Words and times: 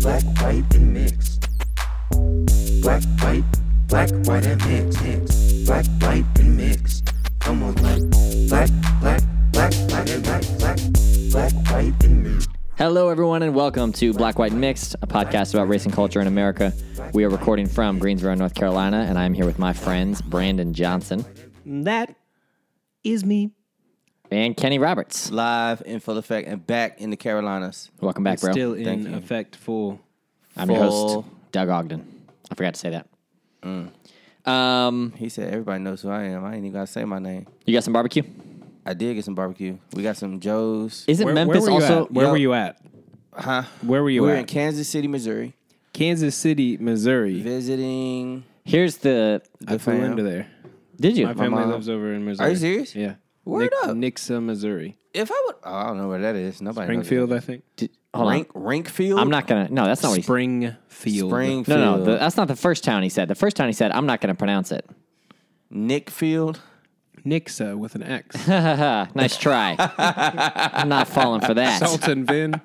black, 0.00 0.22
white, 0.40 0.74
and 0.74 0.94
mixed. 0.94 1.48
Black, 2.80 3.02
white, 3.20 3.44
black, 3.88 4.10
white, 4.24 4.46
and 4.46 4.66
mixed. 4.66 5.02
mixed. 5.02 5.66
Black, 5.66 5.86
white, 6.00 6.24
and 6.38 6.56
mixed. 6.56 7.12
Come 7.40 7.62
on, 7.62 7.74
black, 7.74 8.00
black, 8.48 8.70
black, 9.00 9.22
black, 9.52 9.72
black, 9.88 10.08
and 10.08 10.22
black, 10.22 10.42
black, 10.58 10.78
black, 11.30 11.52
white, 11.70 12.04
and 12.04 12.22
mixed. 12.22 12.48
Hello, 12.78 13.08
everyone, 13.10 13.42
and 13.42 13.54
welcome 13.54 13.92
to 13.92 14.12
Black, 14.12 14.38
White, 14.38 14.52
and 14.52 14.60
Mixed, 14.60 14.96
a 15.02 15.06
podcast 15.06 15.54
about 15.54 15.68
racing 15.68 15.92
culture 15.92 16.20
in 16.20 16.26
America. 16.26 16.72
We 17.12 17.24
are 17.24 17.28
recording 17.28 17.66
from 17.66 17.98
Greensboro, 17.98 18.34
North 18.34 18.54
Carolina, 18.54 19.06
and 19.08 19.18
I'm 19.18 19.34
here 19.34 19.46
with 19.46 19.58
my 19.58 19.72
friends 19.72 20.22
Brandon 20.22 20.72
Johnson 20.72 21.24
That 21.66 22.16
is 23.04 23.24
me. 23.24 23.50
And 24.32 24.56
Kenny 24.56 24.78
Roberts. 24.78 25.30
live 25.30 25.82
in 25.86 26.00
full 26.00 26.16
effect 26.18 26.48
and 26.48 26.66
back 26.66 27.00
in 27.00 27.10
the 27.10 27.16
Carolinas. 27.16 27.90
Welcome 28.00 28.24
back, 28.24 28.40
bro. 28.40 28.52
Still 28.52 28.74
Thank 28.74 29.04
in 29.06 29.12
you. 29.12 29.18
effect 29.18 29.56
full. 29.56 30.00
I'm 30.56 30.70
your 30.70 30.80
host, 30.80 30.92
full- 31.12 31.26
Doug 31.52 31.68
Ogden. 31.68 32.04
I 32.50 32.54
forgot 32.54 32.74
to 32.74 32.80
say 32.80 32.90
that. 32.90 33.06
Um, 34.44 35.12
He 35.16 35.28
said 35.28 35.52
everybody 35.52 35.82
knows 35.82 36.02
who 36.02 36.10
I 36.10 36.24
am. 36.24 36.44
I 36.44 36.48
ain't 36.54 36.58
even 36.64 36.72
gotta 36.72 36.86
say 36.86 37.04
my 37.04 37.18
name. 37.18 37.46
you 37.64 37.72
got 37.74 37.84
some 37.84 37.92
barbecue? 37.92 38.22
I 38.84 38.94
did 38.94 39.14
get 39.14 39.24
some 39.24 39.36
barbecue. 39.36 39.78
We 39.94 40.02
got 40.02 40.16
some 40.16 40.40
Joe's. 40.40 41.04
Isn't 41.06 41.24
Where, 41.24 41.34
Memphis 41.34 41.62
where 41.62 41.72
were 41.72 41.78
you 41.78 41.84
also? 41.84 42.04
at? 42.06 42.12
Where 42.12 42.26
Yo. 42.26 42.30
were 42.32 42.36
you 42.38 42.52
at? 42.54 42.80
huh? 43.32 43.62
Where 43.82 44.02
were 44.02 44.10
you 44.10 44.22
we 44.22 44.28
were 44.28 44.34
at? 44.34 44.40
in 44.40 44.46
Kansas 44.46 44.88
City, 44.88 45.06
Missouri, 45.06 45.54
Kansas 45.92 46.34
City, 46.34 46.76
Missouri. 46.78 47.40
visiting. 47.40 48.42
Here's 48.64 48.96
the. 48.98 49.40
I 49.68 49.78
flew 49.78 49.94
fam. 50.00 50.02
into 50.10 50.22
there. 50.24 50.48
Did 51.00 51.16
you? 51.16 51.26
My 51.26 51.34
family 51.34 51.60
mom- 51.60 51.70
lives 51.70 51.88
over 51.88 52.12
in 52.12 52.24
Missouri. 52.24 52.46
Are 52.48 52.50
you 52.50 52.56
serious? 52.56 52.94
Yeah. 52.96 53.14
Word 53.44 53.62
Nick- 53.62 53.72
up. 53.84 53.90
Nixa, 53.96 54.42
Missouri. 54.42 54.96
If 55.14 55.30
I 55.30 55.42
would, 55.46 55.56
oh, 55.64 55.74
I 55.74 55.86
don't 55.88 55.98
know 55.98 56.08
where 56.08 56.20
that 56.20 56.36
is. 56.36 56.62
Nobody 56.62 56.86
Springfield, 56.86 57.32
I 57.32 57.40
think. 57.40 57.64
Did- 57.76 57.90
hold 58.14 58.28
on. 58.28 58.32
Rink, 58.34 58.52
Rinkfield. 58.88 59.20
I'm 59.20 59.30
not 59.30 59.46
gonna. 59.46 59.68
No, 59.70 59.84
that's 59.84 60.02
not 60.02 60.10
what 60.10 60.16
he. 60.16 60.22
Springfield. 60.22 60.76
Springfield. 61.30 61.68
No, 61.68 61.96
no, 61.96 62.04
the, 62.04 62.18
that's 62.18 62.36
not 62.36 62.48
the 62.48 62.56
first 62.56 62.82
town 62.84 63.02
he 63.02 63.08
said. 63.08 63.28
The 63.28 63.34
first 63.34 63.56
town 63.56 63.66
he 63.68 63.72
said, 63.72 63.92
I'm 63.92 64.06
not 64.06 64.20
gonna 64.20 64.34
pronounce 64.34 64.72
it. 64.72 64.88
Nickfield. 65.72 66.58
Nixa 67.26 67.76
with 67.78 67.94
an 67.94 68.02
X. 68.02 68.48
nice 68.48 69.36
try. 69.36 69.76
I'm 69.78 70.88
not 70.88 71.06
falling 71.06 71.40
for 71.40 71.54
that. 71.54 71.78
Salt 71.78 72.08
and 72.08 72.26
Vin. 72.26 72.60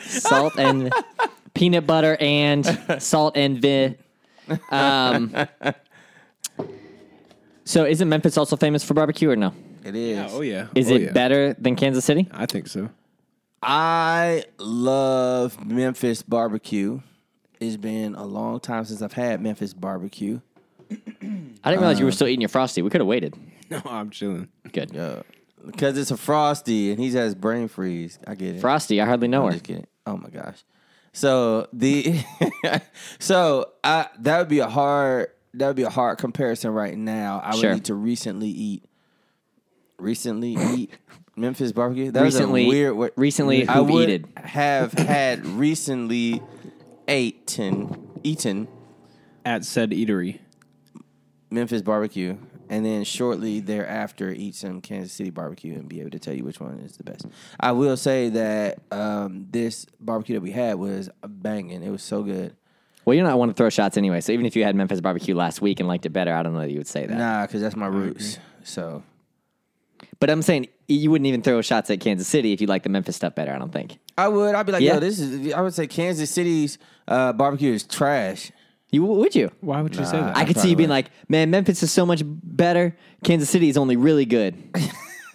salt 0.00 0.58
and 0.58 0.92
peanut 1.54 1.86
butter 1.86 2.16
and 2.18 2.66
salt 2.98 3.36
and 3.36 3.62
vi. 3.62 3.96
Um, 4.70 5.32
so 7.64 7.84
isn't 7.84 8.08
Memphis 8.08 8.36
also 8.36 8.56
famous 8.56 8.82
for 8.82 8.94
barbecue 8.94 9.30
or 9.30 9.36
no? 9.36 9.54
It 9.84 9.94
is. 9.96 10.16
Yeah, 10.16 10.28
oh, 10.30 10.40
yeah. 10.42 10.66
Is 10.74 10.90
Oh, 10.90 10.94
it 10.94 11.02
yeah. 11.02 11.12
better 11.12 11.54
than 11.54 11.76
Kansas 11.76 12.04
City? 12.04 12.28
I 12.32 12.46
think 12.46 12.68
so. 12.68 12.88
I 13.62 14.44
love 14.58 15.64
Memphis 15.64 16.22
barbecue. 16.22 17.00
It's 17.60 17.76
been 17.76 18.14
a 18.16 18.24
long 18.24 18.58
time 18.60 18.84
since 18.84 19.02
I've 19.02 19.12
had 19.12 19.40
Memphis 19.40 19.72
barbecue. 19.72 20.40
I 20.90 20.94
didn't 20.96 21.60
realize 21.64 21.98
you 22.00 22.04
were 22.06 22.10
um, 22.10 22.14
still 22.14 22.26
eating 22.26 22.40
your 22.40 22.48
frosty. 22.48 22.82
We 22.82 22.90
could 22.90 23.00
have 23.00 23.06
waited. 23.08 23.36
No, 23.70 23.80
I'm 23.86 24.10
chilling. 24.10 24.48
Good. 24.72 24.90
Yeah. 24.92 25.22
Because 25.64 25.96
it's 25.96 26.10
a 26.10 26.16
frosty 26.16 26.90
and 26.90 26.98
he 27.00 27.10
has 27.12 27.34
brain 27.36 27.68
freeze. 27.68 28.18
I 28.26 28.34
get 28.34 28.56
it. 28.56 28.60
Frosty, 28.60 29.00
I 29.00 29.06
hardly 29.06 29.28
know 29.28 29.42
I'm 29.42 29.46
her. 29.46 29.52
just 29.52 29.64
kidding. 29.64 29.86
Oh 30.06 30.16
my 30.16 30.28
gosh. 30.28 30.64
So 31.12 31.68
the 31.72 32.20
so 33.20 33.70
I 33.84 34.08
that 34.20 34.38
would 34.40 34.48
be 34.48 34.58
a 34.58 34.68
hard 34.68 35.28
that 35.54 35.68
would 35.68 35.76
be 35.76 35.82
a 35.84 35.90
hard 35.90 36.18
comparison 36.18 36.70
right 36.72 36.96
now. 36.98 37.40
I 37.44 37.50
would 37.54 37.60
Sure. 37.60 37.74
need 37.74 37.84
to 37.84 37.94
recently 37.94 38.48
eat 38.48 38.84
recently 40.02 40.56
eat 40.74 40.90
Memphis 41.36 41.72
barbecue. 41.72 42.10
That 42.10 42.22
Recently- 42.22 42.66
was 42.66 42.74
a 42.74 42.76
weird 42.76 42.94
wa- 42.96 43.08
recently 43.16 43.66
I 43.68 43.80
would 43.80 43.90
who-eated? 43.90 44.26
have 44.36 44.92
had 44.92 45.46
recently 45.46 46.42
eaten 47.08 48.08
eaten 48.22 48.68
At 49.44 49.64
said 49.64 49.90
eatery. 49.90 50.38
Memphis 51.50 51.82
barbecue 51.82 52.36
and 52.70 52.86
then 52.86 53.04
shortly 53.04 53.60
thereafter 53.60 54.30
eat 54.30 54.54
some 54.54 54.80
Kansas 54.80 55.12
City 55.12 55.28
barbecue 55.30 55.74
and 55.74 55.88
be 55.88 56.00
able 56.00 56.10
to 56.10 56.18
tell 56.18 56.32
you 56.32 56.44
which 56.44 56.60
one 56.60 56.78
is 56.78 56.96
the 56.96 57.04
best. 57.04 57.26
I 57.60 57.72
will 57.72 57.96
say 57.98 58.30
that 58.30 58.78
um, 58.90 59.46
this 59.50 59.84
barbecue 60.00 60.36
that 60.36 60.40
we 60.40 60.52
had 60.52 60.76
was 60.76 61.10
banging. 61.26 61.82
It 61.82 61.90
was 61.90 62.02
so 62.02 62.22
good. 62.22 62.54
Well, 63.04 63.14
you're 63.14 63.26
not 63.26 63.36
one 63.38 63.48
to 63.48 63.54
throw 63.54 63.68
shots 63.68 63.96
anyway. 63.98 64.20
So 64.22 64.32
even 64.32 64.46
if 64.46 64.54
you 64.56 64.64
had 64.64 64.74
Memphis 64.76 65.00
barbecue 65.02 65.34
last 65.34 65.60
week 65.60 65.80
and 65.80 65.88
liked 65.88 66.06
it 66.06 66.10
better, 66.10 66.32
I 66.32 66.42
don't 66.42 66.54
know 66.54 66.60
that 66.60 66.70
you 66.70 66.78
would 66.78 66.86
say 66.86 67.04
that. 67.04 67.18
Nah, 67.18 67.44
because 67.46 67.60
that's 67.60 67.76
my 67.76 67.88
roots. 67.88 68.38
So 68.62 69.02
But 70.20 70.30
I'm 70.30 70.42
saying 70.42 70.68
you 70.88 71.10
wouldn't 71.10 71.26
even 71.26 71.42
throw 71.42 71.60
shots 71.62 71.90
at 71.90 72.00
Kansas 72.00 72.28
City 72.28 72.52
if 72.52 72.60
you 72.60 72.66
like 72.66 72.82
the 72.82 72.88
Memphis 72.88 73.16
stuff 73.16 73.34
better. 73.34 73.52
I 73.52 73.58
don't 73.58 73.72
think. 73.72 73.98
I 74.16 74.28
would. 74.28 74.54
I'd 74.54 74.66
be 74.66 74.72
like, 74.72 74.82
Yeah. 74.82 74.94
yo, 74.94 75.00
this 75.00 75.18
is. 75.18 75.52
I 75.52 75.60
would 75.60 75.74
say 75.74 75.86
Kansas 75.86 76.30
City's 76.30 76.78
uh, 77.08 77.32
barbecue 77.32 77.72
is 77.72 77.82
trash. 77.84 78.52
You 78.90 79.04
would 79.04 79.34
you? 79.34 79.50
Why 79.60 79.80
would 79.80 79.96
you 79.96 80.04
say 80.04 80.20
that? 80.20 80.36
I 80.36 80.44
could 80.44 80.56
see 80.58 80.68
you 80.68 80.74
probably 80.74 80.74
being 80.76 80.90
like, 80.90 81.10
man, 81.26 81.50
Memphis 81.50 81.82
is 81.82 81.90
so 81.90 82.04
much 82.04 82.22
better. 82.26 82.94
Kansas 83.24 83.48
City 83.48 83.70
is 83.70 83.78
only 83.78 83.96
really 83.96 84.26
good. 84.26 84.54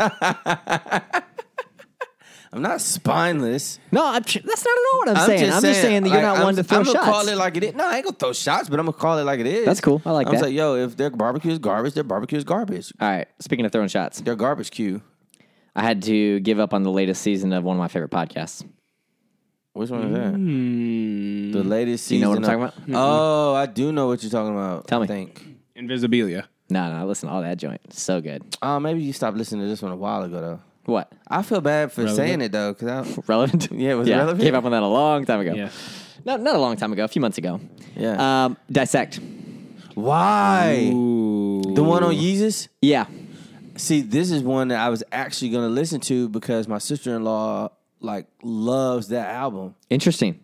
I'm 2.53 2.61
not 2.61 2.79
spineless. 2.81 3.79
No, 3.91 4.05
I'm, 4.05 4.21
that's 4.23 4.35
not 4.35 4.45
at 4.45 4.63
all 4.93 4.99
what 4.99 5.09
I'm, 5.09 5.17
I'm 5.17 5.25
saying. 5.27 5.39
just 5.45 5.57
I'm 5.57 5.61
just 5.63 5.81
saying 5.81 6.03
that 6.03 6.09
you're 6.09 6.21
not 6.21 6.37
I'm, 6.37 6.43
one 6.43 6.55
to 6.55 6.63
throw 6.63 6.77
shots. 6.83 6.89
I'm 6.89 6.93
shots. 6.95 7.05
gonna 7.05 7.11
call 7.23 7.27
it 7.29 7.37
like 7.37 7.57
it 7.57 7.63
is. 7.65 7.73
No, 7.75 7.85
I 7.87 7.95
ain't 7.97 8.05
gonna 8.05 8.15
throw 8.17 8.33
shots, 8.33 8.69
but 8.69 8.79
I'm 8.79 8.85
gonna 8.85 8.97
call 8.97 9.17
it 9.19 9.23
like 9.23 9.39
it 9.39 9.47
is. 9.47 9.65
That's 9.65 9.81
cool. 9.81 10.01
I 10.05 10.11
like 10.11 10.27
it. 10.27 10.29
I'm 10.29 10.35
that. 10.37 10.41
like, 10.45 10.53
yo, 10.53 10.75
if 10.75 10.95
their 10.97 11.09
barbecue 11.09 11.51
is 11.51 11.59
garbage, 11.59 11.93
their 11.93 12.03
barbecue 12.05 12.37
is 12.37 12.43
garbage. 12.43 12.93
all 13.01 13.07
right. 13.09 13.27
Speaking 13.39 13.65
of 13.65 13.71
throwing 13.71 13.89
shots, 13.89 14.21
Their 14.21 14.35
garbage 14.35 14.71
queue. 14.71 15.01
I 15.75 15.81
had 15.83 16.01
to 16.03 16.39
give 16.39 16.59
up 16.59 16.73
on 16.73 16.83
the 16.83 16.89
latest 16.91 17.21
season 17.21 17.53
of 17.53 17.63
one 17.63 17.75
of 17.75 17.79
my 17.79 17.87
favorite 17.87 18.11
podcasts. 18.11 18.65
Which 19.73 19.91
one 19.91 20.03
is 20.05 20.13
that? 20.13 20.33
The 20.33 21.63
latest 21.63 22.07
Hmm. 22.09 22.13
you 22.15 22.19
season. 22.19 22.21
know 22.21 22.29
what 22.29 22.37
I'm 22.49 22.61
of- 22.63 22.73
talking 22.73 22.95
Oh, 22.95 23.53
I 23.53 23.65
do 23.67 23.91
know 23.91 24.07
what 24.07 24.23
you're 24.23 24.31
talking 24.31 24.53
about. 24.53 24.87
Tell 24.87 24.99
I 24.99 25.01
me. 25.03 25.07
think. 25.07 25.45
Invisibilia. 25.77 26.45
No, 26.69 26.89
no, 26.91 26.97
I 26.97 27.03
listen 27.03 27.29
to 27.29 27.35
all 27.35 27.41
that 27.43 27.57
joint. 27.57 27.79
It's 27.85 28.01
so 28.01 28.19
good. 28.19 28.43
Oh, 28.61 28.79
maybe 28.79 29.01
you 29.01 29.13
stopped 29.13 29.37
listening 29.37 29.61
to 29.61 29.67
this 29.67 29.81
one 29.81 29.91
a 29.91 29.95
while 29.95 30.23
ago 30.23 30.41
though. 30.41 30.59
What? 30.87 31.11
I 31.27 31.41
feel 31.41 31.59
bad 31.61 31.91
for 31.91 32.01
Relevant? 32.03 32.27
saying 32.27 32.41
it 32.41 32.51
though, 32.53 32.73
because 32.73 32.87
I 32.87 33.21
Relevant? 33.27 33.67
Yeah, 33.71 33.95
was 33.95 34.07
it 34.07 34.11
yeah, 34.11 34.17
relevant? 34.19 34.41
Gave 34.41 34.55
up 34.55 34.63
on 34.65 34.71
that 34.71 34.83
a 34.83 34.87
long 34.87 35.25
time 35.25 35.41
ago. 35.41 35.53
Yeah. 35.53 35.69
Not, 36.25 36.41
not 36.41 36.55
a 36.55 36.59
long 36.59 36.77
time 36.77 36.93
ago, 36.93 37.03
a 37.03 37.07
few 37.09 37.21
months 37.21 37.37
ago. 37.37 37.59
yeah. 37.95 38.45
Um, 38.45 38.57
dissect. 38.71 39.19
Why 39.95 40.89
Ooh. 40.93 41.61
the 41.75 41.83
one 41.83 42.03
on 42.03 42.13
Yeezus? 42.13 42.67
Yeah. 42.81 43.05
See, 43.75 44.01
this 44.01 44.31
is 44.31 44.41
one 44.43 44.69
that 44.69 44.79
I 44.79 44.89
was 44.89 45.03
actually 45.11 45.49
gonna 45.49 45.69
listen 45.69 45.99
to 46.01 46.29
because 46.29 46.67
my 46.67 46.77
sister 46.77 47.15
in 47.15 47.23
law 47.23 47.69
like 47.99 48.27
loves 48.41 49.09
that 49.09 49.29
album. 49.29 49.75
Interesting. 49.89 50.39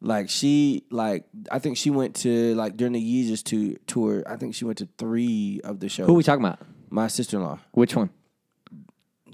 Like 0.00 0.30
she 0.30 0.84
like 0.90 1.24
I 1.50 1.58
think 1.58 1.76
she 1.76 1.90
went 1.90 2.16
to 2.16 2.54
like 2.54 2.76
during 2.76 2.92
the 2.92 3.00
Yeezus 3.02 3.42
to 3.44 3.76
tour. 3.86 4.22
I 4.26 4.36
think 4.36 4.54
she 4.54 4.64
went 4.64 4.78
to 4.78 4.88
three 4.98 5.60
of 5.64 5.80
the 5.80 5.88
shows. 5.88 6.06
Who 6.06 6.12
are 6.12 6.16
we 6.16 6.22
talking 6.22 6.44
about? 6.44 6.60
my 6.90 7.08
sister 7.08 7.38
in 7.38 7.42
law, 7.42 7.58
Which 7.72 7.96
one? 7.96 8.10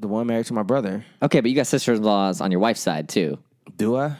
The 0.01 0.09
one 0.09 0.27
married 0.27 0.47
to 0.47 0.55
my 0.55 0.63
brother. 0.63 1.05
Okay, 1.23 1.41
but 1.41 1.51
you 1.51 1.57
got 1.57 1.67
sisters-in-laws 1.67 2.41
on 2.41 2.51
your 2.51 2.61
wife's 2.61 2.81
side 2.81 3.09
too. 3.09 3.39
Do 3.77 3.97
I? 3.97 4.17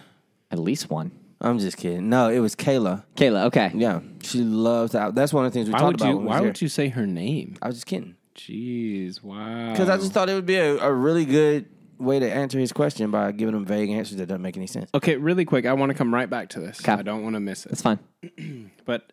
At 0.51 0.59
least 0.59 0.91
one. 0.91 1.13
I'm 1.41 1.59
just 1.59 1.77
kidding. 1.77 2.09
No, 2.09 2.29
it 2.31 2.41
was 2.41 2.57
Kayla. 2.57 3.05
Kayla, 3.17 3.45
okay. 3.47 3.71
Yeah, 3.75 4.01
she 4.23 4.41
loves 4.43 4.93
that. 4.93 5.15
That's 5.15 5.33
one 5.33 5.45
of 5.47 5.53
the 5.53 5.57
things 5.59 5.69
we 5.69 5.73
Why 5.75 5.79
talked 5.81 5.93
would 5.93 6.01
about. 6.01 6.11
you? 6.11 6.17
when 6.17 6.25
we 6.25 6.29
Why 6.31 6.41
was 6.41 6.47
would 6.49 6.59
here. 6.59 6.65
you 6.65 6.69
say 6.69 6.89
her 6.89 7.07
name? 7.07 7.57
I 7.63 7.69
was 7.69 7.77
just 7.77 7.87
kidding 7.87 8.17
Jeez, 8.35 9.23
wow. 9.23 9.71
because 9.73 9.89
I 9.89 9.97
just 9.99 10.13
thought 10.13 10.29
it 10.29 10.35
would 10.35 10.47
be 10.47 10.57
a, 10.57 10.79
a 10.79 10.93
really 10.93 11.25
good 11.25 11.67
way 11.99 12.19
to 12.21 12.31
answer 12.33 12.59
his 12.59 12.73
question 12.73 13.11
by 13.11 13.31
giving 13.33 13.55
him 13.55 13.65
vague 13.65 13.91
answers 13.91 14.17
that 14.19 14.27
doesn't 14.27 14.43
make 14.43 14.57
any 14.57 14.67
sense. 14.69 14.91
Okay, 14.95 15.17
really 15.17 15.45
quick. 15.45 15.67
I 15.67 15.73
want 15.75 15.91
to 15.91 15.95
come 15.99 16.13
right 16.15 16.31
back 16.31 16.49
to 16.51 16.61
this. 16.61 16.81
Okay. 16.81 16.93
I 16.93 17.03
don't 17.03 17.23
want 17.25 17.35
to 17.35 17.41
miss 17.41 17.67
it. 17.67 17.71
That's 17.71 17.83
fine. 17.83 17.99
But 18.85 19.13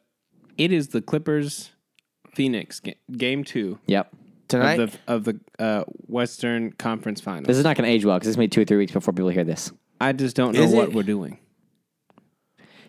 it 0.57 0.71
is 0.71 0.89
the 0.89 1.01
Clippers 1.01 1.71
Phoenix 2.33 2.79
ga- 2.79 2.97
game 3.17 3.43
two 3.43 3.79
Yep. 3.87 4.13
Tonight, 4.47 4.79
of 4.79 4.91
the 4.91 4.99
of 5.07 5.23
the 5.23 5.39
uh, 5.59 5.83
Western 6.07 6.71
Conference 6.73 7.19
Finals. 7.21 7.47
This 7.47 7.57
is 7.57 7.63
not 7.63 7.75
going 7.77 7.87
to 7.87 7.93
age 7.93 8.05
well 8.05 8.17
because 8.17 8.27
it's 8.29 8.35
going 8.37 8.47
to 8.47 8.49
be 8.49 8.55
two 8.55 8.61
or 8.61 8.65
three 8.65 8.77
weeks 8.77 8.91
before 8.91 9.13
people 9.13 9.29
hear 9.29 9.43
this. 9.43 9.71
I 9.99 10.11
just 10.13 10.35
don't 10.35 10.53
know 10.55 10.61
Is 10.61 10.73
what 10.73 10.89
it? 10.89 10.95
we're 10.95 11.03
doing. 11.03 11.39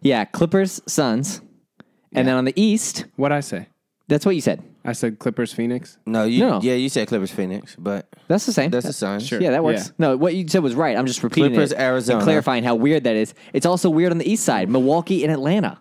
Yeah, 0.02 0.24
Clippers, 0.24 0.80
Suns. 0.86 1.40
And 2.12 2.26
then 2.26 2.36
on 2.36 2.44
the 2.44 2.52
East, 2.60 3.04
What 3.16 3.32
I 3.32 3.40
say? 3.40 3.68
that's 4.08 4.24
what 4.24 4.34
you 4.34 4.40
said. 4.40 4.62
I 4.84 4.92
said 4.92 5.18
Clippers 5.18 5.52
Phoenix. 5.52 5.98
no, 6.06 6.24
you, 6.24 6.40
No. 6.40 6.60
yeah, 6.62 6.74
you 6.74 6.88
said 6.88 7.08
Clippers 7.08 7.30
Phoenix, 7.32 7.74
but 7.76 8.06
That's 8.28 8.46
the 8.46 8.52
same. 8.52 8.70
that's 8.70 8.86
the 8.86 8.92
Suns. 8.92 9.26
Sure. 9.26 9.40
yeah, 9.40 9.50
that 9.50 9.64
works. 9.64 9.86
Yeah. 9.88 9.92
No, 9.98 10.16
what 10.16 10.34
you 10.34 10.46
said 10.48 10.62
was 10.62 10.74
right. 10.74 10.96
I'm 10.96 11.06
just 11.06 11.22
repeating 11.22 11.52
Clippers, 11.52 11.72
it 11.72 11.78
Arizona. 11.78 12.18
and 12.18 12.24
clarifying 12.24 12.62
how 12.64 12.74
weird 12.76 13.04
that 13.04 13.16
is. 13.16 13.34
It's 13.52 13.66
also 13.66 13.90
weird 13.90 14.12
on 14.12 14.18
the 14.18 14.30
East 14.30 14.44
side, 14.44 14.70
Milwaukee 14.70 15.24
and 15.24 15.32
Atlanta. 15.32 15.78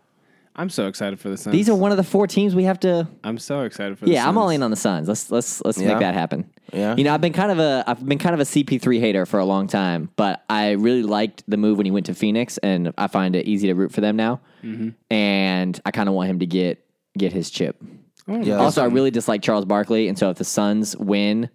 I'm 0.58 0.70
so 0.70 0.88
excited 0.88 1.20
for 1.20 1.30
the 1.30 1.38
Suns. 1.38 1.52
These 1.54 1.70
are 1.70 1.76
one 1.76 1.92
of 1.92 1.98
the 1.98 2.04
four 2.04 2.28
teams 2.28 2.56
we 2.56 2.64
have 2.64 2.80
to. 2.82 3.08
I'm 3.24 3.38
so 3.38 3.62
excited 3.62 3.98
for. 4.00 4.06
the 4.06 4.12
Yeah, 4.12 4.28
I'm 4.28 4.38
all 4.38 4.50
in 4.50 4.64
on 4.64 4.72
the 4.72 4.78
Suns. 4.78 5.08
Let's 5.08 5.30
let's 5.32 5.62
let's 5.66 5.78
Yeah? 5.80 5.90
make 5.90 6.00
that 6.00 6.14
happen. 6.14 6.50
Yeah. 6.74 6.96
You 6.96 7.04
know, 7.04 7.14
I've 7.14 7.22
been 7.22 7.34
kind 7.34 7.52
of 7.52 7.60
a 7.60 7.84
I've 7.88 8.06
been 8.06 8.18
kind 8.20 8.34
of 8.34 8.40
a 8.40 8.44
CP3 8.46 9.00
hater 9.00 9.26
for 9.26 9.40
a 9.40 9.46
long 9.46 9.68
time, 9.68 10.10
but 10.16 10.44
I 10.50 10.72
really 10.72 11.04
liked 11.04 11.44
the 11.48 11.58
move 11.58 11.78
when 11.78 11.86
he 11.86 11.92
went 11.92 12.06
to 12.08 12.14
Phoenix, 12.16 12.58
and 12.60 12.94
I 12.98 13.08
find 13.08 13.36
it 13.36 13.46
easy 13.46 13.68
to 13.68 13.74
root 13.76 13.92
for 13.92 14.02
them 14.02 14.16
now. 14.16 14.40
Mm-hmm. 14.64 14.90
And 15.14 15.80
I 15.86 15.92
kind 15.92 16.08
of 16.10 16.16
want 16.16 16.30
him 16.30 16.40
to 16.40 16.46
get 16.46 16.84
get 17.18 17.34
his 17.34 17.50
chip. 17.50 17.82
Oh, 18.28 18.42
yeah, 18.42 18.56
Also, 18.58 18.82
I 18.82 18.86
really 18.88 19.12
dislike 19.12 19.42
Charles 19.44 19.66
Barkley, 19.66 20.08
and 20.08 20.18
so 20.18 20.30
if 20.32 20.38
the 20.38 20.44
Suns 20.46 20.98
win 20.98 21.50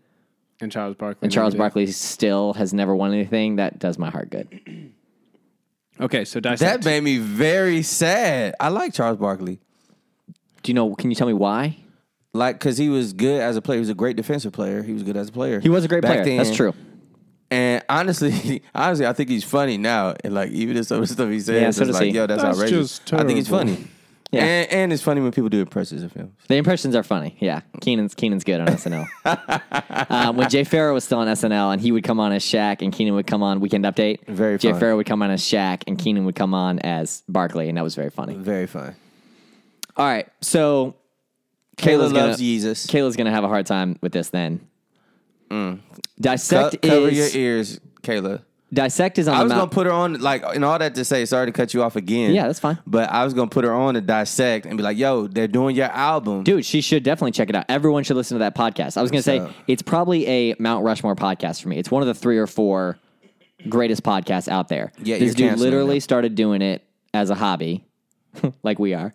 And 0.60 0.70
Charles 0.70 0.94
Barkley. 0.94 1.18
and 1.26 1.32
Charles. 1.32 1.54
Barkley 1.56 1.86
still 1.88 2.52
has 2.52 2.72
never 2.72 2.94
won 2.94 3.12
anything, 3.12 3.56
that 3.56 3.78
does 3.80 3.98
my 3.98 4.08
heart 4.10 4.30
good. 4.30 4.92
Okay, 6.00 6.24
so 6.24 6.40
That 6.40 6.84
made 6.84 7.02
me 7.02 7.18
very 7.18 7.82
sad. 7.82 8.54
I 8.58 8.68
like 8.68 8.94
Charles 8.94 9.18
Barkley. 9.18 9.60
Do 10.62 10.70
you 10.70 10.74
know? 10.74 10.94
Can 10.94 11.10
you 11.10 11.16
tell 11.16 11.26
me 11.26 11.32
why? 11.34 11.76
Like, 12.32 12.58
because 12.58 12.78
he 12.78 12.88
was 12.88 13.12
good 13.12 13.40
as 13.40 13.56
a 13.56 13.62
player. 13.62 13.76
He 13.78 13.80
was 13.80 13.88
a 13.88 13.94
great 13.94 14.16
defensive 14.16 14.52
player. 14.52 14.82
He 14.82 14.92
was 14.92 15.02
good 15.02 15.16
as 15.16 15.28
a 15.28 15.32
player. 15.32 15.60
He 15.60 15.68
was 15.68 15.84
a 15.84 15.88
great 15.88 16.02
Back 16.02 16.22
player. 16.22 16.36
That's 16.36 16.54
true. 16.54 16.74
And 17.50 17.82
honestly, 17.88 18.62
honestly, 18.74 19.06
I 19.06 19.12
think 19.12 19.28
he's 19.28 19.42
funny 19.44 19.76
now. 19.76 20.14
And 20.22 20.34
like, 20.34 20.50
even 20.52 20.76
if 20.76 20.86
some 20.86 21.02
of 21.02 21.08
the 21.08 21.14
stuff 21.14 21.28
he 21.28 21.40
says, 21.40 21.60
Yeah, 21.60 21.70
so 21.70 21.82
it's 21.82 21.88
does 21.88 21.94
like, 21.96 22.04
he. 22.10 22.10
yo, 22.12 22.26
that's, 22.26 22.42
That's 22.42 22.58
outrageous. 22.58 22.98
just 23.00 23.12
I 23.12 23.24
think 23.24 23.36
he's 23.38 23.48
terrible. 23.48 23.74
funny. 23.74 23.88
Yeah. 24.32 24.44
And, 24.44 24.72
and 24.72 24.92
it's 24.92 25.02
funny 25.02 25.20
when 25.20 25.32
people 25.32 25.48
do 25.48 25.60
impressions 25.60 26.02
of 26.04 26.12
him. 26.12 26.34
The 26.46 26.54
impressions 26.56 26.94
are 26.94 27.02
funny. 27.02 27.36
Yeah, 27.40 27.62
Kenan's 27.80 28.14
Kenan's 28.14 28.44
good 28.44 28.60
on 28.60 28.66
SNL. 28.68 29.06
um, 30.10 30.36
when 30.36 30.48
Jay 30.48 30.62
Pharoah 30.62 30.94
was 30.94 31.02
still 31.04 31.18
on 31.18 31.26
SNL, 31.26 31.72
and 31.72 31.80
he 31.82 31.90
would 31.90 32.04
come 32.04 32.20
on 32.20 32.30
as 32.32 32.44
Shaq, 32.44 32.80
and 32.80 32.92
Kenan 32.92 33.14
would 33.14 33.26
come 33.26 33.42
on 33.42 33.58
Weekend 33.60 33.84
Update. 33.84 34.24
Very 34.28 34.56
Jay 34.58 34.70
fun. 34.70 34.78
Pharoah 34.80 34.96
would 34.98 35.06
come 35.06 35.22
on 35.22 35.30
as 35.32 35.42
Shaq, 35.42 35.82
and 35.88 35.98
Kenan 35.98 36.24
would 36.26 36.36
come 36.36 36.54
on 36.54 36.78
as 36.80 37.22
Barkley, 37.28 37.68
and 37.68 37.76
that 37.76 37.82
was 37.82 37.94
very 37.96 38.10
funny. 38.10 38.34
Very 38.34 38.66
fun. 38.68 38.94
All 39.96 40.06
right, 40.06 40.28
so 40.40 40.94
Kayla 41.76 41.84
Kayla's 41.98 42.12
gonna- 42.12 42.26
loves 42.28 42.40
Yeezus. 42.40 42.86
Kayla's 42.86 43.16
gonna 43.16 43.32
have 43.32 43.42
a 43.44 43.48
hard 43.48 43.66
time 43.66 43.98
with 44.00 44.12
this. 44.12 44.30
Then 44.30 44.60
Co- 45.50 45.78
dissect 46.20 46.80
cover 46.82 47.08
is 47.08 47.34
your 47.34 47.42
ears, 47.42 47.80
Kayla. 48.02 48.42
Dissect 48.72 49.18
is 49.18 49.28
on 49.28 49.34
I 49.34 49.42
was 49.42 49.52
gonna 49.52 49.66
put 49.66 49.86
her 49.86 49.92
on 49.92 50.20
like 50.20 50.44
and 50.44 50.64
all 50.64 50.78
that 50.78 50.94
to 50.94 51.04
say. 51.04 51.24
Sorry 51.24 51.46
to 51.46 51.52
cut 51.52 51.74
you 51.74 51.82
off 51.82 51.96
again. 51.96 52.32
Yeah, 52.32 52.46
that's 52.46 52.60
fine. 52.60 52.78
But 52.86 53.10
I 53.10 53.24
was 53.24 53.34
gonna 53.34 53.50
put 53.50 53.64
her 53.64 53.72
on 53.72 53.94
to 53.94 54.00
dissect 54.00 54.66
and 54.66 54.76
be 54.76 54.82
like, 54.82 54.96
"Yo, 54.96 55.26
they're 55.26 55.48
doing 55.48 55.76
your 55.76 55.86
album." 55.86 56.44
Dude, 56.44 56.64
she 56.64 56.80
should 56.80 57.02
definitely 57.02 57.32
check 57.32 57.48
it 57.48 57.56
out. 57.56 57.66
Everyone 57.68 58.04
should 58.04 58.16
listen 58.16 58.36
to 58.36 58.40
that 58.40 58.54
podcast. 58.54 58.96
I 58.96 59.02
was 59.02 59.10
going 59.10 59.22
to 59.22 59.24
say 59.24 59.48
it's 59.66 59.82
probably 59.82 60.26
a 60.26 60.56
Mount 60.58 60.84
Rushmore 60.84 61.16
podcast 61.16 61.62
for 61.62 61.68
me. 61.68 61.78
It's 61.78 61.90
one 61.90 62.02
of 62.02 62.08
the 62.08 62.14
three 62.14 62.38
or 62.38 62.46
four 62.46 62.98
greatest 63.68 64.02
podcasts 64.02 64.48
out 64.48 64.68
there. 64.68 64.92
Yeah, 65.02 65.18
this 65.18 65.34
dude 65.34 65.58
literally 65.58 66.00
started 66.00 66.34
doing 66.34 66.62
it 66.62 66.84
as 67.12 67.30
a 67.30 67.34
hobby, 67.34 67.84
like 68.62 68.78
we 68.78 68.94
are, 68.94 69.14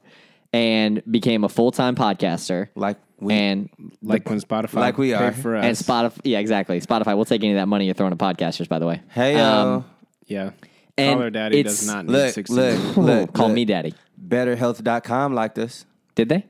and 0.53 1.01
became 1.09 1.43
a 1.43 1.49
full 1.49 1.71
time 1.71 1.95
podcaster. 1.95 2.69
Like 2.75 2.97
we, 3.19 3.33
and 3.33 3.69
like 4.01 4.27
when 4.29 4.39
Spotify 4.41 4.73
Like 4.75 4.97
we 4.97 5.13
are. 5.13 5.31
for 5.31 5.55
us. 5.55 5.63
and 5.65 5.77
Spotify, 5.77 6.19
yeah, 6.23 6.39
exactly. 6.39 6.79
Spotify 6.81 7.15
we'll 7.15 7.25
take 7.25 7.43
any 7.43 7.53
of 7.53 7.57
that 7.57 7.67
money 7.67 7.85
you're 7.85 7.93
throwing 7.93 8.11
at 8.13 8.19
podcasters. 8.19 8.67
By 8.67 8.79
the 8.79 8.85
way, 8.87 9.01
hey, 9.09 9.35
yo, 9.37 9.43
um, 9.43 9.85
Yeah. 10.27 10.51
And 10.97 11.15
Call 11.15 11.23
Her 11.23 11.29
Daddy 11.29 11.59
it's- 11.59 11.79
does 11.79 11.87
not 11.87 12.05
need 12.05 12.11
look, 12.13 12.33
60 12.33 12.53
look, 12.55 12.97
look, 12.97 13.33
call 13.33 13.47
look. 13.47 13.55
me 13.55 13.65
daddy. 13.65 13.93
BetterHelp.com 14.27 15.33
liked 15.33 15.57
us. 15.59 15.85
Did 16.15 16.29
they? 16.29 16.45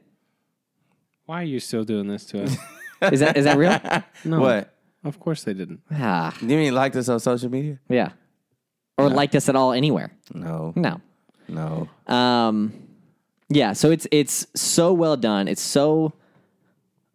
Why 1.26 1.42
are 1.42 1.46
you 1.46 1.60
still 1.60 1.84
doing 1.84 2.08
this 2.08 2.26
to 2.26 2.44
us? 2.44 2.56
Is 3.12 3.20
that 3.20 3.36
is 3.38 3.44
that 3.46 3.58
real? 3.58 3.78
No. 4.24 4.40
What? 4.40 4.74
Of 5.04 5.20
course 5.20 5.44
they 5.44 5.54
didn't. 5.54 5.82
ah, 5.92 6.36
You 6.42 6.48
mean 6.58 6.74
liked 6.74 6.96
us 6.96 7.10
on 7.10 7.20
social 7.20 7.50
media? 7.50 7.80
yeah. 7.90 8.10
Or 8.98 9.10
liked 9.10 9.36
us 9.36 9.50
at 9.50 9.56
all 9.56 9.74
anywhere? 9.74 10.12
No, 10.34 10.72
No. 10.76 11.02
no. 11.50 11.90
Um, 12.08 12.72
yeah, 13.50 13.74
so 13.74 13.92
it's 13.92 14.08
it's 14.12 14.48
so 14.56 14.94
well 14.94 15.18
done. 15.18 15.48
It's 15.48 15.62
so 15.62 16.14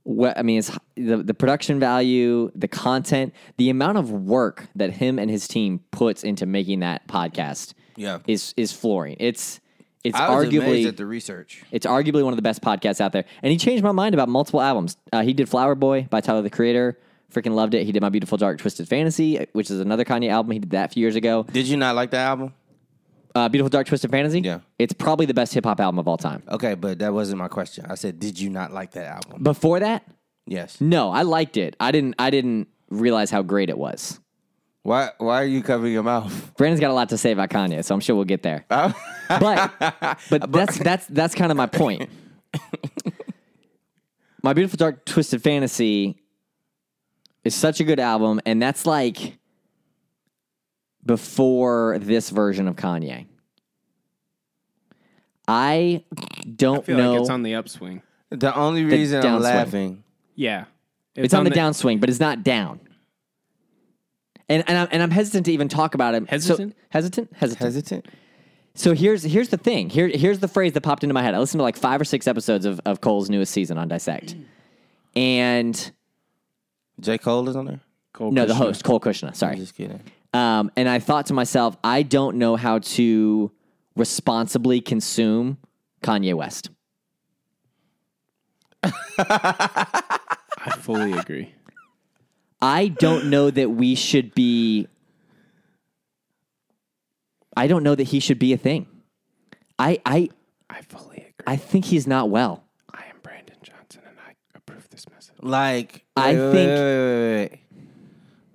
well, 0.05 0.33
I 0.37 0.43
mean, 0.43 0.59
it's 0.59 0.71
the 0.97 1.19
the 1.19 1.35
production 1.35 1.79
value, 1.81 2.51
the 2.55 2.69
content, 2.69 3.35
the 3.57 3.71
amount 3.71 3.99
of 3.99 4.11
work 4.11 4.69
that 4.77 4.93
him 4.95 5.19
and 5.19 5.31
his 5.31 5.47
team 5.49 5.81
puts 5.91 6.25
into 6.25 6.47
making 6.47 6.81
that 6.81 7.07
podcast 7.09 7.75
Yeah, 7.97 8.19
is 8.27 8.55
is 8.57 8.73
flooring. 8.73 9.17
It's 9.21 9.61
it's 10.03 10.19
arguably 10.19 10.87
at 10.87 10.97
the 10.97 11.05
research. 11.05 11.63
it's 11.71 11.85
arguably 11.87 12.25
one 12.25 12.33
of 12.33 12.37
the 12.37 12.43
best 12.43 12.63
podcasts 12.63 13.01
out 13.01 13.13
there. 13.13 13.25
And 13.43 13.53
he 13.53 13.59
changed 13.59 13.85
my 13.85 13.93
mind 13.93 14.15
about 14.15 14.29
multiple 14.31 14.63
albums. 14.63 14.97
Uh, 15.13 15.23
he 15.23 15.35
did 15.35 15.49
Flower 15.49 15.75
Boy 15.75 16.07
by 16.09 16.21
Tyler 16.23 16.41
the 16.43 16.49
Creator. 16.51 16.99
Freaking 17.31 17.55
loved 17.55 17.75
it. 17.75 17.85
He 17.85 17.93
did 17.93 18.03
My 18.03 18.09
Beautiful 18.09 18.39
Dark 18.39 18.59
Twisted 18.59 18.89
Fantasy, 18.89 19.47
which 19.53 19.71
is 19.71 19.79
another 19.79 20.05
Kanye 20.05 20.31
album. 20.31 20.51
He 20.51 20.59
did 20.59 20.71
that 20.71 20.91
a 20.91 20.93
few 20.95 21.03
years 21.03 21.15
ago. 21.17 21.45
Did 21.53 21.69
you 21.69 21.77
not 21.77 21.95
like 21.95 22.11
the 22.11 22.17
album? 22.17 22.55
Uh, 23.35 23.49
Beautiful 23.49 23.69
Dark 23.69 23.87
Twisted 23.87 24.11
Fantasy. 24.11 24.41
Yeah. 24.41 24.61
it's 24.79 24.93
probably 24.93 25.27
the 25.27 25.35
best 25.35 25.55
hip 25.55 25.65
hop 25.65 25.81
album 25.81 25.99
of 25.99 26.09
all 26.09 26.17
time. 26.17 26.43
Okay, 26.49 26.75
but 26.75 26.99
that 26.99 27.13
wasn't 27.13 27.39
my 27.39 27.49
question. 27.49 27.87
I 27.89 27.95
said, 27.95 28.19
did 28.19 28.39
you 28.41 28.51
not 28.51 28.73
like 28.73 28.93
that 28.93 29.07
album? 29.07 29.43
Before 29.43 29.79
that, 29.81 30.05
Yes. 30.47 30.81
No, 30.81 31.11
I 31.11 31.23
liked 31.23 31.57
it. 31.57 31.77
I 31.79 31.93
didn't. 31.93 32.17
I 32.19 32.31
didn't 32.31 32.67
realize 32.89 33.31
how 33.31 33.43
great 33.43 33.71
it 33.71 33.79
was. 33.79 34.19
Why? 34.83 35.11
Why 35.19 35.43
are 35.43 35.47
you 35.47 35.63
covering 35.63 35.93
your 35.93 36.03
mouth? 36.03 36.53
Brandon's 36.57 36.81
got 36.81 36.91
a 36.91 36.95
lot 36.95 37.11
to 37.11 37.19
say 37.19 37.31
about 37.31 37.51
Kanye, 37.51 37.85
so 37.85 37.95
I'm 37.95 38.01
sure 38.01 38.17
we'll 38.17 38.25
get 38.25 38.43
there. 38.43 38.65
Oh. 38.69 38.93
But 39.29 39.73
but 40.29 40.51
that's 40.53 40.77
that's 40.79 41.07
that's 41.07 41.35
kind 41.37 41.53
of 41.53 41.57
my 41.57 41.67
point. 41.67 42.09
my 44.43 44.53
beautiful 44.53 44.77
dark 44.77 45.05
twisted 45.05 45.43
fantasy 45.43 46.17
is 47.45 47.55
such 47.55 47.79
a 47.79 47.85
good 47.85 48.01
album, 48.01 48.41
and 48.45 48.61
that's 48.61 48.87
like 48.87 49.39
before 51.11 51.99
this 52.01 52.31
version 52.31 52.69
of 52.69 52.77
Kanye. 52.77 53.27
I 55.49 56.05
don't 56.55 56.79
I 56.79 56.83
feel 56.83 56.97
know. 56.97 57.13
like 57.15 57.21
it's 57.23 57.31
on 57.31 57.43
the 57.43 57.57
upswing. 57.57 58.03
The 58.31 58.55
only 58.55 58.85
reason 58.85 59.19
I'm 59.19 59.25
downswing. 59.25 59.43
laughing. 59.43 60.05
Yeah. 60.37 60.67
It's, 61.17 61.35
on, 61.35 61.43
the, 61.43 61.51
downswing, 61.51 61.99
but 61.99 62.09
it's 62.09 62.21
not 62.21 62.45
down. 62.45 62.79
And 64.49 64.63
and 64.69 64.79
I'm, 64.79 64.89
and 64.93 65.03
I'm 65.03 65.11
hesitant 65.11 65.47
to 65.47 65.53
even 65.53 65.69
talk 65.69 65.97
about 65.97 66.15
it. 66.15 66.23
So- 66.27 66.31
Hesitant? 66.31 66.77
hesitant, 66.91 67.33
hesitant. 67.35 67.65
Hesitant. 67.65 68.07
So 68.77 68.95
here's 68.95 69.25
here's 69.25 69.49
the 69.49 69.57
thing. 69.57 69.91
Here 69.91 70.07
here's 70.07 70.39
the 70.39 70.47
phrase 70.47 70.75
that 70.75 70.83
popped 70.83 71.03
into 71.03 71.13
my 71.13 71.23
head. 71.23 71.35
I 71.35 71.41
listened 71.41 71.59
to 71.59 71.65
like 71.65 71.77
five 71.77 72.01
or 72.01 72.05
six 72.05 72.29
episodes 72.29 72.65
of, 72.67 72.81
of 72.87 73.01
Cole's 73.01 73.29
newest 73.29 73.53
season 73.53 73.79
on 73.79 73.89
Dissect, 73.89 74.37
and 75.17 75.91
J. 77.01 77.19
Cole 77.19 77.49
is 77.49 77.57
on 77.57 77.65
there. 77.65 77.81
Cole 78.13 78.31
no, 78.31 78.47
the 78.47 78.55
Cuchna. 78.55 78.57
host 78.57 78.85
Cole 78.85 79.01
Cuchna. 79.01 79.35
Sorry. 79.35 79.57
Just 79.57 79.75
kidding. 79.75 80.01
Um, 80.33 80.71
and 80.77 80.89
I 80.89 80.99
thought 81.01 81.27
to 81.27 81.35
myself, 81.35 81.77
I 81.83 82.03
don't 82.03 82.37
know 82.37 82.57
how 82.57 82.79
to 82.79 83.51
responsibly 83.97 84.81
consume 84.81 85.59
Kanye 86.03 86.35
West. 86.35 86.71
I 89.19 90.77
fully 90.79 91.13
agree. 91.13 91.53
I 92.63 92.89
don't 92.89 93.31
know 93.31 93.51
that 93.51 93.71
we 93.71 93.95
should 93.95 94.35
be. 94.35 94.87
I 97.57 97.67
don't 97.67 97.83
know 97.83 97.95
that 97.95 98.05
he 98.05 98.21
should 98.21 98.39
be 98.39 98.53
a 98.53 98.57
thing. 98.57 98.87
I 99.79 100.01
I 100.05 100.29
I 100.69 100.83
fully 100.83 101.17
agree. 101.17 101.33
I 101.47 101.57
think 101.57 101.87
he's 101.87 102.07
not 102.07 102.31
well. 102.31 102.65
I 102.93 103.05
am 103.11 103.17
Brandon 103.23 103.57
Johnson 103.63 104.03
and 104.07 104.17
I 104.27 104.35
approve 104.55 104.89
this 104.91 105.09
message. 105.11 105.35
Like 105.41 106.05
I 106.17 106.35
wait, 106.35 106.39
wait, 106.41 106.53
think- 106.53 106.69
wait, 106.71 106.79
wait, 106.79 107.35
wait, 107.35 107.51
wait. 107.51 107.61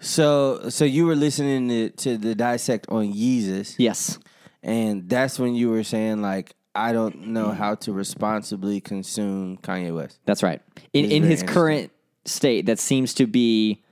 So 0.06 0.70
so 0.70 0.86
you 0.86 1.06
were 1.08 1.16
listening 1.16 1.68
to, 1.70 1.90
to 1.90 2.18
the 2.18 2.36
dissect 2.36 2.86
on 2.90 3.12
Yeezus, 3.12 3.76
Yes. 3.80 4.20
and 4.62 5.10
that's 5.10 5.40
when 5.40 5.56
you 5.56 5.70
were 5.72 5.84
saying 5.84 6.22
like 6.22 6.54
I 6.76 6.92
don't 6.94 7.28
know 7.28 7.52
how 7.52 7.76
to 7.76 7.92
responsibly 7.94 8.82
consume 8.82 9.58
Kanye 9.58 9.96
West. 9.96 10.20
That's 10.26 10.44
right. 10.44 10.62
In 10.94 11.06
in 11.12 11.24
his 11.24 11.42
current 11.42 11.92
state, 12.26 12.68
that 12.68 12.78
seems 12.80 13.14
to 13.16 13.26
be 13.26 13.84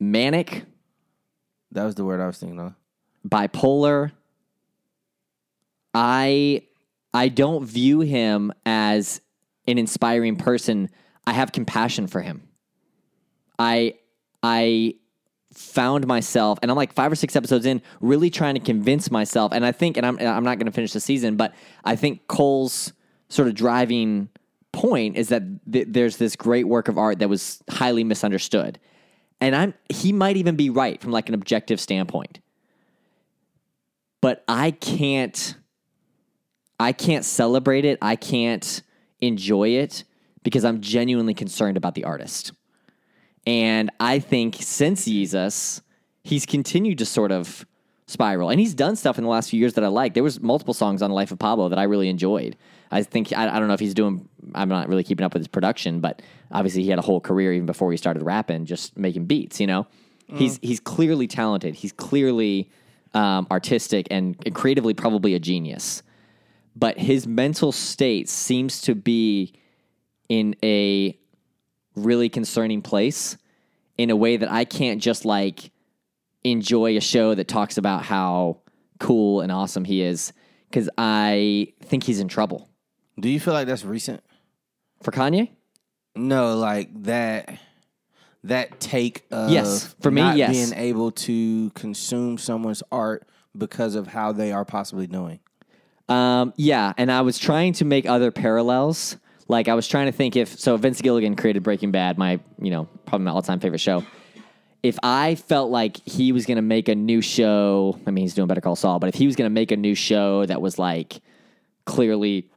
manic, 0.00 0.64
That 1.72 1.84
was 1.84 1.94
the 1.94 2.04
word 2.04 2.20
I 2.20 2.26
was 2.26 2.38
thinking 2.38 2.58
of. 2.60 2.74
bipolar. 3.28 4.12
I 5.94 6.62
I 7.12 7.28
don't 7.28 7.66
view 7.66 8.00
him 8.00 8.52
as 8.64 9.20
an 9.68 9.76
inspiring 9.76 10.36
person. 10.36 10.88
I 11.26 11.32
have 11.34 11.52
compassion 11.52 12.06
for 12.06 12.20
him. 12.22 12.48
I 13.58 13.94
I 14.42 14.94
found 15.52 16.06
myself 16.06 16.58
and 16.62 16.70
I'm 16.70 16.76
like 16.76 16.94
5 16.94 17.12
or 17.12 17.14
6 17.14 17.36
episodes 17.36 17.66
in 17.66 17.82
really 18.00 18.30
trying 18.30 18.54
to 18.54 18.60
convince 18.60 19.10
myself 19.10 19.52
and 19.52 19.66
I 19.66 19.72
think 19.72 19.98
and 19.98 20.06
I'm 20.06 20.18
I'm 20.18 20.44
not 20.44 20.58
going 20.58 20.66
to 20.66 20.72
finish 20.72 20.92
the 20.92 21.00
season 21.00 21.36
but 21.36 21.54
I 21.84 21.94
think 21.94 22.26
Cole's 22.26 22.92
sort 23.28 23.48
of 23.48 23.54
driving 23.54 24.30
point 24.72 25.16
is 25.16 25.28
that 25.28 25.42
th- 25.70 25.86
there's 25.90 26.16
this 26.16 26.36
great 26.36 26.66
work 26.66 26.88
of 26.88 26.98
art 26.98 27.18
that 27.20 27.28
was 27.28 27.62
highly 27.70 28.04
misunderstood. 28.04 28.78
And 29.40 29.54
I'm 29.54 29.74
he 29.88 30.12
might 30.12 30.36
even 30.36 30.56
be 30.56 30.70
right 30.70 31.00
from 31.00 31.12
like 31.12 31.28
an 31.28 31.34
objective 31.34 31.80
standpoint. 31.80 32.40
But 34.20 34.44
I 34.48 34.70
can't 34.70 35.56
I 36.80 36.92
can't 36.92 37.24
celebrate 37.24 37.84
it. 37.84 37.98
I 38.02 38.16
can't 38.16 38.82
enjoy 39.20 39.70
it 39.70 40.04
because 40.42 40.64
I'm 40.64 40.80
genuinely 40.80 41.34
concerned 41.34 41.76
about 41.76 41.94
the 41.94 42.04
artist. 42.04 42.52
And 43.46 43.90
I 43.98 44.18
think 44.18 44.56
since 44.60 45.06
Yeezus, 45.06 45.80
he's 46.22 46.46
continued 46.46 46.98
to 46.98 47.06
sort 47.06 47.32
of 47.32 47.66
spiral. 48.06 48.50
And 48.50 48.60
he's 48.60 48.74
done 48.74 48.96
stuff 48.96 49.18
in 49.18 49.24
the 49.24 49.30
last 49.30 49.50
few 49.50 49.58
years 49.58 49.74
that 49.74 49.84
I 49.84 49.88
like. 49.88 50.14
There 50.14 50.22
was 50.22 50.40
multiple 50.40 50.74
songs 50.74 51.02
on 51.02 51.10
Life 51.10 51.32
of 51.32 51.38
Pablo 51.38 51.68
that 51.68 51.78
I 51.78 51.84
really 51.84 52.08
enjoyed. 52.08 52.56
I 52.90 53.02
think 53.02 53.32
I, 53.32 53.48
I 53.54 53.58
don't 53.58 53.68
know 53.68 53.74
if 53.74 53.80
he's 53.80 53.94
doing 53.94 54.28
I'm 54.54 54.68
not 54.68 54.88
really 54.88 55.02
keeping 55.02 55.24
up 55.24 55.32
with 55.32 55.40
his 55.40 55.48
production, 55.48 56.00
but 56.00 56.20
obviously 56.50 56.82
he 56.82 56.90
had 56.90 56.98
a 56.98 57.02
whole 57.02 57.20
career 57.20 57.52
even 57.52 57.66
before 57.66 57.90
he 57.90 57.96
started 57.96 58.22
rapping, 58.22 58.66
just 58.66 58.96
making 58.96 59.26
beats, 59.26 59.60
you 59.60 59.66
know? 59.66 59.86
He's 60.34 60.58
he's 60.62 60.80
clearly 60.80 61.26
talented. 61.26 61.74
He's 61.74 61.92
clearly 61.92 62.70
um, 63.12 63.46
artistic 63.50 64.06
and 64.10 64.36
creatively 64.54 64.94
probably 64.94 65.34
a 65.34 65.38
genius. 65.38 66.02
But 66.74 66.98
his 66.98 67.26
mental 67.26 67.70
state 67.70 68.30
seems 68.30 68.80
to 68.82 68.94
be 68.94 69.52
in 70.30 70.56
a 70.62 71.18
really 71.94 72.28
concerning 72.28 72.82
place 72.82 73.36
in 73.98 74.10
a 74.10 74.16
way 74.16 74.36
that 74.36 74.50
I 74.50 74.64
can't 74.64 75.00
just 75.00 75.24
like 75.24 75.70
enjoy 76.44 76.96
a 76.96 77.00
show 77.00 77.34
that 77.34 77.48
talks 77.48 77.78
about 77.78 78.04
how 78.04 78.58
cool 78.98 79.40
and 79.40 79.52
awesome 79.52 79.84
he 79.84 80.02
is 80.02 80.32
because 80.68 80.88
I 80.96 81.72
think 81.82 82.04
he's 82.04 82.20
in 82.20 82.28
trouble. 82.28 82.68
Do 83.18 83.28
you 83.28 83.38
feel 83.38 83.54
like 83.54 83.66
that's 83.66 83.84
recent? 83.84 84.22
For 85.02 85.10
Kanye? 85.10 85.50
No, 86.14 86.56
like 86.56 86.88
that 87.04 87.58
that 88.44 88.80
take 88.80 89.24
of 89.30 89.50
Yes, 89.50 89.94
for 90.00 90.10
me, 90.10 90.22
not 90.22 90.36
yes. 90.36 90.50
being 90.50 90.72
able 90.74 91.10
to 91.12 91.70
consume 91.70 92.38
someone's 92.38 92.82
art 92.90 93.26
because 93.56 93.94
of 93.94 94.08
how 94.08 94.32
they 94.32 94.52
are 94.52 94.64
possibly 94.64 95.06
doing. 95.06 95.40
Um, 96.08 96.52
yeah, 96.56 96.92
and 96.96 97.10
I 97.10 97.20
was 97.22 97.38
trying 97.38 97.72
to 97.74 97.84
make 97.84 98.06
other 98.06 98.30
parallels. 98.30 99.16
Like 99.48 99.68
I 99.68 99.74
was 99.74 99.88
trying 99.88 100.06
to 100.06 100.12
think 100.12 100.36
if 100.36 100.58
so 100.58 100.76
Vince 100.76 101.00
Gilligan 101.00 101.36
created 101.36 101.62
Breaking 101.62 101.90
Bad, 101.90 102.18
my 102.18 102.40
you 102.60 102.70
know 102.70 102.88
probably 103.06 103.24
my 103.24 103.32
all 103.32 103.42
time 103.42 103.60
favorite 103.60 103.80
show. 103.80 104.04
If 104.82 104.98
I 105.02 105.36
felt 105.36 105.70
like 105.70 105.96
he 106.08 106.32
was 106.32 106.44
going 106.44 106.56
to 106.56 106.62
make 106.62 106.88
a 106.88 106.94
new 106.94 107.20
show, 107.20 107.98
I 108.06 108.10
mean 108.10 108.22
he's 108.22 108.34
doing 108.34 108.48
Better 108.48 108.60
Call 108.60 108.76
Saul, 108.76 108.98
but 108.98 109.08
if 109.08 109.14
he 109.14 109.26
was 109.26 109.36
going 109.36 109.46
to 109.46 109.54
make 109.54 109.70
a 109.70 109.76
new 109.76 109.94
show 109.94 110.44
that 110.46 110.60
was 110.60 110.78
like 110.78 111.20
clearly, 111.84 112.50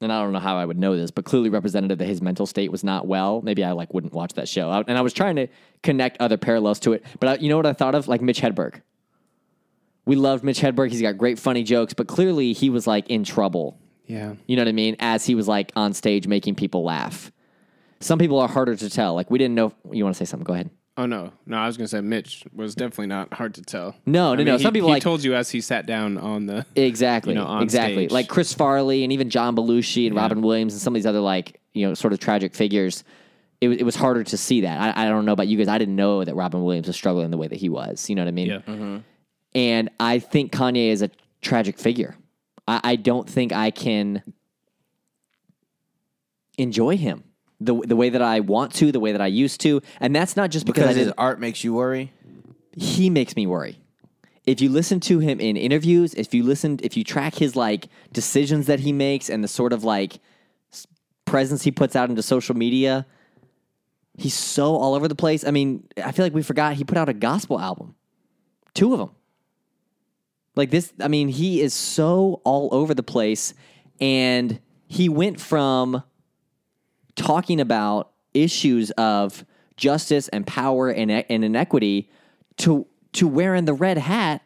and 0.00 0.12
I 0.12 0.22
don't 0.22 0.32
know 0.32 0.40
how 0.40 0.56
I 0.56 0.64
would 0.64 0.78
know 0.78 0.96
this, 0.96 1.10
but 1.10 1.24
clearly 1.24 1.48
representative 1.48 1.98
that 1.98 2.06
his 2.06 2.20
mental 2.20 2.46
state 2.46 2.72
was 2.72 2.82
not 2.82 3.06
well, 3.06 3.42
maybe 3.42 3.62
I 3.62 3.72
like 3.72 3.94
wouldn't 3.94 4.12
watch 4.12 4.34
that 4.34 4.48
show. 4.48 4.70
And 4.70 4.98
I 4.98 5.02
was 5.02 5.12
trying 5.12 5.36
to 5.36 5.46
connect 5.82 6.20
other 6.20 6.36
parallels 6.36 6.80
to 6.80 6.92
it, 6.94 7.04
but 7.20 7.28
I, 7.28 7.34
you 7.36 7.48
know 7.48 7.56
what 7.56 7.66
I 7.66 7.72
thought 7.72 7.94
of? 7.94 8.08
Like 8.08 8.20
Mitch 8.20 8.40
Hedberg. 8.40 8.80
We 10.04 10.14
loved 10.14 10.44
Mitch 10.44 10.60
Hedberg. 10.60 10.90
He's 10.90 11.02
got 11.02 11.18
great 11.18 11.38
funny 11.38 11.64
jokes, 11.64 11.92
but 11.92 12.06
clearly 12.06 12.52
he 12.52 12.70
was 12.70 12.86
like 12.86 13.08
in 13.08 13.24
trouble. 13.24 13.78
Yeah. 14.06 14.34
You 14.46 14.56
know 14.56 14.62
what 14.62 14.68
I 14.68 14.72
mean? 14.72 14.96
As 15.00 15.26
he 15.26 15.34
was 15.34 15.48
like 15.48 15.72
on 15.76 15.92
stage 15.94 16.26
making 16.26 16.54
people 16.54 16.84
laugh. 16.84 17.30
Some 18.00 18.18
people 18.18 18.38
are 18.38 18.48
harder 18.48 18.76
to 18.76 18.90
tell. 18.90 19.14
Like 19.14 19.30
we 19.30 19.38
didn't 19.38 19.54
know. 19.54 19.72
You 19.90 20.04
want 20.04 20.16
to 20.16 20.18
say 20.18 20.28
something? 20.28 20.44
Go 20.44 20.52
ahead. 20.52 20.70
Oh 20.98 21.04
no, 21.04 21.32
no. 21.44 21.58
I 21.58 21.66
was 21.66 21.76
gonna 21.76 21.88
say 21.88 22.00
Mitch 22.00 22.44
was 22.54 22.74
definitely 22.74 23.08
not 23.08 23.34
hard 23.34 23.54
to 23.54 23.62
tell. 23.62 23.94
No, 24.06 24.32
I 24.32 24.36
no, 24.36 24.44
no. 24.44 24.58
Some 24.58 24.72
he, 24.72 24.78
people 24.78 24.88
he 24.88 24.94
like 24.94 25.02
told 25.02 25.22
you 25.22 25.34
as 25.34 25.50
he 25.50 25.60
sat 25.60 25.84
down 25.86 26.16
on 26.16 26.46
the. 26.46 26.64
exactly, 26.74 27.34
you 27.34 27.38
know, 27.38 27.58
exactly. 27.58 28.04
stage. 28.04 28.10
Like 28.12 28.28
Chris 28.28 28.54
Farley 28.54 29.04
and 29.04 29.12
even 29.12 29.28
John 29.28 29.54
Belushi 29.54 30.06
and 30.06 30.16
Robin 30.16 30.40
Williams 30.40 30.72
and 30.72 30.80
some 30.80 30.94
of 30.94 30.98
these 30.98 31.06
other 31.06 31.20
like 31.20 31.60
you 31.74 31.86
know 31.86 31.94
sort 31.94 32.12
of 32.14 32.18
tragic 32.18 32.54
figures. 32.54 33.04
It, 33.60 33.68
was- 33.68 33.78
it 33.78 33.84
was 33.84 33.96
harder 33.96 34.22
to 34.24 34.36
see 34.36 34.62
that. 34.62 34.96
I, 34.96 35.04
I 35.04 35.08
don't 35.08 35.24
know 35.24 35.32
about 35.32 35.48
you 35.48 35.56
guys. 35.58 35.68
I 35.68 35.78
didn't 35.78 35.96
know 35.96 36.22
that 36.24 36.34
Robin 36.34 36.62
Williams 36.62 36.86
was 36.86 36.96
struggling 36.96 37.30
the 37.30 37.38
way 37.38 37.48
that 37.48 37.56
he 37.56 37.68
was. 37.68 38.08
You 38.08 38.14
know 38.16 38.22
what 38.22 38.28
I 38.28 38.32
mean? 38.32 38.46
Yeah. 38.48 38.58
Mm-hmm. 38.58 38.98
And 39.54 39.90
I 39.98 40.18
think 40.18 40.52
Kanye 40.52 40.88
is 40.90 41.00
a 41.02 41.10
tragic 41.40 41.78
figure. 41.78 42.14
I, 42.66 42.80
I 42.82 42.96
don't 42.96 43.28
think 43.28 43.52
I 43.52 43.70
can 43.70 44.22
enjoy 46.58 46.96
him 46.96 47.24
the 47.60 47.74
the 47.74 47.96
way 47.96 48.10
that 48.10 48.22
I 48.22 48.40
want 48.40 48.74
to, 48.74 48.92
the 48.92 49.00
way 49.00 49.12
that 49.12 49.20
I 49.20 49.26
used 49.28 49.60
to, 49.62 49.80
and 50.00 50.14
that's 50.14 50.36
not 50.36 50.50
just 50.50 50.66
because, 50.66 50.82
Because 50.82 50.96
his 50.96 51.12
art 51.16 51.40
makes 51.40 51.64
you 51.64 51.74
worry. 51.74 52.12
He 52.76 53.08
makes 53.08 53.34
me 53.36 53.46
worry. 53.46 53.80
If 54.44 54.60
you 54.60 54.68
listen 54.68 55.00
to 55.00 55.18
him 55.18 55.40
in 55.40 55.56
interviews, 55.56 56.14
if 56.14 56.32
you 56.32 56.44
listen, 56.44 56.78
if 56.82 56.96
you 56.96 57.02
track 57.02 57.34
his 57.34 57.56
like 57.56 57.88
decisions 58.12 58.66
that 58.66 58.80
he 58.80 58.92
makes 58.92 59.28
and 59.28 59.42
the 59.42 59.48
sort 59.48 59.72
of 59.72 59.82
like 59.82 60.20
presence 61.24 61.62
he 61.62 61.72
puts 61.72 61.96
out 61.96 62.10
into 62.10 62.22
social 62.22 62.54
media, 62.54 63.06
he's 64.16 64.34
so 64.34 64.76
all 64.76 64.94
over 64.94 65.08
the 65.08 65.16
place. 65.16 65.44
I 65.44 65.50
mean, 65.50 65.88
I 66.02 66.12
feel 66.12 66.24
like 66.24 66.34
we 66.34 66.42
forgot 66.42 66.74
he 66.74 66.84
put 66.84 66.98
out 66.98 67.08
a 67.08 67.14
gospel 67.14 67.58
album, 67.58 67.96
two 68.74 68.92
of 68.92 68.98
them. 69.00 69.10
Like 70.56 70.70
this, 70.70 70.92
I 71.00 71.08
mean, 71.08 71.28
he 71.28 71.60
is 71.60 71.74
so 71.74 72.40
all 72.44 72.70
over 72.72 72.94
the 72.94 73.02
place. 73.02 73.54
And 74.00 74.58
he 74.88 75.08
went 75.08 75.40
from 75.40 76.02
talking 77.14 77.60
about 77.60 78.10
issues 78.34 78.90
of 78.92 79.44
justice 79.76 80.28
and 80.28 80.46
power 80.46 80.88
and, 80.88 81.10
and 81.10 81.44
inequity 81.44 82.10
to, 82.58 82.86
to 83.12 83.28
wearing 83.28 83.66
the 83.66 83.74
red 83.74 83.98
hat 83.98 84.42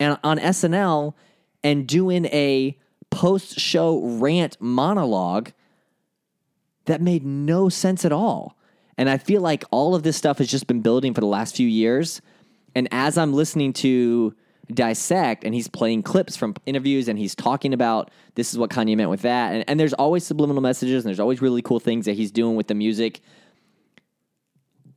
and 0.00 0.18
on 0.24 0.38
SNL 0.38 1.14
and 1.62 1.86
doing 1.86 2.26
a 2.26 2.76
post 3.10 3.60
show 3.60 4.00
rant 4.00 4.56
monologue 4.60 5.52
that 6.86 7.00
made 7.00 7.24
no 7.24 7.68
sense 7.68 8.04
at 8.04 8.12
all. 8.12 8.58
And 8.98 9.08
I 9.08 9.18
feel 9.18 9.40
like 9.40 9.64
all 9.70 9.94
of 9.94 10.02
this 10.02 10.16
stuff 10.16 10.38
has 10.38 10.48
just 10.48 10.66
been 10.66 10.80
building 10.80 11.14
for 11.14 11.20
the 11.20 11.26
last 11.26 11.56
few 11.56 11.68
years. 11.68 12.20
And 12.74 12.88
as 12.90 13.16
I'm 13.16 13.32
listening 13.32 13.72
to 13.74 14.34
Dissect, 14.74 15.44
and 15.44 15.54
he's 15.54 15.68
playing 15.68 16.02
clips 16.02 16.36
from 16.36 16.54
interviews 16.66 17.08
and 17.08 17.18
he's 17.18 17.34
talking 17.34 17.74
about 17.74 18.10
this 18.34 18.52
is 18.52 18.58
what 18.58 18.70
Kanye 18.70 18.96
meant 18.96 19.10
with 19.10 19.22
that. 19.22 19.52
And, 19.52 19.64
and 19.68 19.80
there's 19.80 19.92
always 19.92 20.24
subliminal 20.24 20.62
messages 20.62 21.04
and 21.04 21.08
there's 21.08 21.20
always 21.20 21.42
really 21.42 21.62
cool 21.62 21.80
things 21.80 22.06
that 22.06 22.14
he's 22.14 22.30
doing 22.30 22.56
with 22.56 22.66
the 22.66 22.74
music. 22.74 23.20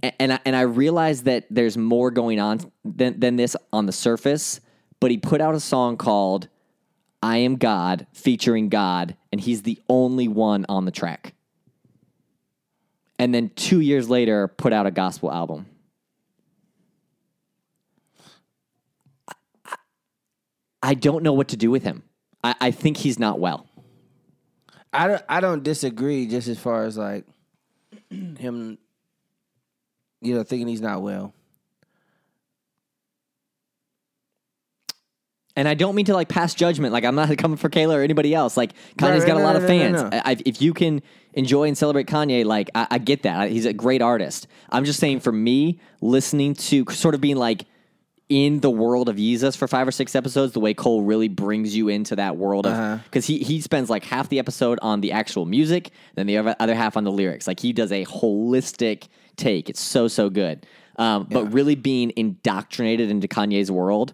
And, 0.03 0.13
and, 0.19 0.33
I, 0.33 0.39
and 0.45 0.55
I 0.55 0.61
realize 0.61 1.23
that 1.23 1.45
there's 1.49 1.77
more 1.77 2.11
going 2.11 2.39
on 2.39 2.59
than, 2.83 3.19
than 3.19 3.35
this 3.35 3.55
on 3.73 3.85
the 3.85 3.91
surface. 3.91 4.61
But 4.99 5.11
he 5.11 5.17
put 5.17 5.41
out 5.41 5.55
a 5.55 5.59
song 5.59 5.97
called 5.97 6.47
I 7.21 7.37
Am 7.37 7.55
God 7.55 8.07
featuring 8.13 8.69
God, 8.69 9.15
and 9.31 9.41
he's 9.41 9.63
the 9.63 9.81
only 9.89 10.27
one 10.27 10.65
on 10.69 10.85
the 10.85 10.91
track 10.91 11.35
and 13.19 13.33
then 13.33 13.51
two 13.55 13.79
years 13.79 14.09
later 14.09 14.47
put 14.47 14.73
out 14.73 14.85
a 14.85 14.91
gospel 14.91 15.31
album. 15.31 15.65
I 20.85 20.93
don't 20.93 21.23
know 21.23 21.33
what 21.33 21.47
to 21.47 21.57
do 21.57 21.71
with 21.71 21.81
him. 21.81 22.03
I, 22.43 22.53
I 22.61 22.71
think 22.71 22.97
he's 22.97 23.17
not 23.17 23.39
well. 23.39 23.65
I 24.93 25.07
don't, 25.07 25.23
I 25.27 25.39
don't 25.39 25.63
disagree 25.63 26.27
just 26.27 26.47
as 26.47 26.59
far 26.59 26.83
as 26.83 26.95
like 26.95 27.25
him 28.09 28.77
you 30.21 30.35
know 30.35 30.43
thinking 30.43 30.67
he's 30.67 30.81
not 30.81 31.01
well. 31.01 31.33
And 35.55 35.67
I 35.67 35.73
don't 35.73 35.95
mean 35.95 36.05
to 36.05 36.13
like 36.13 36.27
pass 36.27 36.53
judgment. 36.53 36.93
Like 36.93 37.03
I'm 37.03 37.15
not 37.15 37.35
coming 37.39 37.57
for 37.57 37.67
Kayla 37.69 37.95
or 37.95 38.01
anybody 38.03 38.35
else. 38.35 38.55
Like 38.55 38.73
Kanye's 38.99 39.21
right, 39.21 39.27
got 39.27 39.37
a 39.37 39.43
lot 39.43 39.53
no, 39.53 39.57
of 39.57 39.63
no, 39.63 39.67
no, 39.67 39.79
fans. 39.79 40.01
no. 40.03 40.09
I, 40.11 40.33
I- 40.33 40.41
if 40.45 40.61
you 40.61 40.75
can 40.75 41.01
enjoy 41.33 41.63
and 41.67 41.75
celebrate 41.75 42.05
Kanye, 42.05 42.45
like 42.45 42.69
I, 42.75 42.85
I 42.91 42.97
get 42.99 43.23
that. 43.23 43.49
He's 43.49 43.65
a 43.65 43.73
great 43.73 44.03
artist. 44.03 44.45
I'm 44.69 44.85
just 44.85 44.99
saying 44.99 45.21
for 45.21 45.31
me, 45.31 45.79
listening 45.99 46.53
to 46.53 46.85
sort 46.91 47.15
of 47.15 47.21
being 47.21 47.37
like 47.37 47.65
in 48.27 48.59
the 48.59 48.71
world 48.71 49.07
of 49.07 49.17
Yeezus 49.17 49.55
for 49.55 49.67
five 49.67 49.87
or 49.87 49.91
six 49.91 50.15
episodes, 50.15 50.53
the 50.53 50.59
way 50.59 50.73
Cole 50.73 51.03
really 51.03 51.27
brings 51.27 51.75
you 51.75 51.89
into 51.89 52.15
that 52.15 52.37
world 52.37 52.65
Uh-huh. 52.65 52.81
of 52.95 53.03
because 53.03 53.25
he 53.25 53.39
he 53.39 53.61
spends 53.61 53.89
like 53.89 54.03
half 54.03 54.29
the 54.29 54.39
episode 54.39 54.79
on 54.81 55.01
the 55.01 55.11
actual 55.11 55.45
music, 55.45 55.91
then 56.15 56.25
the 56.25 56.37
other, 56.37 56.55
other 56.59 56.73
half 56.75 56.97
on 56.97 57.03
the 57.03 57.11
lyrics. 57.11 57.45
Like 57.47 57.59
he 57.59 57.71
does 57.71 57.91
a 57.91 58.03
holistic 58.05 59.07
take. 59.35 59.69
It's 59.69 59.81
so 59.81 60.07
so 60.07 60.29
good. 60.29 60.65
Um, 60.97 61.27
But 61.29 61.51
really 61.53 61.75
being 61.75 62.13
indoctrinated 62.15 63.09
into 63.11 63.27
Kanye's 63.27 63.69
world 63.69 64.13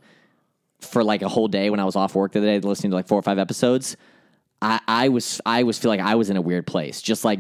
for 0.80 1.04
like 1.04 1.22
a 1.22 1.30
whole 1.30 1.48
day 1.48 1.70
when 1.70 1.80
I 1.80 1.86
was 1.86 1.96
off 1.96 2.16
work 2.16 2.32
the 2.34 2.40
other 2.40 2.48
day, 2.48 2.60
listening 2.60 2.90
to 2.92 2.96
like 2.96 3.08
four 3.08 3.20
or 3.20 3.22
five 3.22 3.38
episodes, 3.38 3.96
I, 4.62 4.80
I 4.88 5.10
was 5.10 5.40
I 5.46 5.64
was 5.64 5.78
feel 5.78 5.90
like 5.90 6.00
I 6.02 6.16
was 6.16 6.30
in 6.30 6.38
a 6.38 6.42
weird 6.42 6.66
place, 6.68 7.02
just 7.02 7.24
like 7.24 7.40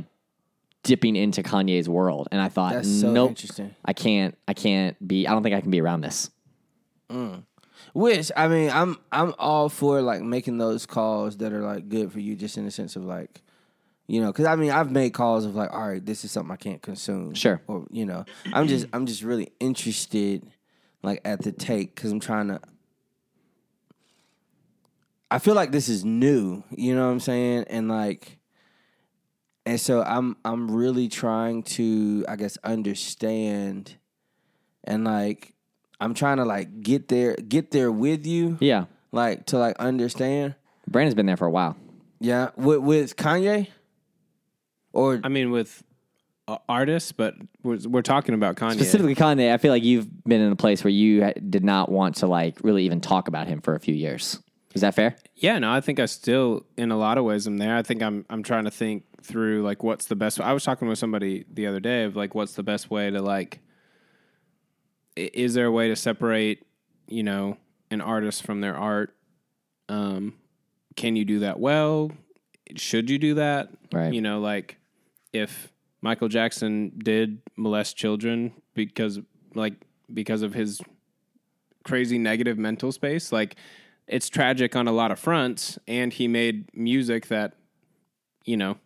dipping 0.84 1.16
into 1.16 1.44
Kanye's 1.44 1.90
world, 1.90 2.28
and 2.32 2.40
I 2.42 2.50
thought, 2.50 2.74
That's 2.74 3.01
so 3.01 3.12
nope, 3.12 3.30
interesting. 3.32 3.75
I 3.84 3.94
can't, 3.94 4.38
I 4.48 4.54
can't 4.54 4.96
be. 5.06 5.28
I 5.28 5.32
don't 5.32 5.44
think 5.44 5.54
I 5.56 5.62
can 5.62 5.70
be 5.72 5.82
around 5.82 6.01
this. 6.01 6.30
Mm. 7.12 7.44
Which 7.94 8.32
I 8.38 8.48
mean, 8.48 8.70
I'm 8.70 8.98
I'm 9.12 9.34
all 9.39 9.68
for 9.70 10.01
like 10.01 10.22
making 10.22 10.58
those 10.58 10.86
calls 10.86 11.38
that 11.38 11.51
are 11.51 11.62
like 11.63 11.89
good 11.89 12.12
for 12.12 12.20
you, 12.20 12.36
just 12.36 12.58
in 12.58 12.65
the 12.65 12.72
sense 12.72 12.96
of 12.96 13.03
like, 13.03 13.41
you 14.08 14.22
know, 14.22 14.27
because 14.27 14.46
I 14.46 14.56
mean, 14.56 14.72
I've 14.72 14.91
made 14.91 15.12
calls 15.13 15.46
of 15.46 15.56
like, 15.56 15.74
all 15.74 15.89
right, 15.89 16.06
this 16.06 16.24
is 16.24 16.32
something 16.32 16.51
I 16.51 16.58
can't 16.58 16.82
consume, 16.82 17.34
Sure. 17.34 17.62
or 17.68 17.86
you 17.91 18.06
know, 18.06 18.25
I'm 18.53 18.68
just 18.68 18.86
I'm 18.94 19.06
just 19.08 19.24
really 19.24 19.51
interested, 19.60 20.48
like 21.03 21.22
at 21.25 21.41
the 21.41 21.51
take, 21.51 21.96
because 21.96 22.12
I'm 22.12 22.20
trying 22.20 22.48
to. 22.50 22.62
I 25.30 25.39
feel 25.39 25.56
like 25.56 25.72
this 25.72 25.88
is 25.88 26.03
new, 26.03 26.63
you 26.75 26.94
know 26.94 27.06
what 27.08 27.13
I'm 27.13 27.20
saying, 27.22 27.65
and 27.70 27.88
like, 27.88 28.38
and 29.65 29.80
so 29.80 30.03
I'm 30.03 30.36
I'm 30.44 30.70
really 30.70 31.08
trying 31.08 31.63
to, 31.63 32.25
I 32.27 32.36
guess, 32.36 32.58
understand, 32.63 33.96
and 34.84 35.06
like, 35.06 35.53
I'm 36.01 36.13
trying 36.13 36.38
to 36.38 36.46
like 36.46 36.81
get 36.81 37.08
there, 37.08 37.36
get 37.36 37.72
there 37.72 37.91
with 37.91 38.25
you, 38.25 38.58
Yeah, 38.60 38.86
like 39.12 39.46
to 39.48 39.58
like 39.58 39.77
understand. 39.79 40.55
Brandon's 40.88 41.15
been 41.15 41.27
there 41.27 41.38
for 41.38 41.46
a 41.46 41.51
while. 41.51 41.77
Yeah, 42.20 42.50
with 42.58 42.79
with 42.79 43.15
Kanye, 43.15 43.67
or 44.93 45.22
I 45.24 45.29
mean, 45.29 45.51
with 45.51 45.84
uh, 46.48 46.58
artists, 46.67 47.12
but 47.12 47.36
we're, 47.63 47.79
we're 47.88 48.01
talking 48.01 48.36
about 48.36 48.55
Kanye. 48.55 48.74
Specifically, 48.74 49.15
Kanye. 49.15 49.53
I 49.53 49.58
feel 49.58 49.72
like 49.72 49.84
you've 49.84 50.24
been 50.25 50.41
in 50.41 50.51
a 50.51 50.55
place 50.55 50.84
where 50.84 50.91
you 50.91 51.24
ha- 51.24 51.34
did 51.50 51.63
not 51.63 51.89
want 51.89 52.17
to 52.17 52.27
like 52.27 52.58
really 52.63 52.84
even 52.86 53.00
talk 53.00 53.27
about 53.27 53.48
him 53.48 53.62
for 53.62 53.75
a 53.75 53.79
few 53.79 53.96
years. 53.96 54.39
Is 54.74 54.81
that 54.81 54.96
fair? 54.96 55.15
Yeah, 55.36 55.60
no, 55.60 55.72
I 55.72 55.81
think 55.81 56.00
I 56.00 56.05
still, 56.05 56.65
in 56.77 56.91
a 56.91 56.98
lot 56.98 57.17
of 57.17 57.25
ways, 57.25 57.46
I'm 57.46 57.58
there. 57.58 57.75
I 57.75 57.81
think 57.84 58.01
I'm, 58.01 58.25
I'm 58.29 58.41
trying 58.41 58.63
to 58.63 58.72
think 58.72 59.03
through 59.22 59.63
like 59.63 59.84
what's 59.84 60.05
the 60.05 60.15
best. 60.15 60.39
I 60.39 60.53
was 60.53 60.63
talking 60.63 60.88
with 60.88 60.98
somebody 60.98 61.46
the 61.51 61.67
other 61.67 61.79
day 61.81 62.05
of 62.05 62.15
like 62.15 62.34
what's 62.36 62.53
the 62.53 62.63
best 62.63 62.89
way 62.89 63.10
to 63.10 63.22
like. 63.22 63.60
Is 65.15 65.53
there 65.53 65.65
a 65.65 65.72
way 65.72 65.89
to 65.89 65.96
separate, 65.96 66.65
you 67.08 67.24
know, 67.24 67.58
an 67.89 68.01
artist 68.01 68.44
from 68.44 68.62
their 68.62 68.75
art? 68.75 69.13
Um, 69.89 70.36
can 70.96 71.15
you 71.15 71.25
do 71.25 71.39
that 71.39 71.60
well? 71.60 72.12
Should 72.75 73.10
you 73.10 73.18
do 73.18 73.36
that? 73.36 73.70
Right. 73.91 74.13
You 74.13 74.22
know, 74.22 74.39
like 74.39 74.77
if 75.34 75.72
Michael 76.01 76.30
Jackson 76.30 76.94
did 76.98 77.41
molest 77.58 77.98
children 77.98 78.53
because, 78.74 79.20
like, 79.53 79.74
because 80.13 80.41
of 80.41 80.53
his 80.53 80.82
crazy 81.84 82.18
negative 82.18 82.58
mental 82.58 82.91
space. 82.91 83.32
Like 83.32 83.56
it's 84.08 84.30
tragic 84.30 84.75
on 84.75 84.88
a 84.88 84.91
lot 84.91 85.12
of 85.12 85.20
fronts, 85.20 85.77
and 85.88 86.12
he 86.13 86.27
made 86.27 86.75
music 86.75 87.27
that 87.27 87.53
you 88.46 88.58
know 88.58 88.77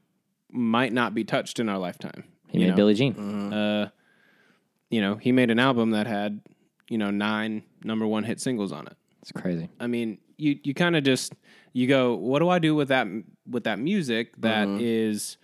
might 0.51 0.93
not 0.93 1.13
be 1.13 1.23
touched 1.23 1.59
in 1.59 1.69
our 1.69 1.77
lifetime. 1.77 2.23
He 2.47 2.59
you 2.59 2.65
made 2.65 2.69
know? 2.71 2.75
Billie 2.75 2.93
Jean. 2.93 3.53
Uh, 3.53 3.89
you 4.89 5.01
know, 5.01 5.15
he 5.15 5.31
made 5.31 5.49
an 5.51 5.59
album 5.59 5.91
that 5.91 6.07
had 6.07 6.41
you 6.89 6.97
know 6.97 7.11
nine 7.11 7.63
number 7.83 8.05
one 8.07 8.23
hit 8.23 8.39
singles 8.39 8.71
on 8.71 8.87
it. 8.87 8.93
It's 9.21 9.31
crazy. 9.31 9.69
I 9.79 9.87
mean, 9.87 10.19
you 10.37 10.59
you 10.63 10.73
kind 10.73 10.95
of 10.95 11.03
just 11.03 11.33
you 11.73 11.87
go, 11.87 12.15
what 12.15 12.39
do 12.39 12.49
I 12.49 12.59
do 12.59 12.75
with 12.75 12.89
that 12.89 13.07
with 13.49 13.63
that 13.65 13.79
music 13.79 14.35
that 14.41 14.67
is 14.67 15.37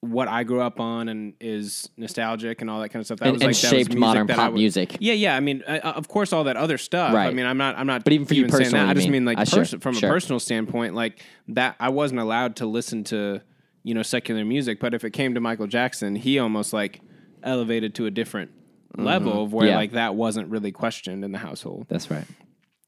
what 0.00 0.26
I 0.26 0.42
grew 0.42 0.60
up 0.60 0.80
on 0.80 1.08
and 1.08 1.34
is 1.40 1.88
nostalgic 1.96 2.60
and 2.60 2.68
all 2.68 2.80
that 2.80 2.88
kind 2.88 3.00
of 3.00 3.06
stuff. 3.06 3.20
That 3.20 3.26
And- 3.26 3.34
was 3.34 3.42
and 3.42 3.46
like 3.46 3.50
was 3.50 3.58
shaped 3.60 3.90
music 3.90 3.98
modern 4.00 4.26
pop 4.26 4.50
would- 4.52 4.58
music. 4.58 4.96
Yeah, 4.98 5.12
yeah. 5.12 5.36
I 5.36 5.40
mean, 5.40 5.62
uh, 5.64 5.78
of 5.84 6.08
course, 6.08 6.32
all 6.32 6.42
that 6.44 6.56
other 6.56 6.76
stuff. 6.76 7.14
Right. 7.14 7.28
I 7.28 7.32
mean, 7.32 7.46
I'm 7.46 7.56
not, 7.56 7.78
I'm 7.78 7.86
not. 7.86 8.02
But 8.02 8.12
even 8.12 8.26
for 8.26 8.34
you 8.34 8.46
personally, 8.48 8.70
that. 8.72 8.88
I 8.88 8.94
just 8.94 9.08
mean. 9.08 9.24
like 9.24 9.38
Uh, 9.38 9.44
sure, 9.44 9.64
from 9.64 9.94
sure. 9.94 10.08
a 10.08 10.12
personal 10.12 10.40
standpoint, 10.40 10.94
like 10.96 11.20
that. 11.48 11.76
I 11.78 11.90
wasn't 11.90 12.18
allowed 12.18 12.56
to 12.56 12.66
listen 12.66 13.04
to 13.04 13.42
you 13.84 13.94
know 13.94 14.02
secular 14.02 14.44
music, 14.44 14.80
but 14.80 14.92
if 14.92 15.04
it 15.04 15.10
came 15.10 15.34
to 15.34 15.40
Michael 15.40 15.68
Jackson, 15.68 16.16
he 16.16 16.38
almost 16.40 16.72
like 16.72 17.00
elevated 17.44 17.94
to 17.96 18.06
a 18.06 18.10
different 18.10 18.50
level 18.96 19.44
of 19.44 19.52
where 19.52 19.64
Mm-hmm. 19.64 19.70
Yeah. 19.70 19.76
like 19.76 19.92
that 19.92 20.14
wasn't 20.14 20.48
really 20.48 20.72
questioned 20.72 21.24
in 21.24 21.32
the 21.32 21.38
household. 21.38 21.86
That's 21.88 22.10
right. 22.10 22.24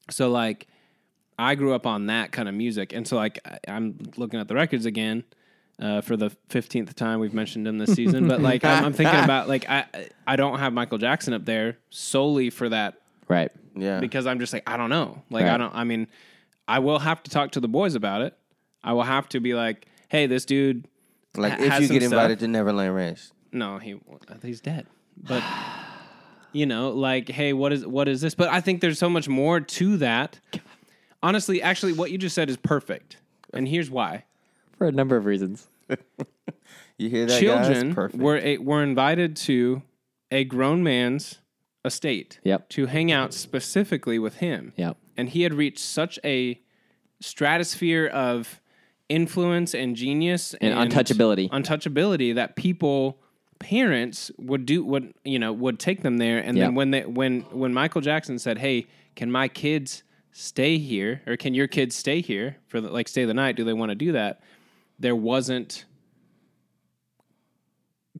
So 0.09 0.29
like, 0.29 0.67
I 1.37 1.55
grew 1.55 1.73
up 1.73 1.85
on 1.85 2.07
that 2.07 2.31
kind 2.31 2.47
of 2.47 2.55
music, 2.55 2.93
and 2.93 3.07
so 3.07 3.15
like 3.15 3.39
I- 3.45 3.59
I'm 3.67 3.97
looking 4.17 4.39
at 4.39 4.47
the 4.47 4.55
records 4.55 4.85
again 4.85 5.23
uh, 5.81 6.01
for 6.01 6.15
the 6.15 6.29
fifteenth 6.49 6.95
time 6.95 7.19
we've 7.19 7.33
mentioned 7.33 7.67
him 7.67 7.77
this 7.77 7.93
season. 7.93 8.27
but 8.27 8.41
like 8.41 8.63
I'm, 8.63 8.85
I'm 8.85 8.93
thinking 8.93 9.19
about 9.23 9.47
like 9.49 9.67
I 9.69 9.85
I 10.27 10.35
don't 10.37 10.59
have 10.59 10.71
Michael 10.73 10.97
Jackson 10.97 11.33
up 11.33 11.43
there 11.45 11.77
solely 11.89 12.49
for 12.49 12.69
that 12.69 13.01
Right. 13.27 13.51
Yeah. 13.75 13.99
because 13.99 14.27
I'm 14.27 14.39
just 14.39 14.53
like 14.53 14.63
I 14.69 14.77
don't 14.77 14.89
know. 14.89 15.23
Like 15.29 15.45
I 15.45 15.57
don't. 15.57 15.73
I 15.75 15.83
mean, 15.83 16.07
I 16.67 16.79
will 16.79 16.99
have 16.99 17.21
to 17.23 17.31
talk 17.31 17.51
to 17.51 17.59
the 17.59 17.67
boys 17.67 17.95
about 17.95 18.21
it. 18.21 18.37
I 18.83 18.93
will 18.93 19.03
have 19.03 19.27
to 19.29 19.39
be 19.39 19.53
like, 19.55 19.87
hey, 20.09 20.27
this 20.27 20.45
dude. 20.45 20.87
like 21.35 21.53
ha- 21.53 21.57
if 21.59 21.81
you 21.81 21.87
some 21.87 21.93
get 21.97 22.03
stuff. 22.03 22.13
invited 22.13 22.39
to 22.39 22.47
Neverland 22.47 22.95
Ranch. 22.95 23.19
No, 23.51 23.77
he 23.79 23.99
he's 24.43 24.61
dead. 24.61 24.85
But 25.17 25.43
you 26.55 26.65
know, 26.65 26.89
like, 26.91 27.29
hey, 27.29 27.53
what 27.53 27.71
is 27.73 27.85
what 27.85 28.07
is 28.07 28.21
this? 28.21 28.33
But 28.35 28.49
I 28.49 28.61
think 28.61 28.81
there's 28.81 28.97
so 28.99 29.09
much 29.09 29.27
more 29.27 29.59
to 29.59 29.97
that. 29.97 30.39
Honestly, 31.21 31.61
actually, 31.61 31.93
what 31.93 32.11
you 32.11 32.17
just 32.17 32.35
said 32.35 32.49
is 32.49 32.57
perfect, 32.57 33.17
and 33.53 33.67
here's 33.67 33.89
why: 33.89 34.25
For 34.77 34.87
a 34.87 34.91
number 34.91 35.17
of 35.17 35.25
reasons. 35.25 35.67
You 36.97 37.09
hear 37.09 37.25
that, 37.25 37.31
guys? 37.33 37.39
children 37.41 37.93
Perfect. 37.93 38.23
were 38.23 38.37
a, 38.37 38.57
were 38.57 38.81
invited 38.81 39.35
to 39.37 39.81
a 40.31 40.45
grown 40.45 40.81
man's 40.81 41.41
estate 41.83 42.39
Yep. 42.45 42.69
to 42.69 42.85
hang 42.85 43.11
out 43.11 43.33
specifically 43.33 44.17
with 44.17 44.35
him. 44.35 44.71
Yep. 44.77 44.95
and 45.17 45.27
he 45.27 45.41
had 45.41 45.53
reached 45.53 45.79
such 45.79 46.17
a 46.23 46.57
stratosphere 47.19 48.07
of 48.07 48.61
influence 49.09 49.75
and 49.75 49.97
genius 49.97 50.53
And 50.61 50.73
untouchability. 50.89 51.49
untouchability 51.49 52.33
that 52.35 52.55
people 52.55 53.19
parents 53.59 54.31
would 54.37 54.65
do 54.65 54.83
would 54.83 55.13
you 55.23 55.39
know 55.39 55.51
would 55.53 55.79
take 55.79 56.01
them 56.03 56.17
there 56.17 56.39
and 56.39 56.57
then 56.57 56.75
when 56.75 56.91
they 56.91 57.05
when 57.05 57.41
when 57.51 57.73
Michael 57.73 58.01
Jackson 58.01 58.37
said 58.37 58.57
hey 58.57 58.85
can 59.15 59.31
my 59.31 59.47
kids 59.47 60.03
stay 60.31 60.77
here 60.77 61.21
or 61.25 61.37
can 61.37 61.53
your 61.53 61.67
kids 61.67 61.95
stay 61.95 62.19
here 62.21 62.57
for 62.67 62.81
the, 62.81 62.89
like 62.89 63.07
stay 63.07 63.23
the 63.25 63.33
night 63.33 63.55
do 63.55 63.63
they 63.63 63.73
want 63.73 63.89
to 63.89 63.95
do 63.95 64.11
that 64.11 64.41
there 64.99 65.15
wasn't 65.15 65.85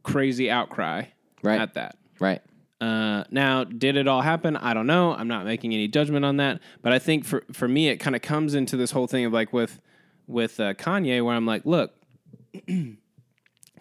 crazy 0.03 0.49
outcry 0.49 1.03
Right. 1.43 1.59
at 1.59 1.73
that 1.75 1.97
Right. 2.19 2.41
uh, 2.81 3.23
now, 3.29 3.63
did 3.65 3.97
it 3.97 4.07
all 4.07 4.21
happen? 4.21 4.55
I 4.57 4.73
don't 4.73 4.87
know. 4.87 5.13
I'm 5.13 5.27
not 5.27 5.45
making 5.45 5.73
any 5.73 5.87
judgment 5.87 6.23
on 6.25 6.37
that. 6.37 6.61
But 6.81 6.91
I 6.93 6.99
think 6.99 7.25
for 7.25 7.43
for 7.51 7.67
me, 7.67 7.89
it 7.89 7.97
kind 7.97 8.15
of 8.15 8.21
comes 8.21 8.55
into 8.55 8.77
this 8.77 8.91
whole 8.91 9.05
thing 9.07 9.25
of 9.25 9.33
like 9.33 9.51
with 9.53 9.79
with 10.27 10.59
uh, 10.59 10.73
Kanye, 10.75 11.23
where 11.23 11.35
I'm 11.35 11.45
like, 11.45 11.65
look, 11.65 11.93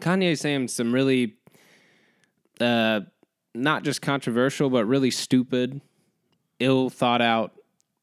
Kanye's 0.01 0.41
saying 0.41 0.69
some 0.69 0.93
really, 0.93 1.37
uh, 2.61 3.01
not 3.55 3.83
just 3.85 4.03
controversial, 4.03 4.71
but 4.71 4.87
really 4.87 5.11
stupid, 5.11 5.81
ill 6.61 6.91
thought 6.91 7.23
out 7.23 7.53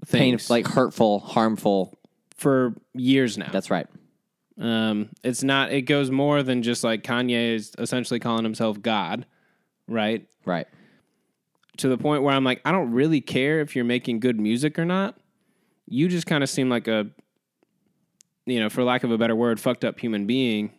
things 0.06 0.50
like 0.50 0.68
hurtful, 0.68 1.20
harmful. 1.20 1.98
for 2.36 2.74
years 2.94 3.38
now. 3.38 3.50
That's 3.52 3.70
right. 3.70 3.88
Um, 4.60 5.10
it's 5.24 5.44
not. 5.44 5.72
It 5.72 5.84
goes 5.84 6.12
more 6.12 6.44
than 6.44 6.62
just 6.64 6.84
like 6.84 7.04
Kanye 7.04 7.56
is 7.56 7.74
essentially 7.78 8.20
calling 8.20 8.44
himself 8.44 8.82
God, 8.82 9.26
right? 9.88 10.28
Right. 10.46 10.68
to 11.78 11.88
the 11.88 11.98
point 11.98 12.24
where 12.24 12.34
I'm 12.34 12.44
like, 12.44 12.62
I 12.66 12.72
don't 12.72 12.92
really 12.92 13.22
care 13.22 13.62
if 13.62 13.76
you're 13.76 13.86
making 13.86 14.20
good 14.20 14.40
music 14.40 14.78
or 14.78 14.86
not. 14.86 15.18
You 15.88 16.08
just 16.08 16.28
kind 16.28 16.44
of 16.44 16.50
seem 16.50 16.70
like 16.70 16.88
a, 16.88 17.08
you 18.46 18.60
know, 18.60 18.70
for 18.70 18.84
lack 18.84 19.04
of 19.04 19.12
a 19.12 19.18
better 19.18 19.36
word, 19.36 19.60
fucked 19.60 19.86
up 19.86 20.00
human 20.00 20.26
being. 20.26 20.72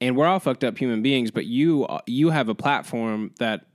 And 0.00 0.16
we're 0.16 0.26
all 0.26 0.40
fucked 0.40 0.64
up 0.64 0.76
human 0.76 1.02
beings, 1.02 1.30
but 1.30 1.46
you 1.46 1.86
you 2.06 2.30
have 2.30 2.48
a 2.48 2.54
platform 2.54 3.32
that 3.38 3.66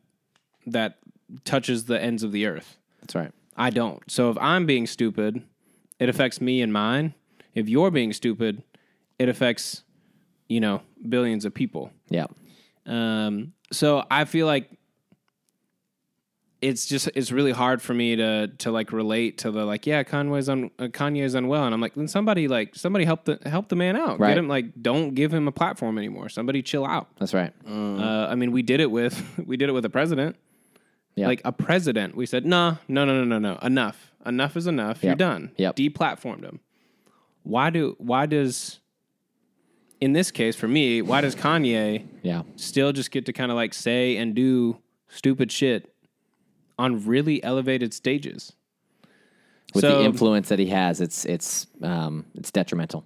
that 0.67 0.99
touches 1.45 1.85
the 1.85 2.01
ends 2.01 2.23
of 2.23 2.31
the 2.31 2.45
earth. 2.45 2.77
That's 3.01 3.15
right. 3.15 3.31
I 3.55 3.69
don't. 3.69 4.01
So 4.09 4.29
if 4.29 4.37
I'm 4.39 4.65
being 4.65 4.87
stupid, 4.87 5.43
it 5.99 6.09
affects 6.09 6.39
me 6.39 6.61
and 6.61 6.71
mine. 6.71 7.15
If 7.53 7.69
you're 7.69 7.91
being 7.91 8.13
stupid, 8.13 8.63
it 9.19 9.29
affects, 9.29 9.83
you 10.47 10.59
know, 10.59 10.81
billions 11.07 11.45
of 11.45 11.53
people. 11.53 11.91
Yeah. 12.09 12.27
Um, 12.85 13.53
so 13.71 14.03
I 14.09 14.25
feel 14.25 14.47
like 14.47 14.69
it's 16.61 16.85
just 16.85 17.09
it's 17.15 17.31
really 17.31 17.51
hard 17.51 17.81
for 17.81 17.93
me 17.93 18.15
to 18.15 18.47
to 18.59 18.71
like 18.71 18.91
relate 18.91 19.39
to 19.39 19.49
the 19.51 19.65
like 19.65 19.87
yeah 19.87 20.03
Kanye's 20.03 20.47
un, 20.47 20.69
uh, 20.77 20.83
Kanye's 20.87 21.33
unwell 21.33 21.65
and 21.65 21.73
I'm 21.73 21.81
like 21.81 21.95
then 21.95 22.07
somebody 22.07 22.47
like 22.47 22.75
somebody 22.75 23.03
help 23.05 23.25
the 23.25 23.39
help 23.47 23.69
the 23.69 23.75
man 23.75 23.95
out 23.95 24.19
Right. 24.19 24.29
get 24.29 24.37
him 24.37 24.47
like 24.47 24.79
don't 24.81 25.15
give 25.15 25.33
him 25.33 25.47
a 25.47 25.51
platform 25.51 25.97
anymore 25.97 26.29
somebody 26.29 26.61
chill 26.61 26.85
out 26.85 27.07
That's 27.19 27.33
right. 27.33 27.51
uh, 27.67 28.27
I 28.29 28.35
mean 28.35 28.51
we 28.51 28.61
did 28.61 28.79
it 28.79 28.91
with 28.91 29.21
we 29.45 29.57
did 29.57 29.69
it 29.69 29.71
with 29.71 29.85
a 29.85 29.89
president 29.89 30.35
Yeah. 31.15 31.27
like 31.27 31.41
a 31.45 31.51
president 31.51 32.15
we 32.15 32.25
said 32.27 32.45
no 32.45 32.77
no 32.87 33.05
no 33.05 33.23
no 33.23 33.23
no 33.23 33.39
no 33.39 33.57
enough 33.63 34.11
enough 34.25 34.55
is 34.55 34.67
enough 34.67 35.01
you're 35.03 35.11
Yep. 35.13 35.17
done 35.17 35.51
Yep. 35.57 35.75
deplatformed 35.77 36.43
him 36.43 36.59
why 37.43 37.71
do 37.71 37.95
why 37.97 38.27
does 38.27 38.79
in 39.99 40.13
this 40.13 40.29
case 40.31 40.55
for 40.55 40.67
me 40.67 41.01
why 41.01 41.21
does 41.21 41.35
Kanye 41.35 42.05
Yeah. 42.21 42.43
still 42.55 42.91
just 42.91 43.09
get 43.09 43.25
to 43.25 43.33
kind 43.33 43.51
of 43.51 43.55
like 43.55 43.73
say 43.73 44.17
and 44.17 44.35
do 44.35 44.77
stupid 45.09 45.51
shit 45.51 45.91
on 46.81 47.05
really 47.05 47.43
elevated 47.43 47.93
stages. 47.93 48.53
With 49.73 49.83
So- 49.83 49.99
the 49.99 50.03
influence 50.05 50.49
that 50.49 50.59
he 50.59 50.67
has, 50.67 50.99
it's 50.99 51.25
it's 51.25 51.67
um 51.81 52.25
it's 52.35 52.51
detrimental 52.51 53.05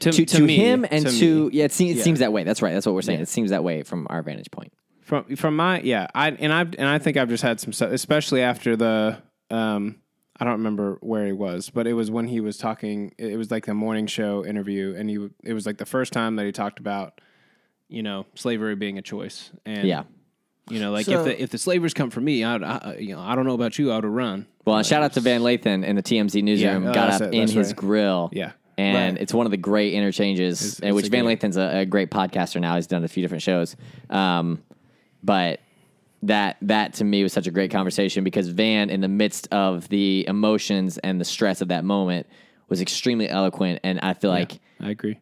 To, 0.00 0.10
to, 0.12 0.24
to, 0.26 0.42
me, 0.42 0.56
him 0.56 0.84
and 0.90 1.06
to, 1.06 1.48
me. 1.48 1.56
yeah. 1.56 1.64
It 1.64 1.72
seems, 1.72 1.92
it 1.92 1.98
Yeah. 1.98 2.02
seems 2.04 2.18
that 2.18 2.32
way. 2.32 2.44
That's 2.44 2.60
right. 2.60 2.74
That's 2.74 2.84
what 2.84 2.94
we're 2.94 3.02
saying. 3.02 3.20
Yeah. 3.20 3.22
It 3.22 3.28
seems 3.28 3.50
that 3.50 3.64
way 3.64 3.82
from 3.84 4.06
our 4.10 4.22
vantage 4.22 4.50
point. 4.50 4.72
from 5.00 5.34
from 5.36 5.56
my 5.56 5.80
yeah, 5.80 6.06
I 6.14 6.30
and 6.32 6.52
I 6.52 6.60
and 6.62 6.86
I 6.86 6.98
think 6.98 7.16
I've 7.16 7.30
just 7.30 7.42
had 7.42 7.58
some 7.60 7.72
stuff, 7.72 7.90
especially 7.92 8.42
after 8.42 8.76
the 8.76 9.16
um 9.50 9.96
I 10.40 10.44
don't 10.44 10.58
remember 10.58 10.98
where 11.00 11.26
he 11.26 11.32
was, 11.32 11.70
but 11.70 11.86
it 11.86 11.94
was 11.94 12.10
when 12.12 12.28
he 12.28 12.40
was 12.40 12.58
talking. 12.58 13.12
It 13.18 13.36
was 13.38 13.50
like 13.50 13.64
the 13.66 13.74
morning 13.74 14.06
show 14.06 14.44
interview, 14.44 14.94
and 14.96 15.08
he 15.10 15.16
it 15.42 15.54
was 15.54 15.64
like 15.66 15.78
the 15.78 15.86
first 15.86 16.12
time 16.12 16.36
that 16.36 16.44
he 16.46 16.52
talked 16.52 16.78
about 16.80 17.20
you 17.88 18.02
know 18.02 18.26
slavery 18.34 18.76
being 18.76 18.98
a 18.98 19.02
choice, 19.02 19.50
and 19.64 19.88
Yeah. 19.88 20.02
You 20.70 20.80
know 20.80 20.90
like 20.92 21.06
So- 21.06 21.18
if 21.20 21.24
the 21.24 21.42
if 21.42 21.50
the 21.50 21.58
slavers 21.58 21.94
come 21.94 22.10
for 22.10 22.20
me, 22.20 22.44
I, 22.44 22.56
I 22.56 22.96
you 22.98 23.14
know 23.14 23.20
I 23.20 23.34
don't 23.34 23.46
know 23.46 23.54
about 23.54 23.78
you, 23.78 23.90
I 23.92 23.96
would 23.96 24.04
have 24.04 24.12
run. 24.12 24.46
Well, 24.64 24.76
and 24.76 24.86
shout 24.86 25.02
out 25.02 25.12
to 25.14 25.20
Van 25.20 25.40
Lathan 25.42 25.84
in 25.84 25.96
the 25.96 26.02
TMZ 26.02 26.42
newsroom. 26.42 26.84
Yeah, 26.84 26.90
oh, 26.90 26.94
got 26.94 27.10
up 27.14 27.22
it, 27.22 27.34
in 27.34 27.48
his 27.48 27.68
right. 27.68 27.76
grill. 27.76 28.28
Yeah. 28.32 28.52
And 28.76 29.14
Right. 29.16 29.22
it's 29.22 29.34
one 29.34 29.44
of 29.46 29.50
the 29.50 29.56
great 29.56 29.92
interchanges, 29.94 30.60
It's- 30.78 30.82
uh, 30.82 30.86
it's 30.88 30.94
which 30.94 31.08
Van 31.08 31.24
great- 31.24 31.40
Lathan's 31.40 31.56
a, 31.56 31.78
a 31.80 31.86
great 31.86 32.10
podcaster 32.10 32.60
now. 32.60 32.76
He's 32.76 32.86
done 32.86 33.02
a 33.02 33.08
few 33.08 33.22
different 33.22 33.42
shows. 33.42 33.74
Um, 34.08 34.62
but 35.22 35.60
that 36.22 36.56
that 36.62 36.94
to 36.94 37.04
me 37.04 37.22
was 37.22 37.32
such 37.32 37.46
a 37.46 37.50
great 37.50 37.70
conversation 37.70 38.24
because 38.24 38.48
Van, 38.48 38.90
in 38.90 39.00
the 39.00 39.08
midst 39.08 39.48
of 39.52 39.88
the 39.88 40.24
emotions 40.28 40.98
and 40.98 41.20
the 41.20 41.24
stress 41.24 41.60
of 41.60 41.68
that 41.68 41.84
moment, 41.84 42.26
was 42.68 42.80
extremely 42.80 43.28
eloquent. 43.28 43.80
And 43.84 43.98
I 44.00 44.14
feel 44.14 44.30
like 44.30 44.58
I 44.80 44.90
agree. 44.90 45.18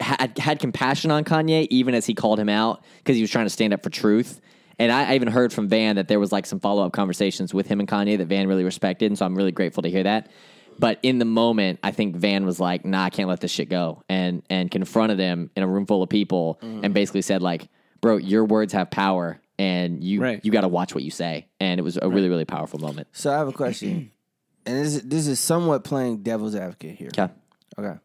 had, 0.00 0.36
had 0.38 0.58
compassion 0.58 1.10
on 1.10 1.24
Kanye, 1.24 1.66
even 1.70 1.94
as 1.94 2.04
he 2.06 2.14
called 2.14 2.38
him 2.38 2.48
out 2.48 2.82
because 2.98 3.16
he 3.16 3.22
was 3.22 3.30
trying 3.30 3.46
to 3.46 3.50
stand 3.50 3.72
up 3.72 3.82
for 3.82 3.90
truth. 3.90 4.40
And 4.80 4.90
I, 4.90 5.12
I 5.12 5.14
even 5.14 5.28
heard 5.28 5.52
from 5.52 5.68
Van 5.68 5.96
that 5.96 6.08
there 6.08 6.18
was 6.18 6.32
like 6.32 6.46
some 6.46 6.58
follow 6.58 6.86
up 6.86 6.92
conversations 6.92 7.52
with 7.52 7.66
him 7.66 7.80
and 7.80 7.88
Kanye 7.88 8.16
that 8.16 8.26
Van 8.26 8.48
really 8.48 8.64
respected, 8.64 9.06
and 9.10 9.18
so 9.18 9.26
I'm 9.26 9.36
really 9.36 9.52
grateful 9.52 9.82
to 9.82 9.90
hear 9.90 10.02
that. 10.04 10.30
But 10.78 10.98
in 11.02 11.18
the 11.18 11.26
moment, 11.26 11.80
I 11.82 11.90
think 11.90 12.16
Van 12.16 12.46
was 12.46 12.58
like, 12.58 12.86
"Nah, 12.86 13.04
I 13.04 13.10
can't 13.10 13.28
let 13.28 13.40
this 13.40 13.50
shit 13.50 13.68
go," 13.68 14.02
and 14.08 14.42
and 14.48 14.70
confronted 14.70 15.18
him 15.18 15.50
in 15.54 15.62
a 15.62 15.66
room 15.66 15.84
full 15.84 16.02
of 16.02 16.08
people, 16.08 16.58
mm-hmm. 16.62 16.82
and 16.82 16.94
basically 16.94 17.20
said 17.20 17.42
like, 17.42 17.68
"Bro, 18.00 18.18
your 18.18 18.46
words 18.46 18.72
have 18.72 18.90
power, 18.90 19.38
and 19.58 20.02
you 20.02 20.22
Right. 20.22 20.40
you 20.42 20.50
got 20.50 20.62
to 20.62 20.68
watch 20.68 20.94
what 20.94 21.04
you 21.04 21.10
say." 21.10 21.48
And 21.60 21.78
it 21.78 21.82
was 21.82 21.98
a 22.00 22.08
really 22.08 22.30
really 22.30 22.46
powerful 22.46 22.78
moment. 22.78 23.08
So 23.12 23.30
I 23.30 23.36
have 23.36 23.48
a 23.48 23.52
question, 23.52 24.10
and 24.64 24.78
this 24.78 24.94
is, 24.94 25.02
this 25.02 25.26
is 25.26 25.38
somewhat 25.38 25.84
playing 25.84 26.22
devil's 26.22 26.54
advocate 26.54 26.96
here. 26.96 27.10
Okay. 27.16 27.30
Okay. 27.78 27.98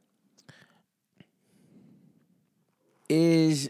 Is 3.07 3.69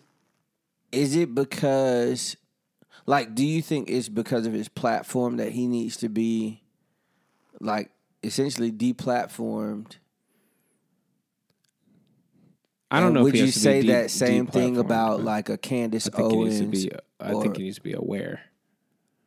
is 0.92 1.16
it 1.16 1.36
because 1.36 2.36
like 3.06 3.36
do 3.36 3.46
you 3.46 3.62
think 3.62 3.90
it's 3.90 4.10
because 4.10 4.46
of 4.46 4.54
his 4.54 4.68
platform 4.68 5.38
that 5.38 5.52
he 5.52 5.68
needs 5.68 5.98
to 5.98 6.10
be 6.10 6.62
like 7.62 7.90
essentially 8.24 8.72
deplatformed. 8.72 9.98
I 12.92 13.00
don't 13.00 13.08
And 13.08 13.16
know. 13.16 13.24
Would 13.24 13.30
if 13.30 13.34
he 13.36 13.40
you 13.42 13.46
has 13.48 13.54
to 13.56 13.60
be 13.60 13.64
say 13.64 13.82
de- 13.82 13.88
that 13.88 14.12
same 14.12 14.48
thing 14.48 14.78
about 14.78 15.24
like 15.24 15.50
a 15.50 15.58
Candace 15.58 16.08
I 16.08 16.16
think 16.18 16.32
he 16.32 16.38
Owens? 16.38 16.62
needs 16.62 16.84
to 16.86 16.90
be. 16.90 16.96
I 17.20 17.32
or- 17.34 17.42
think 17.42 17.58
he 17.58 17.64
needs 17.64 17.78
to 17.78 17.82
be 17.84 17.94
aware. 17.94 18.42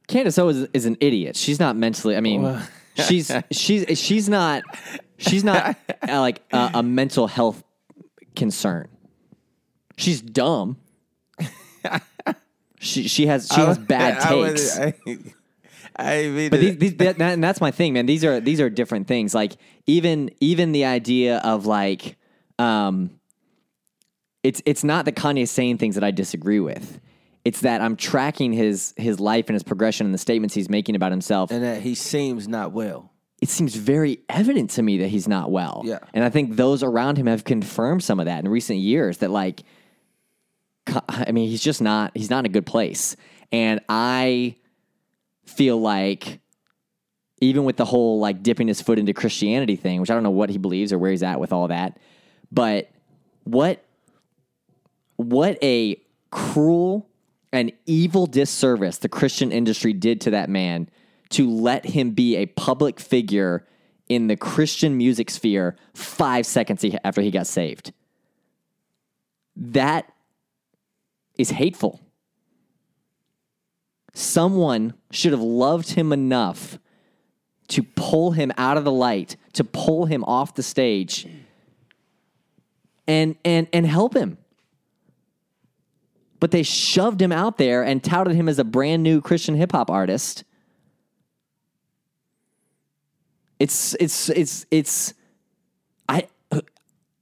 Candace 0.07 0.38
O 0.38 0.48
is, 0.48 0.66
is 0.72 0.87
an 0.87 0.96
idiot. 1.00 1.37
She's 1.37 1.61
not 1.61 1.76
mentally. 1.76 2.16
I 2.16 2.20
mean, 2.20 2.59
she's 2.94 3.31
she's 3.50 3.98
she's 3.98 4.28
not 4.28 4.62
she's 5.18 5.44
not 5.44 5.76
uh, 6.09 6.20
like 6.20 6.40
a, 6.52 6.70
a 6.74 6.83
mental 6.83 7.26
health 7.26 7.62
concern. 8.35 8.88
She's 9.96 10.22
dumb. 10.22 10.78
She 12.81 13.09
she 13.09 13.27
has 13.27 13.49
she 13.53 13.61
has 13.61 13.79
bad 13.95 14.19
I 14.19 14.35
would- 14.35 14.57
takes. 14.57 14.79
I, 14.79 14.95
I 16.01 16.29
mean, 16.29 16.51
But 16.51 16.61
these, 16.61 16.77
these 16.79 16.95
that, 16.99 17.21
and 17.21 17.43
that's 17.43 17.61
my 17.61 17.73
thing, 17.73 17.93
man. 17.95 18.07
These 18.07 18.25
are 18.25 18.38
these 18.41 18.61
are 18.61 18.71
different 18.71 19.09
things. 19.09 19.35
Like 19.35 19.57
even 19.87 20.31
even 20.41 20.71
the 20.73 20.85
idea 20.85 21.38
of 21.38 21.67
like, 21.67 22.17
um, 22.59 23.11
it's 24.43 24.62
it's 24.64 24.85
not 24.85 25.05
that 25.07 25.17
Kanye 25.17 25.43
is 25.43 25.51
saying 25.51 25.79
things 25.79 25.97
that 25.97 26.05
I 26.05 26.11
disagree 26.12 26.61
with. 26.61 27.01
It's 27.45 27.62
that 27.62 27.81
I'm 27.81 27.97
tracking 27.97 28.53
his 28.53 28.95
his 28.97 29.19
life 29.19 29.47
and 29.49 29.55
his 29.55 29.62
progression 29.62 30.07
and 30.07 30.14
the 30.14 30.19
statements 30.19 30.55
he's 30.55 30.69
making 30.69 30.95
about 30.95 31.11
himself. 31.12 31.51
and 31.51 31.62
that 31.64 31.83
he 31.83 31.95
seems 31.95 32.47
not 32.47 32.73
well. 32.73 33.11
it 33.41 33.49
seems 33.49 33.75
very 33.75 34.21
evident 34.29 34.71
to 34.71 34.83
me 34.83 34.99
that 34.99 35.09
he's 35.09 35.27
not 35.27 35.51
well. 35.51 35.83
Yeah. 35.85 35.99
and 36.14 36.23
I 36.25 36.31
think 36.31 36.57
those 36.57 36.83
around 36.83 37.17
him 37.19 37.27
have 37.27 37.45
confirmed 37.45 38.05
some 38.05 38.21
of 38.21 38.27
that 38.27 38.45
in 38.45 38.49
recent 38.51 38.79
years. 38.81 39.19
That 39.19 39.31
like, 39.31 39.62
I 41.09 41.33
mean, 41.33 41.48
he's 41.48 41.62
just 41.62 41.81
not 41.81 42.12
he's 42.14 42.31
not 42.31 42.40
in 42.40 42.46
a 42.46 42.53
good 42.53 42.66
place, 42.66 43.16
and 43.53 43.81
I 43.88 44.57
feel 45.46 45.81
like 45.81 46.40
even 47.40 47.64
with 47.64 47.77
the 47.77 47.85
whole 47.85 48.18
like 48.18 48.42
dipping 48.42 48.68
his 48.68 48.81
foot 48.81 48.98
into 48.98 49.12
Christianity 49.12 49.77
thing, 49.77 50.01
which 50.01 50.11
I 50.11 50.14
don't 50.14 50.22
know 50.22 50.31
what 50.31 50.51
he 50.51 50.59
believes 50.59 50.92
or 50.92 50.98
where 50.98 51.11
he's 51.11 51.22
at 51.22 51.40
with 51.40 51.53
all 51.53 51.68
that, 51.68 51.98
but 52.51 52.90
what 53.44 53.85
what 55.16 55.59
a 55.62 56.01
cruel 56.31 57.09
and 57.53 57.72
evil 57.87 58.27
disservice 58.27 58.98
the 58.98 59.09
Christian 59.09 59.53
industry 59.53 59.92
did 59.92 60.20
to 60.22 60.31
that 60.31 60.48
man 60.48 60.88
to 61.31 61.51
let 61.51 61.85
him 61.85 62.11
be 62.11 62.37
a 62.37 62.46
public 62.46 63.01
figure 63.01 63.66
in 64.09 64.27
the 64.27 64.37
Christian 64.37 64.96
music 64.96 65.31
sphere 65.31 65.77
five 65.94 66.46
seconds 66.46 66.85
after 67.05 67.20
he 67.20 67.31
got 67.31 67.46
saved. 67.46 67.92
That 69.57 70.11
is 71.38 71.51
hateful. 71.51 72.01
Someone 74.12 74.94
should 75.11 75.33
have 75.33 75.40
loved 75.40 75.92
him 75.92 76.12
enough 76.12 76.79
to 77.68 77.83
pull 77.83 78.33
him 78.33 78.53
out 78.59 78.77
of 78.77 78.85
the 78.85 78.92
light, 78.92 79.37
to 79.53 79.62
pull 79.62 80.07
him 80.07 80.24
off 80.24 80.55
the 80.55 80.62
stage 80.62 81.27
and 83.09 83.37
and 83.44 83.66
and 83.72 83.87
help 83.87 84.14
him. 84.14 84.38
But 86.40 86.53
they 86.53 86.62
shoved 86.62 87.20
him 87.20 87.33
out 87.33 87.59
there 87.59 87.83
and 87.83 88.05
touted 88.05 88.37
him 88.37 88.48
as 88.48 88.61
a 88.61 88.64
brand 88.64 89.03
new 89.03 89.20
Christian 89.20 89.57
hip 89.57 89.72
hop 89.72 89.90
artist. 89.90 90.44
It's 93.59 93.94
it's 93.98 94.29
it's 94.29 94.66
it's 94.70 95.14
I 96.09 96.29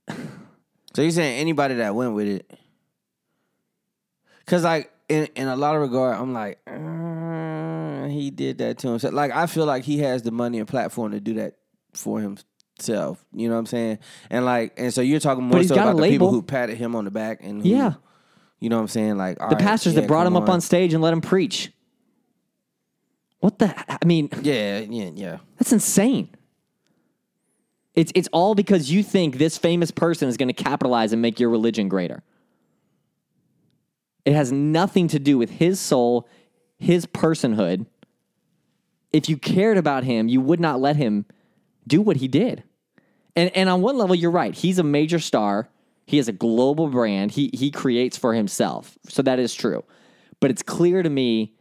So 0.09 1.03
you're 1.03 1.11
saying 1.11 1.41
anybody 1.41 1.77
that 1.77 1.95
went 1.95 2.15
with 2.15 2.27
it? 2.27 2.59
Because 4.47 4.63
like 4.65 4.93
in 5.09 5.27
in 5.35 5.49
a 5.49 5.57
lot 5.57 5.75
of 5.75 5.83
regard, 5.83 6.17
I'm 6.17 6.33
like, 6.33 6.59
uh, 6.67 8.09
he 8.09 8.31
did 8.31 8.59
that 8.59 8.79
to 8.79 8.89
himself. 8.89 9.13
Like 9.13 9.33
I 9.33 9.47
feel 9.47 9.67
like 9.67 9.85
he 9.85 9.99
has 9.99 10.23
the 10.23 10.31
money 10.31 10.59
and 10.59 10.69
platform 10.69 11.13
to 11.13 11.21
do 11.21 11.35
that 11.35 11.55
for 11.93 12.21
himself. 12.21 13.25
You 13.33 13.49
know 13.49 13.55
what 13.55 13.61
I'm 13.61 13.67
saying? 13.67 13.99
And 14.31 14.45
like, 14.45 14.75
and 14.77 14.95
so 14.95 15.01
you're 15.01 15.21
talking 15.21 15.45
more 15.45 15.63
so 15.65 15.75
about 15.75 15.97
the 15.97 16.09
people 16.09 16.31
who 16.31 16.43
patted 16.43 16.77
him 16.79 16.95
on 16.95 17.05
the 17.05 17.11
back 17.11 17.43
and 17.43 17.63
who, 17.63 17.69
yeah. 17.69 17.95
you 18.61 18.69
know 18.69 18.77
what 18.77 18.83
I'm 18.83 18.89
saying? 18.89 19.17
Like 19.17 19.39
The 19.39 19.45
right, 19.47 19.59
pastors 19.59 19.95
yeah, 19.95 20.03
that 20.03 20.07
brought 20.07 20.27
him 20.27 20.37
up 20.37 20.49
on 20.49 20.61
stage 20.61 20.95
and 20.95 21.03
let 21.03 21.13
him 21.13 21.21
preach. 21.21 21.73
What 23.41 23.59
the 23.59 23.75
I 23.89 24.05
mean, 24.07 24.31
Yeah, 24.43 24.81
yeah, 24.81 25.11
yeah. 25.15 25.39
That's 25.59 25.73
insane. 25.73 26.31
It's 27.95 28.13
it's 28.15 28.29
all 28.33 28.55
because 28.55 28.91
you 28.91 29.03
think 29.03 29.39
this 29.39 29.57
famous 29.57 29.91
person 29.91 30.29
is 30.29 30.37
going 30.37 30.49
to 30.49 30.65
capitalize 30.65 31.13
and 31.13 31.23
make 31.23 31.41
your 31.41 31.51
religion 31.51 31.89
greater. 31.89 32.23
It 34.27 34.35
has 34.35 34.51
nothing 34.53 35.07
to 35.09 35.19
do 35.21 35.39
with 35.39 35.51
his 35.51 35.81
soul, 35.81 36.29
his 36.79 37.07
personhood. 37.07 37.87
If 39.13 39.29
you 39.29 39.39
cared 39.39 39.79
about 39.79 40.05
him, 40.05 40.29
you 40.29 40.41
would 40.41 40.61
not 40.61 40.81
let 40.81 40.97
him 40.97 41.25
do 41.87 42.03
what 42.03 42.17
he 42.17 42.29
did. 42.29 42.65
And 43.37 43.55
and 43.57 43.69
on 43.69 43.81
one 43.81 43.97
level 43.97 44.15
you're 44.15 44.31
right. 44.33 44.53
He's 44.55 44.79
a 44.79 44.83
major 44.83 45.21
star. 45.21 45.69
He 46.07 46.17
has 46.17 46.27
a 46.29 46.33
global 46.33 46.89
brand. 46.89 47.31
He 47.31 47.51
he 47.55 47.71
creates 47.71 48.19
for 48.19 48.35
himself. 48.35 48.99
So 49.09 49.23
that 49.23 49.39
is 49.39 49.55
true. 49.55 49.85
But 50.41 50.51
it's 50.51 50.63
clear 50.63 51.03
to 51.03 51.09
me 51.09 51.55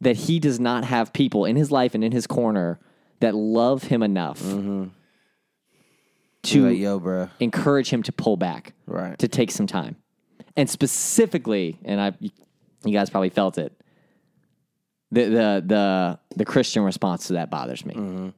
that 0.00 0.16
he 0.16 0.40
does 0.40 0.58
not 0.58 0.84
have 0.84 1.12
people 1.12 1.44
in 1.44 1.56
his 1.56 1.70
life 1.70 1.94
and 1.94 2.02
in 2.02 2.12
his 2.12 2.26
corner 2.26 2.80
that 3.20 3.34
love 3.34 3.84
him 3.84 4.02
enough 4.02 4.42
mm-hmm. 4.42 4.84
To 6.42 6.52
to 6.52 6.68
like, 6.68 6.78
yo, 6.78 6.98
bro. 7.00 7.28
encourage 7.40 7.90
him 7.90 8.02
to 8.04 8.12
pull 8.12 8.36
back, 8.36 8.72
Right. 8.86 9.18
to 9.18 9.26
take 9.28 9.50
some 9.50 9.66
time. 9.66 9.96
And 10.56 10.68
specifically, 10.70 11.78
and 11.84 12.00
I, 12.00 12.12
you 12.20 12.92
guys 12.92 13.10
probably 13.10 13.30
felt 13.30 13.58
it. 13.58 13.72
The 15.12 15.24
the 15.24 15.64
the 15.66 16.18
the 16.36 16.44
Christian 16.44 16.82
response 16.82 17.28
to 17.28 17.34
that 17.34 17.50
bothers 17.50 17.84
me. 17.84 17.94
Mm-hmm. 17.94 18.28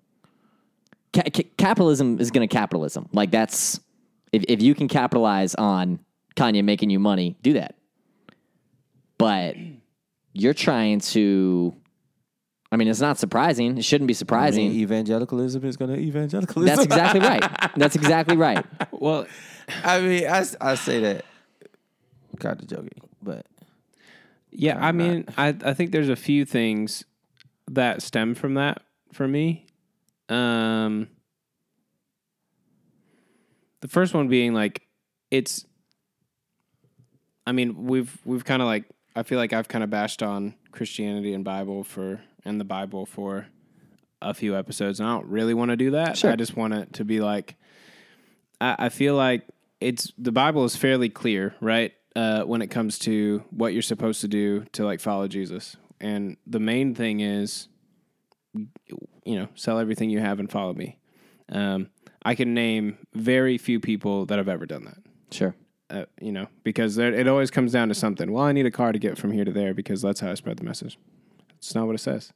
Ca- 1.15 1.31
ca- 1.35 1.51
capitalism 1.57 2.21
is 2.21 2.31
going 2.31 2.47
to 2.47 2.53
capitalism. 2.53 3.09
Like 3.13 3.31
that's 3.31 3.81
if 4.33 4.45
if 4.49 4.61
you 4.63 4.75
can 4.75 4.89
capitalize 4.89 5.55
on 5.55 6.01
Kanye 6.37 6.63
making 6.63 6.91
you 6.91 6.99
money, 6.99 7.37
do 7.43 7.55
that. 7.55 7.77
But 9.17 9.57
you're 10.33 10.55
trying 10.55 11.01
to. 11.01 11.75
I 12.71 12.77
mean, 12.77 12.89
it's 12.89 13.01
not 13.01 13.19
surprising. 13.19 13.79
It 13.79 13.85
shouldn't 13.85 14.09
be 14.09 14.15
I 14.15 14.17
surprising. 14.17 14.69
mean, 14.69 14.81
evangelicalism 14.81 15.65
is 15.65 15.79
going 15.79 15.91
to 15.91 15.99
evangelicalism. 15.99 16.67
That's 16.67 16.85
exactly 16.85 17.21
right. 17.21 17.73
That's 17.77 17.97
exactly 17.97 18.37
right. 18.37 18.65
Well, 18.93 19.27
I 19.83 20.01
mean, 20.01 20.27
I, 20.27 20.45
I 20.61 20.75
say 20.75 21.01
that 21.01 21.25
kind 22.39 22.61
of 22.61 22.67
joking, 22.67 23.01
but 23.23 23.47
Yeah, 24.51 24.85
I 24.85 24.93
mean, 24.93 25.27
I 25.37 25.49
I 25.65 25.75
think 25.75 25.93
there's 25.93 26.09
a 26.09 26.17
few 26.17 26.45
things 26.45 27.05
that 27.71 28.03
stem 28.03 28.35
from 28.35 28.55
that 28.55 28.83
for 29.13 29.29
me. 29.29 29.67
Um, 30.29 31.09
the 33.81 33.89
first 33.89 34.15
one 34.15 34.29
being 34.29 34.55
like, 34.55 34.83
it's. 35.31 35.65
I 37.47 37.53
mean, 37.53 37.87
we've 37.87 38.17
we've 38.25 38.45
kind 38.45 38.61
of 38.61 38.67
like 38.67 38.85
I 39.17 39.23
feel 39.23 39.39
like 39.39 39.53
I've 39.53 39.69
kind 39.69 39.83
of 39.83 39.91
bashed 39.91 40.23
on 40.23 40.55
Christianity 40.71 41.33
and 41.33 41.45
Bible 41.45 41.83
for 41.85 42.21
and 42.45 42.61
the 42.61 42.65
Bible 42.65 43.07
for 43.07 43.47
a 44.21 44.35
few 44.35 44.57
episodes, 44.57 45.01
and 45.01 45.09
I 45.09 45.13
don't 45.13 45.27
really 45.27 45.55
want 45.55 45.71
to 45.71 45.77
do 45.77 45.93
that. 45.93 46.17
Sure. 46.17 46.31
I 46.31 46.37
just 46.37 46.57
want 46.57 46.75
it 46.75 46.93
to 46.95 47.05
be 47.05 47.21
like, 47.21 47.55
I, 48.61 48.77
I 48.79 48.89
feel 48.89 49.15
like 49.15 49.45
it's 49.81 50.13
the 50.19 50.33
Bible 50.33 50.65
is 50.65 50.77
fairly 50.77 51.09
clear, 51.09 51.55
right? 51.61 51.93
Uh, 52.19 52.43
when 52.43 52.63
it 52.63 52.67
comes 52.67 52.99
to 52.99 53.45
what 53.51 53.73
you're 53.73 53.81
supposed 53.81 54.21
to 54.21 54.27
do 54.27 54.65
to 54.73 54.85
like 54.85 54.99
follow 54.99 55.29
Jesus, 55.29 55.77
and 56.01 56.37
the 56.49 56.59
main 56.59 56.93
thing 56.93 57.21
is, 57.21 57.69
you 59.25 59.37
know, 59.39 59.47
sell 59.55 59.79
everything 59.79 60.11
you 60.11 60.19
have 60.19 60.41
and 60.41 60.51
follow 60.51 60.75
me. 60.75 60.99
Um, 61.53 61.91
I 62.25 62.35
can 62.35 62.55
name 62.55 62.99
very 63.15 63.57
few 63.57 63.79
people 63.79 64.27
that 64.27 64.39
have 64.39 64.49
ever 64.49 64.67
done 64.67 64.85
that. 64.87 64.99
Sure. 65.31 65.55
Uh, 65.91 66.07
you 66.21 66.33
know, 66.33 66.49
because 66.65 66.97
there, 66.97 67.15
it 67.15 67.29
always 67.29 67.53
comes 67.53 67.71
down 67.71 67.87
to 67.87 67.95
something. 67.95 68.33
Well, 68.33 68.43
I 68.43 68.51
need 68.51 68.67
a 68.67 68.73
car 68.73 68.91
to 68.91 68.99
get 68.99 69.17
from 69.17 69.31
here 69.31 69.45
to 69.45 69.53
there 69.53 69.73
because 69.73 70.03
that's 70.03 70.19
how 70.19 70.33
I 70.33 70.35
spread 70.35 70.57
the 70.57 70.65
message. 70.65 70.99
It's 71.59 71.75
not 71.77 71.87
what 71.87 71.95
it 71.95 72.01
says. 72.01 72.33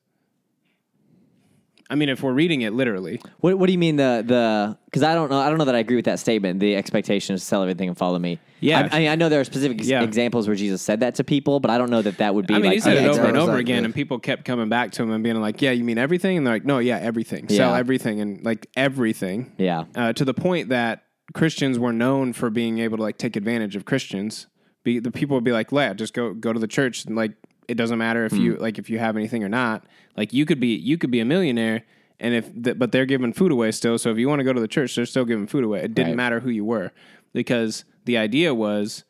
I 1.91 1.95
mean, 1.95 2.09
if 2.09 2.23
we're 2.23 2.33
reading 2.33 2.63
it 2.63 2.73
literally, 2.73 3.21
What 3.41 3.59
What 3.59 3.67
do 3.67 3.73
you 3.73 3.79
mean 3.79 3.97
the 3.97 4.25
the? 4.27 4.79
Because 4.87 5.03
I 5.03 5.15
don't 5.15 5.31
know. 5.31 5.39
I 5.39 5.49
don't 5.49 5.59
know 5.59 5.65
that 5.65 5.75
I 5.75 5.79
agree 5.79 5.97
with 5.97 6.05
that 6.05 6.19
statement. 6.19 6.61
The 6.61 6.77
expectation 6.77 7.35
is 7.35 7.41
to 7.41 7.47
sell 7.47 7.63
everything 7.63 7.89
and 7.89 7.97
follow 7.97 8.19
me. 8.19 8.39
Yeah. 8.61 8.89
I, 8.93 8.97
I, 8.97 8.99
mean, 9.01 9.09
I 9.09 9.15
know 9.17 9.29
there 9.29 9.41
are 9.41 9.45
specific 9.45 9.79
ex- 9.79 9.89
Yeah. 9.89 10.03
examples 10.03 10.47
where 10.47 10.55
Jesus 10.55 10.81
said 10.81 11.01
that 11.01 11.17
to 11.17 11.25
people, 11.25 11.59
but 11.59 11.71
I 11.71 11.79
don't 11.79 11.91
know 11.91 12.03
that 12.03 12.19
that 12.19 12.35
would 12.35 12.47
be. 12.47 12.55
I 12.55 12.59
mean, 12.59 12.67
like, 12.67 12.75
he 12.75 12.81
said 12.81 12.97
okay, 12.97 13.07
it 13.07 13.09
over 13.09 13.25
and 13.25 13.37
over 13.37 13.57
again, 13.57 13.85
and 13.85 13.95
people 13.95 14.19
kept 14.19 14.45
coming 14.45 14.69
back 14.69 14.93
to 14.93 15.03
him 15.03 15.11
and 15.11 15.23
being 15.25 15.41
like, 15.41 15.61
"Yeah, 15.61 15.73
you 15.73 15.85
mean 15.85 15.99
everything?" 15.99 16.37
And 16.37 16.47
they're 16.47 16.55
like, 16.55 16.65
"No, 16.65 16.79
yeah, 16.79 16.99
everything. 16.99 17.47
Yeah. 17.49 17.57
Sell 17.57 17.75
everything 17.75 18.21
and 18.21 18.45
like 18.45 18.69
everything." 18.77 19.53
Yeah. 19.59 19.85
uh, 19.95 20.13
to 20.13 20.25
the 20.25 20.35
point 20.35 20.69
that 20.69 21.05
Christians 21.35 21.79
were 21.79 21.93
known 21.93 22.33
for 22.33 22.51
being 22.51 22.79
able 22.79 22.97
to 22.99 23.03
like 23.03 23.19
take 23.19 23.37
advantage 23.37 23.77
of 23.77 23.85
Christians. 23.85 24.47
Be, 24.85 24.99
the 24.99 25.13
people 25.13 25.37
would 25.37 25.45
be 25.45 25.53
like, 25.53 25.73
"Yeah, 25.73 25.95
just 25.95 26.13
go 26.15 26.35
go 26.35 26.53
to 26.53 26.59
the 26.59 26.67
church." 26.69 27.05
And 27.05 27.17
like, 27.17 27.33
it 27.69 27.75
doesn't 27.77 27.99
matter 27.99 28.25
if 28.25 28.33
you 28.33 28.57
like 28.57 28.79
if 28.79 28.91
you 28.91 28.99
have 28.99 29.17
anything 29.17 29.43
or 29.45 29.49
not. 29.49 29.85
Like, 30.17 30.33
you 30.33 30.45
could 30.45 30.61
be 30.61 30.75
you 30.77 30.99
could 30.99 31.11
be 31.11 31.21
a 31.21 31.25
millionaire, 31.25 31.85
and 32.21 32.35
if 32.35 32.53
th- 32.63 32.79
but 32.79 32.93
they're 32.93 33.07
giving 33.07 33.33
food 33.33 33.53
away 33.53 33.71
still. 33.73 33.99
So 33.99 34.11
if 34.11 34.19
you 34.19 34.29
want 34.29 34.41
to 34.41 34.45
go 34.45 34.53
to 34.53 34.61
the 34.61 34.69
church, 34.69 34.95
they're 34.95 35.07
still 35.07 35.25
giving 35.25 35.47
food 35.47 35.65
away. 35.65 35.81
It 35.81 35.95
didn't 35.95 36.11
Right. 36.13 36.17
matter 36.17 36.41
who 36.41 36.51
you 36.51 36.65
were 36.65 36.93
because 37.33 37.85
the 38.05 38.17
idea 38.19 38.55
was. 38.55 39.05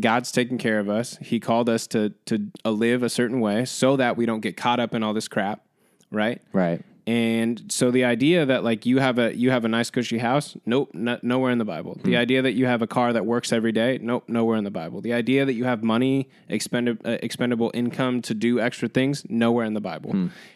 God's 0.00 0.32
taking 0.32 0.56
care 0.56 0.78
of 0.78 0.88
us. 0.88 1.18
He 1.20 1.38
called 1.38 1.68
us 1.68 1.86
to 1.88 2.14
to 2.24 2.46
uh, 2.64 2.70
live 2.70 3.02
a 3.02 3.10
certain 3.10 3.40
way 3.40 3.66
so 3.66 3.96
that 3.98 4.16
we 4.16 4.24
don't 4.24 4.40
get 4.40 4.56
caught 4.56 4.80
up 4.80 4.94
in 4.94 5.02
all 5.02 5.12
this 5.12 5.28
crap, 5.28 5.66
right? 6.10 6.40
Right. 6.54 6.80
And 7.06 7.64
so 7.68 7.90
the 7.90 8.04
idea 8.04 8.46
that 8.46 8.62
like 8.62 8.86
you 8.86 8.98
have 9.00 9.18
a 9.18 9.36
you 9.36 9.50
have 9.50 9.64
a 9.64 9.68
nice 9.68 9.90
cushy 9.90 10.18
house, 10.18 10.56
nope, 10.64 10.90
no, 10.92 11.18
nowhere 11.22 11.50
in 11.50 11.58
the 11.58 11.64
Bible. 11.64 11.98
The 12.04 12.16
idea 12.16 12.42
that 12.42 12.52
you 12.52 12.66
have 12.66 12.80
a 12.80 12.86
car 12.86 13.12
that 13.12 13.26
works 13.26 13.52
every 13.52 13.72
day, 13.72 13.98
nope, 14.00 14.24
nowhere 14.28 14.56
in 14.56 14.62
the 14.62 14.70
Bible. 14.70 15.00
The 15.00 15.12
idea 15.12 15.44
that 15.44 15.54
you 15.54 15.64
have 15.64 15.82
money, 15.82 16.28
expendable 16.48 17.02
uh, 17.04 17.18
expendable 17.20 17.72
income 17.74 18.22
to 18.22 18.34
do 18.34 18.60
extra 18.60 18.88
things, 18.88 19.26
nowhere 19.28 19.64
in 19.64 19.74
the 19.74 19.80
Bible. 19.80 20.12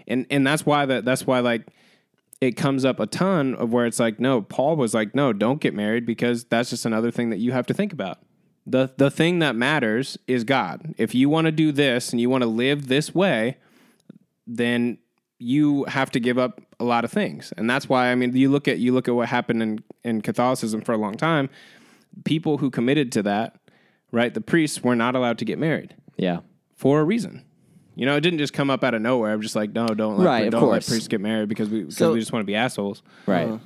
And 0.07 0.27
and 0.31 0.47
that's 0.47 0.65
why 0.65 0.87
that 0.87 1.05
that's 1.05 1.27
why 1.27 1.41
like 1.41 1.67
it 2.41 2.53
comes 2.53 2.85
up 2.85 3.01
a 3.01 3.07
ton 3.07 3.55
of 3.55 3.73
where 3.73 3.87
it's 3.87 3.99
like, 3.99 4.21
no, 4.21 4.43
Paul 4.43 4.77
was 4.77 4.95
like, 4.95 5.15
no, 5.15 5.33
don't 5.33 5.61
get 5.61 5.75
married 5.75 6.07
because 6.07 6.45
that's 6.45 6.71
just 6.71 6.85
another 6.85 7.11
thing 7.11 7.31
that 7.31 7.39
you 7.39 7.53
have 7.53 7.67
to 7.67 7.75
think 7.75 7.93
about. 7.93 8.19
The 8.67 8.93
the 8.97 9.11
thing 9.11 9.41
that 9.41 9.57
matters 9.57 10.17
is 10.29 10.45
God. 10.45 10.95
If 10.97 11.13
you 11.13 11.29
want 11.29 11.47
to 11.47 11.53
do 11.53 11.73
this 11.73 12.13
and 12.13 12.21
you 12.21 12.31
want 12.31 12.43
to 12.43 12.49
live 12.49 12.87
this 12.87 13.15
way, 13.15 13.57
then 14.47 14.99
you 15.39 15.85
have 15.85 16.11
to 16.13 16.21
give 16.21 16.39
up 16.39 16.61
a 16.81 16.85
lot 16.85 17.05
of 17.05 17.13
things. 17.13 17.53
And 17.57 17.69
that's 17.69 17.89
why 17.89 18.11
I 18.11 18.15
mean 18.15 18.35
you 18.37 18.51
look 18.51 18.69
at 18.69 18.79
you 18.79 18.93
look 18.93 19.09
at 19.09 19.15
what 19.15 19.29
happened 19.29 19.63
in, 19.63 19.85
in 20.05 20.21
Catholicism 20.23 20.81
for 20.83 20.93
a 20.93 20.99
long 20.99 21.15
time. 21.17 21.51
People 22.25 22.59
who 22.59 22.71
committed 22.71 23.13
to 23.13 23.23
that, 23.25 23.57
right? 24.13 24.33
The 24.33 24.41
priests 24.41 24.83
were 24.83 24.97
not 24.97 25.15
allowed 25.15 25.39
to 25.39 25.45
get 25.45 25.59
married 25.59 25.95
Yeah. 26.17 26.39
for 26.75 27.01
a 27.01 27.05
reason. 27.05 27.45
You 27.95 28.05
know, 28.07 28.17
it 28.17 28.21
didn't 28.21 28.39
just 28.39 28.53
come 28.53 28.69
up 28.71 28.85
out 28.85 28.93
of 28.95 29.01
nowhere. 29.03 29.33
I'm 29.33 29.41
just 29.41 29.57
like, 29.57 29.73
no, 29.73 29.87
don't 29.89 30.19
let, 30.19 30.27
Right, 30.27 30.51
don't 30.51 30.69
let 30.71 30.87
priests 30.87 31.09
get 31.09 31.21
married 31.21 31.49
because 31.49 31.69
we 31.71 31.81
because 31.81 31.97
So- 31.97 32.13
we 32.13 32.21
just 32.21 32.33
want 32.33 32.43
to 32.43 32.47
be 32.47 32.55
assholes. 32.55 33.03
Right. 33.27 33.49
Uh-huh. 33.49 33.59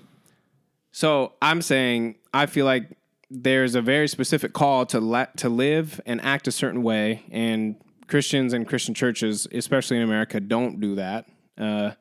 So 0.92 1.33
I'm 1.40 1.62
saying 1.62 2.16
I 2.35 2.46
feel 2.46 2.64
like 2.66 2.96
there's 3.30 3.76
a 3.76 3.83
very 3.83 4.09
specific 4.09 4.52
call 4.52 4.87
to 4.87 4.98
let 5.00 5.37
to 5.38 5.48
live 5.48 6.00
and 6.06 6.20
act 6.20 6.48
a 6.48 6.52
certain 6.52 6.83
way, 6.83 7.22
and 7.30 7.76
Christians 8.09 8.52
and 8.52 8.66
Christian 8.66 8.92
churches, 8.94 9.46
especially 9.52 9.98
in 9.98 10.02
America, 10.02 10.40
don't 10.40 10.80
do 10.80 10.96
that. 10.96 11.26
Uh, 11.61 11.92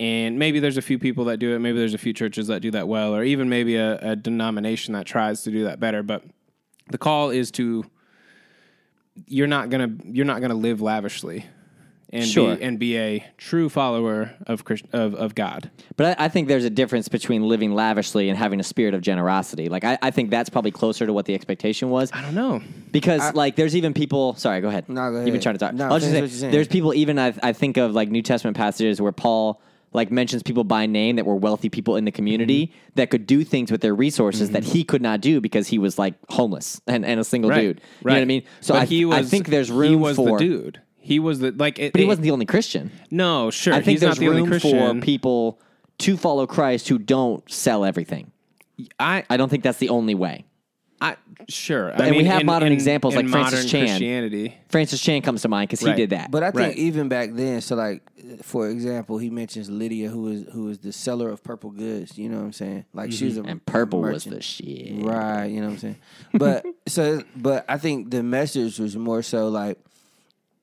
and 0.00 0.38
maybe 0.38 0.60
there's 0.60 0.76
a 0.76 0.82
few 0.82 0.98
people 0.98 1.24
that 1.26 1.38
do 1.38 1.54
it. 1.54 1.58
Maybe 1.58 1.78
there's 1.78 1.94
a 1.94 1.98
few 1.98 2.12
churches 2.12 2.46
that 2.48 2.60
do 2.62 2.70
that 2.72 2.86
well, 2.86 3.14
or 3.14 3.24
even 3.24 3.48
maybe 3.48 3.76
a, 3.76 3.98
a 3.98 4.16
denomination 4.16 4.94
that 4.94 5.06
tries 5.06 5.42
to 5.42 5.50
do 5.50 5.64
that 5.64 5.80
better. 5.80 6.02
But 6.02 6.24
the 6.90 6.98
call 6.98 7.30
is 7.30 7.50
to 7.52 7.84
you're 9.26 9.48
not 9.48 9.70
gonna 9.70 9.90
you're 10.04 10.24
not 10.24 10.40
gonna 10.40 10.54
live 10.54 10.80
lavishly, 10.80 11.46
and 12.10 12.24
Sure. 12.24 12.56
be, 12.56 12.62
and 12.62 12.78
be 12.78 12.96
a 12.98 13.26
true 13.36 13.68
follower 13.68 14.30
of 14.46 14.64
Christ, 14.64 14.84
of 14.92 15.14
of 15.14 15.34
God. 15.34 15.70
But 15.96 16.18
I, 16.18 16.24
I 16.26 16.28
think 16.28 16.48
there's 16.48 16.64
a 16.64 16.70
difference 16.70 17.08
between 17.08 17.42
living 17.46 17.74
lavishly 17.74 18.28
and 18.28 18.38
having 18.38 18.60
a 18.60 18.62
spirit 18.62 18.94
of 18.94 19.00
generosity. 19.02 19.68
Like 19.68 19.84
I, 19.84 19.98
I 20.00 20.10
think 20.10 20.30
that's 20.30 20.48
probably 20.48 20.70
closer 20.70 21.06
to 21.06 21.12
what 21.12 21.26
the 21.26 21.34
expectation 21.34 21.90
was. 21.90 22.10
I 22.12 22.22
don't 22.22 22.34
know. 22.34 22.62
Because 22.92 23.34
like 23.34 23.56
there's 23.56 23.76
even 23.76 23.92
people. 23.94 24.34
Sorry, 24.36 24.60
go 24.60 24.68
ahead. 24.68 24.88
No, 24.88 25.10
go 25.10 25.18
You've 25.24 25.32
been 25.32 25.40
trying 25.40 25.56
to 25.56 25.58
talk. 25.58 25.74
No, 25.74 25.86
I 25.86 25.92
was 25.92 26.02
just 26.02 26.12
finish 26.14 26.14
saying, 26.14 26.22
what 26.22 26.30
you're 26.30 26.38
saying. 26.40 26.52
there's 26.52 26.68
people 26.68 26.94
even 26.94 27.18
I, 27.18 27.34
I 27.42 27.52
think 27.52 27.76
of 27.76 27.92
like 27.94 28.08
New 28.10 28.22
Testament 28.22 28.56
passages 28.56 29.00
where 29.00 29.12
Paul 29.12 29.60
like 29.94 30.10
mentions 30.10 30.42
people 30.42 30.64
by 30.64 30.84
name 30.84 31.16
that 31.16 31.24
were 31.24 31.34
wealthy 31.36 31.70
people 31.70 31.96
in 31.96 32.04
the 32.04 32.12
community 32.12 32.66
Mm-hmm. 32.66 32.90
that 32.96 33.08
could 33.10 33.26
do 33.26 33.42
things 33.42 33.72
with 33.72 33.80
their 33.80 33.94
resources 33.94 34.50
that 34.50 34.62
he 34.62 34.84
could 34.84 35.00
not 35.00 35.20
do 35.22 35.40
because 35.40 35.68
he 35.68 35.78
was 35.78 35.98
like 35.98 36.12
homeless 36.28 36.80
and, 36.86 37.06
and 37.06 37.18
a 37.18 37.24
single 37.24 37.48
Right, 37.50 37.60
dude. 37.62 37.76
You 37.78 37.82
right. 38.04 38.12
know 38.14 38.18
what 38.18 38.22
I 38.22 38.24
mean? 38.26 38.42
So 38.60 38.74
But 38.74 38.82
I, 38.82 38.84
he 38.84 39.04
was, 39.06 39.16
I 39.18 39.22
think 39.22 39.46
there's 39.48 39.68
He 39.68 39.74
room 39.74 40.00
was 40.00 40.16
for. 40.16 40.38
the 40.38 40.44
dude. 40.44 40.80
He 41.08 41.18
was 41.18 41.38
the 41.40 41.50
like. 41.52 41.78
It, 41.78 41.92
But 41.92 41.98
he 42.00 42.04
it- 42.04 42.08
wasn't 42.08 42.24
the 42.24 42.30
only 42.30 42.46
Christian. 42.46 42.90
No, 43.10 43.50
sure. 43.50 43.72
I 43.74 43.76
think 43.78 43.86
he's 43.86 44.00
there's 44.00 44.16
not 44.16 44.20
the 44.20 44.28
only 44.28 44.42
room 44.42 44.50
Christian. 44.50 45.00
for 45.00 45.04
people 45.04 45.60
to 45.98 46.16
follow 46.16 46.46
Christ 46.46 46.88
who 46.88 46.98
don't 46.98 47.42
sell 47.50 47.84
everything. 47.84 48.30
I, 49.00 49.24
I 49.28 49.36
don't 49.36 49.48
think 49.48 49.64
that's 49.64 49.78
the 49.78 49.88
only 49.88 50.14
way. 50.14 50.44
I 51.00 51.16
sure. 51.48 51.92
I 51.92 52.06
And 52.06 52.16
we 52.16 52.24
have 52.24 52.40
in- 52.40 52.46
modern 52.46 52.68
in- 52.68 52.72
examples 52.72 53.14
in 53.14 53.26
like 53.26 53.30
Francis 53.30 53.70
Chan. 53.70 53.86
Christianity. 53.86 54.56
Francis 54.68 55.00
Chan 55.00 55.22
comes 55.22 55.42
to 55.42 55.48
mind 55.48 55.68
because 55.68 55.80
he 55.86 55.92
did 55.94 56.10
that. 56.10 56.30
But 56.32 56.42
I 56.42 56.50
think 56.50 56.68
Right. 56.70 56.76
even 56.76 57.08
back 57.08 57.30
then, 57.34 57.60
so 57.60 57.76
like 57.76 58.02
for 58.42 58.68
example, 58.68 59.16
he 59.18 59.30
mentions 59.30 59.70
Lydia, 59.70 60.08
who 60.08 60.26
is 60.28 60.44
who 60.52 60.68
is 60.68 60.78
the 60.78 60.92
seller 60.92 61.30
of 61.30 61.42
purple 61.44 61.70
goods. 61.70 62.18
You 62.18 62.28
know 62.28 62.38
what 62.38 62.44
I'm 62.46 62.52
saying? 62.52 62.84
Like 62.92 63.12
she 63.12 63.26
was 63.26 63.36
a 63.36 63.40
Mm-hmm. 63.42 63.48
and 63.48 63.66
purple 63.66 64.00
was 64.00 64.26
merchant. 64.26 64.34
the 64.34 64.42
shit. 64.42 65.04
Right, 65.04 65.46
you 65.46 65.60
know 65.60 65.66
what 65.66 65.72
I'm 65.74 65.78
saying? 65.78 65.96
But 66.34 66.64
so 66.88 67.22
but 67.36 67.64
I 67.68 67.78
think 67.78 68.10
the 68.10 68.22
message 68.24 68.78
was 68.80 68.96
more 68.96 69.22
so 69.22 69.48
like 69.48 69.78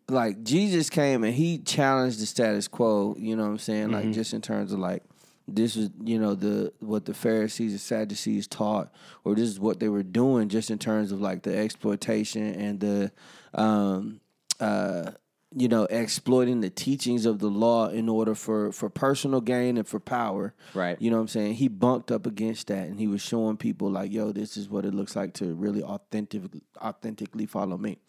like 0.09 0.43
Jesus 0.43 0.89
came 0.89 1.23
and 1.23 1.33
he 1.33 1.57
challenged 1.59 2.19
the 2.19 2.25
status 2.25 2.67
quo, 2.67 3.15
you 3.17 3.35
know 3.35 3.43
what 3.43 3.49
I'm 3.49 3.57
saying? 3.57 3.91
Like 3.91 4.11
just 4.11 4.33
in 4.33 4.41
terms 4.41 4.71
of 4.71 4.79
like 4.79 5.03
this 5.47 5.75
is 5.75 5.89
you 6.03 6.17
know 6.19 6.33
the 6.35 6.73
what 6.79 7.05
the 7.05 7.13
Pharisees 7.13 7.71
and 7.71 7.81
Sadducees 7.81 8.47
taught, 8.47 8.91
or 9.23 9.35
this 9.35 9.47
is 9.47 9.59
what 9.59 9.79
they 9.79 9.89
were 9.89 10.03
doing, 10.03 10.49
just 10.49 10.71
in 10.71 10.79
terms 10.79 11.11
of 11.11 11.21
like 11.21 11.43
the 11.43 11.55
exploitation 11.55 12.53
and 12.55 12.79
the, 12.79 13.11
um, 13.53 14.21
uh, 14.59 15.11
you 15.55 15.67
know, 15.67 15.83
exploiting 15.83 16.61
the 16.61 16.69
teachings 16.69 17.25
of 17.25 17.39
the 17.39 17.49
law 17.49 17.87
in 17.89 18.09
order 18.09 18.33
for 18.33 18.71
for 18.71 18.89
personal 18.89 19.39
gain 19.39 19.77
and 19.77 19.87
for 19.87 19.99
power. 19.99 20.55
Right. 20.73 20.99
You 20.99 21.11
know 21.11 21.17
what 21.17 21.23
I'm 21.23 21.27
saying? 21.27 21.53
He 21.55 21.67
bunked 21.67 22.11
up 22.11 22.25
against 22.25 22.67
that, 22.67 22.87
and 22.87 22.99
he 22.99 23.07
was 23.07 23.21
showing 23.21 23.57
people 23.57 23.91
like, 23.91 24.11
"Yo, 24.11 24.31
this 24.31 24.57
is 24.57 24.67
what 24.67 24.85
it 24.85 24.95
looks 24.95 25.15
like 25.15 25.33
to 25.35 25.53
really 25.53 25.83
authentic, 25.83 26.41
authentically 26.81 27.45
follow 27.45 27.77
me." 27.77 27.99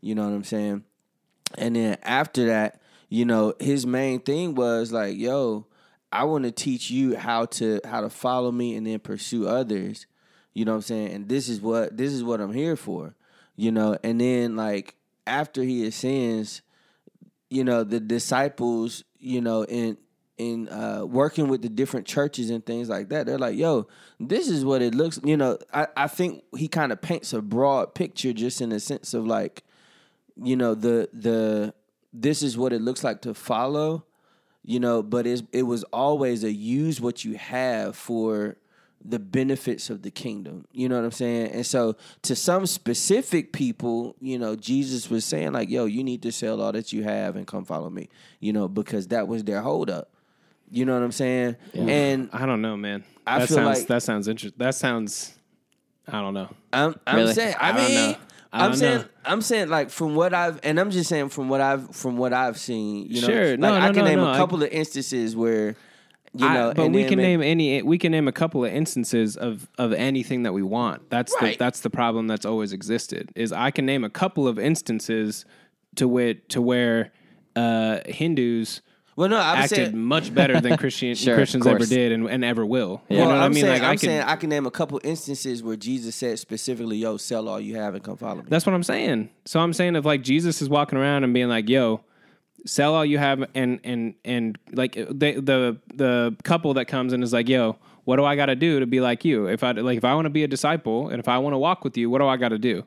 You 0.00 0.14
know 0.14 0.26
what 0.26 0.34
I'm 0.34 0.44
saying? 0.44 0.84
And 1.56 1.76
then 1.76 1.98
after 2.02 2.46
that, 2.46 2.80
you 3.08 3.24
know, 3.24 3.54
his 3.58 3.86
main 3.86 4.20
thing 4.20 4.54
was 4.54 4.92
like, 4.92 5.16
"Yo, 5.16 5.66
I 6.12 6.24
want 6.24 6.44
to 6.44 6.50
teach 6.50 6.90
you 6.90 7.16
how 7.16 7.46
to 7.46 7.80
how 7.84 8.00
to 8.00 8.10
follow 8.10 8.52
me 8.52 8.76
and 8.76 8.86
then 8.86 9.00
pursue 9.00 9.48
others." 9.48 10.06
You 10.54 10.64
know 10.64 10.72
what 10.72 10.76
I'm 10.76 10.82
saying? 10.82 11.12
And 11.12 11.28
this 11.28 11.48
is 11.48 11.60
what 11.60 11.96
this 11.96 12.12
is 12.12 12.22
what 12.22 12.40
I'm 12.40 12.52
here 12.52 12.76
for. 12.76 13.14
You 13.56 13.72
know, 13.72 13.98
and 14.02 14.20
then 14.20 14.56
like 14.56 14.94
after 15.26 15.62
he 15.62 15.86
ascends, 15.86 16.62
you 17.50 17.64
know, 17.64 17.84
the 17.84 18.00
disciples, 18.00 19.04
you 19.18 19.40
know, 19.40 19.64
in 19.64 19.98
in 20.38 20.68
uh, 20.70 21.04
working 21.04 21.48
with 21.48 21.60
the 21.60 21.68
different 21.68 22.06
churches 22.06 22.48
and 22.48 22.64
things 22.64 22.88
like 22.88 23.10
that, 23.10 23.26
they're 23.26 23.38
like, 23.38 23.56
"Yo, 23.56 23.86
this 24.18 24.48
is 24.48 24.64
what 24.64 24.80
it 24.80 24.94
looks." 24.94 25.20
You 25.22 25.36
know, 25.36 25.58
I, 25.72 25.88
I 25.96 26.06
think 26.06 26.44
he 26.56 26.66
kind 26.68 26.92
of 26.92 27.02
paints 27.02 27.32
a 27.32 27.42
broad 27.42 27.94
picture, 27.94 28.32
just 28.32 28.60
in 28.60 28.70
the 28.70 28.80
sense 28.80 29.12
of 29.12 29.26
like, 29.26 29.62
you 30.42 30.56
know, 30.56 30.74
the 30.74 31.08
the 31.12 31.74
this 32.12 32.42
is 32.42 32.56
what 32.58 32.72
it 32.72 32.80
looks 32.80 33.04
like 33.04 33.22
to 33.22 33.34
follow, 33.34 34.04
you 34.64 34.80
know, 34.80 35.02
but 35.02 35.26
it's, 35.26 35.42
it 35.52 35.62
was 35.62 35.84
always 35.84 36.42
a 36.44 36.52
use 36.52 37.00
what 37.00 37.24
you 37.24 37.36
have 37.36 37.94
for 37.96 38.56
the 39.02 39.18
benefits 39.18 39.88
of 39.90 40.02
the 40.02 40.10
kingdom. 40.10 40.66
You 40.72 40.88
know 40.88 40.96
what 40.96 41.04
I'm 41.04 41.10
saying? 41.12 41.52
And 41.52 41.64
so 41.64 41.96
to 42.22 42.36
some 42.36 42.66
specific 42.66 43.52
people, 43.52 44.14
you 44.20 44.38
know, 44.38 44.56
Jesus 44.56 45.08
was 45.08 45.24
saying 45.24 45.52
like, 45.52 45.70
"Yo, 45.70 45.84
you 45.86 46.04
need 46.04 46.22
to 46.22 46.32
sell 46.32 46.60
all 46.60 46.72
that 46.72 46.92
you 46.92 47.02
have 47.04 47.36
and 47.36 47.46
come 47.46 47.64
follow 47.64 47.88
me." 47.90 48.08
You 48.40 48.52
know, 48.52 48.68
because 48.68 49.08
that 49.08 49.26
was 49.28 49.44
their 49.44 49.62
holdup. 49.62 50.10
You 50.70 50.84
know 50.84 50.94
what 50.94 51.02
I'm 51.02 51.12
saying? 51.12 51.56
And 51.74 52.28
I 52.32 52.46
don't 52.46 52.60
know, 52.62 52.76
man. 52.76 53.04
I 53.26 53.40
that 53.40 53.48
feel 53.48 53.56
sounds 53.56 53.78
like- 53.78 53.88
that 53.88 54.02
sounds 54.02 54.28
interesting. 54.28 54.58
That 54.58 54.74
sounds. 54.74 55.34
I 56.06 56.20
don't 56.20 56.34
know. 56.34 56.48
I'm 56.72 56.94
I'm 57.06 57.16
Really? 57.16 57.34
saying 57.34 57.54
I, 57.60 57.68
I 57.70 57.72
don't 57.72 57.84
mean 57.86 58.10
know. 58.12 58.16
I 58.52 58.66
I'm 58.66 58.74
saying 58.74 58.98
know. 58.98 59.04
I'm 59.24 59.42
saying 59.42 59.68
like 59.68 59.90
from 59.90 60.14
what 60.16 60.34
I've 60.34 60.58
and 60.64 60.78
I'm 60.80 60.90
just 60.90 61.08
saying 61.08 61.28
from 61.28 61.48
what 61.48 61.60
I've 61.60 61.94
from 61.94 62.16
what 62.16 62.32
I've 62.32 62.58
seen, 62.58 63.06
you 63.08 63.20
know, 63.22 63.28
Sure. 63.28 63.50
like 63.50 63.58
No, 63.60 63.72
I 63.74 63.86
can 63.88 63.96
no, 63.96 64.04
name 64.04 64.18
no. 64.18 64.26
a 64.26 64.32
I- 64.32 64.36
couple 64.36 64.62
of 64.62 64.70
instances 64.70 65.36
where 65.36 65.76
you 66.34 66.46
I- 66.46 66.54
know, 66.54 66.72
but 66.74 66.90
we 66.92 67.04
can 67.04 67.18
name 67.18 67.42
any. 67.42 67.82
We 67.82 67.98
can 67.98 68.12
name 68.12 68.26
a 68.28 68.32
couple 68.32 68.64
of 68.64 68.72
instances 68.72 69.36
of 69.36 69.68
of 69.78 69.92
anything 69.92 70.42
that 70.44 70.52
we 70.52 70.62
want. 70.62 71.10
That's 71.10 71.34
Right. 71.40 71.52
the 71.52 71.58
that's 71.64 71.80
the 71.80 71.90
problem 71.90 72.26
that's 72.28 72.46
always 72.46 72.72
existed. 72.72 73.30
Is 73.36 73.52
I 73.52 73.70
can 73.70 73.84
name 73.86 74.04
a 74.04 74.10
couple 74.10 74.46
of 74.48 74.58
instances 74.58 75.44
to 75.96 76.06
wit 76.08 76.48
to 76.50 76.60
where 76.62 77.10
uh, 77.56 77.98
Hindus 78.06 78.80
Well, 79.20 79.28
no, 79.28 79.36
I'm 79.36 79.58
acted 79.58 79.76
saying. 79.76 79.98
much 79.98 80.34
better 80.34 80.62
than 80.62 80.76
Christian, 80.78 81.14
Sure, 81.14 81.34
Christians 81.34 81.66
ever 81.66 81.84
did 81.84 82.10
and, 82.10 82.26
and 82.26 82.42
ever 82.42 82.64
will. 82.64 83.02
You 83.10 83.18
well, 83.18 83.26
know 83.28 83.34
what 83.34 83.36
I'm 83.36 83.42
I 83.42 83.48
mean? 83.50 83.60
saying, 83.60 83.72
like 83.74 83.82
I'm 83.82 83.88
I 83.90 83.96
can. 83.96 83.98
saying 83.98 84.22
I 84.22 84.36
can 84.36 84.48
name 84.48 84.64
a 84.64 84.70
couple 84.70 84.98
instances 85.04 85.62
where 85.62 85.76
Jesus 85.76 86.16
said 86.16 86.38
specifically, 86.38 86.96
"Yo, 86.96 87.18
sell 87.18 87.46
all 87.46 87.60
you 87.60 87.76
have 87.76 87.94
and 87.94 88.02
come 88.02 88.16
follow 88.16 88.36
me." 88.36 88.46
That's 88.48 88.64
what 88.64 88.74
I'm 88.74 88.82
saying. 88.82 89.28
So 89.44 89.60
I'm 89.60 89.74
saying 89.74 89.94
if 89.96 90.06
like 90.06 90.22
Jesus 90.22 90.62
is 90.62 90.70
walking 90.70 90.96
around 90.98 91.24
and 91.24 91.34
being 91.34 91.48
like, 91.50 91.68
"Yo, 91.68 92.00
sell 92.64 92.94
all 92.94 93.04
you 93.04 93.18
have," 93.18 93.44
and 93.54 93.78
and 93.84 94.14
and 94.24 94.56
like 94.72 94.94
the 94.94 95.10
the 95.34 95.76
the 95.94 96.34
couple 96.42 96.72
that 96.72 96.86
comes 96.86 97.12
in 97.12 97.22
is 97.22 97.34
like, 97.34 97.46
"Yo, 97.46 97.76
what 98.04 98.16
do 98.16 98.24
I 98.24 98.36
got 98.36 98.46
to 98.46 98.56
do 98.56 98.80
to 98.80 98.86
be 98.86 99.02
like 99.02 99.22
you? 99.26 99.48
If 99.48 99.62
I 99.62 99.72
like 99.72 99.98
if 99.98 100.04
I 100.06 100.14
want 100.14 100.24
to 100.26 100.30
be 100.30 100.44
a 100.44 100.48
disciple 100.48 101.10
and 101.10 101.20
if 101.20 101.28
I 101.28 101.36
want 101.36 101.52
to 101.52 101.58
walk 101.58 101.84
with 101.84 101.98
you, 101.98 102.08
what 102.08 102.20
do 102.20 102.26
I 102.26 102.38
got 102.38 102.48
to 102.50 102.58
do?" 102.58 102.84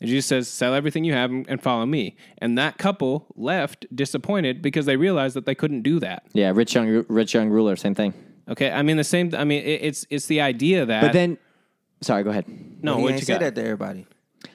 And 0.00 0.10
Jesus 0.10 0.26
says, 0.26 0.48
"Sell 0.48 0.74
everything 0.74 1.04
you 1.04 1.12
have 1.12 1.30
and 1.30 1.48
and 1.48 1.62
follow 1.62 1.86
me." 1.86 2.16
And 2.38 2.58
that 2.58 2.78
couple 2.78 3.26
left 3.36 3.86
disappointed 3.94 4.60
because 4.60 4.86
they 4.86 4.96
realized 4.96 5.34
that 5.36 5.46
they 5.46 5.54
couldn't 5.54 5.82
do 5.82 6.00
that. 6.00 6.24
Yeah, 6.32 6.52
rich 6.54 6.74
young 6.74 7.04
rich 7.08 7.32
young 7.34 7.48
ruler, 7.48 7.76
same 7.76 7.94
thing. 7.94 8.12
Okay, 8.48 8.70
I 8.70 8.82
mean 8.82 8.96
the 8.96 9.04
same. 9.04 9.32
I 9.36 9.44
mean 9.44 9.62
it, 9.62 9.80
it's 9.82 10.06
it's 10.10 10.26
the 10.26 10.40
idea 10.40 10.84
that. 10.84 11.00
But 11.00 11.12
then, 11.12 11.38
sorry, 12.02 12.22
go 12.24 12.30
ahead. 12.30 12.44
no, 12.82 12.96
he 12.96 13.02
what 13.02 13.12
ain't 13.12 13.20
you 13.20 13.26
say 13.26 13.34
got? 13.34 13.40
that 13.40 13.54
to 13.54 13.62
everybody. 13.62 14.06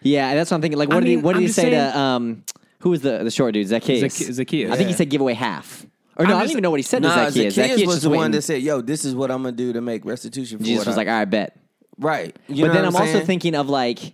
Yeah, 0.01 0.35
that's 0.35 0.51
what 0.51 0.55
I'm 0.55 0.61
thinking. 0.61 0.77
Like, 0.77 0.89
what 0.89 0.97
I 0.97 0.99
did 1.01 1.09
he 1.09 1.17
what 1.17 1.33
did 1.33 1.37
I'm 1.37 1.41
he 1.43 1.47
say 1.47 1.71
saying- 1.71 1.91
to 1.93 1.97
um 1.99 2.43
who 2.79 2.91
was 2.91 3.01
the 3.01 3.23
the 3.23 3.31
short 3.31 3.53
dude 3.53 3.67
Zacchaeus? 3.67 4.13
Zacchaeus. 4.13 4.35
Zacchaeus. 4.35 4.71
I 4.71 4.75
think 4.75 4.87
he 4.89 4.93
said 4.93 5.09
give 5.09 5.21
away 5.21 5.33
half. 5.33 5.85
Or 6.17 6.25
no, 6.25 6.31
I'm 6.33 6.37
I 6.37 6.41
don't 6.41 6.51
even 6.51 6.63
know 6.63 6.69
what 6.71 6.79
he 6.79 6.83
said 6.83 7.01
Nah, 7.01 7.15
to 7.25 7.31
Zacchaeus. 7.31 7.55
Zacchaeus, 7.55 7.85
was 7.87 7.95
just 7.95 8.03
the 8.03 8.09
one 8.09 8.31
that 8.31 8.41
said, 8.41 8.61
"Yo, 8.61 8.81
this 8.81 9.05
is 9.05 9.15
what 9.15 9.31
I'm 9.31 9.41
gonna 9.41 9.55
do 9.55 9.71
to 9.73 9.81
make 9.81 10.03
restitution 10.05 10.57
for 10.59 10.65
Jesus 10.65 10.79
what 10.85 10.87
was 10.87 10.97
I-" 10.97 10.99
like, 11.01 11.07
all 11.07 11.13
right, 11.13 11.25
bet. 11.25 11.57
right." 11.97 12.35
You 12.49 12.65
but 12.65 12.67
know 12.67 12.73
then 12.73 12.83
what 12.93 13.01
I'm, 13.01 13.07
I'm 13.07 13.15
also 13.15 13.25
thinking 13.25 13.55
of 13.55 13.69
like 13.69 14.13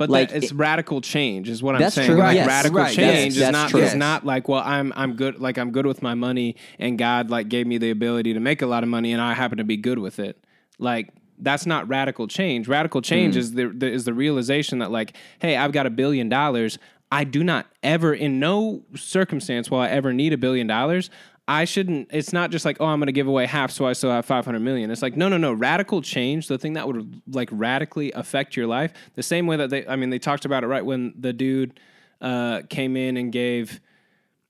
But 0.00 0.08
Like, 0.08 0.30
that, 0.30 0.38
it's 0.38 0.50
it- 0.50 0.56
radical 0.56 1.02
change 1.02 1.50
is 1.50 1.62
what 1.62 1.74
I'm 1.74 1.80
That's 1.82 1.94
saying. 1.94 2.08
true. 2.08 2.16
Like 2.18 2.34
Yes. 2.36 2.46
radical 2.46 2.78
Right. 2.78 2.94
change 2.94 3.24
Yes, 3.26 3.32
is 3.34 3.38
that's 3.40 3.52
not 3.52 3.68
true. 3.70 3.80
is 3.82 3.94
not 3.94 4.24
like 4.24 4.48
well 4.48 4.62
I'm 4.64 4.94
I'm 4.96 5.12
good 5.12 5.38
like 5.38 5.58
I'm 5.58 5.72
good 5.72 5.84
with 5.84 6.00
my 6.02 6.14
money 6.14 6.56
and 6.78 6.96
God 6.98 7.28
like 7.28 7.50
gave 7.50 7.66
me 7.66 7.76
the 7.76 7.90
ability 7.90 8.32
to 8.32 8.40
make 8.40 8.62
a 8.62 8.66
lot 8.66 8.82
of 8.82 8.88
money 8.88 9.12
and 9.12 9.20
I 9.20 9.34
happen 9.34 9.58
to 9.58 9.64
be 9.64 9.76
good 9.76 9.98
with 9.98 10.18
it. 10.18 10.42
Like 10.78 11.10
that's 11.38 11.66
not 11.66 11.86
radical 11.86 12.26
change. 12.28 12.66
Radical 12.66 13.02
change 13.02 13.34
Hmm. 13.34 13.40
is 13.40 13.52
the, 13.52 13.68
the 13.68 13.90
is 13.92 14.04
the 14.06 14.14
realization 14.14 14.78
that 14.78 14.90
like 14.90 15.14
hey 15.38 15.54
I've 15.54 15.72
got 15.72 15.84
a 15.84 15.90
billion 15.90 16.30
dollars. 16.30 16.78
I 17.12 17.24
do 17.24 17.44
not 17.44 17.66
ever 17.82 18.14
in 18.14 18.40
no 18.40 18.82
circumstance 18.96 19.70
will 19.70 19.80
I 19.80 19.88
ever 19.88 20.14
need 20.14 20.32
a 20.32 20.38
billion 20.38 20.66
dollars. 20.66 21.10
I 21.48 21.64
shouldn't. 21.64 22.08
It's 22.12 22.32
not 22.32 22.50
just 22.50 22.64
like, 22.64 22.76
oh, 22.80 22.86
I'm 22.86 23.00
going 23.00 23.06
to 23.06 23.12
give 23.12 23.26
away 23.26 23.44
half, 23.46 23.72
so 23.72 23.84
I 23.86 23.92
still 23.92 24.10
have 24.12 24.24
500 24.24 24.60
million. 24.60 24.90
It's 24.90 25.02
like, 25.02 25.16
no, 25.16 25.28
no, 25.28 25.36
no. 25.36 25.52
Radical 25.52 26.00
change, 26.00 26.46
the 26.46 26.58
thing 26.58 26.74
that 26.74 26.86
would 26.86 27.22
like 27.26 27.48
radically 27.50 28.12
affect 28.12 28.56
your 28.56 28.66
life, 28.68 28.92
the 29.16 29.22
same 29.22 29.46
way 29.48 29.56
that 29.56 29.70
they. 29.70 29.86
I 29.86 29.96
mean, 29.96 30.10
they 30.10 30.20
talked 30.20 30.44
about 30.44 30.62
it 30.62 30.68
right 30.68 30.84
when 30.84 31.12
the 31.18 31.32
dude 31.32 31.80
uh, 32.20 32.62
came 32.70 32.96
in 32.96 33.16
and 33.16 33.32
gave, 33.32 33.80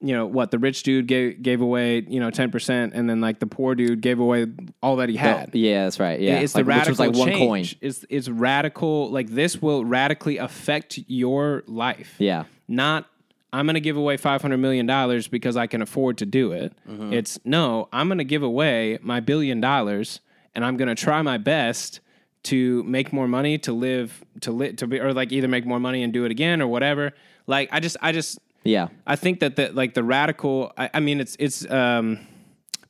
you 0.02 0.12
know, 0.14 0.26
what 0.26 0.50
the 0.50 0.58
rich 0.58 0.82
dude 0.82 1.06
gave 1.06 1.40
gave 1.42 1.62
away, 1.62 2.00
you 2.06 2.20
know, 2.20 2.30
10 2.30 2.50
percent, 2.50 2.92
and 2.94 3.08
then 3.08 3.22
like 3.22 3.38
the 3.38 3.46
poor 3.46 3.74
dude 3.74 4.02
gave 4.02 4.18
away 4.20 4.46
all 4.82 4.96
that 4.96 5.08
he 5.08 5.16
had. 5.16 5.54
Yeah, 5.54 5.84
that's 5.84 6.00
right. 6.00 6.20
Yeah, 6.20 6.40
It's 6.40 6.54
Like, 6.54 6.66
the 6.66 6.68
which 6.68 6.76
radical 6.76 6.90
was 6.92 6.98
like 7.00 7.14
one 7.14 7.28
change. 7.28 7.38
coin. 7.74 7.78
It's 7.88 8.04
it's 8.10 8.28
radical. 8.28 9.10
Like 9.10 9.28
this 9.30 9.62
will 9.62 9.86
radically 9.86 10.36
affect 10.36 10.98
your 11.06 11.62
life 11.66 12.16
Yeah. 12.18 12.44
not 12.68 13.06
I'm 13.52 13.66
going 13.66 13.74
to 13.74 13.80
give 13.80 13.96
away 13.96 14.16
500 14.16 14.56
million 14.58 14.86
dollars 14.86 15.28
because 15.28 15.56
I 15.56 15.66
can 15.66 15.82
afford 15.82 16.18
to 16.18 16.26
do 16.26 16.52
it. 16.52 16.72
Mm-hmm. 16.88 17.12
It's 17.12 17.38
no, 17.44 17.88
I'm 17.92 18.08
going 18.08 18.18
to 18.18 18.24
give 18.24 18.42
away 18.42 18.98
my 19.02 19.20
billion 19.20 19.60
dollars 19.60 20.20
and 20.54 20.64
I'm 20.64 20.76
going 20.76 20.88
to 20.88 20.94
try 20.94 21.20
my 21.22 21.38
best 21.38 22.00
to 22.44 22.82
make 22.84 23.12
more 23.12 23.28
money 23.28 23.58
to 23.58 23.72
live 23.72 24.24
to 24.40 24.50
live 24.52 24.76
to 24.76 24.86
be 24.86 24.98
or 25.00 25.12
like 25.12 25.30
either 25.32 25.48
make 25.48 25.66
more 25.66 25.80
money 25.80 26.02
and 26.02 26.12
do 26.12 26.24
it 26.24 26.30
again 26.30 26.62
or 26.62 26.68
whatever. 26.68 27.12
Like 27.46 27.68
I 27.72 27.80
just 27.80 27.96
I 28.00 28.12
just 28.12 28.38
Yeah. 28.64 28.88
I 29.06 29.16
think 29.16 29.40
that 29.40 29.56
the 29.56 29.70
like 29.72 29.94
the 29.94 30.02
radical 30.04 30.72
I, 30.78 30.88
I 30.94 31.00
mean 31.00 31.20
it's 31.20 31.36
it's 31.38 31.68
um 31.70 32.18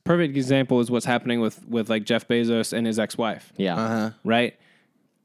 perfect 0.03 0.35
example 0.37 0.79
is 0.79 0.89
what's 0.89 1.05
happening 1.05 1.41
with 1.41 1.67
with 1.67 1.89
like 1.89 2.05
Jeff 2.05 2.27
Bezos 2.27 2.71
and 2.71 2.87
his 2.87 2.97
ex-wife 2.99 3.51
Yeah. 3.57 3.75
Uh-huh. 3.75 4.09
right? 4.23 4.55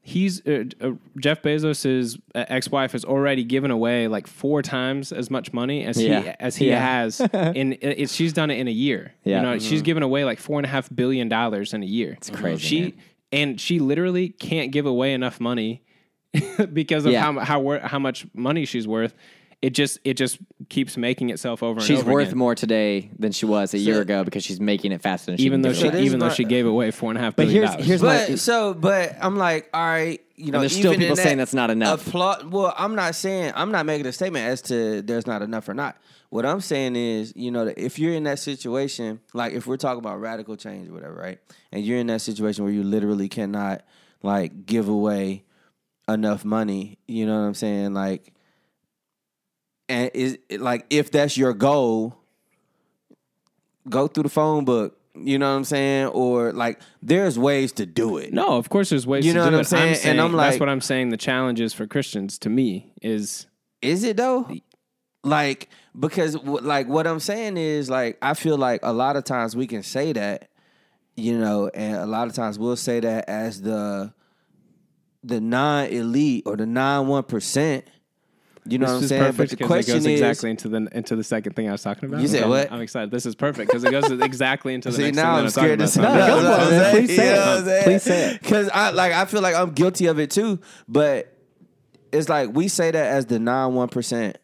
He's 0.09 0.39
uh, 0.47 0.63
uh, 0.79 0.91
Jeff 1.19 1.41
Bezos's 1.41 2.17
uh, 2.33 2.45
ex-wife 2.47 2.93
has 2.93 3.03
already 3.03 3.43
given 3.43 3.71
away 3.71 4.07
like 4.07 4.25
four 4.25 4.61
times 4.61 5.11
as 5.11 5.29
much 5.29 5.51
money 5.51 5.83
as 5.83 5.97
he 5.97 6.07
as 6.09 6.55
he 6.55 6.69
Yeah. 6.69 6.79
has. 6.79 7.19
In 7.55 7.77
it, 7.81 8.09
she's 8.09 8.31
done 8.31 8.49
it 8.49 8.57
in 8.57 8.69
a 8.69 8.71
year. 8.71 9.11
Yeah. 9.25 9.37
You 9.37 9.41
know, 9.43 9.59
she's 9.59 9.81
given 9.81 10.03
away 10.03 10.23
like 10.23 10.39
four 10.39 10.59
and 10.59 10.65
a 10.65 10.69
half 10.69 10.87
billion 10.95 11.27
dollars 11.27 11.73
in 11.73 11.83
a 11.83 11.85
year. 11.85 12.13
It's 12.13 12.29
crazy, 12.29 12.65
She 12.65 12.81
man. 12.81 12.93
and 13.33 13.61
she 13.61 13.79
literally 13.79 14.29
can't 14.29 14.71
give 14.71 14.85
away 14.85 15.11
enough 15.13 15.41
money 15.41 15.83
because 16.71 17.05
of 17.05 17.11
Yeah. 17.11 17.21
how 17.23 17.39
how 17.41 17.79
how 17.85 17.99
much 17.99 18.25
money 18.33 18.63
she's 18.63 18.87
worth. 18.87 19.13
It 19.59 19.71
just 19.71 19.97
it 20.03 20.13
just 20.15 20.37
keeps 20.69 20.97
making 20.97 21.31
itself 21.31 21.63
over. 21.63 21.79
She's 21.81 21.89
and 21.89 21.97
over 21.99 22.05
She's 22.09 22.13
worth 22.13 22.27
again. 22.27 22.37
more 22.37 22.53
today 22.53 23.09
than 23.17 23.31
she 23.31 23.47
was 23.47 23.73
a 23.73 23.79
year 23.79 24.01
ago 24.01 24.23
because 24.23 24.43
she's 24.43 24.59
making 24.59 24.91
it 24.91 25.01
faster 25.01 25.31
than 25.31 25.37
she 25.39 25.45
even 25.45 25.63
can 25.63 25.71
though 25.71 25.73
she 25.73 25.87
it 25.87 25.93
away. 25.93 25.99
is 26.01 26.05
even 26.05 26.19
though 26.19 26.29
she 26.29 26.43
gave 26.43 26.67
away 26.67 26.91
four 26.91 27.09
and 27.09 27.17
a 27.17 27.21
half 27.21 27.35
But 27.35 27.47
here's 27.47 27.71
dollars. 27.71 27.85
here's 27.87 28.03
my 28.03 28.35
so, 28.35 28.75
but 28.75 29.15
I'm 29.19 29.35
like, 29.35 29.67
all 29.73 29.81
right, 29.83 30.21
you 30.35 30.51
know, 30.51 30.59
there's 30.59 30.75
still 30.77 30.93
people 30.93 31.15
that 31.15 31.23
saying 31.23 31.39
that's 31.39 31.55
not 31.55 31.71
enough. 31.71 32.05
Applaud. 32.05 32.51
Well, 32.51 32.71
I'm 32.77 32.93
not 32.93 33.15
saying 33.15 33.53
I'm 33.55 33.71
not 33.71 33.87
making 33.87 34.05
a 34.05 34.11
statement 34.11 34.45
as 34.45 34.61
to 34.63 35.01
there's 35.01 35.25
not 35.25 35.41
enough 35.41 35.67
or 35.67 35.73
not. 35.73 35.97
What 36.29 36.45
I'm 36.45 36.61
saying 36.61 36.95
is, 36.95 37.33
you 37.35 37.49
know, 37.49 37.65
if 37.75 37.97
you're 37.97 38.13
in 38.13 38.25
that 38.25 38.37
situation, 38.37 39.21
like 39.33 39.53
if 39.53 39.65
we're 39.65 39.77
talking 39.77 39.99
about 39.99 40.21
radical 40.21 40.55
change 40.55 40.87
or 40.89 40.93
whatever, 40.93 41.15
right, 41.15 41.39
and 41.71 41.83
you're 41.83 41.97
in 41.97 42.07
that 42.07 42.21
situation 42.21 42.63
where 42.63 42.73
you 42.73 42.83
literally 42.83 43.27
cannot 43.27 43.81
like 44.21 44.67
give 44.67 44.87
away 44.87 45.45
enough 46.07 46.45
money, 46.45 46.99
you 47.07 47.25
know 47.25 47.39
what 47.41 47.47
I'm 47.47 47.53
saying, 47.55 47.95
like. 47.95 48.33
And 49.89 50.11
is 50.13 50.37
like 50.51 50.85
if 50.89 51.11
that's 51.11 51.37
your 51.37 51.53
goal, 51.53 52.17
go 53.89 54.07
through 54.07 54.23
the 54.23 54.29
phone 54.29 54.65
book. 54.65 54.97
You 55.15 55.39
know 55.39 55.49
what 55.49 55.57
I'm 55.57 55.63
saying? 55.63 56.07
Or 56.07 56.53
like, 56.53 56.79
there's 57.01 57.39
ways 57.39 57.71
to 57.73 57.87
do 57.87 58.17
it. 58.17 58.33
No, 58.33 58.57
of 58.57 58.69
course 58.69 58.89
there's 58.91 59.07
ways 59.07 59.25
You 59.25 59.33
to 59.33 59.39
know 59.39 59.45
do 59.45 59.51
what 59.51 59.55
I'm 59.55 59.61
it. 59.61 59.95
saying? 59.95 59.97
And 60.03 60.21
I'm 60.21 60.33
like 60.33 60.51
that's 60.51 60.59
what 60.59 60.69
I'm 60.69 60.81
saying. 60.81 61.09
The 61.09 61.17
challenge 61.17 61.59
is 61.59 61.73
for 61.73 61.87
Christians 61.87 62.37
to 62.39 62.49
me 62.49 62.93
is 63.01 63.47
Is 63.81 64.03
it 64.03 64.17
though? 64.17 64.47
Like 65.23 65.69
because 65.99 66.35
like 66.35 66.87
what 66.87 67.07
I'm 67.07 67.19
saying 67.19 67.57
is 67.57 67.89
like 67.89 68.17
I 68.21 68.33
feel 68.35 68.57
like 68.57 68.81
a 68.83 68.93
lot 68.93 69.15
of 69.15 69.23
times 69.23 69.55
we 69.55 69.65
can 69.65 69.81
say 69.81 70.13
that, 70.13 70.49
you 71.15 71.37
know, 71.37 71.69
and 71.73 71.95
a 71.95 72.05
lot 72.05 72.27
of 72.27 72.33
times 72.33 72.59
we'll 72.59 72.75
say 72.75 72.99
that 72.99 73.27
as 73.27 73.61
the 73.61 74.13
the 75.23 75.41
non 75.41 75.85
elite 75.87 76.43
or 76.45 76.55
the 76.57 76.67
non 76.67 77.07
one 77.07 77.23
percent. 77.23 77.85
You 78.71 78.79
know 78.79 78.85
this 78.85 78.93
what 78.93 79.01
I'm 79.01 79.07
saying? 79.07 79.21
perfect 79.23 79.37
But 79.51 79.59
the 79.59 79.65
question 79.65 79.91
it 79.95 79.97
goes 79.97 80.05
is 80.05 80.11
exactly 80.21 80.49
into 80.51 80.69
the 80.69 80.87
into 80.91 81.15
the 81.15 81.23
second 81.23 81.53
thing 81.55 81.69
I 81.69 81.71
was 81.71 81.81
talking 81.83 82.09
about. 82.09 82.21
You 82.21 82.27
said 82.27 82.41
I'm- 82.41 82.49
what? 82.49 82.71
I'm 82.71 82.81
excited. 82.81 83.11
This 83.11 83.25
is 83.25 83.35
perfect 83.35 83.69
because 83.69 83.83
it 83.83 83.91
goes 83.91 84.09
exactly 84.21 84.73
into 84.73 84.89
the 84.89 84.95
See 84.95 85.03
next 85.03 85.15
now 85.17 85.23
thing 85.23 85.37
I'm 85.39 85.43
that 85.45 85.51
scared 85.51 85.79
to 85.79 85.87
say. 85.87 86.01
talking 86.01 86.15
about. 86.15 86.27
No, 86.27 86.41
go 86.41 86.57
for 86.57 86.73
it, 86.73 86.77
man. 86.77 86.91
Please 86.95 87.15
say 87.15 87.35
it. 87.79 87.83
Please 87.83 88.03
say 88.03 88.31
it. 88.31 88.41
Because 88.41 88.69
I 88.69 88.89
like 88.91 89.13
I 89.13 89.25
feel 89.25 89.41
like 89.41 89.55
I'm 89.55 89.71
guilty 89.71 90.05
of 90.07 90.19
it 90.19 90.31
too. 90.31 90.59
But 90.87 91.33
it's 92.11 92.29
like 92.29 92.49
we 92.53 92.67
say 92.67 92.91
that 92.91 93.05
as 93.07 93.25
the 93.25 93.39
non 93.39 93.73
one 93.75 93.89
percent. 93.89 94.37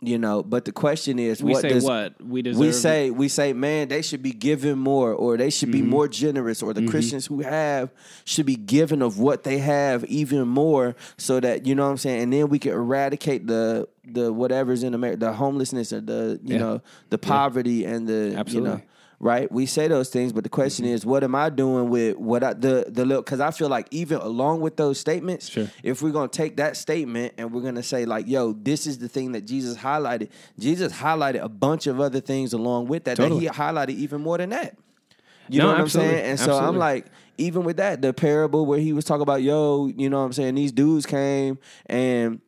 You 0.00 0.16
know, 0.16 0.44
but 0.44 0.64
the 0.64 0.70
question 0.70 1.18
is, 1.18 1.42
We 1.42 1.52
what 1.54 1.62
say 1.62 1.70
does, 1.70 1.82
what 1.82 2.22
we 2.24 2.40
deserve. 2.42 2.60
we 2.60 2.70
say 2.70 3.10
we 3.10 3.26
say 3.26 3.52
man 3.52 3.88
they 3.88 4.00
should 4.00 4.22
be 4.22 4.30
given 4.32 4.78
more 4.78 5.12
or 5.12 5.36
they 5.36 5.50
should 5.50 5.70
Mm-hmm. 5.70 5.84
be 5.84 5.90
more 5.90 6.06
generous 6.06 6.62
or 6.62 6.72
the 6.72 6.86
christians 6.86 7.26
who 7.26 7.40
have 7.40 7.90
should 8.24 8.46
be 8.46 8.54
given 8.54 9.02
of 9.02 9.18
what 9.18 9.42
they 9.42 9.58
have 9.58 10.04
even 10.04 10.46
more 10.46 10.94
so 11.16 11.40
that 11.40 11.66
you 11.66 11.74
know 11.74 11.82
what 11.84 11.90
i'm 11.90 11.96
saying 11.96 12.22
and 12.22 12.32
then 12.32 12.48
we 12.48 12.60
can 12.60 12.72
eradicate 12.74 13.48
the 13.48 13.88
the 14.04 14.32
whatever's 14.32 14.84
in 14.84 14.94
america 14.94 15.18
the 15.18 15.32
homelessness 15.32 15.92
or 15.92 16.00
the 16.00 16.38
you 16.44 16.54
Yeah. 16.54 16.58
know 16.60 16.80
the 17.10 17.18
poverty 17.18 17.84
and 17.84 18.06
the 18.06 18.34
Absolutely. 18.36 18.70
you 18.70 18.76
know 18.76 18.82
right 19.20 19.50
we 19.50 19.66
say 19.66 19.88
those 19.88 20.08
things 20.10 20.32
but 20.32 20.44
the 20.44 20.48
question 20.50 20.84
Mm-hmm. 20.84 20.94
is 20.94 21.04
what 21.06 21.24
am 21.24 21.34
i 21.34 21.50
doing 21.50 21.88
with 21.90 22.16
what 22.16 22.44
I, 22.44 22.52
the 22.52 22.84
the 22.88 23.04
little 23.04 23.22
because 23.22 23.40
i 23.40 23.50
feel 23.50 23.68
like 23.68 23.88
even 23.90 24.18
along 24.18 24.60
with 24.60 24.76
those 24.76 24.98
statements 25.00 25.48
Sure. 25.48 25.68
if 25.82 26.02
we're 26.02 26.12
gonna 26.12 26.28
take 26.28 26.56
that 26.58 26.76
statement 26.76 27.34
and 27.36 27.52
we're 27.52 27.62
gonna 27.62 27.82
say 27.82 28.04
like 28.04 28.28
yo 28.28 28.52
this 28.52 28.86
is 28.86 28.98
the 28.98 29.08
thing 29.08 29.32
that 29.32 29.44
jesus 29.44 29.76
highlighted 29.76 30.28
jesus 30.58 30.92
highlighted 30.92 31.42
a 31.42 31.48
bunch 31.48 31.86
of 31.88 32.00
other 32.00 32.20
things 32.20 32.52
along 32.52 32.86
with 32.86 33.04
that 33.04 33.16
Totally. 33.16 33.46
that 33.46 33.54
he 33.54 33.60
highlighted 33.60 33.90
even 33.96 34.20
more 34.20 34.38
than 34.38 34.50
that 34.50 34.76
you 35.48 35.58
No, 35.58 35.64
know 35.66 35.72
what 35.72 35.80
absolutely. 35.80 36.14
i'm 36.14 36.18
saying 36.20 36.30
and 36.30 36.38
so 36.40 36.56
i'm 36.58 36.76
like 36.76 37.06
even 37.38 37.64
with 37.64 37.78
that 37.78 38.00
the 38.02 38.12
parable 38.12 38.66
where 38.66 38.78
he 38.78 38.92
was 38.92 39.04
talking 39.04 39.22
about 39.22 39.42
yo 39.42 39.88
you 39.96 40.08
know 40.08 40.18
what 40.20 40.26
i'm 40.26 40.32
saying 40.32 40.54
these 40.54 40.70
dudes 40.72 41.06
came 41.06 41.58
and 41.86 42.40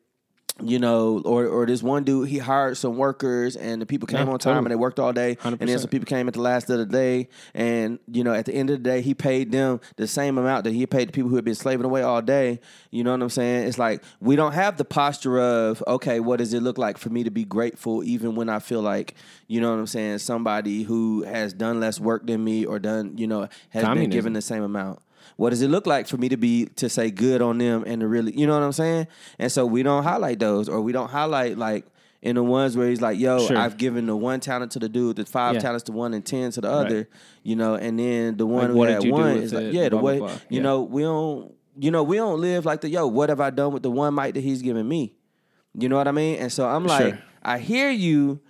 you 0.62 0.78
know, 0.78 1.20
or 1.24 1.46
or 1.46 1.66
this 1.66 1.82
one 1.82 2.04
dude, 2.04 2.28
he 2.28 2.38
hired 2.38 2.76
some 2.76 2.96
workers, 2.96 3.56
and 3.56 3.80
the 3.80 3.86
people 3.86 4.06
came 4.06 4.26
Yeah, 4.26 4.32
on 4.32 4.38
time 4.38 4.54
totally. 4.54 4.58
and 4.58 4.70
they 4.70 4.76
worked 4.76 4.98
all 4.98 5.12
day, 5.12 5.36
and 5.44 5.58
then 5.58 5.78
some 5.78 5.88
people 5.90 6.06
came 6.06 6.28
at 6.28 6.34
the 6.34 6.40
last 6.40 6.68
of 6.70 6.78
the 6.78 6.86
day, 6.86 7.28
and 7.54 7.98
you 8.06 8.24
know, 8.24 8.32
at 8.34 8.44
the 8.46 8.52
end 8.54 8.70
of 8.70 8.78
the 8.78 8.82
day, 8.82 9.00
he 9.00 9.14
paid 9.14 9.52
them 9.52 9.80
the 9.96 10.06
same 10.06 10.38
amount 10.38 10.64
that 10.64 10.72
he 10.72 10.86
paid 10.86 11.08
the 11.08 11.12
people 11.12 11.30
who 11.30 11.36
had 11.36 11.44
been 11.44 11.54
slaving 11.54 11.84
away 11.84 12.02
all 12.02 12.22
day. 12.22 12.60
You 12.90 13.04
know 13.04 13.12
what 13.12 13.22
I'm 13.22 13.30
saying? 13.30 13.68
It's 13.68 13.78
like 13.78 14.02
we 14.20 14.36
don't 14.36 14.52
have 14.52 14.76
the 14.76 14.84
posture 14.84 15.40
of 15.40 15.82
okay, 15.86 16.20
what 16.20 16.38
does 16.38 16.52
it 16.54 16.62
look 16.62 16.78
like 16.78 16.98
for 16.98 17.10
me 17.10 17.24
to 17.24 17.30
be 17.30 17.44
grateful, 17.44 18.02
even 18.04 18.34
when 18.34 18.48
I 18.48 18.58
feel 18.58 18.82
like 18.82 19.14
you 19.48 19.60
know 19.60 19.70
what 19.70 19.78
I'm 19.78 19.86
saying, 19.86 20.18
somebody 20.18 20.82
who 20.82 21.22
has 21.24 21.52
done 21.52 21.80
less 21.80 21.98
work 21.98 22.26
than 22.26 22.42
me 22.44 22.64
or 22.64 22.78
done 22.78 23.18
you 23.18 23.26
know 23.26 23.48
has 23.70 23.82
been 24.02 24.10
given 24.10 24.32
the 24.34 24.42
same 24.42 24.62
amount. 24.62 25.00
What 25.36 25.50
does 25.50 25.62
it 25.62 25.68
look 25.68 25.86
like 25.86 26.06
for 26.06 26.16
me 26.16 26.28
to 26.28 26.36
be 26.36 26.66
to 26.76 26.88
say 26.88 27.10
good 27.10 27.40
on 27.42 27.58
them 27.58 27.84
and 27.86 28.00
to 28.00 28.08
really, 28.08 28.38
you 28.38 28.46
know 28.46 28.54
what 28.54 28.62
I'm 28.64 28.72
saying? 28.72 29.06
And 29.38 29.50
so 29.50 29.64
we 29.66 29.82
don't 29.82 30.02
highlight 30.02 30.38
those, 30.38 30.68
or 30.68 30.80
we 30.80 30.92
don't 30.92 31.10
highlight 31.10 31.56
like 31.58 31.86
in 32.22 32.36
the 32.36 32.42
ones 32.42 32.76
where 32.76 32.88
he's 32.88 33.00
like, 33.00 33.18
"Yo, 33.18 33.46
Sure. 33.46 33.56
I've 33.56 33.78
given 33.78 34.04
the 34.06 34.14
one 34.16 34.40
talent 34.40 34.72
to 34.72 34.78
the 34.78 34.88
dude, 34.90 35.16
the 35.16 35.24
five 35.24 35.54
Yeah. 35.54 35.60
talents 35.60 35.84
to 35.84 35.92
one, 35.92 36.12
and 36.12 36.24
ten 36.24 36.50
to 36.52 36.60
the 36.60 36.68
Right. 36.68 36.74
other," 36.86 37.08
you 37.42 37.56
know, 37.56 37.74
and 37.76 37.98
then 37.98 38.36
the 38.36 38.44
one 38.46 38.64
Like, 38.64 38.70
who 38.72 38.82
had 38.82 38.94
did 39.00 39.04
you 39.04 39.10
do 39.12 39.16
one 39.16 39.36
is 39.38 39.52
like, 39.54 39.72
yeah, 39.72 39.84
the 39.84 39.90
Blah, 39.90 40.00
blah, 40.00 40.10
way 40.10 40.18
blah. 40.18 40.28
you 40.50 40.56
Yeah. 40.58 40.62
know 40.62 40.82
we 40.82 41.02
don't, 41.02 41.54
you 41.78 41.90
know, 41.90 42.02
we 42.02 42.16
don't 42.18 42.38
live 42.40 42.66
like 42.66 42.82
the 42.82 42.90
yo. 42.90 43.06
What 43.06 43.30
have 43.30 43.40
I 43.40 43.48
done 43.48 43.72
with 43.72 43.82
the 43.82 43.90
one 43.90 44.14
mic 44.14 44.34
that 44.34 44.40
he's 44.42 44.60
given 44.60 44.86
me? 44.86 45.14
You 45.72 45.88
know 45.88 45.96
what 45.96 46.08
I 46.08 46.12
mean? 46.12 46.36
And 46.40 46.52
so 46.52 46.66
I'm 46.66 46.84
like, 46.84 47.14
Sure. 47.14 47.18
I 47.42 47.58
hear 47.58 47.88
you, 47.90 48.40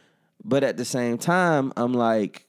but 0.45 0.64
at 0.64 0.77
the 0.77 0.85
same 0.85 1.16
time, 1.19 1.72
I'm 1.76 1.93
like, 1.93 2.47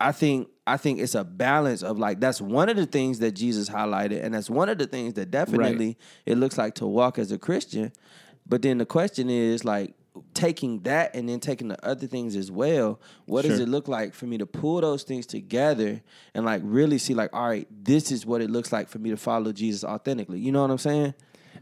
I 0.00 0.12
think 0.12 0.48
I 0.66 0.76
think 0.76 1.00
it's 1.00 1.14
a 1.14 1.24
balance 1.24 1.82
of 1.82 1.98
like 1.98 2.20
that's 2.20 2.40
one 2.40 2.68
of 2.68 2.76
the 2.76 2.86
things 2.86 3.18
that 3.18 3.32
Jesus 3.32 3.68
highlighted, 3.68 4.22
and 4.22 4.34
that's 4.34 4.48
one 4.50 4.68
of 4.68 4.78
the 4.78 4.86
things 4.86 5.14
that 5.14 5.30
definitely 5.30 5.96
it 6.26 6.38
looks 6.38 6.56
like 6.58 6.74
to 6.76 6.86
walk 6.86 7.18
as 7.18 7.32
a 7.32 7.38
Christian. 7.38 7.92
But 8.46 8.62
then 8.62 8.78
the 8.78 8.86
question 8.86 9.28
is 9.28 9.64
like 9.64 9.94
taking 10.34 10.80
that 10.80 11.14
and 11.14 11.28
then 11.28 11.40
taking 11.40 11.68
the 11.68 11.84
other 11.86 12.06
things 12.06 12.36
as 12.36 12.50
well. 12.50 13.00
What 13.26 13.44
does 13.44 13.60
it 13.60 13.68
look 13.68 13.88
like 13.88 14.14
for 14.14 14.26
me 14.26 14.38
to 14.38 14.46
pull 14.46 14.80
those 14.80 15.02
things 15.02 15.26
together 15.26 16.00
and 16.34 16.44
like 16.44 16.62
really 16.64 16.98
see 16.98 17.14
like, 17.14 17.30
all 17.32 17.48
right, 17.48 17.66
this 17.70 18.10
is 18.10 18.26
what 18.26 18.40
it 18.40 18.50
looks 18.50 18.72
like 18.72 18.88
for 18.88 18.98
me 18.98 19.10
to 19.10 19.16
follow 19.16 19.52
Jesus 19.52 19.84
authentically. 19.84 20.40
You 20.40 20.52
know 20.52 20.62
what 20.62 20.70
I'm 20.70 20.78
saying? 20.78 21.14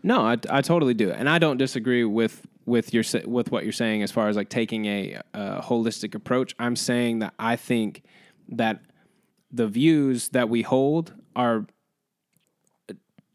No, 0.02 0.20
I, 0.20 0.36
I 0.50 0.60
totally 0.60 0.94
do, 0.94 1.10
and 1.10 1.28
I 1.28 1.38
don't 1.38 1.56
disagree 1.56 2.04
with 2.04 2.46
with 2.66 2.92
your 2.92 3.04
with 3.24 3.50
what 3.50 3.64
you're 3.64 3.72
saying 3.72 4.02
as 4.02 4.10
far 4.10 4.28
as 4.28 4.36
like 4.36 4.48
taking 4.48 4.84
a, 4.86 5.20
uh 5.34 5.62
holistic 5.62 6.14
approach. 6.14 6.54
I'm 6.58 6.76
saying 6.76 7.20
that 7.20 7.34
I 7.38 7.56
think 7.56 8.02
that 8.48 8.80
the 9.50 9.66
views 9.66 10.28
that 10.30 10.48
we 10.48 10.62
hold 10.62 11.12
are 11.34 11.66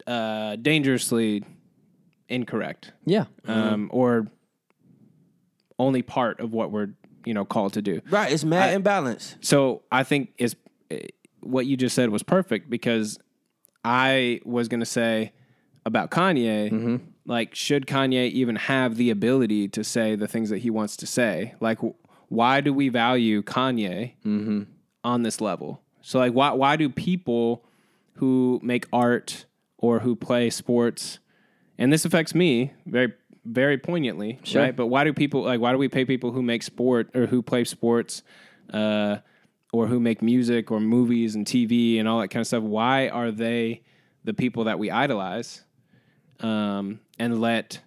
uh, 0.06 0.56
dangerously 0.56 1.44
incorrect 2.28 2.92
Yeah. 3.06 3.26
um, 3.46 3.88
or 3.92 4.26
only 5.78 6.02
part 6.02 6.40
of 6.40 6.52
what 6.52 6.70
we're 6.70 6.88
you 7.24 7.34
know 7.34 7.44
called 7.44 7.74
to 7.74 7.82
do. 7.82 8.00
Right, 8.10 8.32
it's 8.32 8.44
mad 8.44 8.74
imbalance. 8.74 9.36
So 9.40 9.82
I 9.92 10.02
think 10.02 10.32
is 10.38 10.56
eh, 10.90 11.06
what 11.40 11.66
you 11.66 11.76
just 11.76 11.94
said 11.94 12.10
was 12.10 12.22
perfect 12.22 12.68
because 12.68 13.18
I 13.84 14.40
was 14.44 14.68
going 14.68 14.80
to 14.80 14.86
say 14.86 15.32
about 15.86 16.10
Kanye, 16.10 17.00
like 17.26 17.54
should 17.54 17.86
Kanye 17.86 18.30
even 18.30 18.56
have 18.56 18.96
the 18.96 19.10
ability 19.10 19.68
to 19.68 19.84
say 19.84 20.16
the 20.16 20.26
things 20.28 20.50
that 20.50 20.58
he 20.58 20.70
wants 20.70 20.96
to 20.98 21.06
say? 21.06 21.54
Like, 21.60 21.78
why 22.28 22.60
do 22.60 22.72
we 22.72 22.88
value 22.88 23.42
Kanye 23.42 24.12
on 25.04 25.22
this 25.22 25.40
level? 25.40 25.80
So, 26.02 26.18
like, 26.18 26.32
why 26.32 26.52
why 26.52 26.76
do 26.76 26.88
people 26.88 27.64
who 28.14 28.60
make 28.62 28.86
art 28.92 29.46
or 29.78 30.00
who 30.00 30.14
play 30.16 30.50
sports, 30.50 31.18
and 31.78 31.92
this 31.92 32.04
affects 32.04 32.34
me 32.34 32.72
very 32.86 33.12
very 33.44 33.78
poignantly, 33.78 34.38
right? 34.60 34.76
But 34.76 34.86
why 34.86 35.04
do 35.04 35.12
people 35.12 35.42
like 35.42 35.60
why 35.60 35.72
do 35.72 35.78
we 35.78 35.88
pay 35.88 36.04
people 36.04 36.32
who 36.32 36.42
make 36.42 36.62
sport 36.62 37.10
or 37.14 37.26
who 37.26 37.42
play 37.42 37.64
sports? 37.64 38.22
Uh, 38.72 39.18
or 39.72 39.86
who 39.86 39.98
make 39.98 40.22
music 40.22 40.70
or 40.70 40.78
movies 40.80 41.34
and 41.34 41.46
TV 41.46 41.98
and 41.98 42.06
all 42.06 42.20
that 42.20 42.28
kind 42.28 42.42
of 42.42 42.46
stuff, 42.46 42.62
why 42.62 43.08
are 43.08 43.30
they 43.30 43.82
the 44.22 44.34
people 44.34 44.64
that 44.64 44.78
we 44.78 44.90
idolize 44.90 45.64
um, 46.40 47.00
and 47.18 47.40
let 47.40 47.80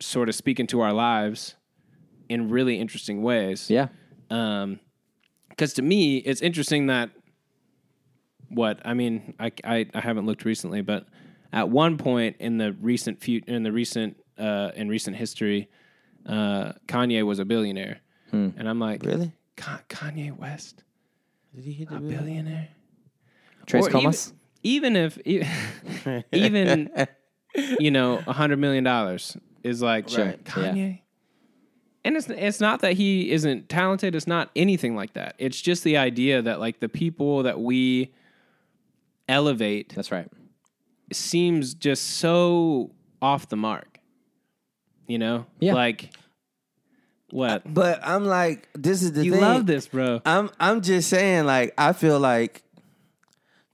sort 0.00 0.28
of 0.28 0.34
speak 0.34 0.58
into 0.58 0.80
our 0.80 0.92
lives 0.92 1.54
in 2.28 2.48
really 2.48 2.80
interesting 2.80 3.22
ways? 3.22 3.68
Yeah. 3.70 3.88
Because 5.50 5.74
to 5.74 5.82
me, 5.82 6.16
it's 6.18 6.40
interesting 6.40 6.86
that 6.86 7.10
what 8.48 8.80
I 8.84 8.94
mean, 8.94 9.34
I, 9.38 9.52
I, 9.64 9.86
I 9.94 10.00
haven't 10.00 10.26
looked 10.26 10.44
recently, 10.44 10.80
but 10.80 11.06
at 11.52 11.68
one 11.68 11.96
point 11.98 12.36
in 12.40 12.58
the 12.58 12.72
recent 12.72 13.20
few, 13.20 13.42
in 13.46 13.62
the 13.62 13.72
recent 13.72 14.16
uh, 14.38 14.70
in 14.74 14.88
recent 14.88 15.16
history, 15.16 15.68
uh, 16.26 16.72
Kanye 16.88 17.24
was 17.24 17.38
a 17.38 17.44
billionaire, 17.44 18.00
and 18.32 18.68
I'm 18.68 18.78
like, 18.78 19.02
Really? 19.04 19.32
Ka- 19.56 19.82
Kanye 19.88 20.36
West, 20.36 20.82
Did 21.54 21.64
he 21.64 21.72
hit 21.72 21.88
a 21.90 21.98
bill? 22.00 22.18
billionaire? 22.20 22.68
Trace 23.66 23.84
Or 23.84 23.88
even- 23.90 24.00
Comas. 24.00 24.32
Even, 24.62 24.94
if, 24.94 25.18
e- 25.26 25.42
even 26.32 26.90
you 27.80 27.90
know, 27.90 28.22
a 28.26 28.32
hundred 28.32 28.58
million 28.58 28.84
dollars 28.84 29.36
is 29.62 29.80
like 29.82 30.06
Right. 30.16 30.42
Kanye. 30.44 31.00
And 32.04 32.16
it's 32.16 32.28
it's 32.30 32.60
not 32.60 32.80
that 32.80 32.94
he 32.94 33.30
isn't 33.30 33.68
talented. 33.68 34.14
It's 34.14 34.26
not 34.26 34.50
anything 34.56 34.96
like 34.96 35.12
that. 35.14 35.34
It's 35.38 35.60
just 35.60 35.84
the 35.84 35.96
idea 35.98 36.40
that 36.42 36.58
like 36.60 36.80
the 36.80 36.88
people 36.88 37.42
that 37.42 37.60
we 37.60 38.12
elevate 39.28 39.92
That's 39.94 40.10
right. 40.10 40.28
seems 41.12 41.74
just 41.74 42.02
so 42.18 42.90
off 43.20 43.48
the 43.48 43.56
mark. 43.56 43.98
You 45.06 45.18
know, 45.18 45.46
Yeah. 45.58 45.74
like 45.74 46.10
what 47.30 47.62
But 47.72 48.00
I'm 48.02 48.24
like, 48.24 48.68
this 48.74 49.02
is 49.02 49.12
the 49.12 49.24
you 49.24 49.32
thing. 49.32 49.40
love 49.40 49.66
this, 49.66 49.86
bro. 49.88 50.20
I'm 50.24 50.50
I'm 50.58 50.80
just 50.80 51.08
saying, 51.08 51.44
like, 51.44 51.74
I 51.76 51.92
feel 51.92 52.18
like 52.18 52.62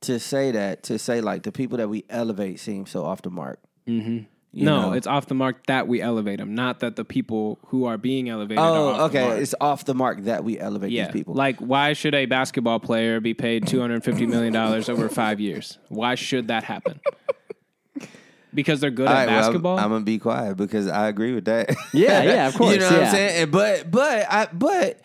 to 0.02 0.18
say 0.18 0.50
that, 0.52 0.82
to 0.84 0.98
say 0.98 1.20
like 1.20 1.42
the 1.42 1.52
people 1.52 1.78
that 1.78 1.88
we 1.88 2.04
elevate 2.10 2.58
seem 2.60 2.86
so 2.86 3.04
off 3.04 3.22
the 3.22 3.30
mark. 3.30 3.60
Mm-hmm. 3.86 4.24
No, 4.64 4.80
know? 4.90 4.92
it's 4.92 5.06
off 5.06 5.26
the 5.26 5.34
mark 5.34 5.66
that 5.66 5.86
we 5.86 6.00
elevate 6.00 6.38
them, 6.38 6.54
not 6.54 6.80
that 6.80 6.96
the 6.96 7.04
people 7.04 7.58
who 7.66 7.84
are 7.84 7.98
being 7.98 8.28
elevated. 8.28 8.58
are 8.58 8.68
Oh, 8.70 8.88
off 8.88 9.12
the 9.12 9.18
okay. 9.18 9.28
mark. 9.28 9.40
It's 9.40 9.54
off 9.60 9.84
the 9.84 9.94
mark 9.94 10.24
that 10.24 10.44
we 10.44 10.58
elevate 10.58 10.90
Yeah, 10.92 11.04
these 11.06 11.12
people. 11.12 11.34
like 11.34 11.58
why 11.58 11.92
should 11.92 12.14
a 12.14 12.26
basketball 12.26 12.80
player 12.80 13.20
be 13.20 13.34
paid 13.34 13.66
two 13.66 13.80
hundred 13.80 14.02
fifty 14.04 14.26
million 14.26 14.52
dollars 14.52 14.88
over 14.88 15.08
five 15.08 15.40
years? 15.40 15.78
Why 15.88 16.14
should 16.14 16.48
that 16.48 16.64
happen? 16.64 17.00
Because 18.54 18.80
they're 18.80 18.90
good 18.90 19.06
All 19.06 19.12
at 19.12 19.18
right, 19.18 19.26
well, 19.26 19.34
I'm- 19.36 19.42
basketball. 19.44 19.78
I'm, 19.78 19.90
gonna 19.90 20.04
be 20.04 20.18
quiet 20.18 20.56
because 20.56 20.88
I 20.88 21.08
agree 21.08 21.34
with 21.34 21.44
that. 21.44 21.74
Yeah, 21.92 22.22
yeah, 22.22 22.48
of 22.48 22.54
course. 22.54 22.72
you 22.74 22.80
know 22.80 22.86
what 22.90 23.00
yeah. 23.00 23.06
I'm 23.06 23.12
saying? 23.14 23.42
And- 23.42 23.52
But 23.52 23.90
but 23.90 24.26
I 24.32 24.48
but 24.52 25.00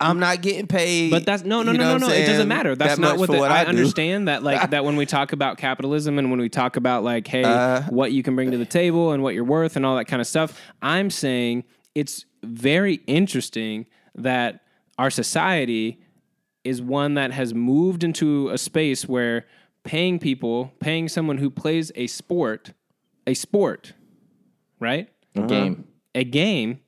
I'm 0.00 0.18
not 0.18 0.42
getting 0.42 0.66
paid. 0.66 1.10
But 1.10 1.24
that's 1.24 1.44
no, 1.44 1.62
no, 1.62 1.72
you 1.72 1.78
no, 1.78 1.84
know 1.84 1.98
no, 1.98 2.06
what 2.06 2.12
no. 2.12 2.22
It 2.22 2.26
doesn't 2.26 2.48
matter. 2.48 2.74
That's 2.74 2.96
that 2.96 3.00
not 3.00 3.18
what, 3.18 3.30
the, 3.30 3.38
what 3.38 3.50
I, 3.50 3.62
I, 3.62 3.64
understand. 3.66 4.28
That 4.28 4.42
like 4.42 4.70
that 4.70 4.84
when 4.84 4.96
we 4.96 5.06
talk 5.06 5.32
about 5.32 5.56
capitalism 5.56 6.18
and 6.18 6.30
when 6.30 6.40
we 6.40 6.48
talk 6.48 6.76
about 6.76 7.04
like, 7.04 7.26
hey, 7.26 7.44
Uh. 7.44 7.82
what 7.84 8.12
you 8.12 8.22
can 8.22 8.34
bring 8.34 8.50
to 8.50 8.58
the 8.58 8.66
table 8.66 9.12
and 9.12 9.22
what 9.22 9.34
you're 9.34 9.44
worth 9.44 9.76
and 9.76 9.86
all 9.86 9.96
that 9.96 10.06
kind 10.06 10.20
of 10.20 10.26
stuff. 10.26 10.60
I'm 10.82 11.10
saying 11.10 11.64
it's 11.94 12.24
very 12.42 12.94
interesting 13.06 13.86
that 14.16 14.60
our 14.98 15.10
society 15.10 16.00
is 16.64 16.82
one 16.82 17.14
that 17.14 17.32
has 17.32 17.54
moved 17.54 18.02
into 18.02 18.48
a 18.48 18.58
space 18.58 19.06
where 19.06 19.46
paying 19.84 20.18
people, 20.18 20.72
paying 20.80 21.08
someone 21.08 21.38
who 21.38 21.50
plays 21.50 21.92
a 21.94 22.06
sport, 22.06 22.72
a 23.26 23.34
sport, 23.34 23.92
right? 24.80 25.08
A 25.36 25.42
game. 25.42 25.84
a 26.14 26.24
game 26.24 26.80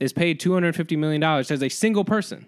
is 0.00 0.12
paid 0.12 0.40
$250 0.40 0.98
million 0.98 1.22
as 1.22 1.50
a 1.62 1.68
single 1.68 2.04
person, 2.04 2.46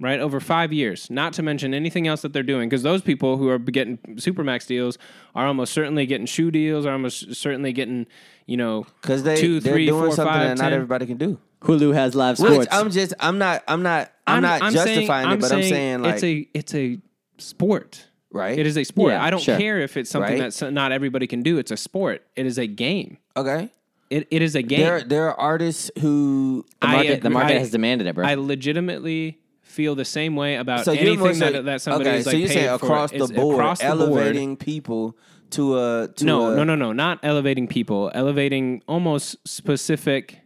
right? 0.00 0.20
Over 0.20 0.40
five 0.40 0.72
years, 0.72 1.08
not 1.10 1.32
to 1.34 1.42
mention 1.42 1.72
anything 1.72 2.06
else 2.06 2.22
that 2.22 2.32
they're 2.32 2.42
doing. 2.42 2.68
Because 2.68 2.82
those 2.82 3.02
people 3.02 3.36
who 3.36 3.48
are 3.48 3.58
getting 3.58 3.98
Supermax 4.16 4.66
deals 4.66 4.98
are 5.34 5.46
almost 5.46 5.72
certainly 5.72 6.06
getting 6.06 6.26
shoe 6.26 6.50
deals, 6.50 6.84
are 6.84 6.92
almost 6.92 7.34
certainly 7.36 7.72
getting, 7.72 8.06
you 8.46 8.56
know, 8.56 8.84
because 9.00 9.22
they 9.22 9.36
two, 9.36 9.60
they're 9.60 9.72
three, 9.74 9.86
doing 9.86 10.06
four, 10.06 10.12
something 10.14 10.32
five, 10.34 10.48
that 10.48 10.58
not 10.62 10.70
10. 10.70 10.72
everybody 10.74 11.06
can 11.06 11.16
do. 11.16 11.38
Hulu 11.62 11.94
has 11.94 12.14
live 12.14 12.38
Which 12.38 12.50
sports. 12.52 12.68
I'm 12.70 12.90
just 12.90 13.14
I'm 13.18 13.38
not 13.38 13.64
I'm 13.66 13.82
not 13.82 14.12
I'm, 14.26 14.42
not 14.42 14.60
justifying 14.72 15.06
saying, 15.06 15.32
it, 15.32 15.40
but 15.40 15.52
I'm 15.52 15.62
saying 15.62 16.02
like 16.02 16.14
it's 16.14 16.24
a 16.24 16.48
it's 16.52 16.74
a 16.74 16.98
sport. 17.38 18.06
right. 18.30 18.58
It 18.58 18.66
is 18.66 18.76
a 18.76 18.84
sport. 18.84 19.12
Yeah, 19.12 19.24
I 19.24 19.30
don't 19.30 19.40
sure. 19.40 19.56
care 19.56 19.80
if 19.80 19.96
it's 19.96 20.10
something 20.10 20.38
Right. 20.40 20.52
that 20.52 20.72
not 20.72 20.92
everybody 20.92 21.26
can 21.26 21.42
do. 21.42 21.58
It's 21.58 21.70
a 21.70 21.76
sport. 21.76 22.22
It 22.36 22.44
is 22.46 22.58
a 22.58 22.66
game. 22.66 23.18
okay. 23.36 23.72
It, 24.10 24.28
it 24.30 24.42
is 24.42 24.54
a 24.54 24.62
game. 24.62 24.80
There 24.80 25.02
there 25.02 25.28
are 25.28 25.40
artists 25.40 25.90
who 25.98 26.64
the 26.80 26.86
I 26.86 26.92
market, 26.92 27.22
the 27.22 27.30
market 27.30 27.56
I- 27.56 27.58
has 27.58 27.70
demanded 27.70 28.06
it, 28.06 28.14
bro. 28.14 28.26
I 28.26 28.34
legitimately 28.34 29.38
feel 29.62 29.94
the 29.94 30.04
same 30.04 30.36
way 30.36 30.56
about 30.56 30.84
so 30.84 30.92
anything 30.92 31.34
so, 31.34 31.50
that, 31.50 31.64
that 31.66 31.80
somebody 31.82 32.08
okay, 32.10 32.18
is 32.20 32.26
like 32.26 32.32
so 32.32 32.38
you're 32.38 32.48
paid 32.48 32.54
saying 32.54 32.78
for. 32.78 32.86
across 32.86 33.10
the 33.10 33.26
board, 33.28 33.56
across 33.56 33.78
the 33.80 33.86
board. 33.88 34.00
elevating 34.00 34.56
people 34.56 35.16
to 35.50 35.78
a 35.78 36.08
to 36.16 36.24
No, 36.24 36.52
a, 36.52 36.56
no, 36.56 36.64
no, 36.64 36.74
no, 36.76 36.92
not 36.92 37.18
elevating 37.22 37.66
people. 37.68 38.10
Elevating 38.14 38.82
almost 38.88 39.36
specific. 39.46 40.40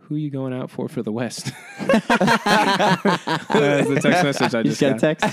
Who 0.00 0.16
are 0.16 0.18
you 0.18 0.30
going 0.30 0.52
out 0.52 0.70
for 0.70 0.88
for 0.88 1.02
the 1.02 1.12
West? 1.12 1.52
That's 1.78 2.06
the 3.88 4.00
text 4.02 4.24
message 4.24 4.54
I 4.54 4.58
you 4.58 4.64
just 4.64 4.80
just 4.80 4.82
got 4.82 4.96
a 4.96 4.98
text? 4.98 5.24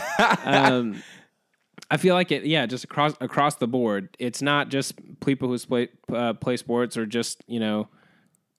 Um, 0.45 1.01
I 1.89 1.97
feel 1.97 2.15
like 2.15 2.31
it. 2.31 2.45
Yeah, 2.45 2.65
just 2.65 2.83
across 2.83 3.13
across 3.21 3.55
the 3.55 3.67
board. 3.67 4.09
It's 4.19 4.41
not 4.41 4.69
just 4.69 4.95
people 5.21 5.47
who 5.49 5.57
play 5.59 5.89
uh, 6.13 6.33
play 6.33 6.57
sports 6.57 6.97
or 6.97 7.05
just 7.05 7.43
you 7.47 7.59
know 7.59 7.87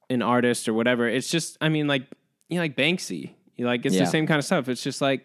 an 0.09 0.23
artist 0.23 0.69
or 0.69 0.75
whatever. 0.75 1.07
It's 1.09 1.29
just 1.29 1.59
I 1.61 1.69
mean 1.69 1.87
like 1.87 2.05
you 2.49 2.57
know 2.57 2.63
like 2.63 2.77
Banksy. 2.77 3.35
You 3.57 3.65
know, 3.65 3.71
like 3.71 3.85
it's 3.85 3.95
Yeah. 3.95 4.05
the 4.05 4.11
same 4.11 4.27
kind 4.27 4.39
of 4.39 4.45
stuff. 4.45 4.69
It's 4.69 4.83
just 4.83 5.01
like 5.01 5.25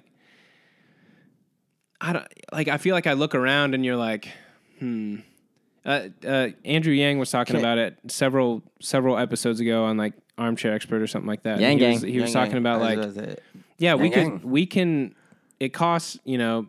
I 2.01 2.13
don't 2.13 2.27
like. 2.51 2.67
I 2.67 2.77
feel 2.77 2.93
like 2.95 3.07
I 3.07 3.13
look 3.13 3.35
around 3.35 3.73
and 3.75 3.85
you're 3.85 3.95
like, 3.95 4.27
hmm. 4.79 5.17
Uh, 5.85 6.07
uh, 6.25 6.47
Andrew 6.63 6.93
Yang 6.93 7.19
was 7.19 7.29
talking 7.29 7.57
about 7.57 7.77
it 7.77 7.97
several 8.07 8.63
several 8.79 9.17
episodes 9.17 9.59
ago 9.59 9.83
on 9.85 9.97
like 9.97 10.13
Armchair 10.37 10.73
Expert 10.73 11.01
or 11.01 11.07
something 11.07 11.27
like 11.27 11.43
that. 11.43 11.59
Yang 11.59 11.79
he 11.79 11.85
was, 11.85 12.01
he 12.01 12.19
was 12.21 12.31
talking 12.33 12.51
gang. 12.51 12.59
about 12.59 12.79
like 12.79 12.97
what 12.97 13.07
I 13.07 13.11
said. 13.11 13.41
yeah, 13.77 13.95
we 13.95 14.09
can 14.09 14.23
yang. 14.23 14.41
we 14.43 14.65
can 14.65 15.15
it 15.59 15.73
costs, 15.73 16.17
you 16.23 16.37
know, 16.37 16.67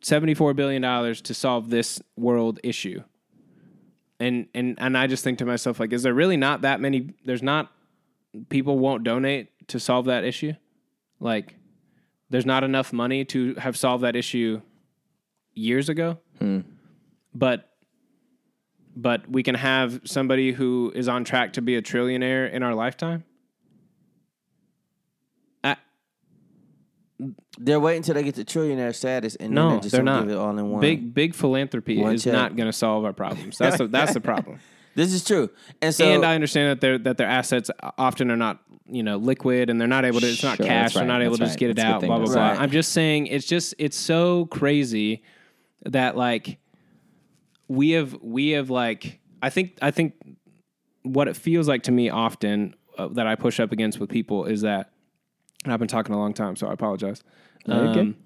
74 0.00 0.54
billion 0.54 0.82
dollars 0.82 1.20
to 1.22 1.34
solve 1.34 1.70
this 1.70 2.00
world 2.16 2.60
issue. 2.62 3.02
And 4.18 4.46
and 4.54 4.76
and 4.78 4.96
I 4.96 5.06
just 5.06 5.24
think 5.24 5.38
to 5.38 5.44
myself 5.44 5.78
like 5.78 5.92
is 5.92 6.02
there 6.02 6.14
really 6.14 6.36
not 6.36 6.62
that 6.62 6.80
many 6.80 7.14
there's 7.24 7.42
not 7.42 7.70
people 8.48 8.78
won't 8.78 9.04
donate 9.04 9.68
to 9.68 9.80
solve 9.80 10.06
that 10.06 10.24
issue? 10.24 10.52
Like 11.20 11.56
there's 12.30 12.46
not 12.46 12.64
enough 12.64 12.92
money 12.92 13.24
to 13.26 13.54
have 13.54 13.76
solved 13.76 14.04
that 14.04 14.16
issue 14.16 14.60
years 15.54 15.88
ago. 15.88 16.18
Hmm. 16.38 16.60
But 17.34 17.70
but 18.94 19.28
we 19.28 19.42
can 19.42 19.54
have 19.54 20.00
somebody 20.04 20.52
who 20.52 20.90
is 20.94 21.08
on 21.08 21.24
track 21.24 21.52
to 21.54 21.62
be 21.62 21.76
a 21.76 21.82
trillionaire 21.82 22.50
in 22.50 22.62
our 22.62 22.74
lifetime. 22.74 23.24
They're 27.58 27.80
waiting 27.80 27.98
until 28.00 28.14
they 28.14 28.22
get 28.22 28.34
to 28.34 28.44
trillionaire 28.44 28.94
status, 28.94 29.36
and 29.36 29.52
No, 29.52 29.68
then 29.68 29.76
they 29.76 29.82
just 29.82 29.94
they're 29.94 30.04
don't 30.04 30.26
give 30.26 30.36
it 30.36 30.38
all 30.38 30.56
in 30.58 30.70
one. 30.70 30.80
Big 30.80 31.14
big 31.14 31.34
philanthropy 31.34 31.98
One 31.98 32.14
is 32.14 32.24
check. 32.24 32.32
not 32.32 32.56
going 32.56 32.66
to 32.66 32.72
solve 32.72 33.04
our 33.04 33.12
problems. 33.14 33.56
That's 33.58 33.78
the, 33.78 33.86
that's 33.88 34.12
the 34.14 34.20
problem. 34.20 34.58
This 34.94 35.12
is 35.12 35.24
true, 35.24 35.50
and 35.82 35.94
so 35.94 36.04
and 36.10 36.24
I 36.24 36.34
understand 36.34 36.70
that 36.70 36.80
their 36.80 36.98
that 36.98 37.16
their 37.18 37.26
assets 37.28 37.70
often 37.98 38.30
are 38.30 38.36
not 38.36 38.60
you 38.86 39.02
know 39.02 39.16
liquid 39.16 39.68
and 39.70 39.80
they're 39.80 39.88
not 39.88 40.04
able 40.04 40.20
to. 40.20 40.26
It's 40.26 40.42
not 40.42 40.56
Sure, 40.58 40.66
cash. 40.66 40.84
that's 40.84 40.94
They're 40.94 41.04
not 41.06 41.22
able 41.22 41.36
to 41.36 41.40
that's 41.40 41.52
just 41.52 41.58
get 41.58 41.70
it 41.70 41.76
That's 41.76 41.86
a 41.90 41.94
out. 41.96 42.00
Blah 42.02 42.18
blah 42.18 42.26
blah. 42.26 42.48
Right. 42.50 42.60
I'm 42.60 42.70
just 42.70 42.92
saying 42.92 43.26
it's 43.28 43.46
just 43.46 43.74
it's 43.78 43.96
so 43.96 44.46
crazy 44.46 45.22
that 45.84 46.16
like 46.16 46.58
we 47.68 47.90
have 47.90 48.16
we 48.22 48.50
have 48.50 48.70
like 48.70 49.20
I 49.42 49.50
think 49.50 49.78
I 49.82 49.90
think 49.90 50.14
what 51.02 51.28
it 51.28 51.36
feels 51.36 51.68
like 51.68 51.84
to 51.84 51.92
me 51.92 52.08
often 52.10 52.74
uh, 52.98 53.08
that 53.08 53.26
I 53.26 53.34
push 53.36 53.60
up 53.60 53.72
against 53.72 54.00
with 54.00 54.08
people 54.10 54.46
is 54.46 54.62
that 54.62 54.90
and 55.66 55.72
I've 55.72 55.80
been 55.80 55.88
talking 55.88 56.14
a 56.14 56.18
long 56.18 56.32
time, 56.32 56.56
so 56.56 56.68
I 56.68 56.72
apologize. 56.72 57.22
okay. 57.68 58.00
Um, 58.00 58.16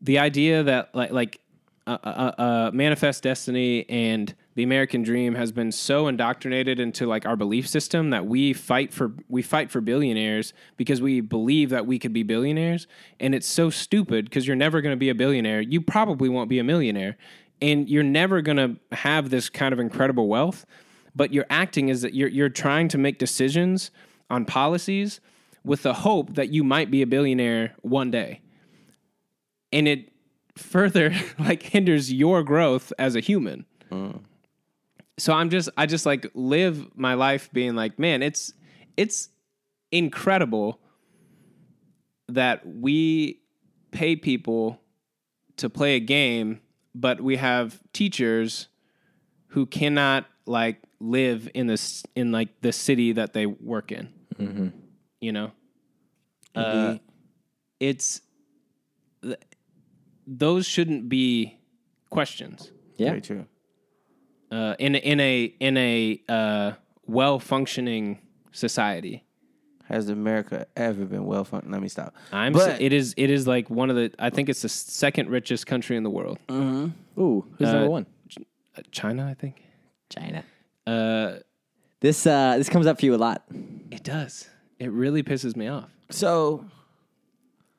the 0.00 0.18
idea 0.18 0.62
that 0.62 0.94
like 0.94 1.10
like 1.10 1.40
uh, 1.86 1.98
uh, 2.04 2.32
uh, 2.38 2.70
manifest 2.72 3.22
destiny 3.22 3.88
and 3.88 4.34
the 4.54 4.62
American 4.62 5.02
dream 5.02 5.34
has 5.34 5.50
been 5.50 5.72
so 5.72 6.08
indoctrinated 6.08 6.78
into 6.78 7.06
like 7.06 7.26
our 7.26 7.36
belief 7.36 7.66
system 7.66 8.10
that 8.10 8.26
we 8.26 8.52
fight 8.52 8.92
for 8.92 9.12
we 9.28 9.42
fight 9.42 9.70
for 9.70 9.80
billionaires 9.80 10.52
because 10.76 11.00
we 11.00 11.20
believe 11.20 11.70
that 11.70 11.86
we 11.86 11.98
could 11.98 12.12
be 12.12 12.22
billionaires 12.22 12.86
and 13.20 13.34
it's 13.34 13.46
so 13.46 13.70
stupid 13.70 14.26
because 14.26 14.46
you're 14.46 14.56
never 14.56 14.80
going 14.80 14.92
to 14.92 14.98
be 14.98 15.08
a 15.08 15.14
billionaire 15.14 15.60
you 15.60 15.80
probably 15.80 16.28
won't 16.28 16.48
be 16.48 16.58
a 16.58 16.64
millionaire 16.64 17.16
and 17.60 17.88
you're 17.88 18.02
never 18.02 18.40
going 18.40 18.56
to 18.56 18.76
have 18.96 19.30
this 19.30 19.48
kind 19.48 19.72
of 19.72 19.80
incredible 19.80 20.28
wealth 20.28 20.64
but 21.14 21.32
you're 21.32 21.46
acting 21.50 21.88
is 21.88 22.02
that 22.02 22.14
you're 22.14 22.28
you're 22.28 22.48
trying 22.48 22.88
to 22.88 22.96
make 22.96 23.18
decisions 23.18 23.90
on 24.30 24.44
policies 24.44 25.20
with 25.64 25.82
the 25.82 25.94
hope 25.94 26.34
that 26.34 26.50
you 26.50 26.62
might 26.62 26.90
be 26.90 27.02
a 27.02 27.06
billionaire 27.06 27.74
one 27.82 28.10
day. 28.10 28.40
And 29.72 29.88
it 29.88 30.12
further 30.56 31.14
like 31.38 31.62
hinders 31.62 32.12
your 32.12 32.42
growth 32.42 32.92
as 32.98 33.16
a 33.16 33.20
human. 33.20 33.66
So 35.18 35.32
I'm 35.32 35.50
just 35.50 35.68
I 35.76 35.86
just 35.86 36.06
like 36.06 36.30
live 36.34 36.96
my 36.96 37.14
life 37.14 37.50
being 37.52 37.74
like, 37.74 37.98
man, 37.98 38.22
it's 38.22 38.52
it's 38.96 39.28
incredible 39.92 40.80
that 42.28 42.66
we 42.66 43.40
pay 43.92 44.16
people 44.16 44.80
to 45.56 45.70
play 45.70 45.94
a 45.94 46.00
game, 46.00 46.60
but 46.94 47.20
we 47.20 47.36
have 47.36 47.80
teachers 47.92 48.68
who 49.48 49.66
cannot 49.66 50.26
like 50.46 50.82
live 50.98 51.48
in 51.54 51.68
this 51.68 52.02
in 52.16 52.32
like 52.32 52.60
the 52.60 52.72
city 52.72 53.12
that 53.12 53.32
they 53.32 53.46
work 53.46 53.92
in. 53.92 54.12
Mm-hmm. 54.36 54.68
You 55.24 55.32
know, 55.32 55.50
uh, 56.54 56.98
it's 57.80 58.20
th- 59.22 59.36
those 60.26 60.66
shouldn't 60.66 61.08
be 61.08 61.58
questions 62.10 62.70
Yeah. 62.98 63.10
Very 63.10 63.20
true. 63.22 63.46
uh, 64.52 64.74
in 64.78 64.94
a- 64.94 64.98
in 65.12 65.20
a 65.20 65.44
in 65.68 65.76
a 65.78 66.20
uh, 66.28 66.72
well 67.06 67.38
functioning 67.38 68.18
society. 68.52 69.24
Has 69.88 70.08
America 70.08 70.66
ever 70.76 71.04
been 71.06 71.24
well 71.26 71.44
funded? 71.44 71.70
Let 71.70 71.80
me 71.82 71.88
stop. 71.88 72.14
I'm 72.32 72.52
But- 72.52 72.70
s- 72.72 72.80
it 72.80 72.92
is 72.92 73.14
it 73.16 73.30
is 73.30 73.46
like 73.46 73.70
one 73.70 73.88
of 73.90 73.96
the 73.96 74.12
I 74.18 74.28
think 74.30 74.48
it's 74.48 74.62
the 74.62 74.68
second 74.68 75.30
richest 75.30 75.66
country 75.66 75.96
in 75.96 76.02
the 76.02 76.10
world. 76.10 76.38
Hmm. 76.50 76.88
Ooh, 77.18 77.44
who's 77.56 77.68
Uh, 77.68 77.72
number 77.72 77.90
one? 77.90 78.06
Uh, 78.76 78.82
China, 78.90 79.26
I 79.26 79.34
think. 79.34 79.56
China. 80.10 80.44
Uh, 80.86 81.38
This 82.00 82.26
uh, 82.26 82.58
this 82.58 82.68
comes 82.68 82.86
up 82.86 83.00
for 83.00 83.06
you 83.06 83.14
a 83.14 83.22
lot. 83.28 83.40
it 83.90 84.02
does. 84.04 84.48
It 84.78 84.90
really 84.90 85.22
pisses 85.22 85.56
me 85.56 85.68
off 85.68 85.88
So, 86.10 86.64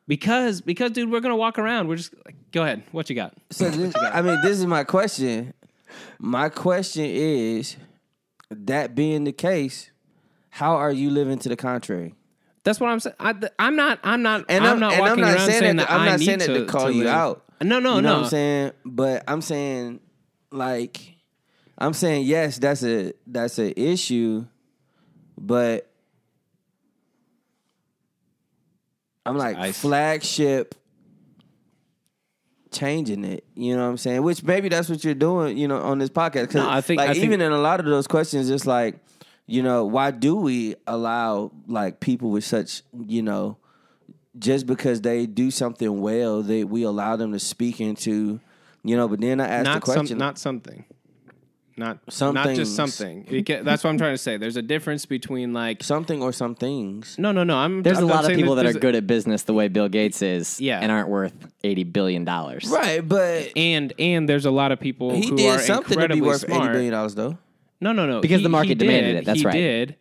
because 0.07 0.61
because 0.61 0.91
dude, 0.91 1.11
we're 1.11 1.19
gonna 1.19 1.35
walk 1.35 1.59
around. 1.59 1.87
We're 1.87 1.97
just 1.97 2.13
like, 2.25 2.35
go 2.51 2.63
ahead. 2.63 2.83
What 2.91 3.09
you 3.09 3.15
got? 3.15 3.33
so 3.51 3.69
this, 3.69 3.93
I 3.97 4.21
mean, 4.21 4.39
this 4.41 4.59
is 4.59 4.65
my 4.65 4.83
question. 4.83 5.53
My 6.19 6.49
question 6.49 7.05
is, 7.05 7.77
that 8.49 8.95
being 8.95 9.23
the 9.23 9.31
case, 9.31 9.91
how 10.49 10.75
are 10.75 10.91
you 10.91 11.09
living 11.09 11.39
to 11.39 11.49
the 11.49 11.55
contrary? 11.55 12.15
That's 12.63 12.79
what 12.79 12.89
I'm 12.89 12.99
saying. 12.99 13.15
I, 13.19 13.35
I'm 13.59 13.75
not. 13.75 13.99
I'm 14.03 14.23
not. 14.23 14.45
And 14.49 14.65
I'm, 14.65 14.73
I'm, 14.73 14.79
not 14.79 14.93
and 14.93 15.01
I'm 15.01 15.09
walking 15.09 15.21
not 15.21 15.35
around 15.35 15.47
saying 15.47 15.59
saying 15.59 15.75
that. 15.77 15.87
that, 15.87 15.93
I'm 15.93 16.05
not 16.05 16.19
saying 16.19 16.39
that 16.39 16.47
to, 16.47 16.59
to 16.59 16.65
call 16.65 16.87
to 16.87 16.93
you 16.93 17.03
live. 17.03 17.13
out. 17.13 17.43
No, 17.61 17.79
no, 17.79 17.95
you 17.97 18.01
know 18.01 18.09
no. 18.09 18.13
what 18.15 18.23
I'm 18.23 18.29
saying? 18.29 18.71
But 18.83 19.23
I'm 19.27 19.41
saying, 19.41 19.99
like, 20.51 21.15
I'm 21.77 21.93
saying 21.93 22.25
yes, 22.25 22.57
that's 22.57 22.83
a 22.83 23.13
that's 23.27 23.59
an 23.59 23.73
issue, 23.77 24.45
but 25.37 25.91
I'm 29.25 29.37
like 29.37 29.57
Ice. 29.57 29.79
flagship 29.79 30.75
changing 32.71 33.23
it. 33.23 33.43
You 33.55 33.75
know 33.75 33.83
what 33.83 33.89
I'm 33.89 33.97
saying? 33.97 34.21
Which 34.23 34.43
maybe 34.43 34.69
that's 34.69 34.89
what 34.89 35.03
you're 35.03 35.13
doing. 35.13 35.57
You 35.57 35.67
know, 35.67 35.77
on 35.81 35.99
this 35.99 36.09
podcast. 36.09 36.47
'Cause, 36.47 36.55
No, 36.55 36.69
I 36.69 36.81
think- 36.81 36.99
like 36.99 37.09
I 37.09 37.13
think- 37.13 37.25
even 37.25 37.41
in 37.41 37.51
a 37.51 37.57
lot 37.57 37.79
of 37.79 37.85
those 37.85 38.07
questions, 38.07 38.49
it's 38.49 38.65
like, 38.67 38.99
you 39.47 39.63
know, 39.63 39.85
why 39.85 40.11
do 40.11 40.35
we 40.35 40.75
allow 40.87 41.51
like 41.67 41.99
people 41.99 42.31
with 42.31 42.43
such, 42.43 42.81
you 43.07 43.21
know, 43.21 43.57
just 44.37 44.65
because 44.65 45.01
they 45.01 45.25
do 45.25 45.49
something 45.51 46.01
well, 46.01 46.41
they 46.41 46.63
we 46.63 46.83
allow 46.83 47.15
them 47.15 47.31
to 47.31 47.39
speak 47.39 47.79
into, 47.79 48.39
you 48.83 48.97
know. 48.97 49.07
But 49.07 49.21
then 49.21 49.39
I 49.39 49.47
ask 49.47 49.63
the 49.65 49.69
not 49.73 49.81
question, 49.83 50.07
some, 50.07 50.17
not 50.17 50.37
something. 50.37 50.83
Not 51.77 51.99
Some 52.09 52.35
not 52.35 52.55
just 52.55 52.73
something. 52.73 53.25
It 53.29 53.65
that's 53.65 53.83
what 53.83 53.89
I'm 53.89 53.97
trying 53.97 54.13
to 54.13 54.17
say. 54.17 54.37
There's 54.37 54.55
a 54.55 54.61
difference 54.61 55.05
between 55.05 55.51
like 55.51 55.83
something 55.83 56.21
or 56.23 56.31
some 56.31 56.55
things. 56.55 57.17
no, 57.19 57.33
no, 57.33 57.43
no. 57.43 57.57
I'm 57.57 57.83
There's 57.83 57.97
I'm 57.97 58.05
a 58.05 58.07
not 58.07 58.23
lot 58.23 58.31
of 58.31 58.37
people 58.37 58.55
that 58.55 58.61
are 58.65 58.69
there's- 58.71 58.81
good 58.81 58.95
at 58.95 59.05
business 59.07 59.43
the 59.43 59.53
way 59.53 59.67
Bill 59.67 59.89
Gates 59.89 60.21
is, 60.21 60.61
Yeah. 60.61 60.79
and 60.79 60.89
aren't 60.89 61.09
worth 61.09 61.33
eighty 61.65 61.83
billion 61.83 62.23
dollars. 62.23 62.65
Right, 62.69 63.05
but 63.05 63.51
and 63.57 63.91
and 63.99 64.29
there's 64.29 64.45
a 64.45 64.51
lot 64.51 64.71
of 64.71 64.79
people 64.79 65.13
he 65.15 65.27
who 65.27 65.35
did 65.35 65.49
are 65.53 65.59
something 65.59 65.83
to 65.83 65.89
be 65.89 65.93
incredibly 66.03 66.21
worth 66.21 66.41
smart. 66.45 66.63
eighty 66.63 66.71
billion 66.73 66.93
dollars, 66.93 67.15
though. 67.15 67.37
No, 67.81 67.91
no, 67.91 68.05
no. 68.05 68.21
Because 68.21 68.41
the 68.41 68.47
market 68.49 68.77
demanded 68.77 69.11
did, 69.11 69.15
it, 69.17 69.25
that's 69.25 69.43
right. 69.43 69.53
he 69.55 69.61
right. 69.67 69.85
did. 69.87 69.95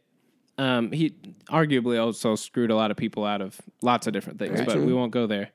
Um, 0.56 0.92
he 0.92 1.10
arguably 1.50 2.00
also 2.00 2.36
screwed 2.36 2.70
a 2.70 2.76
lot 2.76 2.92
of 2.92 2.96
people 2.96 3.24
out 3.24 3.40
of 3.42 3.60
lots 3.82 4.06
of 4.06 4.12
different 4.12 4.38
things, 4.38 4.52
Very 4.52 4.64
but 4.64 4.72
true. 4.74 4.86
we 4.86 4.92
won't 4.94 5.10
go 5.10 5.26
there. 5.26 5.50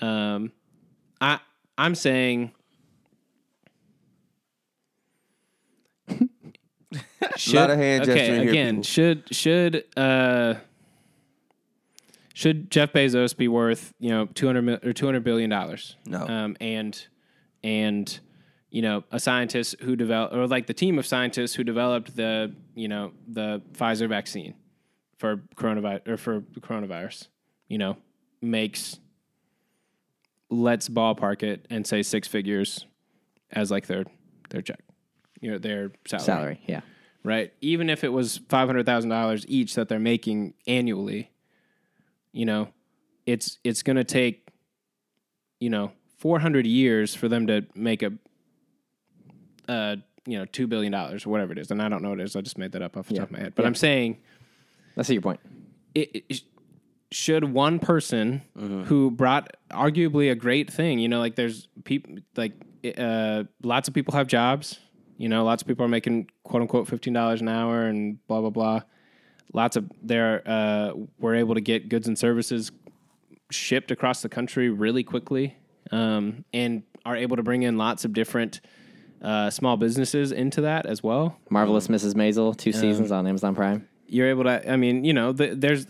Um, 0.00 0.50
I 1.20 1.38
I'm 1.78 1.94
saying. 1.94 2.50
Should, 7.36 7.54
Lot 7.54 7.70
of 7.70 7.78
hand 7.78 8.02
okay, 8.02 8.14
gesturing 8.14 8.42
here, 8.42 8.50
again, 8.50 8.74
people. 8.76 8.82
should 8.84 9.34
should 9.34 9.84
uh 9.96 10.54
should 12.34 12.70
Jeff 12.70 12.92
Bezos 12.92 13.36
be 13.36 13.48
worth 13.48 13.92
you 13.98 14.10
know 14.10 14.26
two 14.26 14.46
hundred 14.46 14.62
mil, 14.62 14.78
or 14.82 14.92
two 14.92 15.06
hundred 15.06 15.24
billion 15.24 15.50
dollars? 15.50 15.96
No. 16.06 16.26
Um, 16.26 16.56
and 16.60 17.06
and 17.62 18.20
you 18.70 18.82
know 18.82 19.04
a 19.10 19.20
scientist 19.20 19.76
who 19.80 19.96
developed 19.96 20.34
or 20.34 20.46
like 20.46 20.66
the 20.66 20.74
team 20.74 20.98
of 20.98 21.06
scientists 21.06 21.54
who 21.54 21.64
developed 21.64 22.16
the 22.16 22.54
you 22.74 22.88
know 22.88 23.12
the 23.28 23.60
Pfizer 23.74 24.08
vaccine 24.08 24.54
for 25.18 25.36
coronavirus 25.56 26.08
or 26.08 26.16
for 26.16 26.40
coronavirus, 26.60 27.28
you 27.68 27.76
know, 27.76 27.98
makes 28.40 28.98
let's 30.48 30.88
ballpark 30.88 31.42
it 31.42 31.66
and 31.68 31.86
say 31.86 32.02
six 32.02 32.26
figures 32.26 32.86
as 33.52 33.70
like 33.70 33.86
their 33.86 34.04
their 34.48 34.62
check, 34.62 34.80
you 35.40 35.50
know, 35.50 35.58
their 35.58 35.92
salary, 36.06 36.24
Salary, 36.24 36.60
yeah. 36.66 36.80
Right? 37.24 37.52
Even 37.60 37.90
if 37.90 38.04
it 38.04 38.08
was 38.12 38.40
five 38.48 38.68
hundred 38.68 38.86
thousand 38.86 39.10
dollars 39.10 39.44
each 39.48 39.74
that 39.74 39.88
they're 39.88 39.98
making 39.98 40.54
annually, 40.66 41.30
you 42.32 42.44
know, 42.46 42.68
it's 43.26 43.58
it's 43.64 43.82
going 43.82 43.96
to 43.96 44.04
take, 44.04 44.48
you 45.60 45.70
know, 45.70 45.92
four 46.18 46.38
hundred 46.38 46.66
years 46.66 47.14
for 47.14 47.28
them 47.28 47.46
to 47.46 47.64
make 47.74 48.02
a, 48.02 48.12
uh, 49.68 49.96
you 50.26 50.38
know, 50.38 50.44
two 50.44 50.66
billion 50.66 50.92
dollars 50.92 51.24
or 51.26 51.30
whatever 51.30 51.52
it 51.52 51.58
is, 51.58 51.70
and 51.70 51.80
I 51.82 51.88
don't 51.88 52.02
know 52.02 52.10
what 52.10 52.20
it 52.20 52.24
is. 52.24 52.36
I 52.36 52.40
just 52.40 52.58
made 52.58 52.72
that 52.72 52.82
up 52.82 52.96
off 52.96 53.08
the 53.08 53.14
Yeah. 53.14 53.20
top 53.20 53.28
of 53.30 53.32
my 53.32 53.38
head, 53.40 53.54
but 53.54 53.62
Yeah. 53.62 53.68
I'm 53.68 53.74
saying 53.74 54.18
That's 54.96 55.08
your 55.10 55.22
point. 55.22 55.40
it, 55.94 56.24
it- 56.28 56.42
should 57.12 57.42
one 57.42 57.80
person 57.80 58.42
Mm-hmm. 58.56 58.84
who 58.84 59.10
brought 59.10 59.56
arguably 59.72 60.30
a 60.30 60.36
great 60.36 60.70
thing, 60.72 61.00
you 61.00 61.08
know, 61.08 61.18
like 61.18 61.34
there's 61.34 61.66
people 61.84 62.14
like 62.36 62.52
uh, 62.96 63.42
lots 63.64 63.88
of 63.88 63.94
people 63.94 64.14
have 64.14 64.28
jobs, 64.28 64.78
you 65.20 65.28
know, 65.28 65.44
lots 65.44 65.62
of 65.62 65.68
people 65.68 65.84
are 65.84 65.88
making 65.88 66.30
quote 66.44 66.62
unquote 66.62 66.88
fifteen 66.88 67.12
dollars 67.12 67.42
an 67.42 67.48
hour 67.48 67.82
and 67.82 68.26
blah 68.26 68.40
blah 68.40 68.48
blah. 68.48 68.80
Lots 69.52 69.76
of 69.76 69.90
they're 70.02 70.42
uh, 70.46 70.92
were 71.18 71.34
able 71.34 71.54
to 71.56 71.60
get 71.60 71.90
goods 71.90 72.08
and 72.08 72.18
services 72.18 72.72
shipped 73.50 73.90
across 73.90 74.22
the 74.22 74.30
country 74.30 74.70
really 74.70 75.04
quickly, 75.04 75.56
um, 75.90 76.46
and 76.54 76.84
are 77.04 77.16
able 77.16 77.36
to 77.36 77.42
bring 77.42 77.64
in 77.64 77.76
lots 77.76 78.06
of 78.06 78.14
different 78.14 78.62
uh, 79.20 79.50
small 79.50 79.76
businesses 79.76 80.32
into 80.32 80.62
that 80.62 80.86
as 80.86 81.02
well 81.02 81.36
Marvelous 81.50 81.88
Mrs. 81.88 82.14
Maisel, 82.14 82.56
two 82.56 82.72
seasons 82.72 83.12
on 83.12 83.26
Amazon 83.26 83.54
Prime. 83.54 83.86
you're 84.06 84.28
able 84.28 84.44
to 84.44 84.70
i 84.72 84.76
mean 84.76 85.04
you 85.04 85.12
know 85.12 85.32
the, 85.32 85.54
there's 85.54 85.86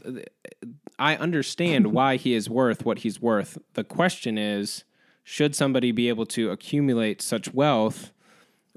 i 0.98 1.14
understand 1.16 1.86
why 1.92 2.16
he 2.16 2.34
is 2.34 2.50
worth 2.50 2.84
what 2.84 2.98
he's 2.98 3.20
worth 3.20 3.56
the 3.74 3.84
question 3.84 4.36
is 4.36 4.82
should 5.22 5.54
somebody 5.54 5.92
be 5.92 6.08
able 6.08 6.26
to 6.26 6.50
accumulate 6.50 7.22
such 7.22 7.54
wealth 7.54 8.10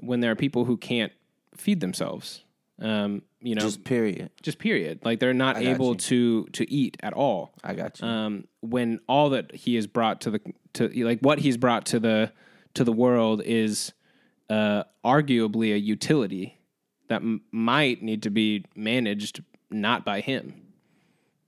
when 0.06 0.20
there 0.20 0.30
are 0.30 0.36
people 0.36 0.64
who 0.64 0.76
can't 0.76 1.12
feed 1.56 1.80
themselves 1.80 2.42
um, 2.80 3.22
you 3.40 3.54
know 3.54 3.60
Just 3.62 3.84
period. 3.84 4.30
just, 4.42 4.58
period. 4.58 4.98
like 5.04 5.20
they're 5.20 5.32
not 5.32 5.56
able 5.58 5.90
you. 5.90 5.94
to 5.96 6.44
to 6.52 6.70
eat 6.72 6.96
at 7.00 7.12
all 7.12 7.54
I 7.62 7.74
got 7.74 8.00
you. 8.00 8.06
um, 8.06 8.44
when 8.60 8.98
all 9.08 9.30
that 9.30 9.54
he 9.54 9.76
has 9.76 9.86
brought 9.86 10.20
to 10.22 10.30
the 10.32 10.40
to 10.74 10.88
like 11.04 11.20
what 11.20 11.38
he's 11.38 11.56
brought 11.56 11.86
to 11.86 12.00
the 12.00 12.32
to 12.74 12.82
the 12.82 12.92
world 12.92 13.42
is 13.44 13.92
uh, 14.50 14.82
arguably 15.04 15.72
a 15.72 15.78
utility 15.78 16.58
that 17.08 17.22
m- 17.22 17.42
might 17.52 18.02
need 18.02 18.22
to 18.24 18.30
be 18.30 18.64
managed 18.74 19.42
not 19.70 20.04
by 20.04 20.20
him. 20.20 20.54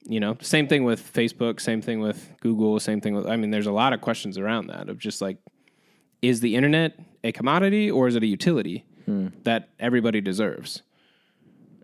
You 0.09 0.21
know, 0.21 0.37
same 0.41 0.69
thing 0.69 0.85
with 0.85 1.13
Facebook, 1.13 1.61
same 1.61 1.83
thing 1.83 1.99
with 1.99 2.31
Google, 2.41 2.79
same 2.79 3.01
thing 3.01 3.15
with. 3.17 3.27
I 3.27 3.37
mean, 3.37 3.51
there's 3.51 3.67
a 3.67 3.73
lot 3.73 3.93
of 3.93 4.01
questions 4.01 4.39
around 4.39 4.69
that 4.69 4.89
of 4.89 4.99
just 4.99 5.21
like, 5.21 5.39
is 6.23 6.41
the 6.41 6.55
internet 6.55 6.97
a 7.27 7.33
commodity 7.33 7.91
or 7.91 8.09
is 8.09 8.15
it 8.17 8.23
a 8.23 8.27
utility 8.27 8.85
that 9.45 9.69
everybody 9.79 10.21
deserves? 10.21 10.83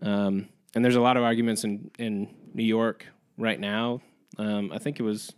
Um, 0.01 0.49
and 0.75 0.83
there's 0.83 0.95
a 0.95 1.01
lot 1.01 1.15
of 1.17 1.23
arguments 1.23 1.63
in, 1.63 1.91
in 1.97 2.33
New 2.53 2.63
York 2.65 3.05
right 3.37 3.59
now. 3.59 4.01
Um, 4.37 4.71
I 4.73 4.79
think 4.79 4.99
it 4.99 5.03
was 5.03 5.33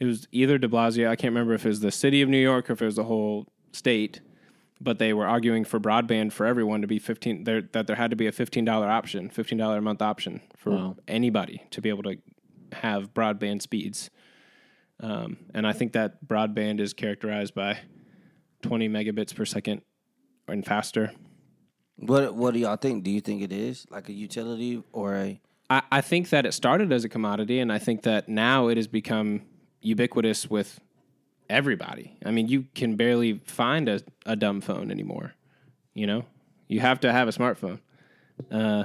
it 0.00 0.04
was 0.04 0.26
either 0.32 0.58
De 0.58 0.68
Blasio. 0.68 1.08
I 1.08 1.16
can't 1.16 1.32
remember 1.32 1.54
if 1.54 1.64
it 1.64 1.68
was 1.68 1.80
the 1.80 1.90
city 1.92 2.22
of 2.22 2.28
New 2.28 2.40
York 2.42 2.68
or 2.68 2.72
if 2.74 2.82
it 2.82 2.84
was 2.86 2.96
the 2.96 3.04
whole 3.04 3.46
state. 3.72 4.20
but 4.80 4.98
they 4.98 5.12
were 5.14 5.26
arguing 5.26 5.64
for 5.64 5.78
broadband 5.80 6.32
for 6.32 6.44
everyone 6.44 6.80
to 6.82 6.86
be 6.86 6.98
fifteen. 6.98 7.44
There, 7.44 7.62
that 7.72 7.86
there 7.86 7.96
had 7.96 8.10
to 8.10 8.16
be 8.16 8.26
a 8.26 8.32
fifteen 8.32 8.64
dollar 8.64 8.88
option, 8.88 9.30
fifteen 9.30 9.58
dollar 9.58 9.78
a 9.78 9.82
month 9.82 10.02
option 10.02 10.40
for 10.56 10.70
anybody 11.08 11.62
to 11.70 11.80
be 11.80 11.88
able 11.88 12.02
to 12.02 12.16
have 12.72 13.14
broadband 13.14 13.62
speeds. 13.62 14.10
Um, 15.00 15.36
and 15.54 15.66
I 15.66 15.72
think 15.72 15.92
that 15.92 16.26
broadband 16.26 16.80
is 16.80 16.92
characterized 16.92 17.54
by 17.54 17.78
twenty 18.62 18.88
megabits 18.88 19.34
per 19.34 19.44
second 19.44 19.82
and 20.48 20.64
faster. 20.64 21.12
What 21.96 22.34
What 22.34 22.54
do 22.54 22.60
y'all 22.60 22.76
think? 22.76 23.04
Do 23.04 23.10
you 23.10 23.20
think 23.20 23.42
it 23.42 23.52
is 23.52 23.86
like 23.90 24.08
a 24.08 24.12
utility 24.12 24.82
or 24.92 25.16
a? 25.16 25.40
I, 25.68 25.82
I 25.90 26.00
think 26.00 26.28
that 26.30 26.46
it 26.46 26.52
started 26.52 26.92
as 26.92 27.04
a 27.04 27.08
commodity, 27.08 27.58
and 27.58 27.72
I 27.72 27.78
think 27.78 28.02
that 28.02 28.28
now 28.28 28.68
it 28.68 28.76
has 28.76 28.86
become 28.86 29.42
ubiquitous 29.80 30.48
with 30.48 30.80
everybody. 31.48 32.16
I 32.24 32.30
mean, 32.30 32.48
you 32.48 32.66
can 32.74 32.96
barely 32.96 33.40
find 33.44 33.88
a, 33.88 34.00
a 34.26 34.36
dumb 34.36 34.60
phone 34.60 34.90
anymore. 34.90 35.34
You 35.94 36.06
know, 36.06 36.24
you 36.68 36.80
have 36.80 37.00
to 37.00 37.12
have 37.12 37.28
a 37.28 37.32
smartphone. 37.32 37.80
Uh, 38.50 38.84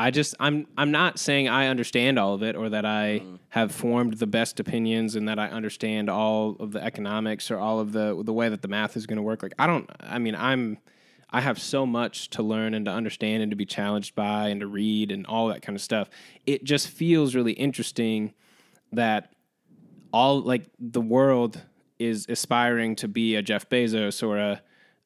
I 0.00 0.10
just 0.10 0.34
I'm 0.40 0.66
I'm 0.78 0.90
not 0.90 1.18
saying 1.18 1.48
I 1.48 1.66
understand 1.66 2.18
all 2.18 2.32
of 2.32 2.42
it 2.42 2.56
or 2.56 2.70
that 2.70 2.86
I 2.86 3.22
have 3.50 3.70
formed 3.70 4.14
the 4.14 4.26
best 4.26 4.58
opinions 4.58 5.14
and 5.14 5.28
that 5.28 5.38
I 5.38 5.48
understand 5.48 6.08
all 6.08 6.56
of 6.58 6.72
the 6.72 6.82
economics 6.82 7.50
or 7.50 7.58
all 7.58 7.80
of 7.80 7.92
the 7.92 8.22
the 8.24 8.32
way 8.32 8.48
that 8.48 8.62
the 8.62 8.68
math 8.68 8.96
is 8.96 9.06
going 9.06 9.18
to 9.18 9.22
work. 9.22 9.42
Like 9.42 9.52
I 9.58 9.66
don't 9.66 9.90
I 10.00 10.18
mean 10.18 10.34
I'm 10.34 10.78
I 11.28 11.42
have 11.42 11.60
so 11.60 11.84
much 11.84 12.30
to 12.30 12.42
learn 12.42 12.72
and 12.72 12.86
to 12.86 12.90
understand 12.90 13.42
and 13.42 13.50
to 13.50 13.56
be 13.56 13.66
challenged 13.66 14.14
by 14.14 14.48
and 14.48 14.60
to 14.62 14.66
read 14.66 15.12
and 15.12 15.26
all 15.26 15.48
that 15.48 15.60
kind 15.60 15.76
of 15.76 15.82
stuff. 15.82 16.08
It 16.46 16.64
just 16.64 16.88
feels 16.88 17.34
really 17.34 17.52
interesting 17.52 18.32
that 18.92 19.34
all 20.14 20.40
like 20.40 20.64
the 20.78 21.02
world 21.02 21.60
is 21.98 22.24
aspiring 22.30 22.96
to 22.96 23.06
be 23.06 23.36
a 23.36 23.42
Jeff 23.42 23.68
Bezos 23.68 24.26
or 24.26 24.38
a, 24.38 24.62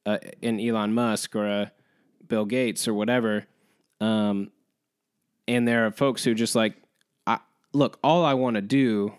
a 0.06 0.20
an 0.40 0.60
Elon 0.60 0.94
Musk 0.94 1.34
or 1.34 1.48
a 1.48 1.72
Bill 2.28 2.44
Gates 2.44 2.86
or 2.86 2.94
whatever. 2.94 3.46
Um, 4.00 4.52
and 5.48 5.66
there 5.66 5.86
are 5.86 5.90
folks 5.90 6.24
who 6.24 6.34
just 6.34 6.54
like, 6.54 6.74
I, 7.26 7.38
look, 7.72 7.98
all 8.02 8.24
I 8.24 8.34
want 8.34 8.56
to 8.56 8.62
do, 8.62 9.12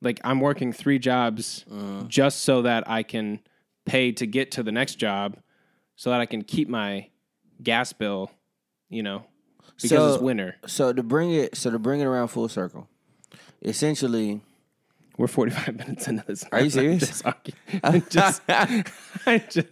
like 0.00 0.20
I'm 0.24 0.40
working 0.40 0.72
three 0.72 0.98
jobs 0.98 1.64
uh-huh. 1.70 2.04
just 2.08 2.40
so 2.40 2.62
that 2.62 2.88
I 2.88 3.02
can 3.02 3.40
pay 3.86 4.12
to 4.12 4.26
get 4.26 4.50
to 4.52 4.62
the 4.62 4.72
next 4.72 4.96
job, 4.96 5.36
so 5.96 6.10
that 6.10 6.20
I 6.20 6.26
can 6.26 6.42
keep 6.42 6.68
my 6.68 7.08
gas 7.62 7.92
bill, 7.92 8.30
you 8.88 9.02
know, 9.02 9.24
because 9.76 9.90
So- 9.90 10.14
it's 10.14 10.22
winter. 10.22 10.56
So 10.66 10.92
to 10.92 11.02
bring 11.02 11.32
it, 11.32 11.56
so 11.56 11.70
to 11.70 11.78
bring 11.78 12.00
it 12.00 12.04
around 12.04 12.28
full 12.28 12.48
circle, 12.48 12.88
essentially, 13.62 14.40
We're 15.16 15.28
45 15.28 15.76
minutes 15.78 16.08
into 16.08 16.24
this. 16.26 16.44
Are 16.50 16.60
you 16.60 16.70
serious? 16.70 17.22
argue- 17.22 17.52
just, 18.10 18.42
I 18.48 19.44
just, 19.48 19.70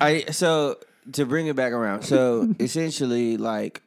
I 0.00 0.24
so 0.30 0.76
to 1.12 1.24
bring 1.24 1.46
it 1.46 1.56
back 1.56 1.72
around. 1.72 2.02
So 2.02 2.52
essentially, 2.60 3.36
like 3.38 3.80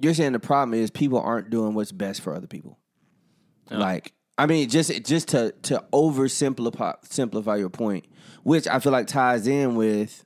you're 0.00 0.14
saying, 0.14 0.32
the 0.32 0.40
problem 0.40 0.78
is 0.78 0.90
people 0.90 1.20
aren't 1.20 1.50
doing 1.50 1.74
what's 1.74 1.92
best 1.92 2.20
for 2.20 2.34
other 2.34 2.46
people. 2.46 2.78
Like, 3.70 4.12
I 4.36 4.46
mean, 4.46 4.68
just 4.68 4.90
just 5.04 5.28
to 5.28 5.52
to 5.62 5.82
oversimplify 5.92 6.94
simplify 7.04 7.56
your 7.56 7.70
point, 7.70 8.06
which 8.42 8.66
I 8.66 8.80
feel 8.80 8.92
like 8.92 9.06
ties 9.06 9.46
in 9.46 9.76
with 9.76 10.24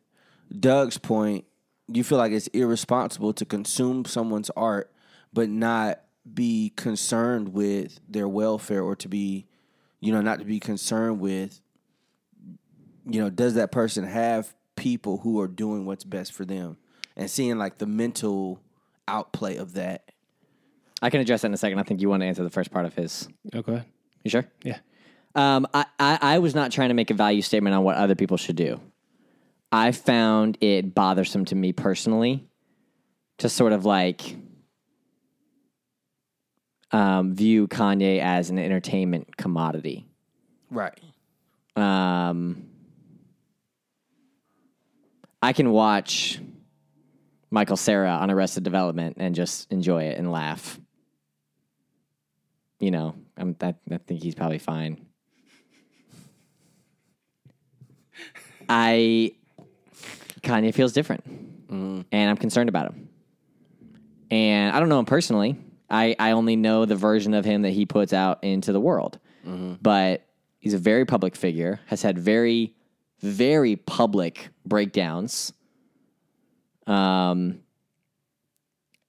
Doug's 0.58 0.98
point. 0.98 1.44
You 1.86 2.02
feel 2.02 2.18
like 2.18 2.32
it's 2.32 2.48
irresponsible 2.48 3.32
to 3.34 3.44
consume 3.44 4.04
someone's 4.04 4.50
art, 4.56 4.92
but 5.32 5.48
not 5.48 6.00
be 6.34 6.72
concerned 6.74 7.50
with 7.52 8.00
their 8.08 8.26
welfare 8.26 8.82
or 8.82 8.96
to 8.96 9.08
be, 9.08 9.46
you 10.00 10.10
know, 10.10 10.20
not 10.20 10.40
to 10.40 10.44
be 10.44 10.58
concerned 10.58 11.20
with 11.20 11.60
you 13.08 13.20
know, 13.20 13.30
does 13.30 13.54
that 13.54 13.70
person 13.70 14.04
have 14.04 14.54
people 14.74 15.18
who 15.18 15.40
are 15.40 15.48
doing 15.48 15.86
what's 15.86 16.04
best 16.04 16.32
for 16.32 16.44
them 16.44 16.76
and 17.16 17.30
seeing 17.30 17.56
like 17.56 17.78
the 17.78 17.86
mental 17.86 18.60
outplay 19.08 19.56
of 19.56 19.74
that? 19.74 20.10
I 21.02 21.10
can 21.10 21.20
address 21.20 21.42
that 21.42 21.48
in 21.48 21.54
a 21.54 21.58
second. 21.58 21.78
I 21.78 21.82
think 21.82 22.00
you 22.00 22.08
want 22.08 22.22
to 22.22 22.26
answer 22.26 22.42
the 22.42 22.50
first 22.50 22.70
part 22.70 22.86
of 22.86 22.94
his. 22.94 23.28
okay. 23.54 23.82
You 24.24 24.30
sure? 24.30 24.46
Yeah. 24.64 24.78
Um, 25.34 25.66
I, 25.74 25.84
I, 26.00 26.18
I 26.20 26.38
was 26.38 26.54
not 26.54 26.72
trying 26.72 26.88
to 26.88 26.94
make 26.94 27.10
a 27.10 27.14
value 27.14 27.42
statement 27.42 27.76
on 27.76 27.84
what 27.84 27.96
other 27.96 28.14
people 28.14 28.36
should 28.36 28.56
do. 28.56 28.80
I 29.70 29.92
found 29.92 30.58
it 30.60 30.94
bothersome 30.94 31.44
to 31.46 31.54
me 31.54 31.72
personally 31.72 32.48
to 33.38 33.48
sort 33.48 33.72
of 33.72 33.84
like 33.84 34.36
um, 36.90 37.34
view 37.34 37.68
Kanye 37.68 38.20
as 38.20 38.48
an 38.50 38.58
entertainment 38.58 39.36
commodity. 39.36 40.06
Right. 40.70 40.98
Um, 41.76 42.68
I 45.42 45.52
can 45.52 45.70
watch 45.70 46.40
Michael 47.56 47.78
Cera 47.78 48.10
on 48.10 48.30
Arrested 48.30 48.64
Development 48.64 49.16
and 49.18 49.34
just 49.34 49.72
enjoy 49.72 50.02
it 50.02 50.18
and 50.18 50.30
laugh. 50.30 50.78
You 52.80 52.90
know, 52.90 53.14
I'm, 53.34 53.56
I, 53.62 53.74
I 53.90 53.96
think 53.96 54.22
he's 54.22 54.34
probably 54.34 54.58
fine. 54.58 55.06
I 58.68 59.36
Kanye 60.42 60.74
feels 60.74 60.92
different, 60.92 61.26
mm-hmm. 61.72 62.02
and 62.12 62.30
I'm 62.30 62.36
concerned 62.36 62.68
about 62.68 62.90
him. 62.90 63.08
And 64.30 64.76
I 64.76 64.78
don't 64.78 64.90
know 64.90 64.98
him 64.98 65.06
personally. 65.06 65.56
I, 65.88 66.14
I 66.18 66.32
only 66.32 66.56
know 66.56 66.84
the 66.84 66.94
version 66.94 67.32
of 67.32 67.46
him 67.46 67.62
that 67.62 67.70
he 67.70 67.86
puts 67.86 68.12
out 68.12 68.44
into 68.44 68.72
the 68.72 68.80
world. 68.80 69.18
Mm-hmm. 69.46 69.76
But 69.80 70.26
he's 70.58 70.74
a 70.74 70.78
very 70.78 71.06
public 71.06 71.34
figure, 71.34 71.80
has 71.86 72.02
had 72.02 72.18
very, 72.18 72.74
very 73.20 73.76
public 73.76 74.50
breakdowns. 74.66 75.54
Um, 76.86 77.60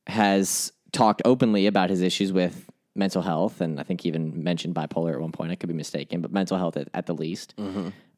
has 0.08 0.72
talked 0.94 1.22
openly 1.26 1.68
about 1.68 1.90
his 1.90 2.02
issues 2.02 2.32
with 2.32 2.70
mental 2.96 3.22
health, 3.22 3.62
and 3.62 3.80
I 3.80 3.84
think 3.84 4.02
he 4.02 4.08
even 4.08 4.44
mentioned 4.44 4.74
bipolar 4.74 5.14
at 5.14 5.20
one 5.20 5.32
point. 5.32 5.52
I 5.52 5.56
could 5.56 5.68
be 5.70 5.76
mistaken, 5.76 6.22
but 6.22 6.32
mental 6.32 6.58
health 6.58 6.78
at, 6.78 6.88
at 6.94 7.06
the 7.06 7.14
least. 7.14 7.54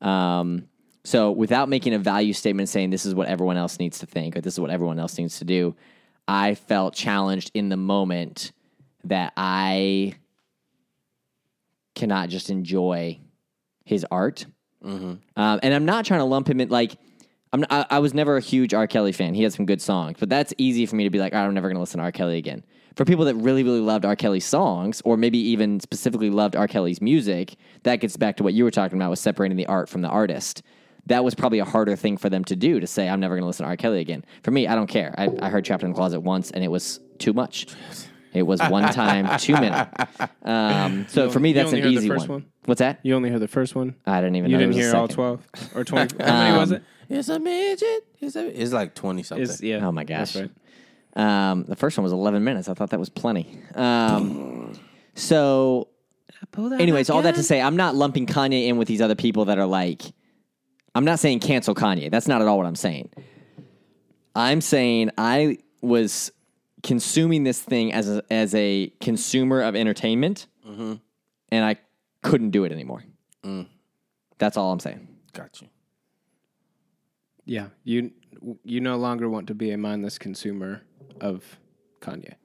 Um, 0.02 0.68
so, 1.04 1.32
without 1.32 1.68
making 1.70 1.94
a 1.94 2.00
value 2.00 2.34
statement 2.34 2.70
saying 2.70 2.90
this 2.92 3.06
is 3.06 3.16
what 3.16 3.28
everyone 3.28 3.58
else 3.58 3.80
needs 3.80 4.00
to 4.00 4.06
think 4.06 4.36
or 4.38 4.42
this 4.42 4.54
is 4.54 4.60
what 4.60 4.70
everyone 4.70 5.00
else 5.00 5.18
needs 5.18 5.40
to 5.40 5.46
do, 5.46 5.76
I 6.28 6.56
felt 6.56 6.94
challenged 6.94 7.52
in 7.54 7.70
the 7.70 7.78
moment 7.78 8.52
that 9.06 9.34
I 9.36 10.14
cannot 11.96 12.30
just 12.30 12.50
enjoy 12.50 13.20
his 13.86 14.06
art. 14.12 14.46
Um, 15.36 15.60
and 15.64 15.74
I'm 15.74 15.86
not 15.86 16.06
trying 16.06 16.20
to 16.20 16.26
lump 16.26 16.48
him 16.50 16.62
in 16.62 16.70
like 16.70 16.96
I'm. 17.52 17.66
I, 17.70 17.86
I 17.90 18.00
was 18.00 18.14
never 18.14 18.38
a 18.38 18.42
huge 18.42 18.74
R. 18.74 18.88
Kelly 18.88 19.12
fan. 19.12 19.34
He 19.34 19.44
had 19.44 19.54
some 19.54 19.66
good 19.66 19.82
songs, 19.82 20.18
but 20.20 20.30
that's 20.30 20.54
easy 20.58 20.86
for 20.86 20.96
me 20.96 21.04
to 21.04 21.10
be 21.10 21.20
like, 21.20 21.34
"Oh, 21.34 21.40
I'm 21.40 21.54
never 21.54 21.68
going 21.68 21.76
to 21.76 21.82
listen 21.82 21.98
to 21.98 22.04
R. 22.04 22.12
Kelly 22.12 22.38
again. 22.38 22.64
For 22.96 23.06
people 23.06 23.26
that 23.26 23.36
really, 23.36 23.64
really 23.64 23.80
loved 23.80 24.06
R. 24.06 24.16
Kelly's 24.16 24.46
songs, 24.46 25.02
or 25.06 25.16
maybe 25.18 25.38
even 25.38 25.80
specifically 25.80 26.30
loved 26.30 26.56
R. 26.56 26.68
Kelly's 26.68 27.02
music, 27.02 27.56
that 27.84 27.98
gets 27.98 28.18
back 28.18 28.38
to 28.38 28.44
what 28.44 28.54
you 28.54 28.64
were 28.64 28.72
talking 28.72 28.98
about 28.98 29.10
with 29.10 29.20
separating 29.20 29.58
the 29.58 29.66
art 29.68 29.90
from 29.90 30.02
the 30.02 30.10
artist. 30.10 30.64
That 31.06 31.24
was 31.24 31.34
probably 31.34 31.60
a 31.60 31.66
harder 31.66 31.96
thing 31.96 32.18
for 32.18 32.30
them 32.30 32.44
to 32.46 32.56
do 32.56 32.80
to 32.80 32.86
say, 32.86 33.08
I'm 33.08 33.20
never 33.20 33.36
going 33.36 33.44
to 33.44 33.48
listen 33.48 33.64
to 33.64 33.70
R. 33.70 33.78
Kelly 33.78 34.00
again. 34.00 34.26
For 34.44 34.52
me, 34.52 34.68
I 34.68 34.76
don't 34.76 34.88
care. 34.88 35.16
I, 35.18 35.30
I 35.42 35.50
heard 35.50 35.66
Trapped 35.66 35.84
in 35.84 35.90
the 35.90 35.96
Closet 35.96 36.20
once, 36.20 36.52
and 36.52 36.64
it 36.64 36.68
was 36.68 37.00
too 37.20 37.34
much. 37.34 37.68
It 38.34 38.44
was 38.44 38.62
one 38.62 38.92
time, 38.94 39.40
two 39.40 39.54
many. 39.54 39.76
Um, 40.44 41.06
so 41.10 41.30
for 41.30 41.40
me, 41.40 41.50
you 41.50 41.56
that's 41.56 41.68
only 41.68 41.80
an 41.80 41.84
heard 41.86 41.94
the 41.94 41.98
easy 41.98 42.08
first 42.08 42.28
one. 42.28 42.42
one? 42.42 42.46
What's 42.66 42.80
that? 42.80 43.00
You 43.04 43.16
only 43.16 43.30
heard 43.30 43.42
the 43.42 43.48
first 43.48 43.76
one. 43.76 43.96
I 44.06 44.22
didn't 44.22 44.36
even 44.36 44.52
You 44.52 44.58
know. 44.58 44.64
didn't 44.66 44.76
there 44.76 44.84
was 44.86 44.88
a 44.88 44.92
hear 44.92 45.02
all 45.02 45.08
twelve 45.08 45.48
or 45.76 45.84
twenty. 45.84 46.16
How 46.24 46.34
many 46.44 46.58
was 46.58 46.72
it? 46.72 46.84
It's 47.10 47.30
a 47.30 47.40
midget. 47.40 48.06
It's, 48.20 48.36
a, 48.36 48.62
it's 48.62 48.72
like 48.72 48.94
20 48.94 49.24
something. 49.24 49.44
It's, 49.44 49.62
yeah. 49.62 49.86
Oh 49.86 49.92
my 49.92 50.04
gosh. 50.04 50.34
That's 50.34 50.50
right. 51.16 51.50
Um, 51.52 51.64
the 51.64 51.76
first 51.76 51.98
one 51.98 52.04
was 52.04 52.14
11 52.14 52.44
minutes. 52.44 52.70
I 52.70 52.76
thought 52.76 52.92
that 52.92 53.00
was 53.00 53.10
plenty. 53.10 53.60
Um, 53.74 54.74
so, 55.16 55.88
anyways, 56.56 57.10
all 57.10 57.24
that 57.24 57.34
to 57.36 57.44
say, 57.44 57.62
I'm 57.62 57.76
not 57.76 57.96
lumping 57.96 58.28
Kanye 58.28 58.68
in 58.68 58.78
with 58.78 58.88
these 58.88 59.02
other 59.02 59.16
people 59.16 59.46
that 59.46 59.58
are 59.58 59.66
like, 59.66 60.04
I'm 60.94 61.04
not 61.04 61.18
saying 61.18 61.40
cancel 61.40 61.74
Kanye. 61.74 62.12
That's 62.12 62.28
not 62.28 62.44
at 62.44 62.48
all 62.48 62.58
what 62.58 62.68
I'm 62.68 62.76
saying. 62.76 63.10
I'm 64.36 64.62
saying 64.62 65.10
I 65.18 65.58
was 65.82 66.32
consuming 66.84 67.44
this 67.44 67.62
thing 67.62 67.94
as 67.94 68.10
a, 68.10 68.24
as 68.32 68.56
a 68.56 68.92
consumer 69.02 69.62
of 69.62 69.76
entertainment, 69.76 70.48
mm-hmm. 70.68 70.96
and 71.50 71.66
I 71.66 71.78
couldn't 72.22 72.52
do 72.52 72.64
it 72.64 72.72
anymore. 72.72 73.04
Mm. 73.44 73.68
That's 74.38 74.58
all 74.58 74.72
I'm 74.72 74.80
saying. 74.80 75.08
Got 75.34 75.62
you. 75.62 75.68
Yeah, 77.46 77.68
you 77.84 78.12
you 78.64 78.80
no 78.80 78.98
longer 78.98 79.30
want 79.30 79.48
to 79.48 79.56
be 79.56 79.72
a 79.72 79.78
mindless 79.78 80.18
consumer 80.18 80.84
of 81.20 81.58
Kanye. 82.00 82.36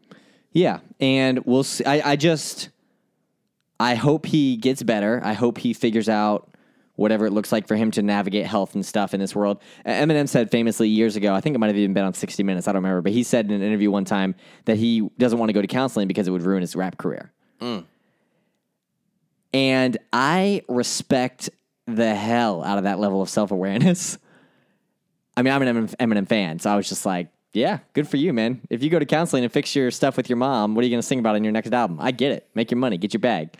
Yeah, 0.53 0.81
and 1.01 1.45
we'll 1.45 1.65
see. 1.65 1.85
I, 1.85 2.13
I 2.13 2.17
just, 2.17 2.71
I 3.79 3.97
hope 3.97 4.27
he 4.27 4.57
gets 4.57 4.83
better. 4.83 5.21
I 5.23 5.35
hope 5.35 5.59
he 5.59 5.73
figures 5.73 6.09
out 6.09 6.54
whatever 6.97 7.27
it 7.27 7.33
looks 7.33 7.51
like 7.51 7.67
for 7.67 7.77
him 7.77 7.91
to 7.91 8.03
navigate 8.03 8.47
health 8.47 8.75
and 8.75 8.85
stuff 8.85 9.15
in 9.15 9.21
this 9.21 9.35
world. 9.35 9.61
Eminem 9.85 10.29
said 10.29 10.51
famously 10.51 10.89
years 10.89 11.17
ago, 11.17 11.35
I 11.35 11.41
think 11.41 11.55
it 11.55 11.59
might 11.59 11.69
have 11.69 11.77
even 11.77 11.93
been 11.93 12.05
on 12.05 12.15
60 12.15 12.43
Minutes, 12.43 12.69
I 12.69 12.73
don't 12.73 12.83
remember, 12.83 13.03
but 13.03 13.13
he 13.13 13.23
said 13.23 13.47
in 13.47 13.53
an 13.53 13.63
interview 13.63 13.91
one 13.91 14.05
time 14.05 14.35
that 14.67 14.77
he 14.77 15.09
doesn't 15.19 15.39
want 15.39 15.49
to 15.49 15.53
go 15.53 15.61
to 15.61 15.67
counseling 15.67 16.09
because 16.09 16.29
it 16.29 16.31
would 16.31 16.43
ruin 16.43 16.61
his 16.61 16.77
rap 16.77 16.99
career. 16.99 17.33
Mm. 17.61 17.85
And 19.53 19.99
I 20.13 20.63
respect 20.69 21.51
the 21.87 22.15
hell 22.15 22.63
out 22.63 22.79
of 22.79 22.85
that 22.85 22.99
level 22.99 23.23
of 23.23 23.29
self 23.29 23.51
awareness. 23.51 24.19
I 25.37 25.43
mean, 25.43 25.53
I'm 25.53 25.63
an 25.63 25.89
Eminem 25.89 26.29
fan, 26.29 26.59
so 26.59 26.71
I 26.71 26.77
was 26.77 26.89
just 26.89 27.05
like, 27.05 27.29
yeah, 27.53 27.79
good 27.93 28.09
for 28.09 28.17
you, 28.17 28.33
man. 28.33 28.61
If 28.69 28.83
you 28.83 28.91
go 28.91 28.99
to 28.99 29.07
counseling 29.07 29.45
and 29.45 29.53
fix 29.53 29.75
your 29.75 29.91
stuff 29.91 30.17
with 30.17 30.29
your 30.29 30.37
mom, 30.37 30.75
what 30.75 30.83
are 30.83 30.87
you 30.87 30.91
going 30.91 31.01
to 31.01 31.07
sing 31.07 31.21
about 31.21 31.37
in 31.37 31.45
your 31.45 31.53
next 31.53 31.73
album? 31.73 31.99
I 32.01 32.11
get 32.11 32.33
it. 32.33 32.49
Make 32.55 32.71
your 32.71 32.79
money, 32.79 32.99
get 32.99 33.13
your 33.15 33.21
bag. 33.21 33.51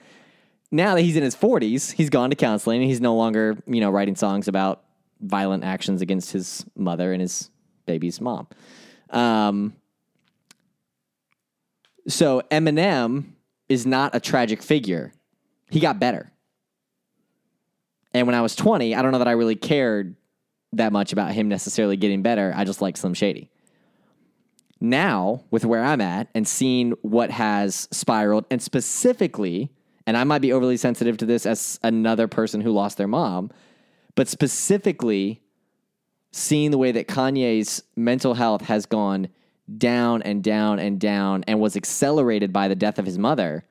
Now 0.75 0.97
that 0.97 1.03
he's 1.03 1.17
in 1.17 1.23
his 1.23 1.37
40s, 1.37 1.93
he's 1.93 2.11
gone 2.11 2.31
to 2.31 2.37
counseling 2.37 2.81
and 2.81 2.91
he's 2.91 3.01
no 3.01 3.15
longer, 3.15 3.57
you 3.65 3.81
know, 3.81 3.91
writing 3.91 4.17
songs 4.17 4.49
about 4.49 4.83
violent 5.21 5.63
actions 5.63 6.03
against 6.03 6.33
his 6.33 6.67
mother 6.75 7.13
and 7.13 7.21
his 7.21 7.49
baby's 7.87 8.21
mom. 8.21 8.49
Um, 9.11 9.77
so 12.09 12.43
Eminem 12.51 13.35
is 13.69 13.87
not 13.87 14.17
a 14.17 14.21
tragic 14.21 14.65
figure. 14.65 15.13
He 15.71 15.79
got 15.79 16.01
better. 16.01 16.33
And 18.13 18.27
when 18.27 18.35
I 18.35 18.41
was 18.41 18.57
20, 18.57 18.97
I 18.97 19.03
don't 19.03 19.13
know 19.13 19.19
that 19.19 19.29
I 19.29 19.33
really 19.33 19.55
cared 19.55 20.17
that 20.73 20.93
much 20.93 21.13
about 21.13 21.31
him 21.31 21.49
necessarily 21.49 21.97
getting 21.97 22.23
better. 22.23 22.53
I 22.57 22.65
just 22.65 22.83
like 22.83 22.97
Slim 22.97 23.15
Shady. 23.15 23.49
Now, 24.81 25.45
with 25.53 25.65
where 25.65 25.85
I'm 25.85 26.01
at 26.01 26.31
and 26.35 26.49
seeing 26.49 26.95
what 27.03 27.31
has 27.31 27.87
spiraled, 27.93 28.45
and 28.51 28.61
specifically, 28.61 29.71
and 30.07 30.17
I 30.17 30.25
might 30.25 30.41
be 30.41 30.53
overly 30.53 30.77
sensitive 30.77 31.17
to 31.19 31.27
this 31.27 31.47
as 31.47 31.79
another 31.83 32.29
person 32.29 32.61
who 32.61 32.73
lost 32.73 32.99
their 32.99 33.09
mom, 33.09 33.51
but 34.15 34.29
specifically 34.29 35.41
seeing 36.33 36.71
the 36.71 36.79
way 36.79 36.93
that 36.93 37.09
Kanye's 37.09 37.83
mental 37.97 38.35
health 38.35 38.63
has 38.63 38.87
gone 38.87 39.29
down 39.79 40.21
and 40.23 40.43
down 40.43 40.79
and 40.79 41.01
down 41.01 41.45
and 41.47 41.61
was 41.61 41.77
accelerated 41.77 42.53
by 42.53 42.69
the 42.69 42.75
death 42.75 42.99
of 42.99 43.07
his 43.07 43.19
mother. 43.19 43.65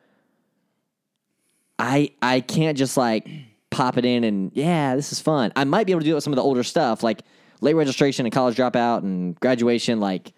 I 1.77 2.11
I 2.21 2.39
can't 2.39 2.77
just 2.77 2.97
like 2.97 3.27
pop 3.69 3.97
it 3.97 4.05
in 4.05 4.23
and 4.23 4.51
yeah, 4.53 4.95
this 4.95 5.11
is 5.11 5.19
fun. 5.19 5.51
I 5.55 5.65
might 5.65 5.85
be 5.85 5.91
able 5.91 6.01
to 6.01 6.05
do 6.05 6.11
it 6.11 6.15
with 6.15 6.23
some 6.23 6.33
of 6.33 6.37
the 6.37 6.43
older 6.43 6.63
stuff 6.63 7.03
like 7.03 7.23
late 7.61 7.73
registration 7.73 8.25
and 8.25 8.33
college 8.33 8.55
dropout 8.55 8.99
and 8.99 9.39
graduation 9.39 9.99
like 9.99 10.33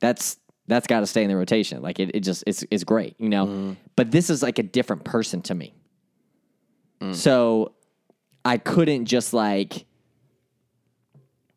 that's 0.00 0.36
that's 0.66 0.86
got 0.86 1.00
to 1.00 1.06
stay 1.06 1.22
in 1.22 1.28
the 1.28 1.36
rotation. 1.36 1.82
Like 1.82 2.00
it, 2.00 2.10
it 2.14 2.20
just 2.20 2.44
it's 2.46 2.64
it's 2.70 2.84
great, 2.84 3.16
you 3.18 3.28
know. 3.28 3.46
Mm-hmm. 3.46 3.72
But 3.96 4.10
this 4.10 4.30
is 4.30 4.42
like 4.42 4.58
a 4.58 4.62
different 4.62 5.04
person 5.04 5.42
to 5.42 5.54
me. 5.54 5.74
Mm. 7.00 7.14
So 7.14 7.72
I 8.44 8.58
couldn't 8.58 9.06
just 9.06 9.32
like 9.32 9.86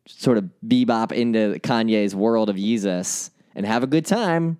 sort 0.06 0.38
of 0.38 0.48
bebop 0.66 1.12
into 1.12 1.58
Kanye's 1.60 2.14
world 2.14 2.48
of 2.48 2.56
Jesus 2.56 3.30
and 3.54 3.66
have 3.66 3.82
a 3.82 3.86
good 3.86 4.06
time 4.06 4.58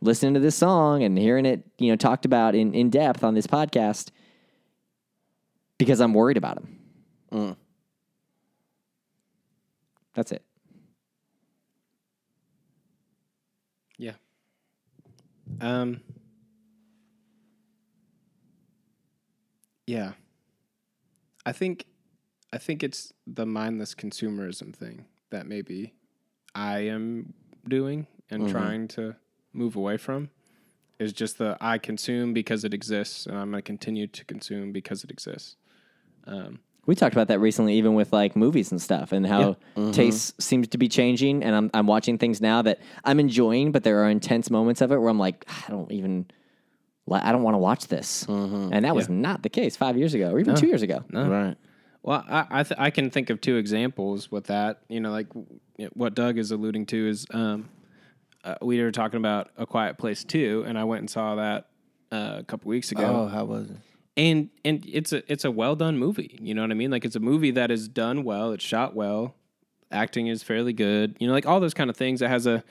listening 0.00 0.34
to 0.34 0.40
this 0.40 0.54
song 0.54 1.02
and 1.02 1.18
hearing 1.18 1.46
it, 1.46 1.64
you 1.78 1.90
know, 1.90 1.96
talked 1.96 2.24
about 2.24 2.54
in, 2.54 2.74
in 2.74 2.90
depth 2.90 3.24
on 3.24 3.34
this 3.34 3.46
podcast 3.46 4.10
because 5.76 6.00
I'm 6.00 6.14
worried 6.14 6.36
about 6.36 6.58
him. 6.58 6.78
Mm. 7.32 7.56
That's 10.14 10.32
it. 10.32 10.42
Yeah. 13.96 14.12
Um. 15.60 16.00
Yeah. 19.86 20.12
I 21.46 21.52
think, 21.52 21.86
I 22.52 22.58
think 22.58 22.82
it's 22.82 23.12
the 23.26 23.46
mindless 23.46 23.94
consumerism 23.94 24.74
thing 24.74 25.06
that 25.30 25.46
maybe 25.46 25.94
I 26.54 26.80
am 26.80 27.32
doing 27.66 28.06
and 28.30 28.48
trying 28.50 28.88
to 28.88 29.16
move 29.52 29.74
away 29.76 29.96
from. 29.96 30.30
Is 30.98 31.12
just 31.12 31.38
the 31.38 31.56
I 31.60 31.78
consume 31.78 32.34
because 32.34 32.64
it 32.64 32.74
exists, 32.74 33.24
and 33.24 33.38
I'm 33.38 33.50
going 33.52 33.62
to 33.62 33.66
continue 33.66 34.08
to 34.08 34.24
consume 34.24 34.72
because 34.72 35.04
it 35.04 35.10
exists. 35.10 35.56
We 36.88 36.94
talked 36.94 37.14
about 37.14 37.28
that 37.28 37.38
recently, 37.38 37.74
even 37.74 37.94
with 37.94 38.12
like 38.14 38.34
movies 38.34 38.72
and 38.72 38.80
stuff, 38.82 39.12
and 39.12 39.26
how 39.26 39.56
tastes 39.92 40.32
seems 40.44 40.68
to 40.68 40.78
be 40.78 40.88
changing. 40.88 41.44
And 41.44 41.54
I'm 41.54 41.70
I'm 41.74 41.86
watching 41.86 42.16
things 42.16 42.40
now 42.40 42.62
that 42.62 42.80
I'm 43.04 43.20
enjoying, 43.20 43.72
but 43.72 43.84
there 43.84 44.02
are 44.02 44.08
intense 44.08 44.50
moments 44.50 44.80
of 44.80 44.90
it 44.90 44.98
where 44.98 45.10
I'm 45.10 45.18
like, 45.18 45.44
I 45.48 45.70
don't 45.70 45.92
even, 45.92 46.26
I 47.12 47.30
don't 47.30 47.42
want 47.42 47.54
to 47.54 47.58
watch 47.58 47.88
this. 47.88 48.24
And 48.72 48.84
that 48.86 48.94
was 48.96 49.08
not 49.10 49.42
the 49.42 49.50
case 49.50 49.76
five 49.76 49.98
years 49.98 50.14
ago, 50.14 50.30
or 50.30 50.40
even 50.40 50.54
two 50.56 50.66
years 50.66 50.80
ago. 50.82 51.04
Right. 51.12 51.56
Well, 52.02 52.24
I 52.26 52.46
I, 52.50 52.62
th- 52.62 52.80
I 52.80 52.88
can 52.90 53.10
think 53.10 53.28
of 53.28 53.40
two 53.42 53.56
examples 53.58 54.30
with 54.32 54.46
that. 54.46 54.80
You 54.88 55.00
know, 55.00 55.10
like 55.10 55.26
what 55.92 56.14
Doug 56.14 56.38
is 56.38 56.50
alluding 56.52 56.86
to 56.86 57.06
is 57.08 57.26
um, 57.32 57.68
uh, 58.44 58.54
we 58.62 58.80
were 58.82 58.92
talking 58.92 59.18
about 59.18 59.50
A 59.58 59.66
Quiet 59.66 59.98
Place 59.98 60.24
Two, 60.24 60.64
and 60.66 60.78
I 60.78 60.84
went 60.84 61.00
and 61.00 61.10
saw 61.10 61.34
that 61.34 61.68
uh, 62.10 62.36
a 62.38 62.44
couple 62.44 62.70
weeks 62.70 62.92
ago. 62.92 63.04
Oh, 63.04 63.26
how 63.28 63.44
was 63.44 63.68
it? 63.68 63.76
And 64.18 64.50
and 64.66 64.84
it's 64.86 65.12
a 65.14 65.22
it's 65.32 65.44
a 65.46 65.50
well 65.50 65.74
done 65.76 65.96
movie. 65.96 66.38
You 66.42 66.52
know 66.54 66.60
what 66.60 66.70
I 66.70 66.74
mean? 66.74 66.90
Like 66.90 67.06
it's 67.06 67.16
a 67.16 67.20
movie 67.20 67.52
that 67.52 67.70
is 67.70 67.88
done 67.88 68.24
well. 68.24 68.52
It's 68.52 68.64
shot 68.64 68.94
well. 68.94 69.34
Acting 69.90 70.26
is 70.26 70.42
fairly 70.42 70.74
good. 70.74 71.16
You 71.20 71.28
know, 71.28 71.32
like 71.32 71.46
all 71.46 71.60
those 71.60 71.72
kind 71.72 71.88
of 71.88 71.96
things. 71.96 72.20
It 72.20 72.28
has 72.28 72.46
a 72.46 72.62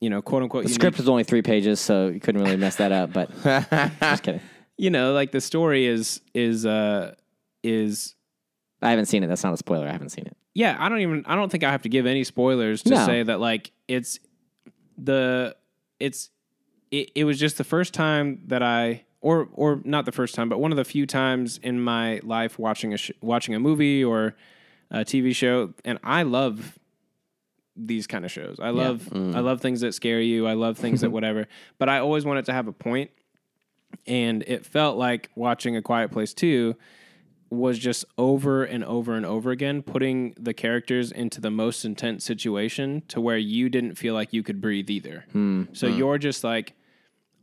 you 0.00 0.10
know, 0.10 0.20
quote 0.22 0.42
unquote. 0.42 0.64
The 0.64 0.68
unique- 0.68 0.80
script 0.80 0.98
was 0.98 1.08
only 1.08 1.24
three 1.24 1.42
pages, 1.42 1.80
so 1.80 2.08
you 2.08 2.20
couldn't 2.20 2.42
really 2.42 2.56
mess 2.56 2.76
that 2.76 2.92
up. 2.92 3.12
But 3.12 3.30
just 4.00 4.22
kidding. 4.22 4.40
You 4.76 4.90
know, 4.90 5.12
like 5.14 5.32
the 5.32 5.40
story 5.40 5.86
is 5.86 6.20
is 6.34 6.66
uh 6.66 7.14
is 7.62 8.14
I 8.82 8.90
haven't 8.90 9.06
seen 9.06 9.24
it. 9.24 9.28
That's 9.28 9.42
not 9.42 9.54
a 9.54 9.56
spoiler. 9.56 9.88
I 9.88 9.92
haven't 9.92 10.10
seen 10.10 10.26
it. 10.26 10.36
yeah. 10.54 10.76
I 10.78 10.88
don't 10.88 11.00
even. 11.00 11.24
I 11.26 11.34
don't 11.36 11.50
think 11.50 11.64
I 11.64 11.70
have 11.72 11.82
to 11.82 11.88
give 11.88 12.04
any 12.06 12.22
spoilers 12.24 12.82
to 12.82 12.90
No. 12.90 13.06
say 13.06 13.22
that 13.22 13.40
like 13.40 13.72
it's 13.88 14.18
the 14.98 15.56
it's 15.98 16.30
it, 16.90 17.10
it 17.14 17.24
was 17.24 17.38
just 17.38 17.56
the 17.56 17.64
first 17.64 17.94
time 17.94 18.42
that 18.48 18.62
I 18.62 19.04
or 19.24 19.48
or 19.54 19.80
not 19.84 20.04
the 20.04 20.12
first 20.12 20.34
time, 20.34 20.50
but 20.50 20.60
one 20.60 20.70
of 20.70 20.76
the 20.76 20.84
few 20.84 21.06
times 21.06 21.58
in 21.62 21.80
my 21.80 22.20
life 22.22 22.58
watching 22.58 22.92
a 22.92 22.98
sh- 22.98 23.10
watching 23.22 23.54
a 23.54 23.58
movie 23.58 24.04
or 24.04 24.36
a 24.90 24.98
TV 24.98 25.34
show, 25.34 25.72
and 25.82 25.98
I 26.04 26.24
love 26.24 26.78
these 27.74 28.06
kind 28.06 28.26
of 28.26 28.30
shows. 28.30 28.60
I 28.60 28.68
love 28.68 29.08
I 29.10 29.16
mm. 29.16 29.42
love 29.42 29.62
things 29.62 29.80
that 29.80 29.94
scare 29.94 30.20
you. 30.20 30.46
I 30.46 30.52
love 30.52 30.76
things 30.76 31.00
that 31.00 31.10
whatever. 31.18 31.48
But 31.78 31.88
I 31.88 32.00
always 32.00 32.26
want 32.26 32.38
it 32.38 32.44
to 32.44 32.52
have 32.52 32.68
a 32.68 32.72
point, 32.72 33.10
and 34.06 34.44
it 34.46 34.66
felt 34.66 34.98
like 34.98 35.30
watching 35.34 35.74
A 35.74 35.80
Quiet 35.80 36.12
Place 36.12 36.34
two 36.34 36.76
was 37.48 37.78
just 37.78 38.04
over 38.18 38.64
and 38.64 38.84
over 38.84 39.14
and 39.14 39.24
over 39.24 39.52
again 39.52 39.80
putting 39.80 40.34
the 40.38 40.52
characters 40.52 41.10
into 41.10 41.40
the 41.40 41.50
most 41.50 41.84
intense 41.84 42.24
situation 42.24 43.02
to 43.08 43.22
where 43.22 43.38
you 43.38 43.70
didn't 43.70 43.94
feel 43.94 44.12
like 44.12 44.34
you 44.34 44.42
could 44.42 44.60
breathe 44.60 44.90
either. 44.90 45.24
Hmm. 45.32 45.64
So 45.72 45.90
hmm. 45.90 45.96
you're 45.96 46.18
just 46.18 46.44
like 46.44 46.74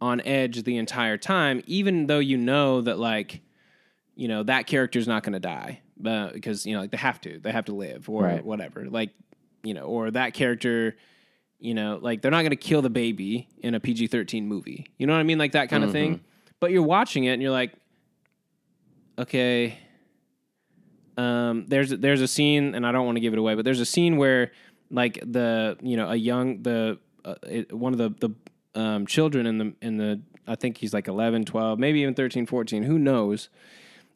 on 0.01 0.19
edge 0.21 0.63
the 0.63 0.77
entire 0.77 1.17
time, 1.17 1.61
even 1.67 2.07
though 2.07 2.19
you 2.19 2.35
know 2.37 2.81
that 2.81 2.97
like, 2.97 3.41
you 4.15 4.27
know, 4.27 4.43
that 4.43 4.65
character's 4.67 5.07
not 5.07 5.23
going 5.23 5.33
to 5.33 5.39
die 5.39 5.79
uh, 6.05 6.31
because, 6.33 6.65
you 6.65 6.73
know, 6.73 6.81
like 6.81 6.91
they 6.91 6.97
have 6.97 7.21
to, 7.21 7.39
they 7.39 7.51
have 7.51 7.65
to 7.65 7.73
live 7.73 8.09
or 8.09 8.23
Right. 8.23 8.43
whatever. 8.43 8.85
Like, 8.89 9.11
you 9.63 9.73
know, 9.75 9.83
or 9.83 10.09
that 10.11 10.33
character, 10.33 10.97
you 11.59 11.75
know, 11.75 11.99
like 12.01 12.21
they're 12.23 12.31
not 12.31 12.41
going 12.41 12.49
to 12.49 12.55
kill 12.55 12.81
the 12.81 12.89
baby 12.89 13.47
in 13.59 13.75
a 13.75 13.79
PG 13.79 14.07
13 14.07 14.47
movie. 14.47 14.87
You 14.97 15.05
know 15.05 15.13
what 15.13 15.19
I 15.19 15.23
mean? 15.23 15.37
Like 15.37 15.51
that 15.51 15.69
kind 15.69 15.83
of 15.83 15.91
thing. 15.91 16.21
But 16.59 16.71
you're 16.71 16.81
watching 16.81 17.25
it 17.25 17.33
and 17.33 17.41
you're 17.41 17.51
like, 17.51 17.73
okay, 19.19 19.77
um, 21.17 21.65
there's 21.67 21.89
there's 21.91 22.21
a 22.21 22.27
scene, 22.27 22.73
and 22.73 22.85
I 22.87 22.91
don't 22.91 23.05
want 23.05 23.17
to 23.17 23.19
give 23.19 23.33
it 23.33 23.39
away, 23.39 23.53
but 23.55 23.65
there's 23.65 23.79
a 23.81 23.85
scene 23.85 24.17
where 24.17 24.51
like 24.89 25.19
the 25.25 25.77
you 25.81 25.97
know 25.97 26.09
a 26.09 26.15
young 26.15 26.63
the 26.63 26.97
uh, 27.25 27.35
it, 27.43 27.71
one 27.73 27.93
of 27.93 27.99
the 27.99 28.09
the 28.27 28.33
um, 28.75 29.05
children 29.07 29.45
in 29.45 29.57
the 29.57 29.73
in 29.81 29.97
the 29.97 30.21
I 30.47 30.55
think 30.55 30.77
he's 30.77 30.93
like 30.93 31.07
11, 31.07 31.45
12, 31.45 31.77
maybe 31.77 32.01
even 32.01 32.13
13, 32.13 32.45
14, 32.45 32.83
who 32.83 32.97
knows, 32.97 33.49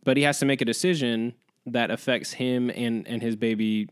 but 0.03 0.18
he 0.18 0.24
has 0.24 0.39
to 0.39 0.45
make 0.45 0.60
a 0.62 0.66
decision 0.66 1.34
that 1.66 1.91
affects 1.91 2.34
him 2.34 2.70
and 2.70 3.08
and 3.08 3.22
his 3.22 3.36
baby 3.36 3.89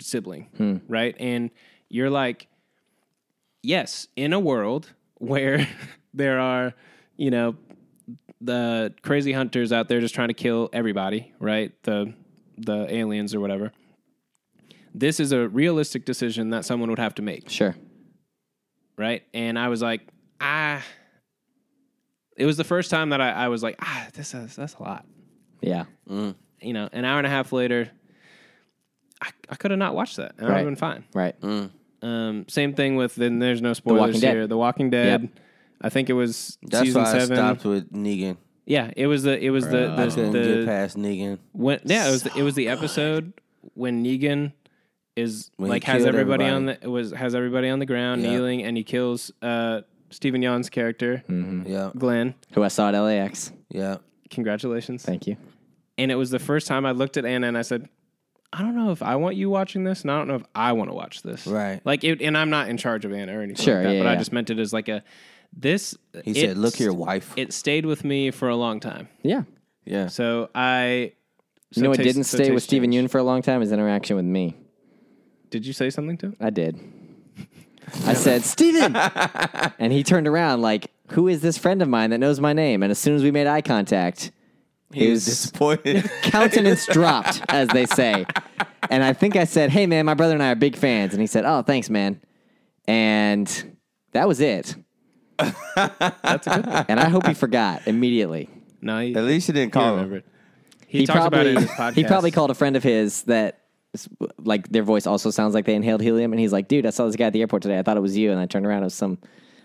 sibling, 0.00 0.82
right? 0.88 1.14
And 1.18 1.50
you're 1.88 2.10
like, 2.10 2.46
yes, 3.62 4.08
in 4.16 4.32
a 4.32 4.40
world 4.40 4.92
where 5.14 5.66
there 6.14 6.38
are, 6.38 6.74
you 7.16 7.30
know, 7.30 7.56
the 8.40 8.94
crazy 9.02 9.32
hunters 9.32 9.72
out 9.72 9.88
there 9.88 10.00
just 10.00 10.14
trying 10.14 10.28
to 10.28 10.34
kill 10.34 10.68
everybody, 10.72 11.32
right? 11.40 11.72
The 11.82 12.14
the 12.56 12.92
aliens 12.92 13.34
or 13.34 13.40
whatever. 13.40 13.72
This 14.94 15.20
is 15.20 15.32
a 15.32 15.48
realistic 15.48 16.04
decision 16.04 16.50
that 16.50 16.64
someone 16.64 16.90
would 16.90 16.98
have 16.98 17.14
to 17.16 17.22
make, 17.22 17.48
Sure. 17.48 17.76
Right? 18.98 19.22
And 19.32 19.58
I 19.58 19.68
was 19.68 19.80
like, 19.80 20.02
ah. 20.40 20.82
It 22.36 22.44
was 22.46 22.56
the 22.56 22.64
first 22.64 22.90
time 22.90 23.10
that 23.10 23.20
I, 23.20 23.30
I 23.30 23.48
was 23.48 23.62
like, 23.62 23.76
ah, 23.80 24.06
this 24.14 24.32
is 24.34 24.54
that's 24.54 24.74
a 24.74 24.82
lot. 24.82 25.04
Yeah. 25.60 25.86
You 26.08 26.34
know, 26.72 26.88
an 26.92 27.04
hour 27.04 27.18
and 27.18 27.26
a 27.26 27.30
half 27.30 27.52
later, 27.52 27.90
I, 29.20 29.30
I 29.48 29.56
could 29.56 29.70
have 29.72 29.78
not 29.78 29.94
watched 29.94 30.16
that, 30.18 30.34
and 30.38 30.42
I 30.42 30.44
would 30.44 30.50
Right. 30.52 30.58
have 30.58 30.66
been 30.66 30.76
fine. 30.76 31.04
Right. 31.14 31.34
Um, 32.02 32.44
same 32.48 32.74
thing 32.74 32.94
with 32.94 33.16
then. 33.16 33.40
There's 33.40 33.60
no 33.60 33.72
spoilers 33.72 34.00
Walking 34.00 34.20
Dead. 34.20 34.34
here. 34.34 34.46
The 34.46 34.56
Walking 34.56 34.90
Dead. 34.90 35.22
Yep. 35.22 35.30
I 35.80 35.88
think 35.88 36.10
it 36.10 36.12
was 36.12 36.58
That's 36.62 36.84
season 36.84 37.02
why 37.02 37.10
seven. 37.18 37.38
I 37.38 37.40
stopped 37.52 37.64
with 37.64 37.92
Negan. 37.92 38.36
Yeah, 38.66 38.90
it 38.96 39.06
was 39.08 39.22
the 39.24 39.36
it 39.42 39.50
was 39.50 39.66
the 39.68 39.88
I 39.90 40.04
the, 40.06 40.10
couldn't 40.14 40.32
the, 40.32 40.54
get 40.58 40.66
past 40.66 40.96
Negan. 40.96 41.38
when 41.52 41.80
yeah 41.84 42.06
it 42.06 42.10
was 42.12 42.22
the, 42.24 42.36
it 42.38 42.42
was 42.42 42.54
the 42.54 42.68
episode 42.68 43.32
when 43.74 44.04
Negan 44.04 44.52
is 45.18 45.50
When 45.56 45.68
like 45.70 45.84
has 45.84 46.04
everybody, 46.06 46.44
everybody. 46.44 46.72
on 46.72 46.78
the 46.82 46.90
was 46.90 47.12
has 47.12 47.34
everybody 47.34 47.68
on 47.68 47.78
the 47.78 47.86
ground 47.86 48.22
Yeah. 48.22 48.30
kneeling 48.30 48.62
and 48.62 48.76
he 48.76 48.84
kills 48.84 49.30
uh 49.42 49.80
Steven 50.10 50.40
Yeun's 50.42 50.70
character, 50.70 51.22
Yeah, 51.28 51.90
Glenn. 51.96 52.34
Who 52.52 52.62
I 52.62 52.68
saw 52.68 52.88
at 52.88 52.94
LAX. 52.98 53.52
yeah. 53.70 53.98
Congratulations. 54.30 55.02
Thank 55.04 55.26
you. 55.26 55.36
And 55.96 56.10
it 56.10 56.14
was 56.14 56.30
the 56.30 56.38
first 56.38 56.66
time 56.66 56.86
I 56.86 56.92
looked 56.92 57.16
at 57.16 57.24
Anna 57.24 57.48
and 57.48 57.58
I 57.58 57.62
said, 57.62 57.88
I 58.52 58.62
don't 58.62 58.76
know 58.76 58.90
if 58.92 59.02
I 59.02 59.16
want 59.16 59.36
you 59.36 59.50
watching 59.50 59.84
this, 59.84 60.02
and 60.02 60.10
I 60.10 60.16
don't 60.18 60.28
know 60.28 60.36
if 60.36 60.44
I 60.54 60.72
want 60.72 60.88
to 60.90 60.94
watch 60.94 61.22
this. 61.22 61.46
Right. 61.46 61.80
Like, 61.84 62.04
it, 62.04 62.22
and 62.22 62.36
I'm 62.36 62.48
not 62.50 62.68
in 62.70 62.76
charge 62.78 63.04
of 63.04 63.12
Anna 63.12 63.38
or 63.38 63.42
anything 63.42 63.62
Sure, 63.64 63.74
like 63.76 63.84
that, 63.84 63.92
yeah, 63.94 64.02
but 64.02 64.06
I 64.08 64.16
just 64.16 64.32
meant 64.32 64.48
it 64.48 64.58
as 64.58 64.72
like 64.72 64.88
a 64.88 65.02
this. 65.52 65.94
He 66.24 66.32
said, 66.34 66.56
"Look 66.56 66.74
here, 66.76 66.92
wife." 66.92 67.32
It 67.36 67.52
stayed 67.52 67.84
with 67.84 68.04
me 68.04 68.30
for 68.30 68.48
a 68.48 68.56
long 68.56 68.80
time. 68.80 69.08
Yeah. 69.22 69.42
yeah, 69.84 70.06
So 70.06 70.48
I. 70.54 71.12
You 71.74 71.82
know 71.82 71.90
what 71.90 71.96
taste- 71.98 72.06
didn't 72.06 72.24
so 72.24 72.38
stay 72.38 72.50
with 72.50 72.62
Stephen 72.62 72.90
change. 72.92 73.08
Yoon 73.08 73.10
for 73.10 73.18
a 73.18 73.22
long 73.24 73.42
time? 73.42 73.60
His 73.60 73.72
interaction 73.72 74.16
with 74.16 74.24
me. 74.24 74.56
Did 75.50 75.66
you 75.66 75.72
say 75.72 75.90
something 75.90 76.16
to 76.18 76.26
him? 76.26 76.36
I 76.40 76.50
did. 76.50 76.78
I 78.06 78.14
said, 78.14 78.42
Steven! 78.44 78.94
and 79.78 79.92
he 79.92 80.02
turned 80.02 80.28
around 80.28 80.60
like, 80.60 80.90
who 81.10 81.28
is 81.28 81.40
this 81.40 81.56
friend 81.56 81.80
of 81.80 81.88
mine 81.88 82.10
that 82.10 82.18
knows 82.18 82.40
my 82.40 82.52
name? 82.52 82.82
And 82.82 82.90
as 82.90 82.98
soon 82.98 83.14
as 83.14 83.22
we 83.22 83.30
made 83.30 83.46
eye 83.46 83.62
contact, 83.62 84.30
he 84.92 85.10
was 85.10 85.24
his 85.24 85.36
disappointed. 85.36 86.10
countenance 86.22 86.86
dropped, 86.86 87.42
as 87.48 87.68
they 87.68 87.86
say. 87.86 88.26
And 88.90 89.02
I 89.02 89.12
think 89.12 89.36
I 89.36 89.44
said, 89.44 89.70
hey, 89.70 89.86
man, 89.86 90.06
my 90.06 90.14
brother 90.14 90.34
and 90.34 90.42
I 90.42 90.50
are 90.50 90.54
big 90.54 90.76
fans. 90.76 91.12
And 91.12 91.20
he 91.20 91.26
said, 91.26 91.44
oh, 91.44 91.62
thanks, 91.62 91.90
man. 91.90 92.20
And 92.86 93.78
that 94.12 94.28
was 94.28 94.40
it. 94.40 94.76
That's 95.38 96.46
a 96.46 96.50
good 96.50 96.64
thing. 96.64 96.84
And 96.88 97.00
I 97.00 97.08
hope 97.08 97.26
he 97.26 97.34
forgot 97.34 97.86
immediately. 97.86 98.48
No, 98.80 99.00
he, 99.00 99.14
At 99.14 99.24
least 99.24 99.46
he 99.46 99.52
didn't 99.52 99.68
he 99.68 99.72
call 99.72 99.94
him. 99.94 99.94
remembered. 99.96 100.24
He, 100.86 101.04
talked 101.06 101.26
about 101.26 101.46
it 101.46 101.56
in 101.56 101.62
his 101.62 101.70
podcast. 101.70 101.94
He 101.94 102.04
probably 102.04 102.30
called 102.30 102.50
a 102.50 102.54
friend 102.54 102.74
of 102.74 102.82
his 102.82 103.22
that 103.24 103.60
like 104.38 104.68
their 104.68 104.82
voice 104.82 105.06
also 105.06 105.30
sounds 105.30 105.54
like 105.54 105.64
they 105.64 105.74
inhaled 105.74 106.00
helium, 106.00 106.32
and 106.32 106.40
he's 106.40 106.52
like, 106.52 106.68
"Dude, 106.68 106.86
I 106.86 106.90
saw 106.90 107.06
this 107.06 107.16
guy 107.16 107.26
at 107.26 107.32
the 107.32 107.40
airport 107.40 107.62
today. 107.62 107.78
I 107.78 107.82
thought 107.82 107.96
it 107.96 108.00
was 108.00 108.16
you." 108.16 108.30
And 108.30 108.40
I 108.40 108.46
turned 108.46 108.66
around, 108.66 108.82
it 108.82 108.86
was 108.86 108.94
some 108.94 109.18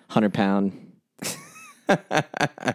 hundred 0.10 0.34
pound. 0.34 0.92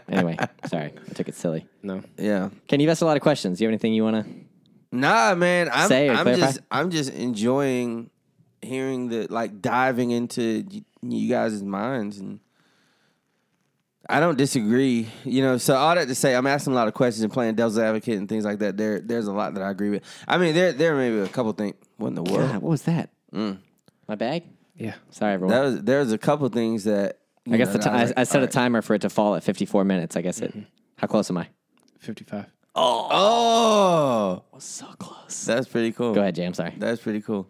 anyway, 0.08 0.36
sorry, 0.66 0.92
I 1.10 1.12
took 1.14 1.28
it 1.28 1.34
silly. 1.34 1.66
No. 1.82 2.02
Yeah. 2.18 2.50
Can 2.68 2.80
you 2.80 2.90
ask 2.90 3.02
a 3.02 3.06
lot 3.06 3.16
of 3.16 3.22
questions. 3.22 3.58
Do 3.58 3.64
you 3.64 3.68
have 3.68 3.72
anything 3.72 3.94
you 3.94 4.04
want 4.04 4.24
to? 4.24 4.32
Nah, 4.92 5.34
man. 5.34 5.68
I'm, 5.72 5.88
Say 5.88 6.08
or 6.08 6.12
I'm 6.12 6.22
clarify? 6.24 6.46
just 6.46 6.60
I'm 6.70 6.90
just 6.90 7.12
enjoying 7.12 8.10
hearing 8.62 9.08
the 9.08 9.26
like 9.28 9.60
diving 9.60 10.10
into 10.10 10.64
you 11.02 11.28
guys' 11.28 11.62
minds 11.62 12.18
and 12.18 12.40
I 14.08 14.20
don't 14.20 14.38
disagree. 14.38 15.08
You 15.24 15.42
know, 15.42 15.58
so 15.58 15.76
all 15.76 15.94
that 15.94 16.08
to 16.08 16.14
say, 16.14 16.34
I'm 16.34 16.46
asking 16.46 16.72
a 16.72 16.76
lot 16.76 16.88
of 16.88 16.94
questions 16.94 17.22
and 17.24 17.32
playing 17.32 17.56
devil's 17.56 17.78
advocate 17.78 18.18
and 18.18 18.28
things 18.28 18.44
like 18.44 18.58
that. 18.60 18.76
There, 18.76 19.00
there's 19.00 19.26
a 19.26 19.32
lot 19.32 19.54
that 19.54 19.62
I 19.62 19.70
agree 19.70 19.90
with. 19.90 20.02
I 20.26 20.38
mean, 20.38 20.54
there, 20.54 20.72
there 20.72 20.96
may 20.96 21.10
be 21.10 21.18
a 21.20 21.28
couple 21.28 21.52
things. 21.52 21.74
What 21.98 22.08
in 22.08 22.14
the 22.14 22.22
world? 22.22 22.50
God, 22.50 22.62
what 22.62 22.70
was 22.70 22.82
that? 22.82 23.10
My 23.32 24.14
bag. 24.14 24.44
Yeah. 24.76 24.94
Sorry, 25.10 25.34
everyone. 25.34 25.54
That 25.54 25.62
was 25.62 25.82
there's 25.82 26.12
a 26.12 26.18
couple 26.18 26.48
things 26.48 26.84
that 26.84 27.18
I 27.50 27.56
guess 27.58 27.66
know, 27.68 27.72
the 27.74 27.78
ti- 27.80 27.88
I, 27.90 28.04
like, 28.04 28.14
I 28.18 28.24
set 28.24 28.38
a 28.42 28.44
right. 28.46 28.50
timer 28.50 28.80
for 28.80 28.94
it 28.94 29.02
to 29.02 29.10
fall 29.10 29.34
at 29.34 29.42
54 29.42 29.84
minutes. 29.84 30.16
I 30.16 30.22
guess 30.22 30.40
it. 30.40 30.54
How 30.96 31.06
close 31.06 31.28
am 31.30 31.36
I? 31.38 31.48
55. 31.98 32.46
Oh, 32.76 33.08
Oh. 33.10 34.58
So 34.58 34.86
close. 34.98 35.44
that's 35.44 35.68
pretty 35.68 35.92
cool. 35.92 36.14
Go 36.14 36.20
ahead, 36.20 36.34
Jay. 36.36 36.44
I'm 36.46 36.54
sorry. 36.54 36.74
That's 36.78 37.00
pretty 37.02 37.20
cool. 37.20 37.46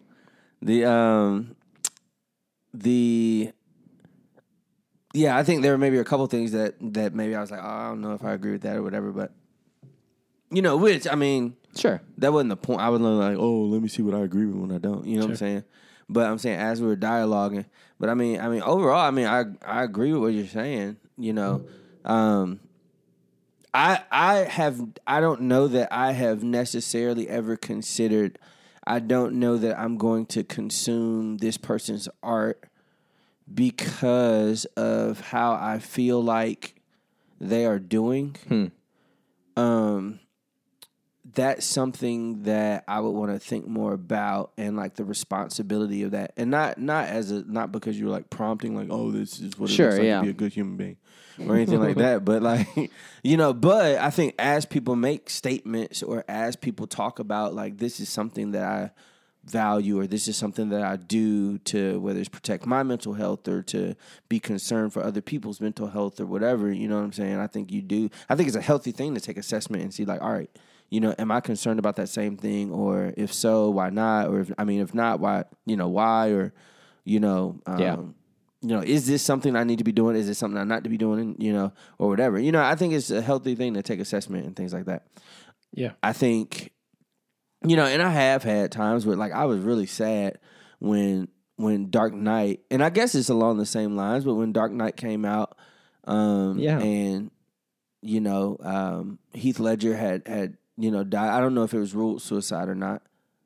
The 0.61 0.85
um 0.85 1.55
the 2.73 3.51
yeah, 5.13 5.37
I 5.37 5.43
think 5.43 5.61
there 5.63 5.71
were 5.71 5.77
maybe 5.77 5.97
a 5.97 6.03
couple 6.03 6.25
things 6.27 6.51
that 6.51 6.75
that 6.93 7.13
maybe 7.13 7.35
I 7.35 7.41
was 7.41 7.51
like, 7.51 7.61
oh, 7.63 7.67
I 7.67 7.87
don't 7.89 8.01
know 8.01 8.13
if 8.13 8.23
I 8.23 8.33
agree 8.33 8.51
with 8.51 8.61
that 8.61 8.75
or 8.75 8.83
whatever, 8.83 9.11
but 9.11 9.31
you 10.51 10.61
know, 10.61 10.77
which 10.77 11.07
I 11.07 11.15
mean, 11.15 11.55
Sure. 11.75 12.01
that 12.17 12.33
wasn't 12.33 12.49
the 12.49 12.57
point. 12.57 12.81
I 12.81 12.89
was 12.89 13.01
like, 13.01 13.37
oh, 13.37 13.61
let 13.63 13.81
me 13.81 13.87
see 13.87 14.01
what 14.01 14.15
I 14.15 14.21
agree 14.21 14.45
with 14.45 14.55
when 14.55 14.71
I 14.71 14.77
don't. 14.79 15.05
You 15.05 15.17
know 15.17 15.25
what 15.25 15.31
I'm 15.31 15.37
saying? 15.37 15.63
But 16.07 16.25
I'm 16.25 16.39
saying 16.39 16.59
as 16.59 16.81
we 16.81 16.87
were 16.87 16.95
dialoguing, 16.95 17.65
but 17.99 18.09
I 18.09 18.15
mean, 18.15 18.39
I 18.41 18.49
mean 18.49 18.63
overall, 18.63 18.99
I 18.99 19.11
mean, 19.11 19.27
I 19.27 19.45
I 19.65 19.83
agree 19.83 20.11
with 20.13 20.21
what 20.21 20.33
you're 20.33 20.47
saying. 20.47 20.97
You 21.17 21.33
know, 21.33 21.65
um, 22.05 22.59
I 23.73 24.03
I 24.11 24.35
have 24.37 24.81
I 25.05 25.19
don't 25.21 25.41
know 25.41 25.67
that 25.67 25.89
I 25.91 26.13
have 26.13 26.43
necessarily 26.43 27.27
ever 27.27 27.55
considered. 27.55 28.39
I 28.87 28.99
don't 28.99 29.33
know 29.35 29.57
that 29.57 29.77
I'm 29.79 29.97
going 29.97 30.25
to 30.27 30.43
consume 30.43 31.37
this 31.37 31.57
person's 31.57 32.09
art 32.23 32.63
because 33.53 34.65
of 34.75 35.19
how 35.21 35.53
I 35.53 35.79
feel 35.79 36.23
like 36.23 36.75
they 37.39 37.65
are 37.65 37.79
doing. 37.79 38.35
Um, 39.55 40.19
that's 41.35 41.65
something 41.65 42.43
that 42.43 42.83
I 42.87 42.99
would 42.99 43.11
want 43.11 43.31
to 43.31 43.39
think 43.39 43.67
more 43.67 43.93
about 43.93 44.51
and 44.57 44.75
like 44.75 44.95
the 44.95 45.03
responsibility 45.03 46.03
of 46.03 46.11
that, 46.11 46.33
and 46.37 46.49
not 46.49 46.77
not 46.79 47.07
as 47.07 47.29
a 47.31 47.43
not 47.43 47.71
because 47.71 47.99
you're 47.99 48.09
like 48.09 48.29
prompting 48.29 48.75
like 48.75 48.87
oh 48.89 49.11
this 49.11 49.39
is 49.39 49.57
what 49.57 49.69
it 49.69 49.73
Sure, 49.73 49.87
looks 49.87 49.99
like 49.99 50.05
yeah. 50.05 50.17
to 50.19 50.23
be 50.23 50.29
a 50.29 50.33
good 50.33 50.53
human 50.53 50.75
being 50.77 50.97
or 51.47 51.55
anything 51.55 51.79
like 51.79 51.97
that, 51.97 52.25
but 52.25 52.41
like 52.41 52.67
you 53.23 53.37
know, 53.37 53.53
but 53.53 53.97
I 53.99 54.09
think 54.09 54.35
as 54.39 54.65
people 54.65 54.95
make 54.95 55.29
statements 55.29 56.01
or 56.01 56.25
as 56.27 56.55
people 56.55 56.87
talk 56.87 57.19
about 57.19 57.53
like 57.53 57.77
this 57.77 57.99
is 57.99 58.09
something 58.09 58.51
that 58.51 58.63
I 58.63 58.91
value 59.49 59.99
or 59.99 60.07
this 60.07 60.27
is 60.27 60.37
something 60.37 60.69
that 60.69 60.81
I 60.83 60.95
do 60.95 61.57
to 61.59 61.99
whether 61.99 62.19
it's 62.19 62.29
protect 62.29 62.65
my 62.65 62.83
mental 62.83 63.13
health 63.13 63.47
or 63.47 63.61
to 63.63 63.95
be 64.29 64.39
concerned 64.39 64.93
for 64.93 65.03
other 65.03 65.21
people's 65.21 65.59
mental 65.59 65.87
health 65.87 66.19
or 66.19 66.25
whatever, 66.25 66.71
you 66.71 66.87
know 66.87 66.97
what 66.97 67.03
I'm 67.05 67.13
saying? 67.13 67.37
I 67.39 67.47
think 67.47 67.71
you 67.71 67.81
do. 67.81 68.09
I 68.29 68.35
think 68.35 68.47
it's 68.47 68.55
a 68.57 68.61
healthy 68.61 68.91
thing 68.91 69.13
to 69.15 69.21
take 69.21 69.37
assessment 69.37 69.83
and 69.83 69.93
see 69.93 70.05
like, 70.05 70.21
all 70.21 70.31
right, 70.31 70.49
you 70.89 70.99
know, 70.99 71.13
am 71.19 71.31
I 71.31 71.39
concerned 71.41 71.79
about 71.79 71.95
that 71.97 72.09
same 72.09 72.37
thing 72.37 72.71
or 72.71 73.13
if 73.17 73.33
so, 73.33 73.69
why 73.69 73.89
not? 73.89 74.27
Or 74.29 74.39
if 74.41 74.51
I 74.57 74.63
mean 74.63 74.81
if 74.81 74.93
not, 74.93 75.19
why, 75.19 75.43
you 75.65 75.75
know, 75.77 75.87
why 75.87 76.29
or 76.29 76.53
you 77.05 77.19
know, 77.19 77.59
um, 77.65 77.79
Yeah. 77.79 77.95
you 78.61 78.75
know, 78.75 78.81
is 78.81 79.07
this 79.07 79.21
something 79.23 79.55
I 79.55 79.63
need 79.63 79.77
to 79.79 79.83
be 79.83 79.91
doing? 79.91 80.15
Is 80.15 80.27
this 80.27 80.37
something 80.37 80.59
I'm 80.59 80.67
not 80.67 80.83
to 80.83 80.89
be 80.89 80.97
doing? 80.97 81.35
You 81.39 81.53
know, 81.53 81.73
or 81.97 82.07
whatever. 82.09 82.39
You 82.39 82.51
know, 82.51 82.61
I 82.63 82.75
think 82.75 82.93
it's 82.93 83.09
a 83.09 83.21
healthy 83.21 83.55
thing 83.55 83.73
to 83.75 83.81
take 83.81 83.99
assessment 83.99 84.45
and 84.45 84.55
things 84.55 84.73
like 84.73 84.85
that. 84.85 85.07
Yeah. 85.73 85.91
I 86.01 86.13
think, 86.13 86.71
you 87.65 87.75
know, 87.75 87.85
and 87.85 88.01
I 88.01 88.09
have 88.09 88.43
had 88.43 88.71
times 88.71 89.05
where 89.05 89.15
like 89.15 89.31
I 89.31 89.45
was 89.45 89.59
really 89.59 89.85
sad 89.85 90.39
when 90.79 91.27
when 91.57 91.89
Dark 91.89 92.13
Knight, 92.13 92.61
and 92.71 92.81
I 92.83 92.89
guess 92.89 93.15
it's 93.15 93.29
along 93.29 93.57
the 93.57 93.65
same 93.65 93.95
lines, 93.95 94.23
but 94.23 94.35
when 94.35 94.53
Dark 94.53 94.71
Knight 94.71 94.95
came 94.95 95.25
out, 95.25 95.57
um, 96.05 96.57
Yeah. 96.57 96.79
and 96.79 97.31
you 98.01 98.21
know, 98.21 98.57
um, 98.61 99.19
Heath 99.33 99.59
Ledger 99.59 99.95
had 99.95 100.25
had 100.27 100.57
you 100.77 100.89
know 100.91 101.03
died. 101.03 101.29
I 101.31 101.41
don't 101.41 101.53
know 101.53 101.63
if 101.63 101.73
it 101.73 101.79
was 101.79 101.93
ruled 101.93 102.21
suicide 102.21 102.69
or 102.69 102.75
not. 102.75 103.01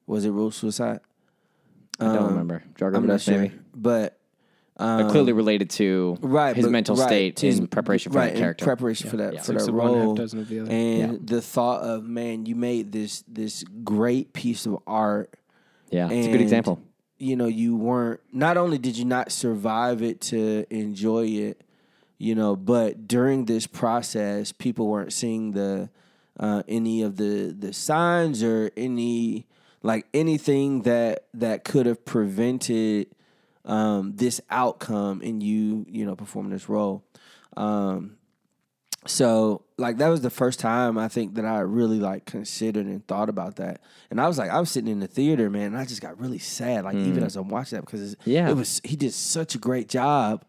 Was 0.05 0.25
it 0.25 0.31
ruled 0.31 0.53
suicide? 0.53 0.99
I 1.99 2.05
don't 2.05 2.17
Um, 2.17 2.27
remember. 2.29 2.63
I'm 2.81 3.07
not 3.07 3.21
sure, 3.21 3.37
maybe. 3.39 3.55
but 3.75 4.19
But 4.77 5.11
clearly 5.11 5.33
related 5.33 5.69
to 5.71 6.17
right 6.21 6.55
his 6.55 6.65
but- 6.65 6.71
mental 6.71 6.95
right, 6.95 7.05
state 7.07 7.39
his- 7.39 7.59
in 7.59 7.67
preparation 7.67 8.11
for 8.11 8.17
right, 8.19 8.25
that 8.27 8.33
in 8.35 8.39
character. 8.39 8.65
preparation 8.65 9.09
for 9.09 9.17
that 9.17 9.33
Yeah. 9.33 9.39
for 9.41 9.45
Six 9.53 9.63
that 9.65 9.69
of 9.69 9.75
one, 9.75 9.87
half 9.93 9.95
role 10.03 10.15
dozen 10.15 10.39
of 10.39 10.49
the 10.49 10.59
other. 10.61 10.71
and 10.71 11.11
Yeah. 11.13 11.17
the 11.23 11.41
thought 11.41 11.81
of 11.83 12.05
man 12.05 12.45
you 12.45 12.55
made 12.55 12.91
this 12.91 13.23
this 13.27 13.63
great 13.83 14.33
piece 14.33 14.65
of 14.65 14.77
art 14.87 15.33
yeah, 15.91 16.09
it's 16.09 16.27
a 16.27 16.31
good 16.31 16.41
example. 16.41 16.79
you 17.19 17.35
know 17.35 17.45
you 17.45 17.75
weren't 17.75 18.19
not 18.31 18.57
only 18.57 18.77
did 18.79 18.97
you 18.97 19.05
not 19.05 19.31
survive 19.31 20.01
it 20.01 20.19
to 20.21 20.65
enjoy 20.71 21.27
it 21.27 21.61
you 22.17 22.33
know 22.33 22.55
but 22.55 23.07
during 23.07 23.45
this 23.45 23.67
process 23.67 24.51
people 24.51 24.87
weren't 24.87 25.13
seeing 25.13 25.51
the 25.51 25.89
uh, 26.39 26.63
any 26.67 27.03
of 27.03 27.17
the 27.17 27.55
the 27.57 27.71
signs 27.71 28.41
or 28.41 28.71
any 28.75 29.45
like 29.83 30.07
anything 30.15 30.81
that 30.81 31.25
that 31.33 31.63
could 31.63 31.85
have 31.85 32.03
prevented 32.05 33.05
um, 33.65 34.13
this 34.15 34.41
outcome 34.49 35.21
in 35.21 35.41
you 35.41 35.85
you 35.89 36.05
know 36.05 36.15
performing 36.15 36.51
this 36.51 36.67
role 36.69 37.03
um, 37.57 38.17
so 39.05 39.63
like 39.77 39.97
that 39.97 40.07
was 40.07 40.21
the 40.21 40.29
first 40.29 40.59
time 40.59 40.97
I 40.97 41.07
think 41.09 41.35
that 41.35 41.43
I 41.45 41.59
really 41.59 41.99
like 41.99 42.25
considered 42.25 42.85
and 42.85 43.05
thought 43.05 43.27
about 43.27 43.57
that. 43.57 43.81
And 44.09 44.21
I 44.21 44.27
was 44.27 44.37
like, 44.37 44.49
I 44.49 44.59
was 44.61 44.69
sitting 44.71 44.89
in 44.89 45.01
the 45.01 45.07
theater, 45.07 45.49
man, 45.49 45.67
and 45.67 45.77
I 45.77 45.83
just 45.83 46.01
got 46.01 46.17
really 46.19 46.39
sad, 46.39 46.85
like 46.85 46.95
even 46.95 47.21
as 47.23 47.35
I'm 47.35 47.49
watching 47.49 47.77
that 47.77 47.85
because 47.85 48.13
it's, 48.13 48.21
Yeah. 48.25 48.49
it 48.49 48.53
was 48.55 48.79
he 48.83 48.95
did 48.95 49.13
such 49.13 49.55
a 49.55 49.57
great 49.57 49.89
job, 49.89 50.45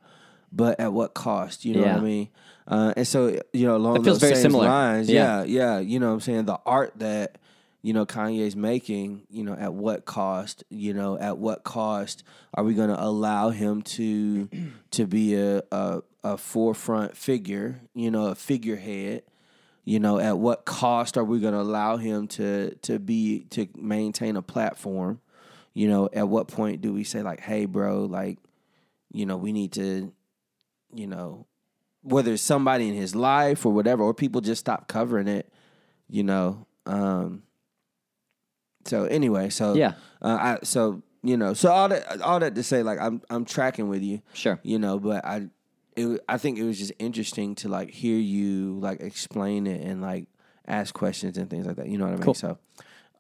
but 0.53 0.79
at 0.79 0.93
what 0.93 1.15
cost? 1.15 1.65
You 1.65 1.75
know 1.75 1.81
what 1.83 1.91
I 1.91 2.01
mean? 2.01 2.29
Uh, 2.69 2.95
and 2.97 3.07
so 3.09 3.41
you 3.53 3.67
know, 3.67 3.75
along 3.77 3.97
It 3.97 4.03
those 4.05 4.21
very 4.21 4.35
same 4.35 4.43
similar. 4.43 4.69
lines, 4.69 5.11
Yeah. 5.11 5.43
yeah, 5.43 5.75
yeah, 5.75 5.79
you 5.81 5.99
know 5.99 6.09
what 6.09 6.15
I'm 6.15 6.21
saying? 6.21 6.45
The 6.45 6.59
art 6.65 6.93
that 6.97 7.39
you 7.85 7.93
know 7.93 8.07
Kanye's 8.07 8.57
making, 8.57 9.27
you 9.29 9.45
know, 9.45 9.53
at 9.53 9.75
what 9.75 10.07
cost? 10.07 10.65
You 10.71 10.95
know, 10.95 11.19
at 11.19 11.37
what 11.37 11.65
cost 11.65 12.25
are 12.55 12.65
we 12.65 12.73
going 12.73 12.89
to 12.89 12.99
allow 12.99 13.51
him 13.51 13.83
to 13.83 14.49
to 14.93 15.07
be 15.07 15.35
a, 15.35 15.63
a 15.71 16.01
a 16.23 16.39
forefront 16.39 17.15
figure? 17.15 17.83
You 17.95 18.11
know, 18.11 18.29
a 18.29 18.35
figurehead. 18.35 19.25
You 19.85 20.01
know, 20.01 20.19
at 20.19 20.39
what 20.39 20.65
cost 20.65 21.19
are 21.19 21.25
we 21.25 21.41
going 21.41 21.53
to 21.53 21.61
allow 21.61 21.99
him 21.99 22.27
to 22.29 22.75
to 22.75 22.99
be 22.99 23.45
to 23.51 23.69
maintain 23.77 24.37
a 24.37 24.43
platform? 24.43 25.21
You 25.75 25.89
know, 25.89 26.09
at 26.11 26.27
what 26.27 26.49
point 26.49 26.81
do 26.81 26.91
we 26.91 27.05
say 27.05 27.23
like, 27.23 27.41
"Hey, 27.41 27.67
bro, 27.67 28.07
like, 28.07 28.39
you 29.13 29.27
know, 29.27 29.37
we 29.37 29.53
need 29.53 29.73
to, 29.73 30.11
you 30.95 31.07
know, 31.07 31.45
whether 32.01 32.33
it's 32.33 32.43
somebody 32.43 32.89
in 32.89 32.95
his 32.95 33.15
life 33.15 33.67
or 33.67 33.75
whatever, 33.75 34.03
or 34.03 34.15
people 34.15 34.41
just 34.41 34.61
stop 34.61 34.89
covering 34.89 35.29
it, 35.29 35.53
you 36.09 36.23
know. 36.23 36.67
Um, 36.87 37.43
so 38.85 39.05
anyway, 39.05 39.51
so 39.51 39.75
Yeah. 39.75 39.95
uh, 40.23 40.39
I 40.41 40.59
so 40.65 41.03
you 41.23 41.37
know, 41.37 41.55
so 41.55 41.71
all 41.73 41.89
that 41.89 42.21
all 42.21 42.39
that 42.41 42.55
to 42.55 42.63
say, 42.63 42.83
like 42.83 43.01
I'm 43.01 43.23
I'm 43.31 43.45
tracking 43.45 43.89
with 43.89 44.03
you, 44.03 44.21
Sure. 44.35 44.59
you 44.63 44.79
know, 44.79 44.99
but 44.99 45.25
I 45.25 45.49
it, 45.97 46.21
I 46.29 46.39
think 46.39 46.59
it 46.59 46.65
was 46.65 46.79
just 46.79 46.93
interesting 46.99 47.55
to 47.57 47.69
like 47.69 47.91
hear 47.91 48.19
you 48.19 48.79
like 48.81 49.01
explain 49.01 49.67
it 49.67 49.81
and 49.87 50.03
like 50.03 50.27
ask 50.67 50.95
questions 50.95 51.39
and 51.39 51.49
things 51.49 51.67
like 51.67 51.77
that. 51.77 51.89
You 51.89 51.99
know 51.99 52.05
what 52.05 52.15
I 52.15 52.17
mean? 52.17 52.23
Cool. 52.25 52.35
So, 52.35 52.59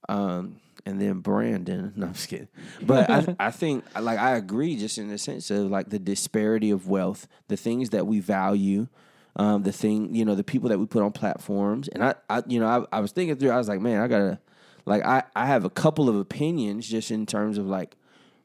um, 0.08 0.56
and 0.86 1.00
then 1.00 1.20
Brandon, 1.20 1.92
no, 1.96 2.06
I'm 2.08 2.12
just 2.12 2.28
kidding. 2.28 2.48
But 2.82 3.08
I, 3.10 3.36
I 3.46 3.50
think 3.50 3.84
like 3.98 4.18
I 4.18 4.36
agree, 4.36 4.76
just 4.76 4.98
in 4.98 5.08
the 5.08 5.18
sense 5.18 5.50
of 5.50 5.70
like 5.70 5.88
the 5.90 5.98
disparity 5.98 6.70
of 6.70 6.88
wealth, 6.88 7.26
the 7.48 7.56
things 7.56 7.90
that 7.90 8.06
we 8.06 8.20
value. 8.20 8.88
Um, 9.36 9.64
the 9.64 9.72
thing, 9.72 10.14
you 10.14 10.24
know, 10.24 10.36
the 10.36 10.44
people 10.44 10.68
that 10.68 10.78
we 10.78 10.86
put 10.86 11.02
on 11.02 11.10
platforms, 11.10 11.88
and 11.88 12.04
I, 12.04 12.14
I 12.30 12.44
you 12.46 12.60
know, 12.60 12.68
I, 12.92 12.98
I 12.98 13.00
was 13.00 13.10
thinking 13.10 13.34
through. 13.34 13.50
I 13.50 13.56
was 13.56 13.66
like, 13.66 13.80
man, 13.80 14.00
I 14.00 14.06
gotta, 14.06 14.38
like, 14.86 15.04
I, 15.04 15.24
I 15.34 15.46
have 15.46 15.64
a 15.64 15.70
couple 15.70 16.08
of 16.08 16.16
opinions 16.16 16.88
just 16.88 17.10
in 17.10 17.26
terms 17.26 17.58
of 17.58 17.66
like 17.66 17.96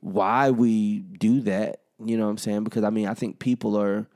why 0.02 0.52
we 0.52 1.00
do 1.00 1.42
that. 1.42 1.82
You 2.04 2.18
know 2.18 2.26
what 2.26 2.32
I'm 2.32 2.38
saying? 2.38 2.64
Because 2.64 2.84
I 2.84 2.90
mean, 2.90 3.08
I 3.08 3.14
think 3.14 3.40
people 3.40 3.78
are, 3.78 4.08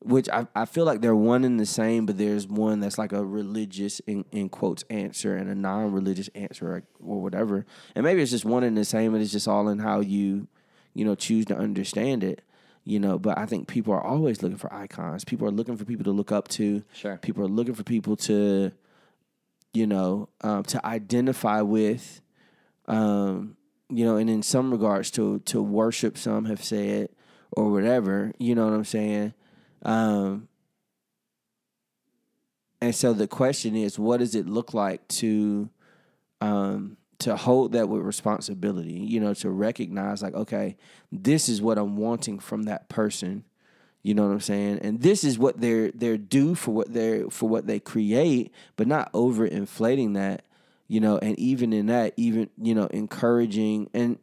which 0.00 0.28
I, 0.28 0.46
I 0.54 0.64
feel 0.64 0.84
like 0.84 1.00
they're 1.00 1.14
one 1.14 1.44
and 1.44 1.58
the 1.58 1.66
same, 1.66 2.06
but 2.06 2.18
there's 2.18 2.46
one 2.46 2.80
that's 2.80 2.98
like 2.98 3.12
a 3.12 3.24
religious 3.24 4.00
in, 4.00 4.24
in 4.32 4.48
quotes 4.48 4.84
answer 4.90 5.36
and 5.36 5.48
a 5.48 5.54
non-religious 5.54 6.28
answer 6.34 6.66
or, 6.66 6.82
or 7.04 7.20
whatever. 7.20 7.64
And 7.94 8.04
maybe 8.04 8.22
it's 8.22 8.30
just 8.30 8.44
one 8.44 8.64
and 8.64 8.76
the 8.76 8.84
same, 8.84 9.14
and 9.14 9.22
it's 9.22 9.32
just 9.32 9.48
all 9.48 9.68
in 9.68 9.78
how 9.78 10.00
you, 10.00 10.48
you 10.94 11.04
know, 11.04 11.14
choose 11.14 11.46
to 11.46 11.56
understand 11.56 12.24
it. 12.24 12.42
You 12.84 12.98
know, 12.98 13.18
but 13.18 13.36
I 13.36 13.44
think 13.44 13.68
people 13.68 13.92
are 13.92 14.02
always 14.02 14.42
looking 14.42 14.56
for 14.56 14.72
icons. 14.72 15.22
People 15.22 15.46
are 15.46 15.52
looking 15.52 15.76
for 15.76 15.84
people 15.84 16.04
to 16.04 16.10
look 16.10 16.32
up 16.32 16.48
to. 16.48 16.82
Sure. 16.94 17.18
People 17.18 17.44
are 17.44 17.48
looking 17.48 17.74
for 17.74 17.82
people 17.82 18.16
to, 18.16 18.72
you 19.72 19.86
know, 19.86 20.28
um, 20.42 20.62
to 20.64 20.84
identify 20.84 21.60
with 21.60 22.20
um, 22.88 23.56
you 23.90 24.04
know, 24.04 24.16
and 24.16 24.28
in 24.28 24.42
some 24.42 24.70
regards 24.70 25.10
to 25.12 25.38
to 25.40 25.62
worship, 25.62 26.18
some 26.18 26.46
have 26.46 26.62
said 26.62 27.10
or 27.52 27.70
whatever. 27.70 28.32
You 28.38 28.54
know 28.54 28.64
what 28.64 28.74
I'm 28.74 28.84
saying? 28.84 29.34
Um, 29.82 30.48
and 32.80 32.94
so 32.94 33.12
the 33.12 33.28
question 33.28 33.76
is, 33.76 33.98
what 33.98 34.18
does 34.18 34.34
it 34.34 34.46
look 34.46 34.74
like 34.74 35.06
to 35.08 35.68
um, 36.40 36.96
to 37.20 37.36
hold 37.36 37.72
that 37.72 37.88
with 37.88 38.02
responsibility? 38.02 38.92
You 38.92 39.20
know, 39.20 39.34
to 39.34 39.50
recognize 39.50 40.22
like, 40.22 40.34
okay, 40.34 40.76
this 41.10 41.48
is 41.48 41.62
what 41.62 41.78
I'm 41.78 41.96
wanting 41.96 42.38
from 42.38 42.64
that 42.64 42.88
person. 42.88 43.44
You 44.02 44.14
know 44.14 44.26
what 44.26 44.32
I'm 44.32 44.40
saying? 44.40 44.78
And 44.82 45.00
this 45.00 45.24
is 45.24 45.38
what 45.38 45.60
they're 45.60 45.90
they're 45.90 46.16
due 46.16 46.54
for 46.54 46.70
what 46.72 46.92
they're 46.92 47.28
for 47.30 47.48
what 47.48 47.66
they 47.66 47.80
create, 47.80 48.52
but 48.76 48.86
not 48.86 49.10
over 49.12 49.44
inflating 49.44 50.12
that. 50.14 50.44
You 50.86 51.00
know, 51.00 51.18
and 51.18 51.38
even 51.38 51.72
in 51.74 51.86
that, 51.86 52.14
even 52.16 52.48
you 52.60 52.74
know, 52.74 52.86
encouraging 52.86 53.90
and 53.92 54.18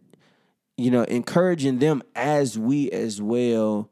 you 0.78 0.92
know, 0.92 1.04
encouraging 1.04 1.80
them 1.80 2.02
as 2.16 2.58
we 2.58 2.90
as 2.92 3.22
well, 3.22 3.90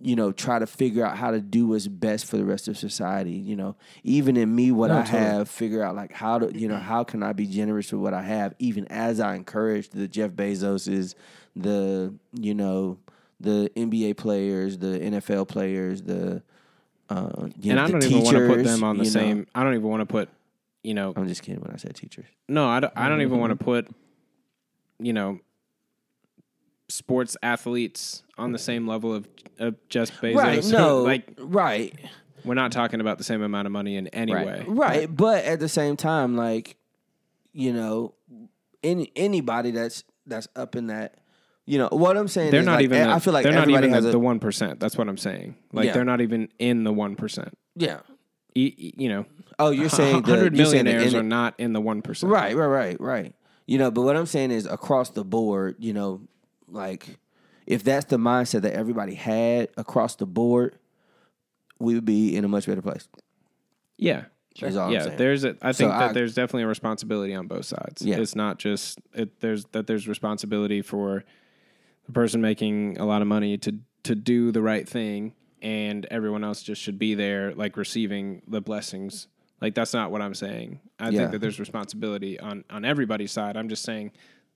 you 0.00 0.16
know, 0.16 0.32
try 0.32 0.58
to 0.58 0.66
figure 0.66 1.04
out 1.04 1.16
how 1.18 1.30
to 1.32 1.40
do 1.40 1.66
what's 1.68 1.86
best 1.86 2.24
for 2.24 2.36
the 2.36 2.44
rest 2.44 2.68
of 2.68 2.78
society. 2.78 3.32
You 3.32 3.56
know, 3.56 3.76
even 4.04 4.36
in 4.36 4.54
me, 4.54 4.70
what 4.72 4.88
No, 4.88 4.98
I 4.98 5.02
totally. 5.02 5.22
have, 5.24 5.50
figure 5.50 5.82
out 5.82 5.94
like 5.94 6.12
how 6.12 6.38
to, 6.38 6.56
you 6.58 6.68
know, 6.68 6.78
how 6.78 7.04
can 7.04 7.22
I 7.22 7.32
be 7.32 7.46
generous 7.46 7.92
with 7.92 8.00
what 8.00 8.14
I 8.14 8.22
have, 8.22 8.54
even 8.58 8.86
as 8.86 9.20
I 9.20 9.34
encourage 9.34 9.90
the 9.90 10.08
Jeff 10.08 10.30
Bezoses, 10.30 11.14
the, 11.54 12.14
you 12.32 12.54
know, 12.54 12.98
the 13.40 13.70
NBA 13.76 14.16
players, 14.16 14.78
the 14.78 14.98
NFL 14.98 15.48
players, 15.48 16.02
the, 16.02 16.42
uh, 17.08 17.30
you 17.60 17.70
and 17.72 17.76
know, 17.76 17.84
I 17.84 17.88
don't 17.88 18.02
even 18.02 18.22
want 18.22 18.36
to 18.36 18.46
put 18.46 18.64
them 18.64 18.84
on 18.84 18.98
the 18.98 19.04
you 19.04 19.10
know. 19.10 19.14
same. 19.20 19.46
I 19.54 19.62
don't 19.64 19.74
even 19.74 19.88
want 19.88 20.00
to 20.00 20.06
put, 20.06 20.28
you 20.82 20.94
know, 20.94 21.12
I'm 21.16 21.28
just 21.28 21.42
kidding 21.42 21.60
when 21.60 21.72
I 21.72 21.76
said 21.76 21.94
teachers. 21.94 22.26
no, 22.48 22.66
I 22.68 22.80
don't, 22.80 22.92
I 22.96 23.08
don't 23.08 23.20
even 23.22 23.38
want 23.38 23.50
to 23.50 23.56
Mm-hmm. 23.56 23.64
put, 23.64 23.88
you 25.00 25.12
know, 25.12 25.38
sports 26.88 27.36
athletes 27.42 28.22
on 28.38 28.52
the 28.52 28.58
same 28.58 28.86
level 28.86 29.14
of, 29.14 29.28
of 29.58 29.76
Jeff 29.88 30.10
Bezos. 30.20 30.36
Right? 30.36 30.64
No, 30.64 31.02
like 31.02 31.32
right. 31.38 31.94
we're 32.44 32.54
not 32.54 32.72
talking 32.72 33.00
about 33.00 33.18
the 33.18 33.24
same 33.24 33.42
amount 33.42 33.66
of 33.66 33.72
money 33.72 33.96
in 33.96 34.06
any 34.08 34.32
Right. 34.34 34.46
way. 34.46 34.64
Right, 34.66 35.14
but 35.14 35.44
at 35.44 35.60
the 35.60 35.68
same 35.68 35.96
time, 35.96 36.36
like 36.36 36.76
you 37.52 37.72
know, 37.72 38.14
any 38.82 39.10
anybody 39.16 39.70
that's 39.70 40.04
that's 40.26 40.48
up 40.56 40.76
in 40.76 40.86
that, 40.88 41.18
you 41.68 41.78
know, 41.78 41.88
what 41.92 42.16
I'm 42.16 42.28
saying 42.28 42.50
They're 42.50 42.60
is 42.60 42.66
not 42.66 42.76
like, 42.76 42.84
even. 42.84 42.98
Eh, 42.98 43.14
I 43.14 43.18
feel 43.18 43.32
like 43.34 43.42
they're 43.44 43.52
not 43.52 43.68
even 43.68 43.90
the, 44.10 44.18
one 44.18 44.38
percent. 44.40 44.80
That's 44.80 44.96
what 44.96 45.08
I'm 45.08 45.18
saying. 45.18 45.54
Like 45.72 45.86
Yeah. 45.86 45.92
they're 45.92 46.04
not 46.04 46.20
even 46.22 46.48
in 46.58 46.84
the 46.84 46.92
one 46.92 47.14
percent. 47.14 47.56
yeah. 47.76 48.00
You 48.54 49.08
know, 49.08 49.26
Oh, 49.60 49.70
you're 49.70 49.88
saying 49.88 50.24
hundred 50.24 50.56
you're 50.56 50.66
saying 50.66 50.84
the 50.86 50.90
millionaires 50.90 51.14
are 51.14 51.22
not 51.22 51.54
in 51.58 51.72
the 51.74 51.80
one 51.80 52.02
percent. 52.02 52.32
right, 52.32 52.56
right, 52.56 52.66
right, 52.66 53.00
right. 53.00 53.34
You 53.66 53.78
know, 53.78 53.90
but 53.90 54.02
what 54.02 54.16
I'm 54.16 54.26
saying 54.26 54.50
is 54.50 54.66
across 54.66 55.10
the 55.10 55.24
board, 55.24 55.76
you 55.78 55.92
know, 55.92 56.22
like 56.66 57.06
if 57.66 57.84
that's 57.84 58.06
the 58.06 58.16
mindset 58.16 58.62
that 58.62 58.72
everybody 58.72 59.14
had 59.14 59.68
across 59.76 60.16
the 60.16 60.26
board, 60.26 60.76
we 61.78 61.94
would 61.94 62.04
be 62.06 62.34
in 62.34 62.44
a 62.44 62.48
much 62.48 62.66
better 62.66 62.82
place. 62.82 63.06
Yeah. 63.96 64.24
I'm 64.60 64.90
yeah, 64.90 65.06
there's 65.10 65.44
a, 65.44 65.54
I 65.62 65.70
So 65.70 65.78
think 65.84 65.90
that 65.92 66.10
I- 66.10 66.12
there's 66.12 66.34
definitely 66.34 66.64
a 66.64 66.66
responsibility 66.68 67.32
on 67.34 67.46
both 67.46 67.66
sides. 67.66 68.02
Yeah. 68.02 68.16
It's 68.16 68.34
not 68.34 68.58
just 68.58 68.98
it, 69.14 69.38
there's 69.40 69.66
that 69.66 69.86
there's 69.86 70.08
responsibility 70.08 70.82
for 70.82 71.22
the 72.08 72.12
person 72.12 72.40
making 72.40 72.98
a 72.98 73.04
lot 73.06 73.22
of 73.22 73.28
money 73.28 73.56
to 73.58 73.76
to 74.04 74.14
do 74.16 74.50
the 74.50 74.62
right 74.62 74.88
thing 74.88 75.34
and 75.62 76.06
everyone 76.10 76.42
else 76.42 76.62
just 76.62 76.80
should 76.82 76.98
be 76.98 77.14
there 77.14 77.54
like 77.54 77.76
receiving 77.76 78.42
the 78.48 78.60
blessings. 78.60 79.28
Like 79.60 79.74
that's 79.74 79.92
not 79.94 80.10
what 80.10 80.22
I'm 80.22 80.34
saying. 80.34 80.80
I 80.98 81.10
Yeah. 81.10 81.18
think 81.20 81.32
that 81.32 81.38
there's 81.40 81.60
responsibility 81.60 82.38
on 82.40 82.64
on 82.70 82.84
everybody's 82.84 83.32
side. 83.32 83.56
I'm 83.56 83.68
just 83.68 83.82
saying 83.84 84.12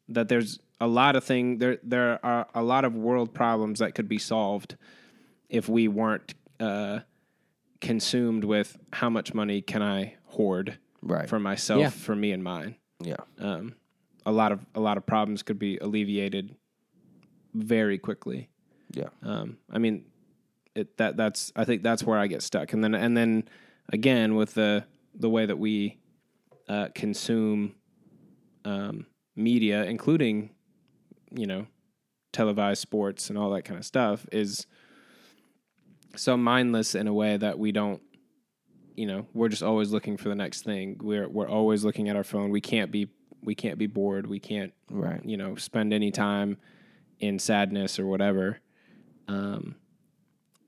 that 0.08 0.28
there's 0.28 0.58
a 0.80 0.86
lot 0.88 1.14
of 1.16 1.22
thing 1.24 1.58
there 1.58 1.78
there 1.82 2.24
are 2.24 2.46
a 2.54 2.62
lot 2.62 2.84
of 2.84 2.94
world 2.96 3.32
problems 3.34 3.78
that 3.80 3.94
could 3.94 4.08
be 4.08 4.18
solved 4.18 4.76
if 5.48 5.68
we 5.68 5.86
weren't 5.88 6.34
uh 6.60 7.00
consumed 7.80 8.44
with 8.44 8.78
how 8.92 9.10
much 9.10 9.34
money 9.34 9.60
can 9.60 9.82
I 9.82 10.14
hoard 10.26 10.78
Right. 11.02 11.28
for 11.28 11.40
myself, 11.40 11.80
Yeah. 11.80 11.88
for 11.90 12.14
me 12.14 12.30
and 12.32 12.44
mine. 12.44 12.76
yeah. 13.00 13.16
Um, 13.38 13.74
a 14.24 14.30
lot 14.30 14.52
of 14.52 14.64
a 14.74 14.80
lot 14.80 14.96
of 14.96 15.04
problems 15.04 15.42
could 15.42 15.58
be 15.58 15.78
alleviated 15.78 16.54
very 17.54 17.98
quickly. 17.98 18.48
Yeah. 18.92 19.08
Um, 19.22 19.58
I 19.70 19.78
mean, 19.78 20.04
it, 20.74 20.96
that 20.98 21.16
that's 21.16 21.52
I 21.56 21.64
think 21.64 21.82
that's 21.82 22.02
where 22.04 22.18
I 22.18 22.26
get 22.26 22.42
stuck, 22.42 22.72
and 22.72 22.82
then 22.82 22.94
and 22.94 23.16
then 23.16 23.48
again 23.92 24.34
with 24.36 24.54
the 24.54 24.84
the 25.14 25.28
way 25.28 25.46
that 25.46 25.58
we 25.58 25.98
uh, 26.68 26.88
consume 26.94 27.74
um, 28.64 29.06
media, 29.36 29.84
including 29.84 30.50
you 31.30 31.46
know 31.46 31.66
televised 32.32 32.80
sports 32.80 33.28
and 33.28 33.38
all 33.38 33.50
that 33.50 33.62
kind 33.62 33.78
of 33.78 33.84
stuff, 33.84 34.26
is 34.32 34.66
so 36.16 36.36
mindless 36.36 36.94
in 36.94 37.06
a 37.08 37.12
way 37.14 37.36
that 37.36 37.58
we 37.58 37.72
don't. 37.72 38.00
You 38.94 39.06
know, 39.06 39.26
we're 39.32 39.48
just 39.48 39.62
always 39.62 39.90
looking 39.90 40.18
for 40.18 40.28
the 40.28 40.34
next 40.34 40.62
thing. 40.64 40.98
We're 41.02 41.28
we're 41.28 41.48
always 41.48 41.82
looking 41.84 42.08
at 42.10 42.16
our 42.16 42.24
phone. 42.24 42.50
We 42.50 42.60
can't 42.60 42.90
be 42.90 43.08
we 43.42 43.54
can't 43.54 43.78
be 43.78 43.86
bored. 43.86 44.26
We 44.26 44.38
can't 44.38 44.72
Right. 44.90 45.24
you 45.24 45.36
know 45.38 45.56
spend 45.56 45.92
any 45.94 46.10
time 46.10 46.58
in 47.22 47.38
sadness 47.38 47.98
or 47.98 48.04
whatever 48.06 48.58
um, 49.28 49.76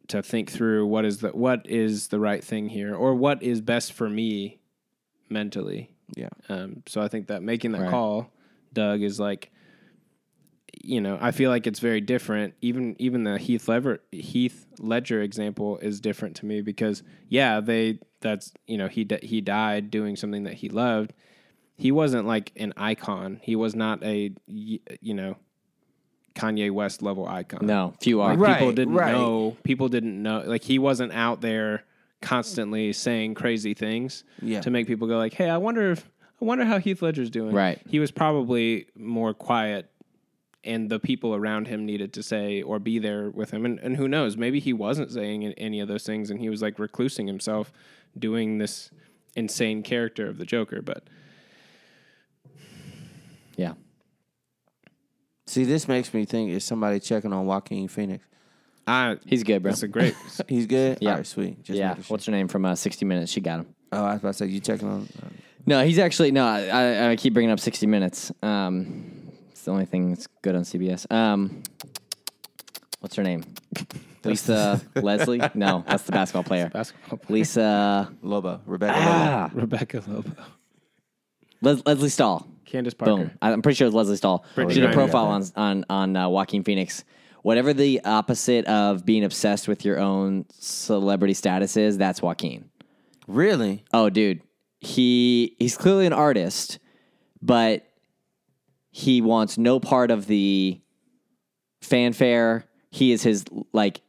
to 0.09 0.23
think 0.23 0.51
through 0.51 0.87
what 0.87 1.05
is 1.05 1.19
the 1.19 1.29
what 1.31 1.67
is 1.69 2.09
the 2.09 2.21
right 2.21 2.43
thing 2.45 2.69
here 2.69 2.95
or 2.95 3.15
what 3.15 3.43
is 3.43 3.61
best 3.61 3.93
for 3.93 4.09
me 4.09 4.61
mentally 5.29 5.91
Yeah. 6.17 6.29
um, 6.49 6.83
so 6.87 7.03
i 7.03 7.09
think 7.09 7.27
that 7.27 7.43
making 7.43 7.73
that 7.73 7.83
Right. 7.83 7.91
call 7.91 8.31
doug 8.73 9.03
is 9.03 9.19
like 9.21 9.51
you 10.83 11.01
know 11.01 11.19
i 11.21 11.31
feel 11.31 11.51
like 11.51 11.67
it's 11.67 11.81
very 11.81 12.01
different 12.01 12.55
even 12.61 12.95
even 12.99 13.25
the 13.25 13.39
heath 13.39 13.69
ledger 13.69 14.01
heath 14.13 14.67
ledger 14.79 15.23
example 15.23 15.79
is 15.79 16.01
different 16.01 16.37
to 16.37 16.47
me 16.47 16.61
because 16.63 17.03
yeah 17.29 17.61
they 17.61 17.99
that's 18.21 18.53
you 18.67 18.77
know 18.79 18.89
he 18.89 19.07
he 19.23 19.41
died 19.41 19.91
doing 19.91 20.15
something 20.17 20.45
that 20.45 20.55
he 20.55 20.69
loved 20.69 21.13
he 21.77 21.91
wasn't 21.91 22.27
like 22.27 22.53
an 22.57 22.73
icon 22.77 23.41
he 23.43 23.57
was 23.57 23.75
not 23.75 24.03
a 24.05 24.33
you 24.47 25.15
know 25.15 25.37
kanye 26.35 26.71
west 26.71 27.01
level 27.03 27.27
icon 27.29 27.65
No, 27.67 27.95
few 28.01 28.21
are. 28.21 28.31
like 28.31 28.39
Right, 28.39 28.59
people 28.59 28.73
didn't 28.73 28.95
right. 28.95 29.13
know 29.13 29.57
people 29.63 29.89
didn't 29.89 30.21
know 30.23 30.43
like 30.47 30.63
he 30.65 30.79
wasn't 30.79 31.13
out 31.13 31.41
there 31.41 31.85
constantly 32.21 32.93
saying 32.93 33.35
crazy 33.35 33.75
things 33.75 34.25
Yeah. 34.43 34.61
to 34.63 34.71
make 34.71 34.87
people 34.87 35.07
go 35.07 35.17
like 35.19 35.35
hey 35.35 35.49
i 35.51 35.57
wonder 35.59 35.93
if 35.93 36.11
i 36.41 36.45
wonder 36.45 36.65
how 36.65 36.79
heath 36.79 37.03
ledger's 37.03 37.31
doing 37.31 37.53
Right. 37.55 37.79
he 37.89 37.99
was 38.01 38.11
probably 38.11 38.87
more 38.97 39.33
quiet 39.35 39.91
and 40.65 40.89
the 40.91 40.99
people 40.99 41.35
around 41.35 41.69
him 41.69 41.85
needed 41.85 42.15
to 42.15 42.23
say 42.23 42.63
or 42.63 42.79
be 42.79 42.99
there 42.99 43.29
with 43.31 43.51
him 43.51 43.65
and, 43.67 43.79
and 43.81 43.97
who 43.97 44.09
knows 44.09 44.37
maybe 44.37 44.59
he 44.59 44.73
wasn't 44.73 45.13
saying 45.13 45.45
any 45.45 45.79
of 45.81 45.89
those 45.89 46.05
things 46.05 46.31
and 46.31 46.41
he 46.41 46.49
was 46.49 46.63
like 46.63 46.79
reclusing 46.79 47.27
himself 47.27 47.71
doing 48.19 48.59
this 48.59 48.91
insane 49.37 49.83
character 49.83 50.27
of 50.27 50.39
the 50.39 50.47
joker 50.47 50.81
but 50.83 51.05
Yeah. 53.57 53.75
See, 55.55 55.63
this 55.63 55.87
makes 55.87 56.13
me 56.13 56.25
think 56.25 56.51
is 56.51 56.65
somebody 56.65 56.99
checking 56.99 57.33
on 57.33 57.47
Joaquin 57.47 57.87
Phoenix. 57.87 58.27
i 58.89 59.17
He's 59.25 59.45
good, 59.45 59.63
bro. 59.63 59.71
that's 59.71 59.85
a 59.85 59.89
great 59.89 60.17
He's 60.49 60.67
good. 60.67 60.99
Yeah. 61.01 61.11
All 61.11 61.17
right, 61.19 61.27
sweet. 61.27 61.63
Just 61.63 61.79
yeah. 61.79 61.91
making 61.91 62.03
sure. 62.03 62.15
What's 62.15 62.27
her 62.27 62.33
name 62.33 62.49
from 62.49 62.65
uh, 62.65 62.75
60 62.75 63.05
Minutes? 63.05 63.31
She 63.31 63.41
got 63.41 63.61
him. 63.61 63.67
Oh, 63.93 64.05
I 64.05 64.15
was 64.15 64.21
about 64.21 64.33
to 64.33 64.39
say 64.39 64.47
you 64.47 64.59
checking 64.59 64.89
on. 64.89 65.09
uh, 65.23 65.29
No, 65.65 65.85
he's 65.85 66.01
actually 66.01 66.33
no. 66.33 66.45
I, 66.45 66.67
I, 66.67 67.11
I 67.11 67.17
keep 67.17 67.35
bringing 67.35 67.53
up 67.53 67.61
60 67.61 67.87
Minutes. 67.87 68.33
Um, 68.43 69.31
it's 69.53 69.63
the 69.63 69.71
only 69.71 69.85
thing 69.85 70.09
that's 70.09 70.27
good 70.43 70.57
on 70.57 70.63
CBS. 70.63 71.09
Um, 71.13 71.63
what's 72.99 73.15
her 73.15 73.23
name? 73.23 73.45
Lisa 74.25 74.81
Leslie? 74.97 75.41
No, 75.55 75.85
that's 75.87 76.03
the 76.03 76.11
basketball 76.11 76.43
player. 76.43 76.69
Basketball 76.69 77.19
player. 77.19 77.39
Lisa 77.39 78.13
Lobo, 78.23 78.61
Rebecca 78.67 78.99
Lobo. 78.99 79.09
ah, 79.09 79.51
Rebecca 79.55 80.03
Lobo. 80.09 80.33
Les- 81.61 81.83
Lesley 81.87 82.09
Stahl. 82.09 82.45
Candace 82.75 82.95
Parker. 82.95 83.17
Boom. 83.17 83.31
I- 83.41 83.53
I'm 83.53 83.63
pretty 83.63 83.77
sure 83.77 83.87
it 83.87 83.89
was 83.91 83.95
Lesley 83.95 84.17
Stahl. 84.17 84.45
Brittney 84.57 84.71
she 84.71 84.81
did 84.81 84.85
a 84.91 84.93
Griner. 84.93 84.95
profile 84.95 85.27
on 85.27 85.45
on 85.57 85.85
on 85.89 86.17
uh, 86.17 86.29
Joaquin 86.29 86.65
Phoenix. 86.65 87.05
Whatever 87.43 87.73
the 87.73 88.01
opposite 88.05 88.65
of 88.67 89.05
being 89.05 89.23
obsessed 89.23 89.69
with 89.69 89.85
your 89.85 89.99
own 90.01 90.47
celebrity 90.51 91.35
status 91.35 91.77
is, 91.77 91.99
that's 91.99 92.21
Joaquin. 92.23 92.71
Really? 93.29 93.85
Oh, 93.93 94.09
dude, 94.11 94.41
he 94.81 95.55
he's 95.59 95.77
clearly 95.77 96.07
an 96.07 96.13
artist, 96.13 96.79
but 97.43 97.87
he 98.91 99.21
wants 99.21 99.57
no 99.59 99.79
part 99.79 100.11
of 100.11 100.27
the 100.27 100.81
fanfare. 101.83 102.65
He 102.91 103.13
is 103.13 103.23
his 103.23 103.45
like 103.73 104.01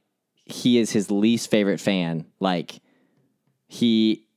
he 0.45 0.77
is 0.77 0.91
his 0.91 1.11
least 1.11 1.49
favorite 1.51 1.79
fan. 1.79 2.25
Like 2.39 2.79
he, 3.67 4.27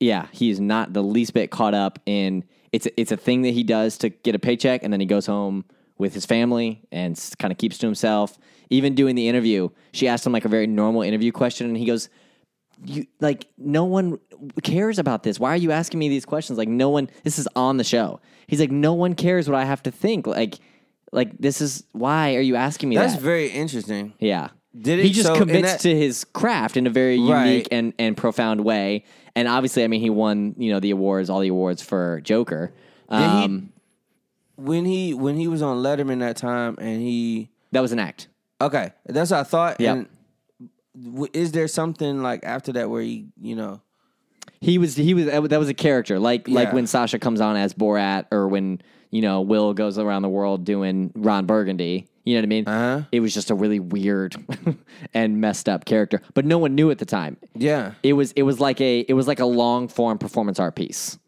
yeah, 0.00 0.26
he's 0.32 0.58
not 0.60 0.92
the 0.92 1.02
least 1.02 1.32
bit 1.32 1.50
caught 1.50 1.74
up 1.74 1.98
in. 2.06 2.44
It's 2.76 2.86
a, 2.86 3.00
it's 3.00 3.12
a 3.12 3.16
thing 3.16 3.42
that 3.42 3.54
he 3.54 3.62
does 3.62 3.96
to 3.98 4.08
get 4.10 4.34
a 4.34 4.38
paycheck, 4.38 4.82
and 4.82 4.92
then 4.92 5.00
he 5.00 5.06
goes 5.06 5.26
home 5.26 5.64
with 5.98 6.12
his 6.14 6.26
family 6.26 6.70
and 6.92 7.12
kind 7.38 7.50
of 7.52 7.58
keeps 7.58 7.78
to 7.78 7.86
himself. 7.86 8.38
Even 8.70 8.94
doing 8.94 9.14
the 9.14 9.28
interview, 9.28 9.68
she 9.92 10.08
asked 10.08 10.26
him 10.26 10.32
like 10.32 10.44
a 10.44 10.48
very 10.56 10.66
normal 10.66 11.02
interview 11.02 11.32
question, 11.32 11.66
and 11.68 11.76
he 11.76 11.86
goes, 11.86 12.08
you 12.84 13.06
like 13.20 13.46
no 13.56 13.84
one 13.84 14.18
cares 14.62 14.98
about 14.98 15.22
this. 15.22 15.40
Why 15.40 15.50
are 15.54 15.56
you 15.66 15.72
asking 15.72 15.98
me 15.98 16.10
these 16.10 16.26
questions? 16.26 16.58
Like 16.58 16.68
no 16.68 16.90
one 16.90 17.08
this 17.24 17.38
is 17.38 17.48
on 17.56 17.78
the 17.78 17.84
show. 17.84 18.20
He's 18.48 18.60
like 18.60 18.70
no 18.70 18.92
one 18.92 19.14
cares 19.14 19.48
what 19.48 19.56
I 19.58 19.64
have 19.64 19.82
to 19.84 19.90
think. 19.90 20.26
Like 20.26 20.58
like 21.10 21.38
this 21.38 21.62
is 21.62 21.84
why 21.92 22.34
are 22.36 22.42
you 22.42 22.54
asking 22.56 22.90
me 22.90 22.96
That's 22.96 23.14
that? 23.14 23.22
very 23.22 23.48
interesting. 23.48 24.12
yeah. 24.18 24.48
Did 24.78 24.98
he 24.98 25.06
it- 25.08 25.14
just 25.14 25.28
so 25.28 25.36
commits 25.38 25.72
that- 25.72 25.80
to 25.80 25.96
his 25.96 26.24
craft 26.24 26.76
in 26.76 26.86
a 26.86 26.90
very 26.90 27.18
Right. 27.18 27.46
unique 27.46 27.68
and, 27.70 27.94
and 27.98 28.14
profound 28.14 28.60
way. 28.62 29.04
And 29.36 29.46
obviously, 29.46 29.84
I 29.84 29.86
mean, 29.88 30.00
he 30.00 30.10
won, 30.10 30.54
you 30.58 30.72
know, 30.72 30.80
the 30.80 30.90
awards, 30.90 31.28
all 31.30 31.40
the 31.40 31.48
awards 31.48 31.82
for 31.82 32.20
Joker. 32.22 32.72
he- 33.10 33.14
Um, 33.16 33.72
When 34.56 34.86
he 34.86 35.12
when 35.12 35.36
he 35.36 35.46
was 35.46 35.60
on 35.60 35.82
Letterman 35.82 36.20
that 36.20 36.36
time, 36.38 36.76
and 36.80 37.00
he 37.02 37.50
that 37.72 37.80
was 37.82 37.92
an 37.92 37.98
act. 37.98 38.28
okay, 38.60 38.90
that's 39.04 39.30
what 39.30 39.40
I 39.40 39.42
thought. 39.44 39.78
Yep. 39.80 39.96
And 39.96 40.06
w- 41.12 41.30
is 41.34 41.52
there 41.52 41.68
something 41.68 42.22
like 42.22 42.40
after 42.42 42.72
that 42.72 42.88
where 42.88 43.02
he, 43.02 43.26
you 43.38 43.54
know, 43.54 43.82
He 44.62 44.78
was 44.78 44.96
he 44.96 45.12
was 45.12 45.26
that 45.26 45.42
was 45.58 45.68
a 45.68 45.74
character 45.74 46.18
like 46.18 46.48
like 46.48 46.68
Yeah. 46.68 46.74
when 46.74 46.86
Sacha 46.86 47.18
comes 47.18 47.42
on 47.42 47.56
as 47.56 47.74
Borat 47.74 48.24
or 48.32 48.48
when 48.48 48.80
you 49.10 49.20
know 49.20 49.42
Will 49.42 49.74
goes 49.74 49.98
around 49.98 50.22
the 50.22 50.30
world 50.30 50.64
doing 50.64 51.12
Ron 51.14 51.44
Burgundy. 51.44 52.06
You 52.26 52.34
know 52.34 52.40
what 52.40 52.44
I 52.44 52.48
mean? 52.48 52.66
Uh-huh. 52.66 53.02
It 53.12 53.20
was 53.20 53.32
just 53.32 53.50
a 53.50 53.54
really 53.54 53.78
weird 53.80 54.36
and 55.14 55.40
messed 55.40 55.68
up 55.68 55.84
character, 55.84 56.20
but 56.34 56.44
no 56.44 56.58
one 56.58 56.74
knew 56.74 56.90
at 56.90 56.98
the 56.98 57.06
time. 57.06 57.36
yeah, 57.54 57.92
It 58.02 58.12
was 58.14 58.32
it 58.32 58.42
was 58.42 58.60
like 58.60 58.80
a 58.80 59.00
it 59.00 59.14
was 59.14 59.26
like 59.28 59.38
a 59.40 59.46
long 59.46 59.86
form 59.88 60.18
performance 60.18 60.58
art 60.58 60.74
piece. 60.76 61.18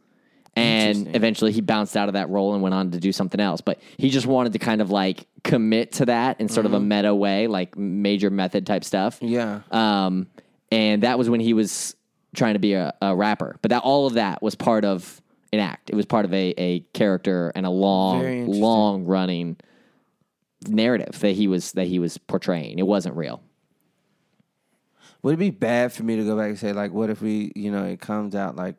And 0.57 1.15
eventually 1.15 1.53
he 1.53 1.61
bounced 1.61 1.97
out 1.97 2.09
of 2.09 2.15
that 2.15 2.29
role 2.31 2.53
and 2.53 2.61
went 2.63 2.75
on 2.75 2.91
to 2.91 2.99
do 2.99 3.13
something 3.13 3.39
else. 3.41 3.61
But 3.61 3.79
he 3.97 4.11
just 4.11 4.27
wanted 4.27 4.55
to 4.55 4.59
kind 4.59 4.81
of 4.81 4.91
like 4.91 5.29
commit 5.45 5.93
to 5.93 6.07
that 6.07 6.41
in 6.41 6.49
sort 6.49 6.67
of 6.67 6.73
a 6.75 6.81
meta 6.81 7.15
way, 7.15 7.47
like 7.47 7.77
major 7.79 8.29
method 8.29 8.67
type 8.67 8.83
stuff. 8.83 9.19
yeah, 9.21 9.61
Um, 9.71 10.27
and 10.73 11.05
that 11.05 11.17
was 11.17 11.31
when 11.31 11.39
he 11.39 11.53
was 11.53 11.95
trying 12.35 12.55
to 12.55 12.59
be 12.59 12.73
a, 12.73 12.93
a 13.01 13.15
rapper. 13.15 13.57
But 13.63 13.69
that 13.71 13.83
all 13.85 14.09
of 14.09 14.15
that 14.15 14.43
was 14.43 14.57
part 14.57 14.85
of 14.85 15.23
an 15.53 15.61
act. 15.61 15.91
It 15.91 15.95
was 15.95 16.07
part 16.07 16.25
of 16.25 16.33
a, 16.35 16.55
a 16.59 16.81
character 16.93 17.53
and 17.55 17.65
a 17.65 17.71
long, 17.71 18.47
long 18.49 19.05
running 19.05 19.59
narrative 20.67 21.19
that 21.21 21.33
he 21.33 21.47
was 21.47 21.73
that 21.73 21.87
he 21.87 21.99
was 21.99 22.19
portraying. 22.19 22.79
It 22.79 22.87
wasn't 22.87 23.17
real. 23.17 23.43
Would 25.23 25.35
it 25.35 25.39
be 25.39 25.51
bad 25.51 25.93
for 25.93 26.05
me 26.05 26.17
to 26.17 26.25
go 26.25 26.37
back 26.37 26.49
and 26.51 26.59
say 26.59 26.73
like, 26.73 26.93
what 26.93 27.11
if 27.11 27.21
we, 27.21 27.53
you 27.57 27.71
know, 27.73 27.85
it 27.85 28.01
comes 28.01 28.35
out 28.35 28.57
like 28.57 28.77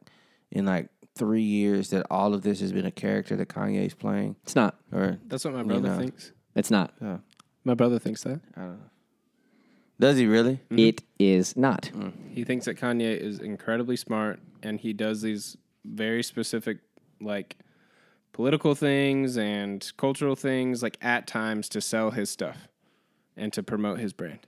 in 0.52 0.66
like 0.66 0.88
three 1.16 1.42
years 1.42 1.90
that 1.90 2.06
all 2.10 2.34
of 2.34 2.44
this 2.44 2.62
has 2.62 2.72
been 2.72 2.86
a 2.86 2.92
character 2.92 3.36
that 3.36 3.50
Kanye's 3.50 3.94
playing, 3.94 4.36
It's 4.44 4.56
not. 4.56 4.78
or 4.94 5.18
That's 5.28 5.44
what 5.44 5.54
my 5.54 5.60
You 5.62 5.66
brother 5.66 5.90
know. 5.90 5.98
thinks. 5.98 6.32
It's 6.56 6.72
not. 6.72 6.94
Yeah. 7.02 7.18
My 7.66 7.74
brother 7.74 8.00
thinks 8.00 8.24
that. 8.24 8.40
I 8.56 8.62
don't 8.62 8.72
know. 8.80 8.90
Does 10.00 10.18
he 10.18 10.28
really? 10.28 10.54
Mm-hmm. 10.72 10.80
It 10.80 11.02
is 11.20 11.58
not. 11.58 11.92
Mm. 11.94 12.14
He 12.32 12.46
thinks 12.46 12.66
that 12.66 12.78
Kanye 12.78 13.18
is 13.18 13.40
incredibly 13.40 13.98
smart 13.98 14.40
and 14.64 14.80
he 14.80 14.94
does 14.94 15.22
these 15.22 15.58
very 15.84 16.24
specific 16.24 16.78
like 17.20 17.58
political 18.40 18.74
things 18.74 19.38
and 19.38 19.92
cultural 19.98 20.34
things 20.34 20.82
like 20.82 20.98
at 21.02 21.28
times 21.28 21.68
to 21.68 21.82
sell 21.82 22.10
his 22.10 22.30
stuff 22.30 22.70
and 23.36 23.52
to 23.52 23.62
promote 23.62 24.00
his 24.00 24.14
brand. 24.14 24.40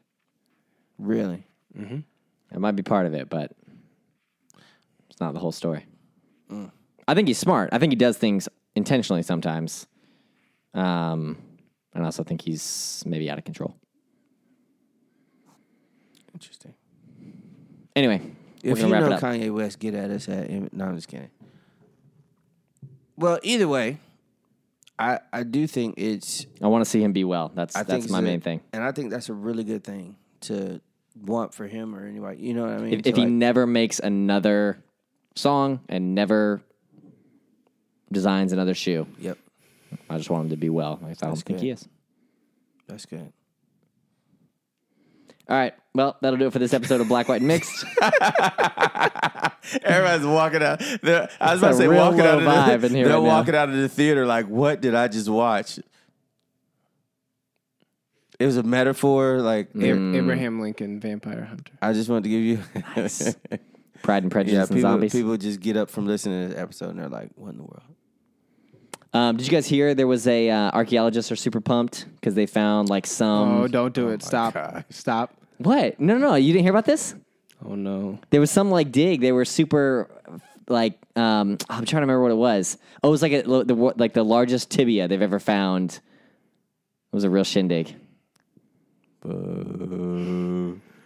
Really? 0.98 1.44
It 1.76 2.58
might 2.58 2.78
be 2.78 2.84
part 2.84 3.06
of 3.06 3.14
it, 3.14 3.28
but 3.30 3.52
it's 5.10 5.20
not 5.20 5.34
the 5.34 5.42
whole 5.42 5.52
story. 5.52 5.86
I 7.06 7.14
think 7.14 7.28
he's 7.28 7.38
smart. 7.38 7.68
I 7.74 7.80
think 7.80 7.92
he 7.92 7.98
does 7.98 8.18
things 8.18 8.48
intentionally 8.78 9.24
sometimes. 9.24 9.88
Um, 10.74 11.38
and 11.94 12.04
I 12.04 12.06
also 12.06 12.24
think 12.24 12.44
he's 12.44 13.04
maybe 13.06 13.30
out 13.30 13.40
of 13.40 13.44
control. 13.44 13.76
Interesting. 16.34 16.76
Anyway, 17.94 18.22
we're 18.64 18.72
If 18.72 18.80
you 18.80 18.88
wrap 18.88 19.02
know 19.02 19.08
it 19.08 19.14
up. 19.16 19.20
Kanye 19.20 19.54
West, 19.54 19.80
get 19.80 19.96
at 19.96 20.12
us 20.12 20.30
at. 20.30 20.72
No, 20.72 20.86
I'm 20.86 20.96
just 20.96 21.10
kidding. 21.10 21.30
Well, 23.22 23.40
either 23.44 23.68
way, 23.68 23.98
I 25.00 25.20
I 25.32 25.44
do 25.44 25.68
think 25.68 25.96
it's 25.98 26.46
I 26.62 26.68
want 26.68 26.84
to 26.84 26.90
see 26.90 27.02
him 27.02 27.14
be 27.14 27.24
well. 27.24 27.52
That's 27.54 27.76
I 27.76 27.80
think 27.80 27.88
that's 27.90 28.04
it's 28.06 28.12
my 28.12 28.20
a- 28.20 28.24
main 28.24 28.42
thing. 28.42 28.62
and 28.74 28.84
I 28.84 28.92
think 28.92 29.12
that's 29.12 29.30
a 29.30 29.34
really 29.34 29.64
good 29.64 29.84
thing 29.84 30.16
to 30.42 30.82
want 31.24 31.54
for 31.54 31.68
him 31.68 31.96
or 31.96 32.06
anybody. 32.06 32.42
You 32.42 32.54
know 32.56 32.64
what 32.64 32.72
I 32.72 32.78
mean? 32.80 33.02
If, 33.06 33.16
he 33.16 33.22
like- 33.22 33.30
never 33.30 33.66
makes 33.68 34.00
another 34.00 34.84
song 35.36 35.80
and 35.88 36.16
never 36.16 36.62
designs 38.12 38.52
another 38.52 38.74
shoe, 38.74 39.08
yep, 39.20 39.38
I 40.10 40.18
just 40.18 40.30
want 40.30 40.46
him 40.46 40.50
to 40.50 40.58
be 40.58 40.70
well. 40.70 41.00
I 41.04 41.14
don't 41.14 41.36
think 41.38 41.60
he 41.60 41.70
is. 41.70 41.88
that's 42.88 43.06
good. 43.06 43.32
All 45.52 45.58
right. 45.58 45.74
Well, 45.94 46.16
that'll 46.22 46.40
do 46.40 46.48
it 46.48 46.54
for 46.54 46.60
this 46.60 46.74
episode 46.74 47.02
of 47.02 47.10
Black, 47.10 47.28
White, 47.28 47.42
and 47.42 47.48
Mixed. 47.50 47.84
Everybody's 49.84 50.26
walking 50.26 50.64
out. 50.64 50.82
They're, 51.02 51.30
I 51.42 51.56
was 51.56 51.62
It's 51.64 51.80
a 51.80 51.90
real 51.90 52.00
low 52.10 52.14
vibe 52.14 52.84
in 52.86 52.96
here 52.96 53.10
They're 53.10 53.18
right 53.18 53.24
now. 53.24 53.28
walking 53.28 53.54
out 53.56 53.68
of 53.68 53.76
the 53.76 53.90
theater 53.90 54.26
like, 54.26 54.48
"What 54.48 54.80
did 54.80 54.96
I 54.96 55.10
just 55.10 55.28
watch?" 55.28 55.78
It 58.40 58.46
was 58.46 58.56
a 58.56 58.64
metaphor. 58.64 59.40
Like 59.42 59.76
A- 59.76 60.16
Abraham 60.16 60.62
Lincoln, 60.62 61.02
Vampire 61.02 61.44
Hunter. 61.44 61.74
I 61.82 61.92
just 61.92 62.10
wanted 62.10 62.24
to 62.24 62.30
give 62.30 62.42
you. 62.42 62.60
Pride 64.04 64.24
and 64.24 64.32
Prejudice 64.32 64.54
yeah, 64.56 64.62
and 64.62 64.70
people, 64.70 64.82
Zombies. 64.82 65.12
people 65.12 65.36
just 65.38 65.60
get 65.60 65.76
up 65.78 65.90
from 65.90 66.08
listening 66.08 66.44
to 66.44 66.54
this 66.54 66.58
episode 66.64 66.92
and 66.92 67.00
they're 67.00 67.10
like, 67.10 67.32
"What 67.36 67.50
in 67.50 67.58
the 67.58 67.64
world?" 67.64 67.84
Um, 69.14 69.36
did 69.36 69.46
you 69.46 69.52
guys 69.52 69.68
hear 69.68 69.94
there 69.94 70.08
was 70.08 70.26
a 70.28 70.50
uh, 70.50 70.72
archaeologists 70.72 71.30
are 71.34 71.36
super 71.36 71.60
pumped 71.60 72.06
because 72.16 72.34
they 72.36 72.46
found 72.46 72.88
like 72.90 73.06
some 73.06 73.64
Oh, 73.64 73.68
don't 73.68 73.94
do 73.94 74.08
it. 74.10 74.24
Stop. 74.24 74.56
Stop. 74.90 75.36
What? 75.64 76.00
No, 76.00 76.18
no, 76.18 76.30
no. 76.30 76.36
You 76.36 76.54
didn't 76.54 76.64
hear 76.64 76.72
about 76.72 76.86
this? 76.86 77.16
Oh 77.66 77.76
no. 77.76 78.20
There 78.30 78.40
was 78.40 78.52
some 78.52 78.72
like 78.72 78.92
dig. 78.92 79.22
They 79.22 79.32
were 79.32 79.46
super 79.46 80.10
like 80.68 80.98
um, 81.16 81.58
I'm 81.70 81.86
trying 81.86 82.02
to 82.02 82.08
remember 82.08 82.22
what 82.22 82.32
it 82.32 82.36
was. 82.36 82.78
Oh, 83.04 83.10
it 83.10 83.12
was 83.12 83.22
like 83.22 83.34
a, 83.34 83.42
the 83.44 83.94
like 83.98 84.14
the 84.14 84.24
largest 84.24 84.70
tibia 84.70 85.08
they've 85.08 85.22
ever 85.22 85.40
found. 85.40 85.94
It 85.94 87.16
was 87.16 87.24
a 87.24 87.30
real 87.30 87.44
shindig. 87.44 87.96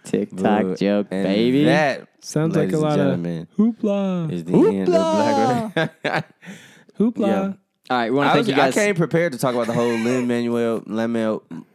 TikTok 0.05 0.77
joke, 0.77 1.07
And 1.11 1.23
baby. 1.23 1.65
That 1.65 2.07
Sounds 2.21 2.55
like 2.55 2.71
a 2.71 2.77
lot 2.77 2.99
of 2.99 3.05
gentlemen, 3.23 3.47
hoopla. 3.57 4.31
is 4.31 4.43
the 4.45 4.53
end 4.53 4.89
of 4.89 5.73
Black. 5.73 5.93
Hoopla. 6.99 7.27
Yeah. 7.27 7.53
All 7.87 7.97
right, 7.97 8.09
we 8.09 8.17
want 8.17 8.27
to 8.27 8.31
I, 8.31 8.33
thank 8.33 8.37
was, 8.39 8.47
you 8.47 8.55
guys. 8.55 8.77
I 8.77 8.85
came 8.85 8.95
prepared 8.95 9.33
to 9.33 9.37
talk 9.37 9.53
about 9.53 9.67
the 9.67 9.73
whole 9.73 9.85
Lin 9.85 10.27
Manuel 10.27 10.81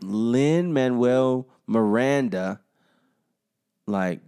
Lin 0.01 0.73
Manuel 0.73 1.47
Miranda, 1.67 2.61
like 3.91 4.21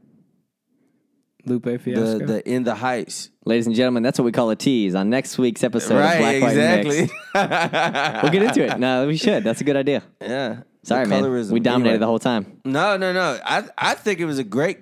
Lupe 1.45 1.81
Fiasco. 1.81 2.19
the 2.27 2.49
in 2.49 2.63
the 2.65 2.75
heights. 2.75 3.31
Ladies 3.45 3.67
and 3.67 3.75
gentlemen, 3.75 4.03
that's 4.03 4.19
what 4.19 4.25
we 4.25 4.33
call 4.33 4.51
a 4.51 4.57
tease 4.57 4.95
on 4.95 5.11
next 5.11 5.39
week's 5.39 5.65
episode 5.65 5.95
of 5.95 6.01
Black, 6.03 6.21
right, 6.21 6.43
White, 6.43 6.57
and 6.57 6.87
exactly. 6.87 7.17
We'll 8.23 8.33
get 8.33 8.43
into 8.43 8.65
it. 8.65 8.79
No, 8.79 9.07
we 9.09 9.17
should. 9.17 9.43
That's 9.43 9.61
a 9.61 9.65
good 9.65 9.77
idea. 9.77 10.03
yeah. 10.21 10.63
Sorry, 10.85 11.07
man. 11.07 11.23
We 11.51 11.61
dominated 11.61 11.91
Anyway. 11.95 11.99
the 11.99 12.07
whole 12.07 12.19
time. 12.19 12.61
No, 12.65 12.97
no, 12.97 13.13
no. 13.13 13.39
I 13.45 13.65
I 13.79 13.95
think 13.95 14.21
it 14.21 14.25
was 14.25 14.39
a 14.39 14.45
great 14.45 14.79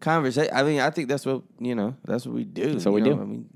conversation. 0.00 0.52
I 0.54 0.62
mean, 0.62 0.80
I 0.80 0.90
think 0.90 1.08
that's 1.08 1.26
what 1.26 1.42
you 1.60 1.74
know. 1.74 1.96
That's 2.04 2.26
what 2.26 2.34
we 2.34 2.44
do. 2.44 2.72
That's 2.72 2.84
what 2.84 2.94
we 2.94 3.00
know? 3.00 3.14
do. 3.16 3.20
I 3.20 3.24
mean, 3.24 3.48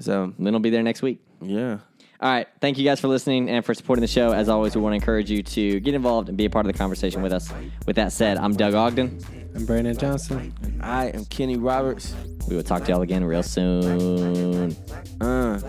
so 0.00 0.12
then 0.12 0.34
Lynn 0.38 0.54
will 0.54 0.60
be 0.60 0.70
there 0.70 0.82
next 0.82 1.02
week. 1.02 1.20
yeah. 1.42 1.78
All 2.22 2.30
right. 2.30 2.46
Thank 2.60 2.76
you 2.76 2.84
guys 2.84 3.00
for 3.00 3.08
listening 3.08 3.48
and 3.48 3.64
for 3.64 3.72
supporting 3.72 4.02
the 4.02 4.06
show. 4.06 4.32
As 4.32 4.50
always, 4.50 4.74
we 4.76 4.82
want 4.82 4.92
to 4.92 4.96
encourage 4.96 5.30
you 5.30 5.42
to 5.42 5.80
get 5.80 5.94
involved 5.94 6.28
and 6.28 6.36
be 6.36 6.44
a 6.44 6.50
part 6.50 6.66
of 6.66 6.72
the 6.72 6.76
conversation 6.76 7.22
with 7.22 7.32
us. 7.32 7.50
With 7.86 7.96
that 7.96 8.12
said, 8.12 8.36
I'm 8.36 8.52
Doug 8.54 8.74
Ogden. 8.74 9.24
I'm 9.54 9.64
Brandon 9.64 9.96
Johnson. 9.96 10.52
I 10.82 11.06
am 11.06 11.24
Kenny 11.24 11.56
Roberts. 11.56 12.14
We 12.46 12.56
will 12.56 12.62
talk 12.62 12.84
to 12.84 12.92
y'all 12.92 13.00
again 13.00 13.24
real 13.24 13.42
soon. 13.42 14.76
Uh, 15.20 15.60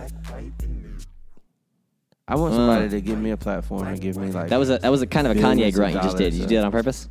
I 2.28 2.36
want 2.36 2.54
somebody 2.54 2.90
to 2.90 3.02
give 3.02 3.18
me 3.20 3.32
a 3.32 3.38
platform 3.38 3.88
and 3.88 4.00
give 4.00 4.18
me 4.18 4.32
like 4.32 4.50
That 4.50 4.58
was 4.58 4.70
a 4.70 4.78
that 4.80 4.90
was 4.92 5.02
a 5.02 5.08
kind 5.08 5.28
of 5.28 5.38
a 5.38 5.40
Kanye 5.40 5.70
of 5.70 5.74
grunt 5.74 5.96
you 5.96 6.02
just 6.02 6.18
did. 6.18 6.32
dollars, 6.32 6.38
You 6.38 6.46
uh, 6.46 6.48
did 6.48 6.58
it 6.60 6.66
on 6.66 6.72
purpose. 6.72 7.10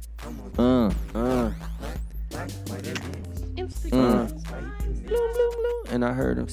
Uh, 0.58 0.92
uh, 1.14 1.52
uh, 3.92 4.28
and 5.90 6.04
I 6.04 6.12
heard 6.12 6.38
him. 6.38 6.48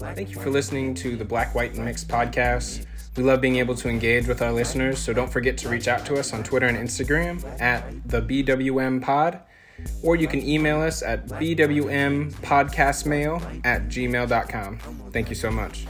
Thank 0.00 0.30
you 0.30 0.40
for 0.40 0.48
listening 0.48 0.94
to 0.94 1.14
the 1.14 1.26
Black, 1.26 1.54
White, 1.54 1.74
and 1.74 1.84
Mixed 1.84 2.08
podcast. 2.08 2.86
We 3.16 3.22
love 3.22 3.42
being 3.42 3.56
able 3.56 3.74
to 3.74 3.90
engage 3.90 4.26
with 4.26 4.40
our 4.40 4.50
listeners, 4.50 4.98
so 4.98 5.12
don't 5.12 5.30
forget 5.30 5.58
to 5.58 5.68
reach 5.68 5.88
out 5.88 6.06
to 6.06 6.14
us 6.14 6.32
on 6.32 6.42
Twitter 6.42 6.66
and 6.66 6.78
Instagram 6.78 7.44
at 7.60 7.84
the 8.08 8.22
BWM 8.22 9.02
Pod, 9.02 9.40
or 10.02 10.16
you 10.16 10.26
can 10.26 10.42
email 10.42 10.80
us 10.80 11.02
at 11.02 11.26
bwmpodcastmail 11.26 13.60
at 13.64 13.88
gmail.com. 13.88 14.78
Thank 15.12 15.28
you 15.28 15.34
so 15.34 15.50
much. 15.50 15.84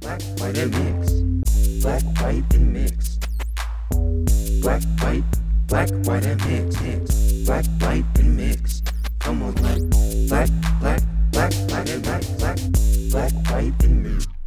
Black, 0.00 0.22
white, 0.38 0.56
and 0.56 0.70
mixed. 0.70 1.24
Black, 1.82 2.04
white, 2.20 2.44
and 2.54 2.72
mixed. 2.72 3.26
Black, 4.62 4.84
white, 5.00 5.24
black, 5.66 5.88
white, 6.04 6.26
and 6.26 6.40
mixed. 6.46 7.44
Black, 7.44 7.64
white, 7.80 8.04
and 8.20 8.36
mixed. 8.36 8.92
Come 9.18 9.42
on, 9.42 9.52
black, 9.54 9.80
black, 10.28 10.50
black 13.10 13.32
white 13.50 13.84
in 13.84 14.02
me. 14.04 14.39